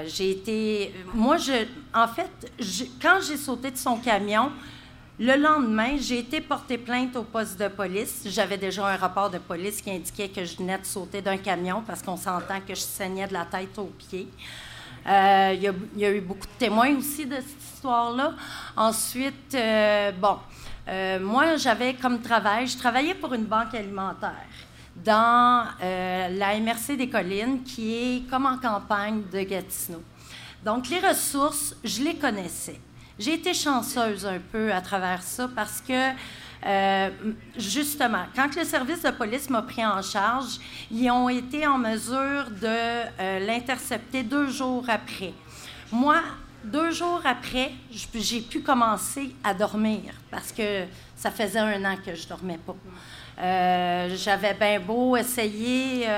j'ai 0.07 0.31
été. 0.31 0.95
Moi, 1.15 1.39
je, 1.39 1.65
en 1.95 2.07
fait, 2.07 2.53
quand 3.01 3.19
j'ai 3.27 3.39
sauté 3.39 3.71
de 3.71 3.79
son 3.79 3.97
camion, 3.97 4.53
le 5.25 5.37
lendemain, 5.37 5.97
j'ai 6.01 6.19
été 6.19 6.41
porter 6.41 6.79
plainte 6.79 7.15
au 7.15 7.23
poste 7.23 7.57
de 7.59 7.69
police. 7.69 8.23
J'avais 8.27 8.59
déjà 8.59 8.89
un 8.89 8.97
rapport 8.97 9.31
de 9.31 9.39
police 9.39 9.81
qui 9.81 9.91
indiquait 9.91 10.29
que 10.29 10.45
je 10.45 10.57
venais 10.57 10.79
de 10.79 10.85
sauter 10.85 11.23
d'un 11.23 11.37
camion 11.37 11.81
parce 11.87 12.03
qu'on 12.03 12.17
s'entend 12.17 12.61
que 12.67 12.75
je 12.75 12.81
saignais 12.81 13.29
de 13.29 13.33
la 13.33 13.45
tête 13.45 13.79
aux 13.79 13.93
pieds. 13.97 14.29
Euh, 15.07 15.53
Il 15.55 15.63
y, 16.01 16.05
a- 16.05 16.11
eu 16.11 16.21
beaucoup 16.21 16.47
de 16.47 16.59
témoins 16.59 16.97
aussi 16.97 17.25
de 17.27 17.37
cette 17.37 17.63
histoire-là. 17.75 18.35
Ensuite, 18.77 19.55
euh, 19.55 20.11
bon, 20.13 20.39
euh, 20.89 21.21
moi, 21.21 21.57
j'avais 21.57 21.95
comme 21.95 22.21
travail, 22.21 22.67
je 22.67 22.77
travaillais 22.77 23.15
pour 23.15 23.33
une 23.33 23.45
banque 23.45 23.75
alimentaire 23.75 24.49
dans 24.97 25.67
la 25.81 26.55
MRC 26.61 26.97
des 26.97 27.09
Collines, 27.09 27.63
qui 27.63 27.95
est 27.95 28.31
comme 28.31 28.45
en 28.47 28.59
campagne 28.59 29.23
de 29.33 29.41
Gatineau. 29.43 30.03
Donc, 30.65 30.89
les 30.89 30.99
ressources, 31.01 31.75
je 31.85 32.03
les 32.03 32.17
connaissais. 32.17 32.79
J'ai 33.23 33.35
été 33.35 33.55
chanceuse 33.55 34.27
un 34.27 34.41
peu 34.51 34.73
à 34.73 34.81
travers 34.81 35.23
ça 35.23 35.49
parce 35.55 35.81
que, 35.81 36.11
euh, 36.67 37.11
justement, 37.57 38.25
quand 38.35 38.57
le 38.57 38.65
service 38.65 39.03
de 39.03 39.11
police 39.13 39.49
m'a 39.49 39.63
pris 39.63 39.87
en 39.87 40.03
charge, 40.03 40.59
ils 40.91 41.09
ont 41.09 41.29
été 41.29 41.65
en 41.65 41.79
mesure 41.79 42.47
de 42.51 42.67
euh, 42.67 43.39
l'intercepter 43.47 44.25
deux 44.25 44.49
jours 44.49 44.85
après. 44.89 45.35
Moi, 45.93 46.21
deux 46.65 46.91
jours 46.91 47.21
après, 47.25 47.71
j'ai 47.93 48.41
pu 48.41 48.61
commencer 48.61 49.33
à 49.45 49.55
dormir 49.55 50.15
parce 50.29 50.51
que 50.51 50.87
ça 51.15 51.31
faisait 51.31 51.61
un 51.61 51.85
an 51.85 51.97
que 52.05 52.17
je 52.17 52.27
dormais 52.27 52.59
pas. 52.59 52.75
Euh, 53.39 54.17
J'avais 54.17 54.55
bien 54.55 54.81
beau 54.81 55.17
essayer. 55.17 56.09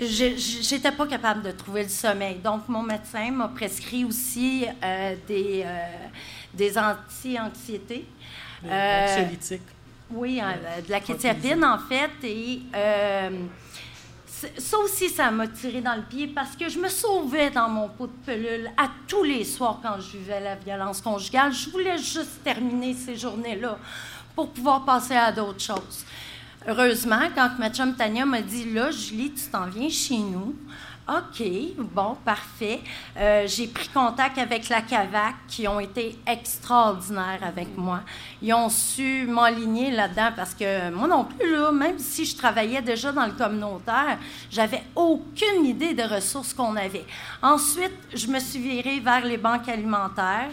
J'étais 0.00 0.92
pas 0.92 1.06
capable 1.06 1.42
de 1.42 1.50
trouver 1.50 1.82
le 1.82 1.88
sommeil. 1.90 2.36
Donc, 2.36 2.68
mon 2.68 2.82
médecin 2.82 3.30
m'a 3.30 3.48
prescrit 3.48 4.04
aussi 4.04 4.64
euh, 4.82 5.14
des, 5.28 5.62
euh, 5.64 5.86
des 6.54 6.78
anti-anxiétés. 6.78 8.06
Euh, 8.64 9.04
Anxiolytique. 9.04 9.62
oui, 10.10 10.40
de 10.86 10.90
la 10.90 11.00
kétiapine, 11.00 11.62
en 11.64 11.78
fait. 11.78 12.10
Et 12.24 12.62
ça 14.56 14.78
aussi, 14.78 15.10
ça 15.10 15.30
m'a 15.30 15.48
tiré 15.48 15.82
dans 15.82 15.96
le 15.96 16.02
pied 16.02 16.28
parce 16.28 16.56
que 16.56 16.68
je 16.70 16.78
me 16.78 16.88
sauvais 16.88 17.50
dans 17.50 17.68
mon 17.68 17.88
pot 17.88 18.06
de 18.06 18.24
pelule 18.24 18.70
à 18.78 18.88
tous 19.06 19.22
les 19.22 19.44
soirs 19.44 19.80
quand 19.82 20.00
je 20.00 20.16
vivais 20.16 20.40
la 20.40 20.54
violence 20.54 21.02
conjugale. 21.02 21.52
Je 21.52 21.68
voulais 21.68 21.98
juste 21.98 22.42
terminer 22.42 22.94
ces 22.94 23.16
journées-là 23.16 23.78
pour 24.34 24.48
pouvoir 24.48 24.86
passer 24.86 25.14
à 25.14 25.30
d'autres 25.30 25.60
choses. 25.60 26.06
Heureusement, 26.68 27.22
quand 27.34 27.50
ma 27.58 27.70
Tania 27.70 28.26
m'a 28.26 28.42
dit 28.42 28.70
Là, 28.72 28.90
Julie, 28.90 29.32
tu 29.32 29.50
t'en 29.50 29.66
viens 29.66 29.88
chez 29.88 30.18
nous. 30.18 30.54
OK, 31.08 31.42
bon, 31.78 32.16
parfait. 32.22 32.80
Euh, 33.16 33.44
j'ai 33.46 33.66
pris 33.66 33.88
contact 33.88 34.36
avec 34.36 34.68
la 34.68 34.82
CAVAC 34.82 35.34
qui 35.48 35.66
ont 35.66 35.80
été 35.80 36.16
extraordinaires 36.26 37.40
avec 37.42 37.76
moi. 37.76 38.00
Ils 38.42 38.52
ont 38.52 38.68
su 38.68 39.26
m'aligner 39.26 39.90
là-dedans 39.90 40.30
parce 40.36 40.54
que 40.54 40.90
moi 40.90 41.08
non 41.08 41.24
plus, 41.24 41.50
là, 41.56 41.72
même 41.72 41.98
si 41.98 42.26
je 42.26 42.36
travaillais 42.36 42.82
déjà 42.82 43.10
dans 43.10 43.26
le 43.26 43.32
communautaire, 43.32 44.18
j'avais 44.50 44.84
aucune 44.94 45.64
idée 45.64 45.94
des 45.94 46.04
ressources 46.04 46.52
qu'on 46.52 46.76
avait. 46.76 47.06
Ensuite, 47.42 47.98
je 48.14 48.26
me 48.26 48.38
suis 48.38 48.60
virée 48.60 49.00
vers 49.00 49.24
les 49.24 49.38
banques 49.38 49.68
alimentaires, 49.68 50.50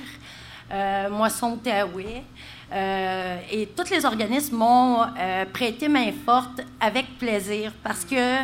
euh, 0.71 1.09
Moisson 1.09 1.51
Outaouais. 1.51 2.23
Euh, 2.71 3.39
et 3.49 3.67
tous 3.67 3.89
les 3.89 4.03
organismes 4.03 4.57
m'ont 4.57 5.01
euh, 5.01 5.45
prêté 5.45 5.87
main 5.87 6.11
forte 6.25 6.61
avec 6.81 7.17
plaisir 7.17 7.71
parce 7.81 8.03
que 8.03 8.43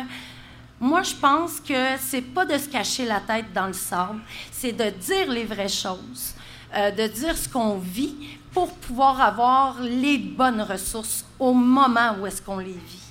moi, 0.80 1.02
je 1.02 1.14
pense 1.14 1.60
que 1.60 1.96
c'est 1.98 2.22
pas 2.22 2.44
de 2.44 2.58
se 2.58 2.68
cacher 2.68 3.04
la 3.04 3.20
tête 3.20 3.52
dans 3.54 3.66
le 3.66 3.72
sable, 3.72 4.20
c'est 4.50 4.72
de 4.72 4.90
dire 4.90 5.30
les 5.30 5.44
vraies 5.44 5.68
choses, 5.68 6.34
euh, 6.74 6.90
de 6.90 7.06
dire 7.06 7.36
ce 7.36 7.48
qu'on 7.48 7.78
vit 7.78 8.14
pour 8.52 8.72
pouvoir 8.74 9.20
avoir 9.20 9.80
les 9.80 10.18
bonnes 10.18 10.62
ressources 10.62 11.24
au 11.38 11.52
moment 11.52 12.16
où 12.20 12.26
est-ce 12.26 12.42
qu'on 12.42 12.58
les 12.58 12.72
vit. 12.72 13.03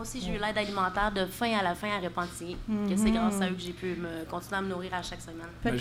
Moi 0.00 0.08
aussi, 0.08 0.18
j'ai 0.22 0.30
eu 0.34 0.38
l'aide 0.38 0.56
alimentaire 0.56 1.12
de 1.12 1.26
fin 1.26 1.58
à 1.58 1.62
la 1.62 1.74
fin 1.74 1.88
à 1.90 1.98
Repentigny. 2.00 2.56
que 2.88 2.96
C'est 2.96 3.10
grâce 3.10 3.38
à 3.42 3.50
eux 3.50 3.52
que 3.52 3.60
j'ai 3.60 3.74
pu 3.74 3.88
me, 3.88 4.24
continuer 4.30 4.56
à 4.56 4.62
me 4.62 4.68
nourrir 4.68 4.94
à 4.94 5.02
chaque 5.02 5.20
semaine. 5.20 5.76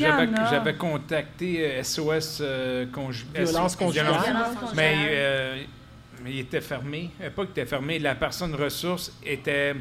J'avais 0.49 0.75
contacté 0.75 1.65
euh, 1.65 1.81
SOS 1.83 2.39
euh, 2.41 2.85
conju- 2.87 3.23
Violence 3.33 3.71
SOS 3.71 3.75
conjugale. 3.77 4.05
violence- 4.07 4.25
Violence 4.25 4.55
conjugale. 4.59 4.75
Mais, 4.75 4.95
euh, 5.07 5.63
mais 6.21 6.31
il 6.33 6.39
était 6.39 6.59
fermé. 6.59 7.11
Euh, 7.21 7.29
Pas 7.29 7.43
qu'il 7.43 7.51
était 7.51 7.65
fermé. 7.65 7.97
La 7.97 8.15
personne 8.15 8.53
ressource 8.55 9.09
était. 9.25 9.73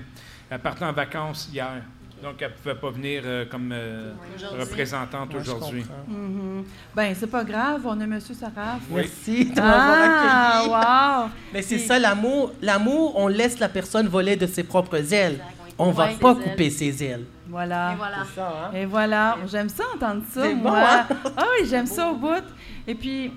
Elle 0.49 0.59
partait 0.61 0.85
en 0.85 0.93
vacances 0.93 1.49
hier. 1.53 1.83
Donc, 2.23 2.35
elle 2.41 2.49
ne 2.49 2.53
pouvait 2.55 2.75
pas 2.75 2.91
venir 2.91 3.23
euh, 3.25 3.45
comme 3.49 3.71
euh, 3.73 4.13
Aujourd'hui. 4.35 4.61
représentante 4.61 5.35
aujourd'hui. 5.35 5.83
comprends. 5.83 6.05
Mhm. 6.19 6.65
Ben, 6.95 7.15
c'est 7.19 7.27
pas 7.29 7.45
grave, 7.45 7.83
on 7.85 8.01
a 8.01 8.05
M. 8.05 8.21
Saraf. 8.21 8.81
Oui. 8.91 9.03
Merci 9.03 9.45
de. 9.47 9.61
Ah, 9.63 11.25
wow! 11.27 11.31
Mais 11.53 11.63
c'est 11.63 11.77
Puis- 11.77 11.87
ça, 11.87 11.99
l'amour. 11.99 12.53
L'amour, 12.61 13.13
on 13.17 13.29
laisse 13.29 13.59
la 13.61 13.69
personne 13.69 14.09
voler 14.09 14.37
de 14.37 14.47
ses 14.47 14.65
propres 14.65 15.13
ailes. 15.15 15.35
Exact. 15.35 15.45
On 15.79 15.91
va 15.93 16.07
Ouais, 16.07 16.15
pas 16.17 16.35
ses 16.35 16.41
ailes. 16.41 16.51
couper 16.51 16.71
ses 16.71 17.05
ailes. 17.05 17.25
Voilà. 17.49 17.93
Et 17.93 17.97
voilà. 17.97 18.17
C'est 18.29 18.35
ça, 18.35 18.49
hein? 18.65 18.71
Et 18.75 18.85
voilà, 18.85 19.37
j'aime 19.51 19.69
ça 19.69 19.85
entendre 19.95 20.23
ça, 20.31 20.43
C'est 20.43 20.55
moi. 20.55 20.73
bon, 20.73 21.15
hein? 21.15 21.33
Ah 21.37 21.45
oui, 21.61 21.67
j'aime 21.69 21.87
ça 21.87 22.11
au 22.11 22.15
bout. 22.17 22.45
Et 22.87 22.95
puis, 22.97 23.33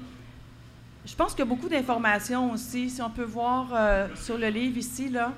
je 1.05 1.15
pense 1.15 1.31
qu'il 1.31 1.39
y 1.39 1.41
a 1.43 1.45
beaucoup 1.45 1.69
d'informations 1.69 2.51
aussi, 2.51 2.89
si 2.89 3.01
on 3.01 3.09
peut 3.11 3.23
voir 3.23 3.67
euh, 3.73 4.07
sur 4.15 4.37
le 4.39 4.47
livre 4.47 4.77
ici, 4.77 5.09
là. 5.09 5.31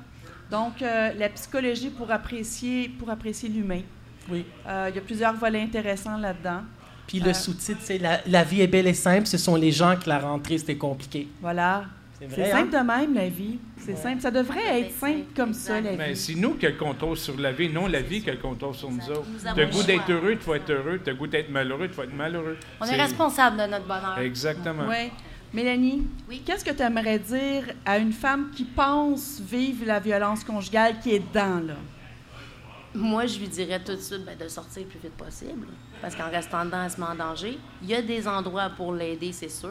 Donc, 0.54 0.82
euh, 0.84 1.12
la 1.18 1.30
psychologie 1.30 1.90
pour 1.90 2.12
apprécier, 2.12 2.88
pour 3.00 3.10
apprécier 3.10 3.50
l'humain. 3.50 3.82
Oui. 4.30 4.46
Euh, 4.68 4.88
il 4.92 4.96
y 4.96 5.00
a 5.00 5.02
plusieurs 5.02 5.34
volets 5.34 5.62
intéressants 5.64 6.18
là-dedans. 6.18 6.62
Puis 7.08 7.20
le 7.20 7.30
Euh. 7.32 7.34
sous-titre, 7.34 7.80
c'est 7.82 7.98
la, 7.98 8.20
la 8.28 8.44
vie 8.44 8.62
est 8.62 8.68
belle 8.68 8.86
et 8.88 8.94
simple, 8.94 9.26
ce 9.26 9.40
sont 9.40 9.56
les 9.56 9.72
gens 9.72 9.96
que 9.98 10.08
la 10.08 10.20
rentrée, 10.20 10.60
c'était 10.60 10.78
compliqué. 10.78 11.28
Voilà. 11.42 11.86
C'est 12.20 12.30
C'est 12.30 12.42
vrai, 12.42 12.52
hein? 12.52 12.58
simple 12.60 12.72
de 12.72 12.78
même, 12.78 13.14
la 13.16 13.28
vie. 13.30 13.58
C'est 13.80 13.98
simple. 13.98 14.22
Ça 14.22 14.30
devrait 14.32 14.80
être 14.82 14.92
simple 14.94 15.14
simple, 15.14 15.26
comme 15.36 15.54
ça, 15.54 15.82
la. 15.82 15.92
Mais 15.94 16.14
vie. 16.14 16.16
c'est 16.16 16.36
nous 16.36 16.54
qui 16.54 16.68
a 16.68 16.70
le 16.70 16.76
contrôle 16.78 17.18
sur 17.18 17.38
la 17.40 17.52
vie, 17.52 17.68
non 17.68 17.88
la 17.88 18.02
vie 18.02 18.22
qui 18.22 18.30
a 18.30 18.34
le 18.34 18.40
contrôle 18.40 18.76
sur 18.76 18.90
nous 18.92 18.98
Exact. 18.98 19.12
autres. 19.18 19.28
Nous 19.34 19.46
avons 19.48 19.56
Tu 19.56 19.62
as 19.62 19.66
le 19.66 19.70
le 19.72 19.76
goût 19.76 19.84
d'être 19.84 20.10
heureux, 20.12 20.38
tu 20.40 20.50
vas 20.50 20.56
être 20.56 20.70
heureux. 20.72 21.02
Tu 21.04 21.10
as 21.10 21.14
le 21.14 21.20
goût 21.20 21.28
d'être 21.28 21.50
malheureux, 21.50 21.88
tu 21.90 21.96
vas 21.96 22.04
être 22.04 22.14
malheureux. 22.16 22.58
On 22.80 22.86
est 22.86 22.90
C'est- 22.90 23.02
responsable 23.02 23.58
de 23.58 23.66
notre 23.66 23.86
bonheur. 23.88 24.20
Exactement. 24.20 24.84
Oui. 24.88 25.10
Mélanie, 25.54 26.08
Oui. 26.28 26.42
qu'est-ce 26.46 26.66
que 26.66 26.72
tu 26.72 26.82
aimerais 26.82 27.20
dire 27.20 27.64
à 27.86 27.98
une 28.00 28.12
femme 28.12 28.50
qui 28.56 28.64
pense 28.64 29.40
vivre 29.40 29.86
la 29.86 30.00
violence 30.00 30.44
conjugale 30.44 31.00
qui 31.00 31.12
est 31.14 31.20
dedans, 31.20 31.60
là? 31.60 31.76
Moi, 32.96 33.26
je 33.28 33.40
lui 33.40 33.48
dirais 33.48 33.80
tout 33.84 33.92
de 33.94 34.02
suite 34.02 34.24
ben, 34.26 34.38
de 34.38 34.48
sortir 34.48 34.84
le 34.84 34.88
plus 34.90 35.00
vite 35.00 35.14
possible. 35.18 35.68
Parce 36.02 36.16
qu'en 36.16 36.30
restant 36.30 36.66
dedans, 36.66 36.84
elle 36.86 36.92
se 36.92 37.00
met 37.00 37.08
en 37.08 37.16
danger. 37.16 37.58
Il 37.82 37.90
y 37.90 37.96
a 37.96 38.02
des 38.02 38.28
endroits 38.28 38.70
pour 38.70 38.94
l'aider, 38.94 39.32
c'est 39.32 39.50
sûr. 39.50 39.70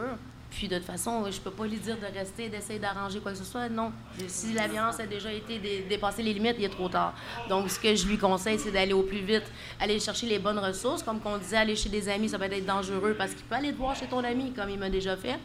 Puis 0.51 0.67
de 0.67 0.77
toute 0.77 0.85
façon, 0.85 1.25
je 1.31 1.39
peux 1.39 1.49
pas 1.51 1.65
lui 1.65 1.77
dire 1.77 1.97
de 1.97 2.17
rester, 2.17 2.47
d'essayer 2.47 2.79
d'arranger 2.79 3.19
quoi 3.19 3.31
que 3.31 3.37
ce 3.37 3.43
soit. 3.45 3.69
Non. 3.69 3.91
Si 4.27 4.53
la 4.53 4.67
violence 4.67 4.99
a 4.99 5.07
déjà 5.07 5.31
été 5.33 5.57
dé- 5.57 5.85
dépassée 5.89 6.21
les 6.21 6.33
limites, 6.33 6.55
il 6.59 6.65
est 6.65 6.69
trop 6.69 6.89
tard. 6.89 7.13
Donc, 7.49 7.69
ce 7.69 7.79
que 7.79 7.95
je 7.95 8.05
lui 8.07 8.17
conseille, 8.17 8.59
c'est 8.59 8.71
d'aller 8.71 8.93
au 8.93 9.03
plus 9.03 9.21
vite, 9.21 9.43
aller 9.79 9.99
chercher 9.99 10.27
les 10.27 10.37
bonnes 10.39 10.59
ressources. 10.59 11.01
Comme 11.01 11.19
qu'on 11.19 11.37
disait, 11.37 11.57
aller 11.57 11.75
chez 11.75 11.89
des 11.89 12.07
amis, 12.09 12.29
ça 12.29 12.37
peut 12.37 12.45
être 12.45 12.65
dangereux 12.65 13.15
parce 13.17 13.33
qu'il 13.33 13.43
peut 13.45 13.55
aller 13.55 13.71
te 13.71 13.77
voir 13.77 13.95
chez 13.95 14.05
ton 14.05 14.23
ami, 14.23 14.51
comme 14.51 14.69
il 14.69 14.77
m'a 14.77 14.89
déjà 14.89 15.15
fait. 15.17 15.39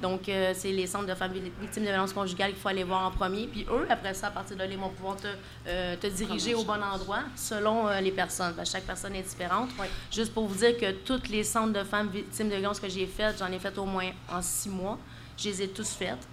Donc, 0.00 0.28
euh, 0.28 0.52
c'est 0.54 0.72
les 0.72 0.86
centres 0.86 1.06
de 1.06 1.14
femmes 1.14 1.32
victimes 1.32 1.84
de 1.84 1.88
violences 1.88 2.12
conjugales 2.12 2.50
qu'il 2.50 2.60
faut 2.60 2.68
aller 2.68 2.84
voir 2.84 3.06
en 3.06 3.10
premier. 3.10 3.46
Puis 3.46 3.66
eux, 3.70 3.86
après 3.88 4.14
ça, 4.14 4.28
à 4.28 4.30
partir 4.30 4.56
de 4.56 4.62
là, 4.62 4.68
ils 4.70 4.78
vont 4.78 4.88
pouvoir 4.88 5.16
te, 5.16 5.26
euh, 5.66 5.96
te 5.96 6.06
diriger 6.06 6.54
au 6.54 6.64
bon 6.64 6.82
endroit 6.82 7.22
selon 7.36 7.88
euh, 7.88 8.00
les 8.00 8.10
personnes. 8.10 8.54
Parce 8.54 8.70
que 8.70 8.76
chaque 8.76 8.86
personne 8.86 9.14
est 9.14 9.22
différente. 9.22 9.70
Juste 10.10 10.32
pour 10.32 10.46
vous 10.46 10.56
dire 10.56 10.76
que 10.78 10.92
tous 10.92 11.28
les 11.28 11.44
centres 11.44 11.72
de 11.72 11.84
femmes 11.84 12.08
victimes 12.08 12.48
de 12.48 12.56
violences 12.56 12.80
que 12.80 12.88
j'ai 12.88 13.06
faites, 13.06 13.38
j'en 13.38 13.52
ai 13.52 13.58
fait 13.58 13.76
au 13.76 13.84
moins 13.84 14.10
en 14.30 14.40
six 14.40 14.70
mois. 14.70 14.98
Je 15.36 15.48
les 15.48 15.62
ai 15.62 15.68
tous 15.68 15.90
faites, 15.90 16.28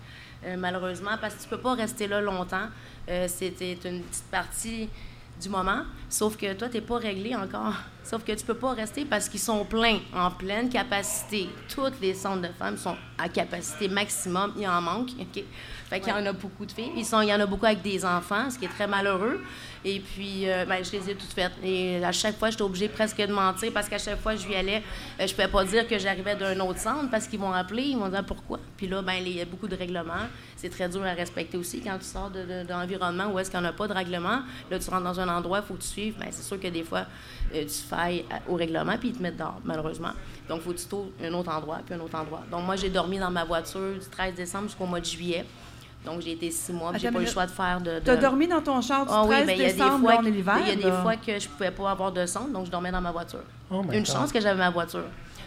malheureusement, 0.58 1.18
parce 1.22 1.36
que 1.36 1.44
tu 1.44 1.48
peux 1.48 1.60
pas 1.60 1.76
rester 1.76 2.08
là 2.08 2.20
longtemps. 2.20 2.68
C'était 3.28 3.78
une 3.86 4.04
petite 4.04 4.30
partie 4.30 4.90
du 5.42 5.50
moment, 5.50 5.82
sauf 6.10 6.36
que 6.36 6.54
toi, 6.54 6.68
tu 6.70 6.76
n'es 6.76 6.82
pas 6.82 6.98
réglé 6.98 7.36
encore. 7.36 7.74
Sauf 8.04 8.24
que 8.24 8.32
tu 8.32 8.46
peux 8.46 8.54
pas 8.54 8.72
rester 8.72 9.04
parce 9.04 9.28
qu'ils 9.28 9.42
sont 9.42 9.66
pleins, 9.66 10.00
en 10.14 10.32
pleine 10.32 10.70
capacité. 10.70 11.50
Toutes 11.68 12.00
les 12.00 12.14
centres 12.14 12.48
de 12.48 12.54
femmes 12.54 12.78
sont 12.78 12.96
à 13.18 13.28
capacité 13.28 13.90
maximum. 13.90 14.54
Il 14.58 14.66
en 14.66 14.82
manque. 14.82 15.10
OK? 15.20 15.44
Fait 15.90 16.00
qu'il 16.02 16.10
y 16.10 16.12
en 16.12 16.26
a 16.26 16.34
beaucoup 16.34 16.66
de 16.66 16.72
filles. 16.74 16.92
Ils 16.98 17.06
sont, 17.06 17.22
il 17.22 17.30
y 17.30 17.34
en 17.34 17.40
a 17.40 17.46
beaucoup 17.46 17.66
avec 17.66 17.82
des 17.82 18.04
enfants, 18.04 18.50
ce 18.50 18.60
qui 18.60 18.66
est 18.66 18.70
très 18.70 18.88
malheureux. 18.88 19.42
Et 19.86 20.02
puis, 20.02 20.50
euh, 20.50 20.66
ben, 20.66 20.84
je 20.84 20.92
les 20.92 21.12
ai 21.12 21.16
toutes 21.16 21.32
faites. 21.32 21.54
Et 21.64 22.04
à 22.04 22.12
chaque 22.12 22.38
fois, 22.38 22.50
j'étais 22.50 22.64
obligée 22.64 22.90
presque 22.90 23.16
de 23.18 23.32
mentir 23.32 23.72
parce 23.74 23.88
qu'à 23.88 23.98
chaque 23.98 24.20
fois 24.20 24.34
que 24.36 24.42
je 24.42 24.48
lui 24.48 24.56
allais, 24.56 24.84
euh, 25.22 25.26
je 25.26 25.34
pouvais 25.34 25.48
pas 25.48 25.64
dire 25.64 25.88
que 25.88 25.98
j'arrivais 25.98 26.36
d'un 26.36 26.60
autre 26.60 26.80
centre 26.80 27.10
parce 27.10 27.26
qu'ils 27.28 27.40
vont 27.40 27.54
appeler, 27.54 27.84
ils 27.84 27.98
vont 27.98 28.10
dire 28.10 28.26
pourquoi? 28.26 28.60
Puis 28.76 28.88
là, 28.88 29.02
ben, 29.02 29.14
il 29.14 29.30
y 29.38 29.40
a 29.40 29.46
beaucoup 29.46 29.70
de 29.70 29.78
règlements. 29.78 30.28
C'est 30.58 30.70
très 30.70 30.90
dur 30.90 31.04
à 31.06 31.14
respecter 31.14 31.56
aussi 31.58 31.80
quand 31.80 31.98
tu 32.00 32.04
sors 32.06 32.30
de, 32.32 32.42
de- 32.44 32.64
d'un 32.68 32.82
environnement 32.84 33.28
où 33.32 33.40
est-ce 33.40 33.50
qu'il 33.50 33.60
n'y 33.62 33.66
en 33.66 33.70
a 33.70 33.74
pas 33.74 33.88
de 33.88 33.94
règlement. 33.94 34.42
Là, 34.70 34.80
tu 34.80 34.90
rentres 34.90 35.04
dans 35.06 35.20
un 35.22 35.30
endroit, 35.30 35.60
il 35.64 35.68
faut 35.68 35.76
que 35.76 35.82
tu 35.84 35.88
suives. 35.88 36.16
Ben, 36.20 36.28
c'est 36.32 36.44
sûr 36.44 36.60
que 36.60 36.68
des 36.68 36.84
fois, 36.84 37.06
euh, 37.56 37.64
tu 37.64 37.88
failles 37.90 38.26
au 38.50 38.56
règlement 38.56 38.98
puis 38.98 39.10
ils 39.10 39.16
te 39.16 39.22
mettent 39.24 39.38
dehors, 39.38 39.62
malheureusement. 39.64 40.12
Donc, 40.50 40.60
il 40.60 40.64
faut 40.66 40.74
que 40.74 40.80
tu 40.80 40.88
trouves 40.88 41.12
un 41.24 41.34
autre 41.34 41.50
endroit 41.56 41.80
puis 41.86 41.96
un 41.96 42.00
autre 42.02 42.16
endroit. 42.18 42.44
Donc, 42.52 42.66
moi, 42.66 42.76
j'ai 42.76 42.90
dormi 42.90 43.20
dans 43.20 43.32
ma 43.32 43.46
voiture 43.46 43.94
du 43.94 44.06
13 44.10 44.34
décembre 44.34 44.66
jusqu'au 44.66 44.86
mois 44.86 45.00
de 45.00 45.06
juillet. 45.06 45.46
Donc, 46.08 46.22
j'ai 46.22 46.32
été 46.32 46.50
six 46.50 46.72
mois. 46.74 46.92
puis 46.92 47.00
J'ai 47.02 47.12
pas 47.12 47.20
eu 47.20 47.26
le 47.26 47.30
choix 47.30 47.46
de 47.46 47.52
faire 47.52 47.82
de. 47.82 47.96
de- 47.96 48.00
Tu 48.00 48.10
as 48.10 48.16
dormi 48.16 48.48
dans 48.48 48.62
ton 48.62 48.82
char 48.82 49.06
du 49.06 49.12
ah 49.14 49.24
13 49.26 49.40
oui, 49.42 49.46
ben, 49.46 49.54
il 49.56 49.62
y 49.62 49.66
a 49.66 49.68
des 49.68 49.74
décembre, 49.74 50.10
on 50.20 50.26
est 50.26 50.32
l'hiver. 50.32 50.58
il 50.62 50.68
y 50.68 50.72
a 50.72 50.76
des 50.76 50.98
fois 51.04 51.16
que 51.18 51.38
je 51.40 51.48
pouvais 51.50 51.72
pas 51.72 51.92
avoir 51.92 52.12
de 52.12 52.26
centre, 52.26 52.50
donc 52.52 52.66
je 52.66 52.72
dormais 52.72 52.92
dans 52.92 53.02
ma 53.02 53.12
voiture. 53.12 53.44
Oh 53.70 53.82
Une 53.92 54.00
God. 54.00 54.06
chance 54.06 54.32
que 54.32 54.40
j'avais 54.40 54.58
ma 54.58 54.70
voiture. 54.70 55.04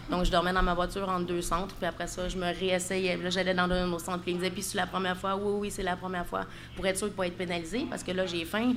Donc, 0.09 0.25
je 0.25 0.31
dormais 0.31 0.51
dans 0.51 0.61
ma 0.63 0.73
voiture 0.73 1.07
entre 1.07 1.25
deux 1.25 1.41
centres, 1.41 1.73
puis 1.75 1.85
après 1.85 2.05
ça, 2.07 2.27
je 2.27 2.35
me 2.37 2.45
réessayais. 2.45 3.15
Là, 3.15 3.29
j'allais 3.29 3.53
dans 3.53 3.63
un 3.71 3.89
autre 3.93 4.03
centre, 4.03 4.19
puis 4.19 4.31
ils 4.31 4.33
me 4.35 4.39
disaient, 4.39 4.51
puis 4.51 4.61
c'est 4.61 4.75
la 4.77 4.85
première 4.85 5.15
fois, 5.15 5.35
oui, 5.37 5.53
oui, 5.61 5.71
c'est 5.71 5.83
la 5.83 5.95
première 5.95 6.25
fois, 6.25 6.41
pour 6.75 6.85
être 6.85 6.97
sûr 6.97 7.07
de 7.07 7.13
ne 7.13 7.17
pas 7.17 7.27
être 7.27 7.37
pénalisé, 7.37 7.85
parce 7.89 8.03
que 8.03 8.11
là, 8.11 8.25
j'ai 8.25 8.43
faim, 8.43 8.73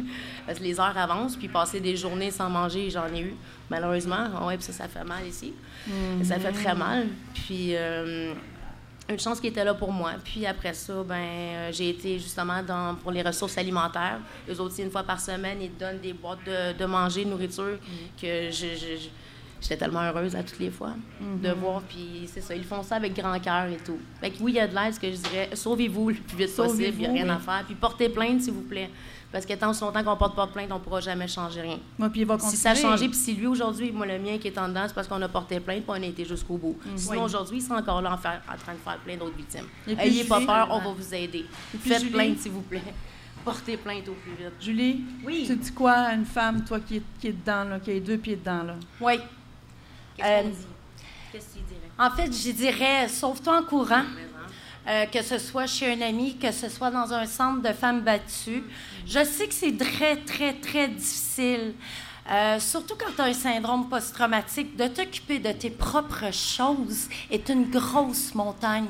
parce 0.46 0.58
que 0.60 0.64
les 0.64 0.78
heures 0.78 0.96
avancent, 0.96 1.34
puis 1.36 1.48
passer 1.48 1.80
des 1.80 1.96
journées 1.96 2.30
sans 2.30 2.48
manger, 2.48 2.88
j'en 2.88 3.06
ai 3.12 3.20
eu, 3.22 3.34
malheureusement. 3.68 4.28
Ah 4.40 4.46
ouais, 4.46 4.56
puis 4.56 4.64
ça, 4.64 4.72
ça 4.72 4.86
fait 4.88 5.02
mal 5.04 5.26
ici. 5.26 5.52
Ça 6.22 6.38
fait 6.38 6.52
très 6.52 6.74
mal. 6.74 7.08
Puis, 7.34 7.70
euh, 7.74 8.32
une 9.08 9.18
chance 9.18 9.38
qui 9.40 9.48
était 9.48 9.64
là 9.64 9.74
pour 9.74 9.92
moi. 9.92 10.12
Puis 10.24 10.46
après 10.46 10.72
ça, 10.72 10.94
ben, 11.06 11.14
euh, 11.16 11.72
j'ai 11.72 11.90
été 11.90 12.18
justement 12.18 12.62
dans, 12.62 12.94
pour 12.96 13.10
les 13.12 13.22
ressources 13.22 13.58
alimentaires. 13.58 14.18
Eux 14.50 14.58
autres, 14.60 14.74
une 14.80 14.90
fois 14.90 15.02
par 15.02 15.20
semaine, 15.20 15.58
ils 15.60 15.76
donnent 15.76 16.00
des 16.00 16.12
boîtes 16.14 16.38
de, 16.46 16.76
de 16.78 16.84
manger, 16.86 17.24
de 17.24 17.30
nourriture, 17.30 17.78
que 18.20 18.50
je, 18.50 18.66
je- 18.74 18.96
je- 18.96 19.08
j'étais 19.60 19.76
tellement 19.76 20.00
heureuse 20.02 20.34
à 20.34 20.42
toutes 20.42 20.58
les 20.58 20.70
fois 20.70 20.94
de 21.42 21.50
voir. 21.52 21.82
Puis 21.82 22.28
c'est 22.32 22.40
ça, 22.40 22.54
ils 22.54 22.64
font 22.64 22.82
ça 22.82 22.96
avec 22.96 23.14
grand 23.14 23.38
cœur 23.40 23.66
et 23.66 23.76
tout. 23.76 23.98
Fait 24.20 24.30
que 24.30 24.36
oui, 24.42 24.52
il 24.52 24.56
y 24.56 24.60
a 24.60 24.66
de 24.66 24.74
l'aide, 24.74 24.94
ce 24.94 25.00
que 25.00 25.10
je 25.10 25.16
dirais. 25.16 25.50
Sauvez-vous 25.52 26.08
le 26.10 26.14
plus 26.16 26.36
vite 26.38 26.48
possible, 26.56 26.82
il 26.94 26.98
n'y 26.98 27.06
a 27.06 27.12
rien 27.12 27.28
à 27.28 27.38
faire. 27.38 27.62
Puis 27.66 27.74
portez 27.74 28.08
plainte, 28.08 28.40
s'il 28.42 28.52
vous 28.54 28.62
plaît. 28.62 28.90
Parce 29.34 29.44
que 29.46 29.52
tant 29.54 29.70
aussi 29.70 29.80
longtemps 29.80 30.04
qu'on 30.04 30.16
porte 30.16 30.36
pas 30.36 30.46
plainte, 30.46 30.68
on 30.70 30.74
ne 30.74 30.78
pourra 30.78 31.00
jamais 31.00 31.26
changer 31.26 31.60
rien. 31.60 31.80
Moi, 31.98 32.08
puis 32.08 32.20
il 32.20 32.26
va 32.26 32.38
Si 32.38 32.56
ça 32.56 32.70
a 32.70 32.74
changé, 32.76 33.08
puis 33.08 33.16
si 33.18 33.34
lui 33.34 33.48
aujourd'hui, 33.48 33.90
moi 33.90 34.06
le 34.06 34.16
mien 34.20 34.38
qui 34.38 34.46
est 34.46 34.56
en 34.56 34.68
dedans, 34.68 34.84
c'est 34.86 34.94
parce 34.94 35.08
qu'on 35.08 35.20
a 35.20 35.28
porté 35.28 35.58
plainte, 35.58 35.78
puis 35.82 35.86
on 35.88 35.94
a 36.00 36.06
été 36.06 36.24
jusqu'au 36.24 36.56
bout. 36.56 36.78
Sinon 36.94 37.10
Oui. 37.18 37.18
aujourd'hui, 37.24 37.58
il 37.58 37.60
sera 37.60 37.80
encore 37.80 38.00
là 38.00 38.12
en, 38.12 38.16
faire- 38.16 38.40
en 38.48 38.56
train 38.56 38.74
de 38.74 38.78
faire 38.78 38.96
plein 38.98 39.16
d'autres 39.16 39.36
victimes. 39.36 39.66
Ayez 39.88 40.22
pas 40.22 40.36
Julie- 40.36 40.46
peur, 40.46 40.68
on 40.70 40.78
va 40.78 40.92
vous 40.92 41.14
aider. 41.14 41.46
Faites 41.80 41.98
Julie- 42.02 42.12
plainte, 42.12 42.38
s'il 42.38 42.52
vous 42.52 42.60
plaît. 42.62 42.80
Portez 43.44 43.76
plainte 43.76 44.08
au 44.08 44.12
plus 44.12 44.30
vite. 44.38 44.52
Julie, 44.60 45.00
Oui. 45.26 45.42
tu 45.48 45.56
dis 45.56 45.72
quoi 45.72 45.92
à 45.94 46.14
une 46.14 46.24
femme, 46.26 46.64
toi, 46.64 46.78
qui 46.78 46.98
est, 46.98 47.02
qui 47.20 47.26
est 47.26 47.32
dedans, 47.32 47.64
là, 47.64 47.80
qui 47.80 47.90
a 47.90 47.94
les 47.94 48.00
deux 48.00 48.18
pieds 48.18 48.36
dedans, 48.36 48.62
là? 48.62 48.76
Oui. 49.00 49.18
Qu'est-ce 50.16 50.28
Euh, 50.28 50.42
qu'on 50.42 50.48
dit? 50.50 50.56
Qu'est-ce 51.32 51.46
que 51.46 51.52
tu 51.54 51.64
dirais? 51.64 51.80
En 51.98 52.10
fait, 52.10 52.26
je 52.32 52.52
dirais, 52.52 53.08
sauve-toi 53.08 53.58
en 53.58 53.64
courant. 53.64 54.04
Mais? 54.14 54.22
Euh, 54.86 55.06
que 55.06 55.22
ce 55.22 55.38
soit 55.38 55.66
chez 55.66 55.90
un 55.94 56.02
ami, 56.02 56.36
que 56.36 56.52
ce 56.52 56.68
soit 56.68 56.90
dans 56.90 57.10
un 57.10 57.24
centre 57.24 57.62
de 57.62 57.72
femmes 57.72 58.02
battues. 58.02 58.62
Je 59.06 59.24
sais 59.24 59.48
que 59.48 59.54
c'est 59.54 59.78
très, 59.78 60.16
très, 60.16 60.52
très 60.52 60.88
difficile, 60.88 61.72
euh, 62.30 62.60
surtout 62.60 62.94
quand 62.94 63.10
tu 63.16 63.22
as 63.22 63.24
un 63.24 63.32
syndrome 63.32 63.88
post-traumatique, 63.88 64.76
de 64.76 64.86
t'occuper 64.88 65.38
de 65.38 65.52
tes 65.52 65.70
propres 65.70 66.30
choses 66.34 67.08
est 67.30 67.48
une 67.48 67.70
grosse 67.70 68.34
montagne. 68.34 68.88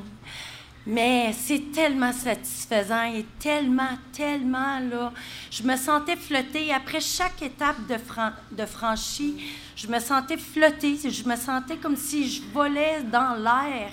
Mais 0.85 1.33
c'est 1.33 1.71
tellement 1.73 2.13
satisfaisant 2.13 3.05
et 3.05 3.25
tellement, 3.39 3.97
tellement, 4.13 4.81
là. 4.81 5.13
Je 5.49 5.63
me 5.63 5.77
sentais 5.77 6.17
flotter. 6.17 6.73
Après 6.75 7.01
chaque 7.01 7.41
étape 7.41 7.87
de, 7.89 7.97
fran- 7.99 8.33
franchie, 8.67 9.37
je 9.77 9.87
me 9.87 10.01
sentais 10.01 10.37
flotter. 10.39 10.99
Je 11.09 11.25
me 11.29 11.37
sentais 11.37 11.77
comme 11.77 11.97
si 11.97 12.29
je 12.29 12.43
volais 12.53 13.03
dans 13.05 13.35
l'air. 13.37 13.93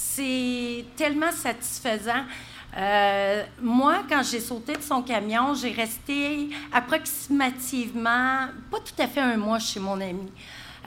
C'est 0.00 0.84
tellement 0.94 1.32
satisfaisant. 1.32 2.22
Euh, 2.76 3.42
moi, 3.60 4.04
quand 4.08 4.22
j'ai 4.22 4.38
sauté 4.38 4.74
de 4.74 4.82
son 4.82 5.02
camion, 5.02 5.54
j'ai 5.54 5.72
resté 5.72 6.50
approximativement, 6.72 8.46
pas 8.70 8.78
tout 8.78 9.02
à 9.02 9.08
fait 9.08 9.20
un 9.20 9.36
mois 9.36 9.58
chez 9.58 9.80
mon 9.80 10.00
amie. 10.00 10.30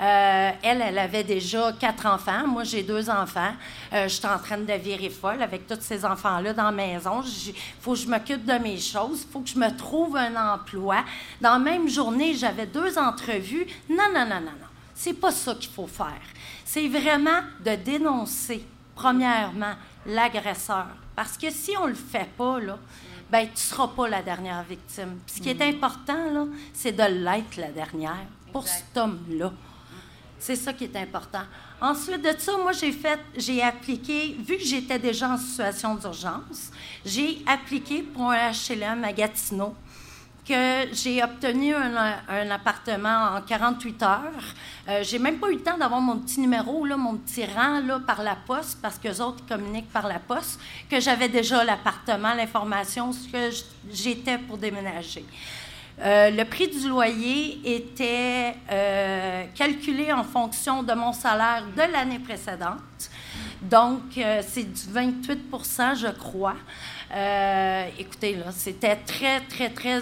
Euh, 0.01 0.51
elle, 0.63 0.81
elle 0.81 0.97
avait 0.97 1.25
déjà 1.25 1.73
quatre 1.73 2.05
enfants. 2.05 2.47
Moi, 2.47 2.63
j'ai 2.63 2.83
deux 2.83 3.09
enfants. 3.09 3.51
Euh, 3.91 4.07
J'étais 4.07 4.29
en 4.29 4.39
train 4.39 4.57
de 4.57 4.73
virer 4.73 5.09
folle 5.09 5.43
avec 5.43 5.67
tous 5.67 5.81
ces 5.81 6.05
enfants-là 6.05 6.53
dans 6.53 6.63
la 6.63 6.71
maison. 6.71 7.21
Il 7.21 7.53
faut 7.81 7.91
que 7.91 7.99
je 7.99 8.07
m'occupe 8.07 8.45
de 8.45 8.57
mes 8.59 8.79
choses. 8.79 9.25
Il 9.27 9.31
faut 9.31 9.41
que 9.41 9.49
je 9.49 9.59
me 9.59 9.75
trouve 9.75 10.15
un 10.15 10.53
emploi. 10.53 11.03
Dans 11.41 11.53
la 11.53 11.59
même 11.59 11.89
journée, 11.89 12.33
j'avais 12.33 12.65
deux 12.65 12.97
entrevues. 12.97 13.67
Non, 13.89 14.07
non, 14.13 14.25
non, 14.25 14.39
non, 14.39 14.51
non. 14.57 14.67
C'est 14.95 15.19
pas 15.19 15.31
ça 15.31 15.53
qu'il 15.55 15.69
faut 15.69 15.87
faire. 15.87 16.21
C'est 16.63 16.87
vraiment 16.87 17.41
de 17.59 17.75
dénoncer, 17.75 18.63
premièrement, 18.95 19.73
l'agresseur. 20.05 20.87
Parce 21.15 21.37
que 21.37 21.49
si 21.49 21.71
on 21.77 21.87
le 21.87 21.93
fait 21.93 22.29
pas, 22.37 22.59
là, 22.59 22.77
ben 23.31 23.47
tu 23.47 23.61
seras 23.61 23.87
pas 23.87 24.07
la 24.09 24.21
dernière 24.21 24.63
victime. 24.63 25.19
Puis 25.25 25.35
ce 25.37 25.41
qui 25.41 25.49
est 25.49 25.61
important, 25.61 26.31
là, 26.31 26.45
c'est 26.73 26.91
de 26.91 27.03
l'être 27.03 27.57
la 27.57 27.71
dernière 27.71 28.25
pour 28.51 28.67
cet 28.67 28.95
homme-là. 28.97 29.53
C'est 30.37 30.55
ça 30.55 30.73
qui 30.73 30.85
est 30.85 30.95
important. 30.95 31.43
Ensuite 31.79 32.21
de 32.21 32.33
ça, 32.37 32.57
moi, 32.57 32.71
j'ai 32.71 32.91
fait, 32.91 33.19
j'ai 33.37 33.61
appliqué, 33.61 34.35
vu 34.39 34.57
que 34.57 34.63
j'étais 34.63 34.99
déjà 34.99 35.29
en 35.29 35.37
situation 35.37 35.95
d'urgence, 35.95 36.71
j'ai 37.05 37.43
appliqué 37.45 38.01
pour 38.01 38.31
un 38.31 38.51
HLM 38.51 39.03
à 39.03 39.13
Gatineau 39.13 39.75
que 40.47 40.93
j'ai 40.93 41.23
obtenu 41.23 41.73
un, 41.75 42.49
appartement 42.49 43.35
en 43.35 43.41
48 43.41 44.03
heures. 44.03 44.19
Euh, 44.89 45.03
j'ai 45.03 45.19
même 45.19 45.37
pas 45.37 45.49
eu 45.49 45.55
le 45.55 45.61
temps 45.61 45.77
d'avoir 45.77 46.01
mon 46.01 46.17
petit 46.17 46.39
numéro, 46.39 46.85
mon 46.85 47.17
petit 47.17 47.45
rang 47.45 47.81
par 48.05 48.23
la 48.23 48.35
poste, 48.35 48.79
parce 48.81 48.97
que 48.97 49.07
les 49.07 49.21
autres 49.21 49.45
communiquent 49.47 49.91
par 49.91 50.07
la 50.07 50.19
poste, 50.19 50.59
que 50.89 50.99
j'avais 50.99 51.29
déjà 51.29 51.63
l'appartement, 51.63 52.33
l'information, 52.33 53.11
ce 53.13 53.27
que 53.27 53.55
j'étais 53.91 54.37
pour 54.37 54.57
déménager. 54.57 55.25
Euh, 56.03 56.31
le 56.31 56.45
prix 56.45 56.67
du 56.67 56.89
loyer 56.89 57.61
était 57.63 58.55
euh, 58.71 59.45
calculé 59.53 60.11
en 60.11 60.23
fonction 60.23 60.81
de 60.81 60.93
mon 60.93 61.13
salaire 61.13 61.63
de 61.75 61.91
l'année 61.91 62.17
précédente. 62.17 62.79
Donc, 63.61 64.17
euh, 64.17 64.41
c'est 64.47 64.63
du 64.63 64.81
28% 64.81 65.95
je 65.95 66.07
crois. 66.07 66.55
Écoutez, 67.97 68.35
là, 68.35 68.51
c'était 68.51 68.95
très, 68.95 69.41
très, 69.41 69.69
très 69.69 70.01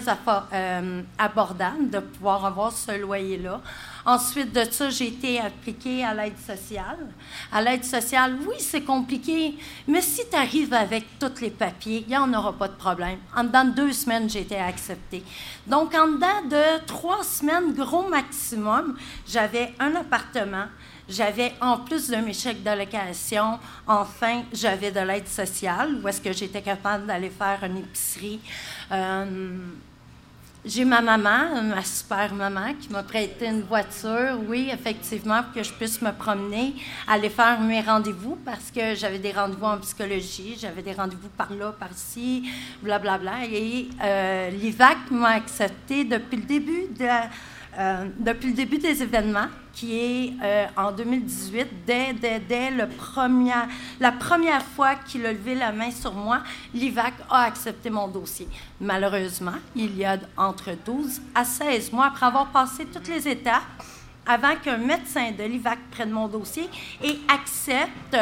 abordable 1.18 1.90
de 1.90 1.98
pouvoir 1.98 2.44
avoir 2.44 2.72
ce 2.72 2.98
loyer-là. 2.98 3.60
Ensuite 4.06 4.52
de 4.52 4.64
ça, 4.70 4.88
j'ai 4.90 5.08
été 5.08 5.40
appliquée 5.40 6.04
à 6.04 6.14
l'aide 6.14 6.38
sociale. 6.38 7.08
À 7.52 7.60
l'aide 7.60 7.84
sociale, 7.84 8.36
oui, 8.46 8.56
c'est 8.58 8.82
compliqué, 8.82 9.54
mais 9.86 10.00
si 10.00 10.22
tu 10.28 10.36
arrives 10.36 10.72
avec 10.72 11.18
tous 11.18 11.40
les 11.40 11.50
papiers, 11.50 12.04
il 12.06 12.10
n'y 12.10 12.16
en 12.16 12.32
aura 12.32 12.52
pas 12.52 12.68
de 12.68 12.76
problème. 12.76 13.18
En 13.36 13.44
dedans 13.44 13.64
de 13.64 13.70
deux 13.72 13.92
semaines, 13.92 14.30
j'ai 14.30 14.40
été 14.40 14.56
acceptée. 14.56 15.22
Donc, 15.66 15.94
en 15.94 16.06
dedans 16.06 16.42
de 16.48 16.84
trois 16.86 17.22
semaines, 17.22 17.74
gros 17.74 18.08
maximum, 18.08 18.96
j'avais 19.28 19.74
un 19.78 19.94
appartement. 19.96 20.66
J'avais, 21.10 21.52
en 21.60 21.78
plus 21.78 22.08
de 22.08 22.16
mes 22.16 22.32
chèques 22.32 22.62
d'allocation, 22.62 23.58
enfin, 23.86 24.42
j'avais 24.52 24.92
de 24.92 25.00
l'aide 25.00 25.26
sociale, 25.26 25.96
où 26.02 26.08
est-ce 26.08 26.20
que 26.20 26.32
j'étais 26.32 26.62
capable 26.62 27.06
d'aller 27.06 27.30
faire 27.30 27.58
une 27.64 27.78
épicerie. 27.78 28.40
Euh, 28.92 29.58
j'ai 30.64 30.84
ma 30.84 31.00
maman, 31.00 31.62
ma 31.62 31.82
super 31.82 32.34
maman, 32.34 32.74
qui 32.78 32.90
m'a 32.90 33.02
prêté 33.02 33.46
une 33.46 33.62
voiture, 33.62 34.38
oui, 34.46 34.68
effectivement, 34.70 35.42
pour 35.42 35.54
que 35.54 35.62
je 35.62 35.72
puisse 35.72 36.02
me 36.02 36.12
promener, 36.12 36.74
aller 37.08 37.30
faire 37.30 37.58
mes 37.60 37.80
rendez-vous, 37.80 38.36
parce 38.44 38.70
que 38.70 38.94
j'avais 38.94 39.18
des 39.18 39.32
rendez-vous 39.32 39.64
en 39.64 39.78
psychologie, 39.78 40.58
j'avais 40.60 40.82
des 40.82 40.92
rendez-vous 40.92 41.30
par 41.30 41.50
là, 41.54 41.72
par 41.72 41.90
ici, 41.92 42.48
blablabla. 42.82 43.18
Bla, 43.18 43.46
bla. 43.48 43.56
Et 43.56 43.88
euh, 44.02 44.50
l'IVAC 44.50 45.10
m'a 45.10 45.30
accepté 45.30 46.04
depuis 46.04 46.36
le 46.36 46.42
début 46.42 46.86
de 46.90 47.06
euh, 47.80 48.04
depuis 48.18 48.48
le 48.48 48.54
début 48.54 48.76
des 48.76 49.02
événements, 49.02 49.46
qui 49.72 49.98
est 49.98 50.32
euh, 50.42 50.66
en 50.76 50.92
2018, 50.92 51.68
dès, 51.86 52.12
dès, 52.12 52.70
le 52.70 52.86
premier, 52.86 53.54
la 53.98 54.12
première 54.12 54.62
fois 54.62 54.96
qu'il 54.96 55.24
a 55.24 55.32
levé 55.32 55.54
la 55.54 55.72
main 55.72 55.90
sur 55.90 56.12
moi, 56.12 56.42
l'IVAC 56.74 57.14
a 57.30 57.44
accepté 57.44 57.88
mon 57.88 58.06
dossier. 58.06 58.46
Malheureusement, 58.80 59.54
il 59.74 59.96
y 59.96 60.04
a 60.04 60.18
entre 60.36 60.72
12 60.84 61.22
à 61.34 61.44
16 61.44 61.92
mois, 61.92 62.08
après 62.08 62.26
avoir 62.26 62.48
passé 62.48 62.84
toutes 62.84 63.08
les 63.08 63.26
étapes, 63.26 63.62
avant 64.26 64.56
qu'un 64.56 64.76
médecin 64.76 65.32
de 65.32 65.44
l'IVAC 65.44 65.78
prenne 65.90 66.10
mon 66.10 66.28
dossier 66.28 66.68
et 67.02 67.18
accepte 67.28 68.16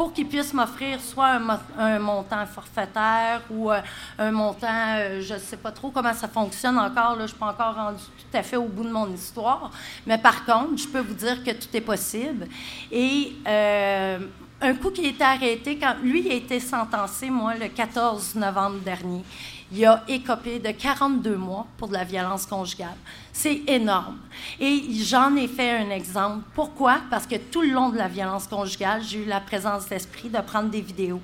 pour 0.00 0.14
qu'il 0.14 0.26
puisse 0.26 0.54
m'offrir 0.54 0.98
soit 0.98 1.38
un, 1.76 1.98
montant 1.98 2.46
forfaitaire 2.46 3.42
ou 3.50 3.70
euh, 3.70 3.82
un 4.18 4.30
montant, 4.30 4.96
euh, 4.96 5.20
je 5.20 5.34
ne 5.34 5.38
sais 5.38 5.58
pas 5.58 5.72
trop 5.72 5.90
comment 5.90 6.14
ça 6.14 6.26
fonctionne 6.26 6.78
encore, 6.78 7.16
je 7.16 7.22
ne 7.22 7.26
suis 7.26 7.36
pas 7.36 7.50
encore 7.50 7.74
rendu 7.74 7.98
tout 7.98 8.36
à 8.38 8.42
fait 8.42 8.56
au 8.56 8.64
bout 8.64 8.84
de 8.84 8.90
mon 8.90 9.12
histoire, 9.12 9.70
mais 10.06 10.16
par 10.16 10.46
contre, 10.46 10.78
je 10.78 10.88
peux 10.88 11.00
vous 11.00 11.12
dire 11.12 11.44
que 11.44 11.50
tout 11.50 11.68
est 11.74 11.82
possible. 11.82 12.48
Et 12.90 13.34
euh, 13.46 14.20
un 14.62 14.74
coup 14.74 14.90
qui 14.90 15.04
a 15.04 15.08
été 15.10 15.22
arrêté, 15.22 15.78
lui 16.02 16.30
a 16.30 16.34
été 16.34 16.60
sentencé, 16.60 17.28
moi, 17.28 17.54
le 17.54 17.68
14 17.68 18.36
novembre 18.36 18.78
dernier, 18.78 19.22
il 19.70 19.84
a 19.84 20.02
écopé 20.08 20.58
de 20.58 20.70
42 20.70 21.36
mois 21.36 21.66
pour 21.76 21.88
de 21.88 21.92
la 21.92 22.04
violence 22.04 22.46
conjugale. 22.46 22.96
C'est 23.32 23.62
énorme. 23.66 24.18
Et 24.58 24.82
j'en 25.04 25.34
ai 25.36 25.46
fait 25.48 25.78
un 25.78 25.90
exemple. 25.90 26.44
Pourquoi? 26.54 26.98
Parce 27.10 27.26
que 27.26 27.36
tout 27.36 27.62
le 27.62 27.70
long 27.70 27.90
de 27.90 27.96
la 27.96 28.08
violence 28.08 28.46
conjugale, 28.46 29.02
j'ai 29.02 29.22
eu 29.22 29.24
la 29.24 29.40
présence 29.40 29.86
d'esprit 29.86 30.28
de 30.28 30.40
prendre 30.40 30.68
des 30.68 30.80
vidéos, 30.80 31.20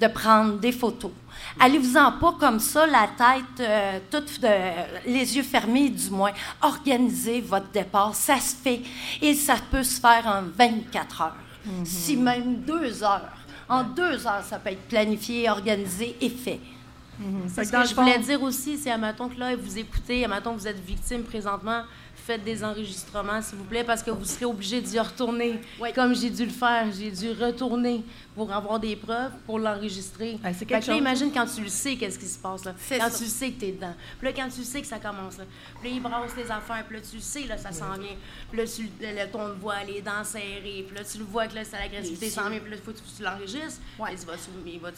de 0.00 0.06
prendre 0.06 0.58
des 0.58 0.72
photos. 0.72 1.12
Allez-vous-en 1.60 2.12
pas 2.12 2.34
comme 2.40 2.58
ça, 2.58 2.86
la 2.86 3.08
tête, 3.08 3.60
euh, 3.60 3.98
toute, 4.10 4.40
les 5.06 5.36
yeux 5.36 5.42
fermés 5.42 5.90
du 5.90 6.10
moins. 6.10 6.32
Organisez 6.62 7.40
votre 7.40 7.70
départ. 7.70 8.14
Ça 8.14 8.38
se 8.38 8.56
fait. 8.56 8.80
Et 9.20 9.34
ça 9.34 9.56
peut 9.70 9.82
se 9.82 10.00
faire 10.00 10.26
en 10.26 10.42
24 10.56 11.22
heures, 11.22 11.36
mm-hmm. 11.66 11.84
si 11.84 12.16
même 12.16 12.56
deux 12.56 13.02
heures. 13.02 13.28
En 13.68 13.84
deux 13.84 14.26
heures, 14.26 14.44
ça 14.44 14.58
peut 14.58 14.70
être 14.70 14.88
planifié, 14.88 15.48
organisé 15.48 16.16
et 16.20 16.30
fait. 16.30 16.60
Mhm. 17.18 17.48
Ce 17.48 17.70
que 17.70 17.86
je 17.86 17.94
voulais 17.94 18.18
dire 18.18 18.42
aussi, 18.42 18.78
c'est 18.78 18.90
à 18.90 18.98
matin 18.98 19.28
que 19.28 19.38
là, 19.38 19.54
vous 19.54 19.78
écoutez, 19.78 20.24
à 20.24 20.28
matin 20.28 20.52
que 20.52 20.58
vous 20.58 20.68
êtes 20.68 20.82
victime 20.84 21.22
présentement, 21.22 21.82
faites 22.22 22.44
des 22.44 22.62
enregistrements, 22.64 23.42
s'il 23.42 23.58
vous 23.58 23.64
plaît, 23.64 23.84
parce 23.84 24.02
que 24.02 24.10
vous 24.10 24.24
serez 24.24 24.44
obligé 24.44 24.80
d'y 24.80 24.98
retourner. 24.98 25.60
Comme 25.94 26.14
j'ai 26.14 26.30
dû 26.30 26.44
le 26.44 26.52
faire, 26.52 26.86
j'ai 26.92 27.10
dû 27.10 27.30
retourner 27.32 28.02
pour 28.34 28.50
avoir 28.52 28.80
des 28.80 28.96
preuves, 28.96 29.32
pour 29.44 29.58
l'enregistrer. 29.58 30.38
c'est 30.54 30.64
quelque 30.64 30.84
chose. 30.84 30.96
imagine 30.96 31.30
quand 31.32 31.46
tu 31.46 31.62
le 31.62 31.68
sais, 31.68 31.96
qu'est-ce 31.96 32.18
qui 32.18 32.26
se 32.26 32.38
passe 32.38 32.64
là. 32.64 32.74
Quand 32.88 33.10
tu 33.10 33.24
le 33.24 33.28
sais 33.28 33.50
que 33.50 33.60
tu 33.60 33.66
es 33.66 33.72
dedans. 33.72 33.94
Puis 34.18 34.28
là, 34.28 34.32
quand 34.34 34.48
tu 34.48 34.64
sais 34.64 34.80
que 34.80 34.86
ça 34.86 34.98
commence 34.98 35.38
là. 35.38 35.44
Puis 35.80 35.90
là, 35.90 35.96
il 35.96 36.02
brasse 36.02 36.36
les 36.36 36.50
affaires. 36.50 36.84
Puis 36.86 36.96
là, 36.96 37.02
tu 37.02 37.16
le 37.16 37.22
sais, 37.22 37.46
là, 37.46 37.58
ça 37.58 37.72
s'en 37.72 37.92
vient. 37.94 38.16
Puis 38.50 38.58
là, 38.58 38.64
tu, 38.66 38.88
le, 39.00 39.30
ton 39.30 39.48
le 39.48 39.54
voit, 39.54 39.82
les 39.84 40.00
dents 40.00 40.24
serrées. 40.24 40.84
Puis 40.86 40.96
là, 40.96 41.04
tu 41.04 41.18
le 41.18 41.24
vois 41.24 41.46
que 41.46 41.56
là, 41.56 41.64
c'est 41.64 41.78
l'agressivité 41.78 42.30
s'en 42.30 42.48
vient. 42.48 42.60
Puis 42.60 42.70
là, 42.70 42.76
il 42.76 42.82
faut 42.82 42.92
que 42.92 42.98
tu, 42.98 43.22
l'enregistres. 43.22 43.80
Ouais. 43.98 44.10
Il 44.12 44.26
va 44.26 44.32
il 44.66 44.80
va. 44.80 44.90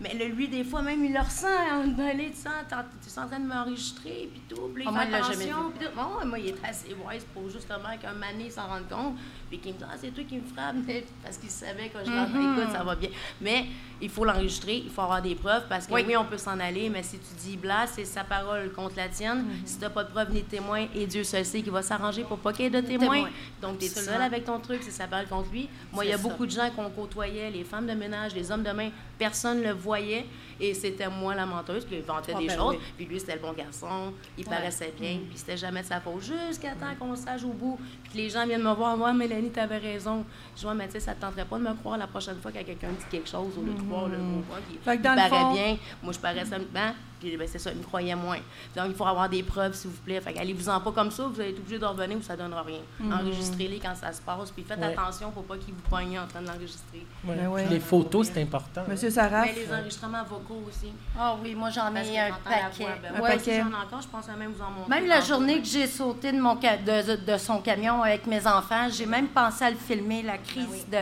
Mais 0.00 0.14
là, 0.14 0.24
lui, 0.26 0.48
des 0.48 0.64
fois, 0.64 0.82
même, 0.82 1.04
il 1.04 1.12
le 1.12 1.20
ressent. 1.20 1.46
Hein, 1.48 1.94
tu 1.96 2.00
es 2.00 3.18
en 3.18 3.26
train 3.26 3.40
de 3.40 3.46
m'enregistrer. 3.46 4.30
Puis 4.32 4.42
tout. 4.48 4.70
Puis 4.74 4.84
là, 4.84 4.90
il 4.90 4.96
oh, 4.96 5.00
fait 5.00 5.08
moi, 5.10 5.18
attention. 5.18 5.72
Puis 5.78 5.88
bon, 5.94 6.26
moi, 6.26 6.38
il 6.38 6.48
est 6.48 6.60
assez 6.68 6.94
wise 6.94 7.24
pour 7.32 7.48
justement 7.50 7.96
qu'un 8.00 8.12
mané 8.12 8.50
s'en 8.50 8.66
rende 8.66 8.88
compte. 8.88 9.16
Puis 9.48 9.58
qu'il 9.58 9.74
me 9.74 9.78
dit, 9.78 9.84
ah, 9.88 9.96
c'est 9.98 10.10
toi 10.10 10.24
qui 10.24 10.36
me 10.36 10.46
frappe. 10.46 10.76
Parce 11.22 11.38
qu'il 11.38 11.50
savait 11.50 11.88
que 11.88 11.98
je 12.04 12.10
mm 12.10 12.58
écoute, 12.58 12.72
ça 12.72 12.84
va 12.84 12.94
bien. 12.94 13.10
Mais 13.40 13.66
il 14.00 14.08
faut 14.08 14.24
l'enregistrer, 14.24 14.76
il 14.76 14.90
faut 14.90 15.02
avoir 15.02 15.20
des 15.20 15.34
preuves 15.34 15.64
parce 15.68 15.86
que 15.86 15.92
oui, 15.92 16.16
on 16.16 16.24
peut 16.24 16.38
s'en 16.38 16.58
aller, 16.60 16.88
mais 16.88 17.02
si 17.02 17.18
tu 17.18 17.34
dis 17.38 17.56
blas, 17.56 17.86
c'est 17.86 18.04
sa 18.04 18.24
parole 18.24 18.70
contre 18.72 18.96
la 18.96 19.08
tienne. 19.08 19.38
Mm-hmm. 19.38 19.66
Si 19.66 19.76
tu 19.76 19.82
n'as 19.82 19.90
pas 19.90 20.04
de 20.04 20.10
preuves 20.10 20.32
ni 20.32 20.42
de 20.42 20.46
témoins, 20.46 20.86
et 20.94 21.06
Dieu 21.06 21.24
seul 21.24 21.44
sait 21.44 21.62
qu'il 21.62 21.72
va 21.72 21.82
s'arranger 21.82 22.22
pour 22.22 22.38
pas 22.38 22.52
qu'il 22.52 22.64
y 22.64 22.68
ait 22.68 22.82
de 22.82 22.86
témoins. 22.86 23.28
Donc, 23.60 23.78
tu 23.78 23.86
es 23.86 23.88
seul 23.88 24.20
avec 24.20 24.44
ton 24.44 24.58
truc, 24.60 24.82
c'est 24.82 24.90
sa 24.90 25.06
parole 25.06 25.26
contre 25.26 25.50
lui. 25.50 25.68
Moi, 25.92 26.04
il 26.04 26.10
y 26.10 26.14
a 26.14 26.18
beaucoup 26.18 26.46
de 26.46 26.50
gens 26.50 26.70
qu'on 26.70 26.90
côtoyait, 26.90 27.50
les 27.50 27.64
femmes 27.64 27.86
de 27.86 27.94
ménage, 27.94 28.34
les 28.34 28.50
hommes 28.50 28.62
de 28.62 28.70
main, 28.70 28.90
personne 29.18 29.58
ne 29.58 29.64
le 29.64 29.72
voyait. 29.72 30.26
Et 30.60 30.74
c'était 30.74 31.08
moi 31.08 31.34
la 31.34 31.46
menteuse, 31.46 31.84
puis 31.84 31.96
il 31.96 32.02
vantait 32.02 32.32
ah, 32.34 32.38
des 32.38 32.48
ben 32.48 32.56
choses. 32.56 32.76
Puis 32.96 33.06
lui, 33.06 33.20
c'était 33.20 33.34
le 33.34 33.40
bon 33.40 33.52
garçon, 33.52 34.12
il 34.36 34.44
paraissait 34.44 34.92
bien, 34.98 35.14
mm. 35.14 35.28
puis 35.28 35.38
c'était 35.38 35.56
jamais 35.56 35.82
de 35.82 35.86
sa 35.86 36.00
faute, 36.00 36.20
jusqu'à 36.20 36.72
temps 36.72 36.94
qu'on 36.98 37.14
sache 37.14 37.44
au 37.44 37.52
bout. 37.52 37.78
Puis 38.10 38.20
les 38.20 38.30
gens 38.30 38.46
viennent 38.46 38.62
me 38.62 38.72
voir, 38.72 38.96
moi, 38.96 39.12
Mélanie, 39.12 39.50
tu 39.50 39.60
avais 39.60 39.78
raison. 39.78 40.24
Je 40.56 40.62
vois, 40.62 40.74
mais 40.74 40.86
tu 40.86 40.92
sais, 40.92 41.00
ça 41.00 41.14
ne 41.14 41.20
tenterait 41.20 41.44
pas 41.44 41.58
de 41.58 41.64
me 41.64 41.74
croire 41.74 41.98
la 41.98 42.06
prochaine 42.06 42.36
fois 42.40 42.50
qu'il 42.50 42.60
y 42.60 42.64
a 42.64 42.66
quelqu'un 42.66 42.88
dit 42.88 43.04
quelque 43.10 43.28
chose 43.28 43.52
au 43.58 43.62
lieu 43.62 43.74
de 43.74 43.82
croire 43.82 44.08
le 44.08 44.16
gros 44.16 44.42
qui, 44.70 44.78
paraît 44.78 45.54
bien. 45.54 45.76
Moi, 46.02 46.12
je 46.12 46.18
parais 46.18 46.44
simplement. 46.44 46.92
Puis 47.20 47.36
ben, 47.36 47.48
c'est 47.50 47.58
ça, 47.58 47.70
il 47.72 47.78
me 47.78 47.82
croyait 47.82 48.14
moins. 48.14 48.38
Donc, 48.76 48.86
il 48.88 48.94
faut 48.94 49.06
avoir 49.06 49.28
des 49.28 49.42
preuves, 49.42 49.74
s'il 49.74 49.90
vous 49.90 49.96
plaît. 49.98 50.20
Fait 50.20 50.38
allez-vous-en 50.38 50.80
pas 50.80 50.92
comme 50.92 51.10
ça, 51.10 51.24
vous 51.24 51.40
allez 51.40 51.50
être 51.50 51.58
obligé 51.58 51.78
de 51.78 51.84
revenir 51.84 52.18
ou 52.18 52.22
ça 52.22 52.34
ne 52.34 52.38
donnera 52.38 52.62
rien. 52.62 52.80
Mm. 53.00 53.12
Enregistrez-les 53.12 53.78
quand 53.78 53.94
ça 53.94 54.12
se 54.12 54.20
passe, 54.22 54.50
puis 54.50 54.64
faites 54.64 54.82
attention 54.82 55.30
pour 55.30 55.44
pas 55.44 55.56
qu'ils 55.56 55.74
vous 55.74 55.80
poignent 55.88 56.18
en 56.18 56.26
train 56.26 56.42
de 56.42 56.46
l'enregistrer. 56.46 57.06
Ben 57.24 57.36
les 57.68 57.80
photos, 57.80 58.28
c'est 58.32 58.42
important. 58.42 58.82
Monsieur 58.88 59.10
Sarah. 59.10 59.42
Mais 59.42 59.54
les 59.54 59.72
enregistrements 59.72 60.24
vocaux 60.24 60.62
aussi. 60.68 60.92
Ah 61.18 61.36
oui, 61.42 61.54
moi 61.54 61.70
j'en 61.70 61.94
ai 61.94 62.18
un 62.18 62.30
paquet. 62.44 62.86
Ben, 63.02 63.16
un 63.16 63.20
paquet. 63.20 63.62
J'en 63.62 63.78
encore, 63.78 64.02
je 64.02 64.08
pense 64.08 64.28
à 64.28 64.36
même 64.36 64.52
vous 64.52 64.62
en 64.62 64.70
montrer. 64.70 64.88
Même 64.88 65.06
la 65.06 65.20
journée 65.20 65.60
que 65.60 65.66
j'ai 65.66 65.86
sauté 65.86 66.32
de, 66.32 66.40
mon 66.40 66.54
de, 66.54 67.16
de, 67.16 67.38
son 67.38 67.60
camion 67.60 68.02
avec 68.02 68.26
mes 68.26 68.46
enfants, 68.46 68.88
j'ai 68.90 69.06
même 69.06 69.28
pensé 69.28 69.64
à 69.64 69.70
le 69.70 69.76
filmer, 69.76 70.22
la 70.22 70.38
crise 70.38 70.86
de 70.90 70.98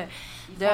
de, 0.58 0.64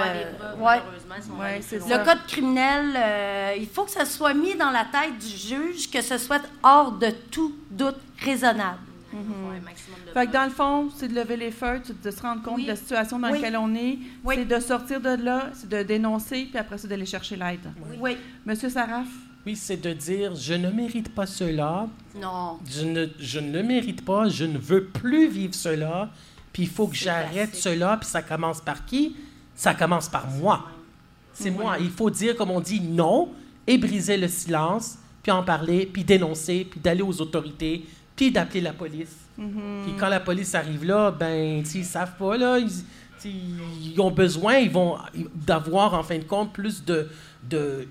le 1.89 2.05
code 2.05 2.27
criminel, 2.27 2.95
euh, 2.97 3.55
il 3.59 3.67
faut 3.67 3.85
que 3.85 3.91
ça 3.91 4.05
soit 4.05 4.35
mis 4.35 4.55
dans 4.55 4.71
la 4.71 4.85
tête 4.85 5.19
du 5.19 5.27
juge, 5.27 5.91
que 5.91 6.01
ce 6.01 6.19
soit 6.19 6.43
hors 6.63 6.93
de 6.93 7.11
tout 7.31 7.55
doute 7.71 7.99
raisonnable. 8.19 8.79
Mm-hmm. 9.15 10.15
fait 10.15 10.27
que 10.27 10.33
dans 10.33 10.45
le 10.45 10.51
fond, 10.51 10.89
c'est 10.97 11.09
de 11.09 11.15
lever 11.15 11.37
les 11.37 11.51
feux, 11.51 11.83
de 12.03 12.11
se 12.11 12.23
rendre 12.23 12.43
compte 12.43 12.63
de 12.63 12.67
la 12.67 12.77
situation 12.77 13.19
dans 13.19 13.29
laquelle 13.29 13.59
on 13.59 13.75
est, 13.75 13.99
c'est 14.27 14.47
de 14.47 14.59
sortir 14.59 15.03
de 15.03 15.23
là, 15.23 15.51
c'est 15.53 15.69
de 15.69 15.83
dénoncer, 15.83 16.47
puis 16.47 16.59
après 16.59 16.79
ça, 16.79 16.89
d'aller 16.89 17.05
chercher 17.05 17.37
l'aide. 17.37 17.71
Oui. 18.01 18.17
Monsieur 18.47 18.71
Saraf? 18.71 19.09
Oui, 19.45 19.57
c'est 19.57 19.77
de 19.77 19.93
dire 19.93 20.35
je 20.35 20.55
ne 20.55 20.71
mérite 20.71 21.15
pas 21.15 21.27
cela. 21.27 21.89
Non. 22.15 22.59
Je 22.65 22.85
ne, 22.85 23.07
je 23.19 23.41
ne 23.41 23.53
le 23.53 23.63
mérite 23.63 24.05
pas, 24.05 24.29
je 24.29 24.45
ne 24.45 24.57
veux 24.57 24.85
plus 24.85 25.29
vivre 25.29 25.55
cela, 25.55 26.09
puis 26.53 26.63
il 26.63 26.69
faut 26.69 26.87
que 26.87 26.97
j'arrête 26.97 27.55
cela, 27.55 27.99
puis 27.99 28.09
ça 28.09 28.23
commence 28.23 28.61
par 28.61 28.87
qui? 28.87 29.15
Ça 29.55 29.75
commence 29.75 30.09
par 30.09 30.29
moi. 30.29 30.67
C'est 31.33 31.51
moi. 31.51 31.77
Il 31.81 31.91
faut 31.91 32.11
dire, 32.11 32.37
comme 32.37 32.51
on 32.51 32.61
dit, 32.61 32.81
non 32.81 33.31
et 33.67 33.79
briser 33.79 34.17
le 34.17 34.29
silence 34.29 34.99
puis 35.23 35.31
en 35.31 35.43
parler, 35.43 35.87
puis 35.87 36.05
dénoncer, 36.05 36.67
puis 36.69 36.81
d'aller 36.81 37.03
aux 37.03 37.21
autorités, 37.21 37.85
puis 38.17 38.31
d'appeler 38.31 38.61
la 38.61 38.73
police. 38.73 39.17
Mm-hmm. 39.39 39.85
Puis 39.85 39.93
quand 39.99 40.09
la 40.09 40.21
police 40.21 40.55
arrive 40.55 40.85
là, 40.85 41.11
ben, 41.11 41.63
ils 41.65 41.85
savent 41.85 42.17
pas, 42.19 42.37
là, 42.37 42.59
ils, 42.59 44.01
ont 44.01 44.11
besoin, 44.11 44.57
ils 44.57 44.71
vont 44.71 44.97
d'avoir, 45.35 45.95
en 45.95 46.03
fin 46.03 46.19
de 46.19 46.25
compte, 46.25 46.53
plus 46.53 46.85
de... 46.85 47.09
de 47.49 47.89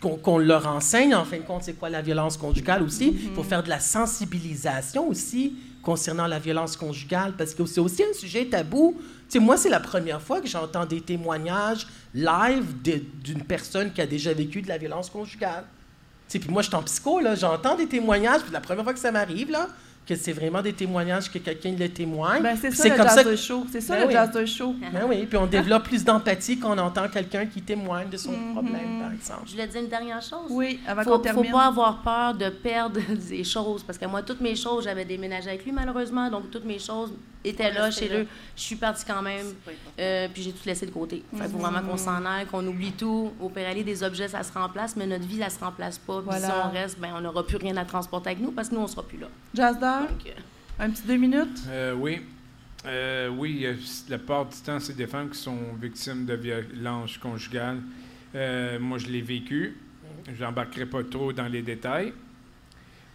qu'on 0.00 0.16
qu'on 0.16 0.38
leur 0.38 0.66
enseigne, 0.66 1.14
en 1.14 1.24
fin 1.24 1.38
de 1.38 1.42
compte, 1.42 1.62
c'est 1.62 1.74
quoi 1.74 1.88
la 1.88 2.02
violence 2.02 2.36
conjugale 2.36 2.82
aussi. 2.82 3.16
Il 3.24 3.30
faut 3.30 3.42
faire 3.42 3.62
de 3.62 3.70
la 3.70 3.80
sensibilisation 3.80 5.08
aussi 5.08 5.54
concernant 5.84 6.26
la 6.26 6.38
violence 6.38 6.76
conjugale, 6.76 7.34
parce 7.36 7.54
que 7.54 7.64
c'est 7.66 7.80
aussi 7.80 8.02
un 8.02 8.12
sujet 8.12 8.46
tabou. 8.46 9.00
Moi, 9.36 9.56
c'est 9.56 9.68
la 9.68 9.80
première 9.80 10.22
fois 10.22 10.40
que 10.40 10.46
j'entends 10.46 10.86
des 10.86 11.00
témoignages 11.00 11.86
live 12.14 12.64
d'une 12.82 13.42
personne 13.42 13.92
qui 13.92 14.00
a 14.00 14.06
déjà 14.06 14.32
vécu 14.32 14.62
de 14.62 14.68
la 14.68 14.78
violence 14.78 15.10
conjugale. 15.10 15.64
Puis 16.28 16.40
moi, 16.48 16.62
je 16.62 16.68
suis 16.68 16.76
en 16.76 16.82
psycho, 16.82 17.20
j'entends 17.34 17.76
des 17.76 17.86
témoignages, 17.86 18.42
puis 18.42 18.52
la 18.52 18.60
première 18.60 18.84
fois 18.84 18.94
que 18.94 18.98
ça 18.98 19.12
m'arrive, 19.12 19.50
là, 19.50 19.68
que 20.06 20.14
c'est 20.16 20.32
vraiment 20.32 20.60
des 20.60 20.72
témoignages 20.72 21.30
que 21.30 21.38
quelqu'un 21.38 21.72
le 21.78 21.88
témoigne. 21.88 22.42
Ben, 22.42 22.56
c'est 22.60 22.68
Puis 22.68 22.76
ça 22.76 22.88
le 22.90 22.96
comme 22.96 23.04
jazz 23.06 23.14
ça 23.14 23.24
de 23.24 23.36
show. 23.36 23.64
C'est 23.72 23.80
ça 23.80 23.94
Ben 23.94 24.00
le 24.02 24.06
oui. 24.08 24.12
jazz 24.12 24.30
de 24.32 24.44
show. 24.44 24.74
Ben 24.92 25.02
oui, 25.08 25.24
puis 25.26 25.38
on 25.38 25.46
développe 25.46 25.84
plus 25.84 26.04
d'empathie 26.04 26.58
quand 26.58 26.74
on 26.76 26.78
entend 26.78 27.08
quelqu'un 27.08 27.46
qui 27.46 27.62
témoigne 27.62 28.08
de 28.10 28.16
son 28.16 28.32
Mm-hmm. 28.32 28.52
problème, 28.52 29.00
par 29.00 29.12
exemple. 29.12 29.42
Je 29.46 29.52
voulais 29.52 29.66
dire 29.66 29.80
une 29.80 29.88
dernière 29.88 30.20
chose. 30.22 30.46
Oui, 30.50 30.80
avant 30.86 31.02
faut, 31.02 31.10
qu'on 31.10 31.16
faut 31.16 31.22
termine. 31.22 31.52
pas 31.52 31.66
avoir 31.66 32.02
peur 32.02 32.34
de 32.34 32.48
perdre 32.50 33.00
des 33.28 33.44
choses 33.44 33.82
parce 33.82 33.98
que 33.98 34.06
moi 34.06 34.22
toutes 34.22 34.40
mes 34.40 34.56
choses 34.56 34.84
j'avais 34.84 35.04
déménagé 35.04 35.48
avec 35.48 35.64
lui 35.64 35.72
malheureusement 35.72 36.30
donc 36.30 36.50
toutes 36.50 36.64
mes 36.64 36.78
choses 36.78 37.12
Sont 37.52 37.62
là 37.62 37.90
chez 37.90 38.08
là. 38.08 38.16
eux 38.20 38.26
je 38.56 38.62
suis 38.62 38.76
partie 38.76 39.04
quand 39.04 39.20
même 39.22 39.46
euh, 39.98 40.28
puis 40.32 40.42
j'ai 40.42 40.52
tout 40.52 40.66
laissé 40.66 40.86
de 40.86 40.90
côté 40.90 41.22
fait 41.36 41.48
faut 41.48 41.58
vraiment 41.58 41.82
qu'on 41.82 41.96
s'en 41.96 42.24
aille 42.24 42.46
qu'on 42.46 42.66
oublie 42.66 42.92
tout 42.92 43.32
au 43.40 43.48
pire 43.48 43.68
aller 43.68 43.84
des 43.84 44.02
objets 44.02 44.28
ça 44.28 44.42
se 44.42 44.52
remplace 44.52 44.96
mais 44.96 45.06
notre 45.06 45.26
vie 45.26 45.38
ça 45.38 45.50
se 45.50 45.58
remplace 45.58 45.98
pas 45.98 46.16
Puis 46.20 46.24
Voilà. 46.30 46.46
si 46.46 46.52
on 46.64 46.70
reste 46.70 46.98
ben 47.00 47.12
on 47.16 47.20
n'aura 47.20 47.46
plus 47.46 47.56
rien 47.56 47.76
à 47.76 47.84
transporter 47.84 48.30
avec 48.30 48.40
nous 48.42 48.52
parce 48.52 48.68
que 48.68 48.74
nous 48.74 48.80
on 48.80 48.86
sera 48.86 49.02
plus 49.02 49.18
là 49.18 49.28
donc 50.08 50.26
euh, 50.26 50.30
un 50.78 50.90
petit 50.90 51.02
deux 51.02 51.16
minutes? 51.16 51.60
Euh, 51.68 51.94
oui. 51.94 52.20
Euh, 52.86 53.28
oui, 53.28 53.66
la 54.10 54.18
plupart 54.18 54.44
du 54.44 54.56
temps, 54.58 54.78
c'est 54.78 54.94
des 54.96 55.06
femmes 55.06 55.30
qui 55.30 55.38
sont 55.38 55.56
victimes 55.80 56.26
de 56.26 56.34
violences 56.34 57.16
conjugales. 57.16 57.78
Euh, 58.34 58.78
moi, 58.78 58.98
je 58.98 59.06
l'ai 59.06 59.22
vécu. 59.22 59.78
Je 60.36 60.44
n'embarquerai 60.44 60.84
pas 60.84 61.02
trop 61.04 61.32
dans 61.32 61.46
les 61.48 61.62
détails. 61.62 62.12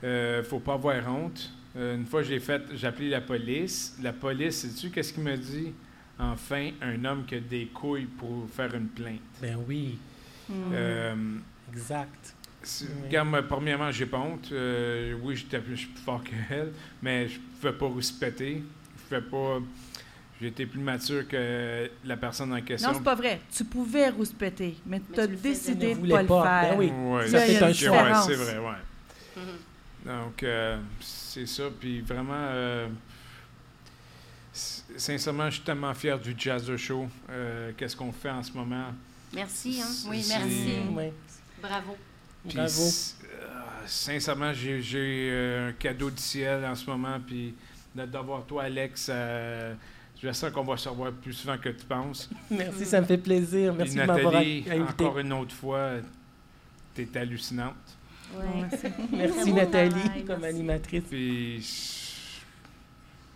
Euh, 0.03 0.41
faut 0.43 0.57
pas 0.59 0.73
avoir 0.73 0.95
honte. 1.07 1.51
Euh, 1.75 1.95
une 1.95 2.05
fois, 2.05 2.23
j'ai 2.23 2.39
fait, 2.39 2.61
j'ai 2.73 2.87
appelé 2.87 3.09
la 3.09 3.21
police. 3.21 3.95
La 4.01 4.11
police, 4.13 4.55
sais-tu 4.61 4.89
qu'est-ce 4.89 5.13
qu'il 5.13 5.23
me 5.23 5.37
dit? 5.37 5.71
Enfin, 6.17 6.71
un 6.81 7.05
homme 7.05 7.25
qui 7.25 7.35
a 7.35 7.39
des 7.39 7.67
couilles 7.67 8.05
pour 8.05 8.47
faire 8.49 8.73
une 8.75 8.87
plainte. 8.87 9.19
Ben 9.41 9.57
oui, 9.67 9.97
Hmm. 10.49 10.71
Euh, 10.73 11.15
exact. 11.71 12.33
Oui. 12.81 12.87
Regarde, 13.05 13.27
moi, 13.29 13.43
premièrement, 13.43 13.91
j'ai 13.91 14.07
pas 14.07 14.17
honte. 14.17 14.49
Euh, 14.51 15.13
oui, 15.21 15.35
j'étais 15.35 15.59
plus- 15.59 15.75
je 15.75 15.81
suis 15.81 15.89
plus 15.89 16.01
fort 16.01 16.23
qu'elle, 16.23 16.71
mais 17.03 17.27
je 17.29 17.39
pouvais 17.39 17.71
pas 17.73 17.85
rouspéter. 17.85 18.63
Je 18.97 19.03
pouvais 19.15 19.21
pas. 19.29 19.59
J'étais 20.41 20.65
plus 20.65 20.79
mature 20.79 21.27
que 21.27 21.89
la 22.03 22.17
personne 22.17 22.51
en 22.51 22.61
question. 22.61 22.89
Non, 22.89 22.97
c'est 22.97 23.03
pas 23.03 23.13
vrai. 23.13 23.39
Tu 23.55 23.63
pouvais 23.63 24.09
rouspéter, 24.09 24.75
mais 24.87 25.01
tu 25.13 25.19
as 25.19 25.27
tu 25.27 25.33
faisais. 25.37 25.49
décidé 25.49 25.89
Ne 25.89 25.93
de 25.93 25.99
voulais 25.99 26.13
pas 26.15 26.21
le 26.23 26.27
pas. 26.27 26.43
faire. 26.63 26.71
Ben 26.71 26.79
oui. 26.79 26.89
Ouais, 26.91 27.27
Ça 27.27 27.39
c'est- 27.39 27.53
fait 27.53 27.63
un 27.63 27.67
ouais, 27.67 27.71
différence. 27.73 28.25
c'est 28.27 28.35
vrai, 28.35 28.57
ouais. 28.57 29.41
Donc, 30.05 30.43
euh, 30.43 30.79
c'est 31.01 31.45
ça. 31.45 31.63
Puis 31.79 32.01
vraiment, 32.01 32.33
euh, 32.35 32.87
sincèrement, 34.97 35.49
je 35.49 35.55
suis 35.55 35.63
tellement 35.63 35.93
fier 35.93 36.17
du 36.19 36.33
Jazz 36.37 36.73
Show. 36.77 37.07
Euh, 37.29 37.71
Qu'est-ce 37.77 37.95
qu'on 37.95 38.11
fait 38.11 38.29
en 38.29 38.43
ce 38.43 38.51
moment? 38.53 38.93
merci 39.33 39.79
hein. 39.81 39.87
Oui, 40.09 40.25
merci. 40.27 40.69
Bravo. 41.61 41.97
Puis, 42.47 42.55
Bravo. 42.57 42.81
euh, 42.81 43.53
sincèrement, 43.85 44.53
j'ai 44.53 45.29
euh, 45.31 45.69
un 45.69 45.73
cadeau 45.73 46.09
du 46.09 46.21
ciel 46.21 46.65
en 46.65 46.73
ce 46.75 46.89
moment. 46.89 47.19
Puis 47.25 47.53
de- 47.93 48.05
d'avoir 48.05 48.45
toi, 48.45 48.63
Alex, 48.63 49.07
euh, 49.13 49.75
j'espère 50.21 50.51
qu'on 50.53 50.63
va 50.63 50.77
se 50.77 50.87
revoir 50.87 51.11
plus 51.11 51.33
souvent 51.33 51.57
que 51.57 51.69
tu 51.69 51.85
penses. 51.85 52.29
Merci, 52.49 52.85
ça 52.85 53.01
me 53.01 53.05
fait 53.05 53.17
plaisir. 53.17 53.73
Puis 53.73 53.79
Merci 53.79 53.95
de 53.97 54.03
m'avoir 54.05 54.33
Nathalie, 54.33 54.65
invité. 54.69 55.03
encore 55.05 55.19
une 55.19 55.33
autre 55.33 55.53
fois, 55.53 55.91
tu 56.95 57.01
es 57.03 57.17
hallucinante. 57.17 57.75
Ouais. 58.37 58.91
Merci 59.11 59.53
Nathalie 59.53 60.23
comme 60.25 60.39
merci. 60.41 60.55
animatrice. 60.55 61.03
Puis 61.09 61.95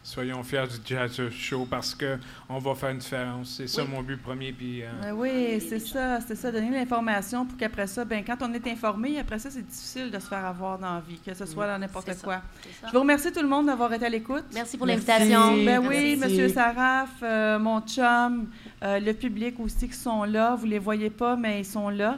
soyons 0.05 0.43
fiers 0.43 0.67
du 0.67 0.75
Jazz 0.85 1.19
Show 1.31 1.65
parce 1.67 1.95
que 1.95 2.17
on 2.49 2.59
va 2.59 2.75
faire 2.75 2.89
une 2.89 2.97
différence. 2.99 3.55
C'est 3.57 3.67
ça 3.67 3.83
Oui. 3.83 3.89
mon 3.89 4.03
but 4.03 4.21
premier. 4.21 4.51
Puis, 4.51 4.83
euh, 4.83 4.87
Ben 5.01 5.13
oui, 5.13 5.59
c'est 5.67 5.79
ça, 5.79 6.19
c'est 6.21 6.35
ça, 6.35 6.51
donner 6.51 6.69
l'information 6.69 7.45
pour 7.45 7.57
qu'après 7.57 7.87
ça, 7.87 8.05
ben 8.05 8.23
quand 8.23 8.37
on 8.41 8.53
est 8.53 8.67
informé, 8.67 9.17
après 9.17 9.39
ça, 9.39 9.49
c'est 9.49 9.65
difficile 9.65 10.11
de 10.11 10.19
se 10.19 10.27
faire 10.27 10.45
avoir 10.45 10.77
dans 10.77 10.95
la 10.95 10.99
vie, 11.01 11.19
que 11.25 11.33
ce 11.33 11.45
soit 11.45 11.65
dans 11.67 11.79
n'importe 11.79 12.21
quoi. 12.21 12.41
Ça. 12.81 12.87
Je 12.87 12.91
vous 12.93 12.99
remercie 12.99 13.31
tout 13.31 13.41
le 13.41 13.47
monde 13.47 13.65
d'avoir 13.67 13.91
été 13.93 14.05
à 14.05 14.09
l'écoute. 14.09 14.43
merci 14.53 14.77
pour 14.77 14.85
Merci. 14.85 15.07
l'invitation 15.07 15.55
Ben 15.65 15.81
Merci. 15.81 15.87
oui, 15.87 16.15
Monsieur 16.17 16.49
Saraf, 16.49 17.09
euh, 17.23 17.57
mon 17.57 17.81
chum, 17.81 18.47
euh, 18.83 18.99
le 18.99 19.13
public 19.13 19.59
aussi 19.59 19.87
qui 19.87 19.97
sont 19.97 20.25
là. 20.25 20.53
Vous 20.55 20.65
les 20.67 20.79
voyez 20.79 21.09
pas, 21.09 21.35
mais 21.35 21.61
ils 21.61 21.65
sont 21.65 21.89
là. 21.89 22.17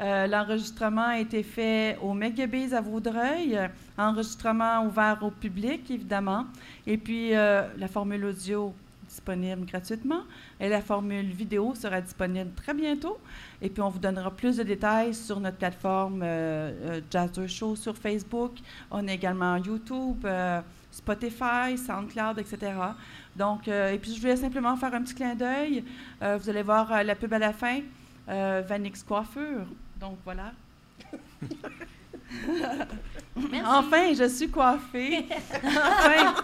Euh, 0.00 0.26
L'enregistrement 0.26 1.08
a 1.08 1.18
été 1.20 1.42
fait 1.42 1.98
au 2.02 2.14
Megabiz 2.14 2.74
à 2.74 2.80
Vaudreuil. 2.80 3.58
Enregistrement 3.96 4.84
ouvert 4.84 5.18
au 5.22 5.30
public, 5.30 5.88
évidemment. 5.90 6.46
Et 6.86 6.96
puis, 6.96 7.34
euh, 7.34 7.62
la 7.78 7.86
formule 7.86 8.24
audio 8.24 8.74
disponible 9.08 9.64
gratuitement. 9.66 10.22
Et 10.58 10.68
la 10.68 10.80
formule 10.80 11.26
vidéo 11.26 11.74
sera 11.76 12.00
disponible 12.00 12.50
très 12.56 12.74
bientôt. 12.74 13.18
Et 13.62 13.70
puis, 13.70 13.82
on 13.82 13.88
vous 13.88 14.00
donnera 14.00 14.32
plus 14.32 14.56
de 14.56 14.64
détails 14.64 15.14
sur 15.14 15.38
notre 15.38 15.58
plateforme 15.58 16.22
euh, 16.24 16.72
euh, 16.86 17.00
Jazzer 17.08 17.46
Show 17.46 17.76
sur 17.76 17.96
Facebook. 17.96 18.54
On 18.90 19.06
est 19.06 19.14
également 19.14 19.56
YouTube, 19.58 20.26
Spotify, 20.90 21.78
SoundCloud, 21.78 22.40
etc. 22.40 22.72
Donc, 23.36 23.68
et 23.68 23.98
puis, 24.02 24.12
je 24.12 24.20
voulais 24.20 24.36
simplement 24.36 24.76
faire 24.76 24.92
un 24.92 25.02
petit 25.02 25.14
clin 25.14 25.36
d'œil. 25.36 25.84
Vous 26.20 26.50
allez 26.50 26.62
voir 26.62 27.04
la 27.04 27.14
pub 27.14 27.32
à 27.32 27.38
la 27.38 27.52
fin. 27.52 27.80
Euh, 28.28 28.62
Vanix 28.66 29.02
Coiffure. 29.02 29.66
Donc, 30.00 30.18
voilà. 30.24 30.52
Merci. 33.36 33.66
Enfin, 33.66 34.14
je 34.14 34.28
suis 34.28 34.48
coiffée. 34.48 35.26
enfin, 35.64 36.34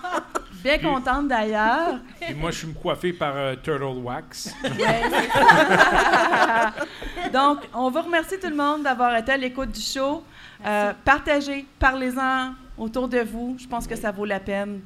bien 0.62 0.78
contente 0.78 1.28
d'ailleurs. 1.28 2.00
puis 2.20 2.34
moi, 2.34 2.50
je 2.50 2.58
suis 2.58 2.72
coiffé 2.74 3.12
par 3.12 3.32
euh, 3.36 3.54
Turtle 3.62 3.98
Wax. 4.02 4.54
Donc, 7.32 7.58
on 7.74 7.90
vous 7.90 8.02
remercie 8.02 8.38
tout 8.40 8.48
le 8.48 8.56
monde 8.56 8.82
d'avoir 8.82 9.16
été 9.16 9.32
à 9.32 9.36
l'écoute 9.36 9.70
du 9.72 9.80
show. 9.80 10.24
Euh, 10.66 10.92
partagez, 11.04 11.64
parlez-en 11.78 12.54
autour 12.76 13.08
de 13.08 13.20
vous. 13.20 13.56
Je 13.58 13.66
pense 13.66 13.86
que 13.86 13.96
ça 13.96 14.10
vaut 14.10 14.24
la 14.24 14.40
peine. 14.40 14.80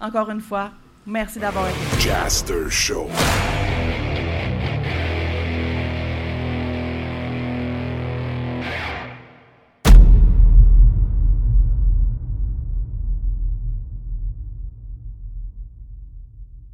Encore 0.00 0.30
une 0.30 0.40
fois, 0.40 0.70
merci 1.06 1.38
d'avoir 1.38 1.68
été. 1.68 1.78
Jaster 2.00 2.68
Show. 2.68 3.08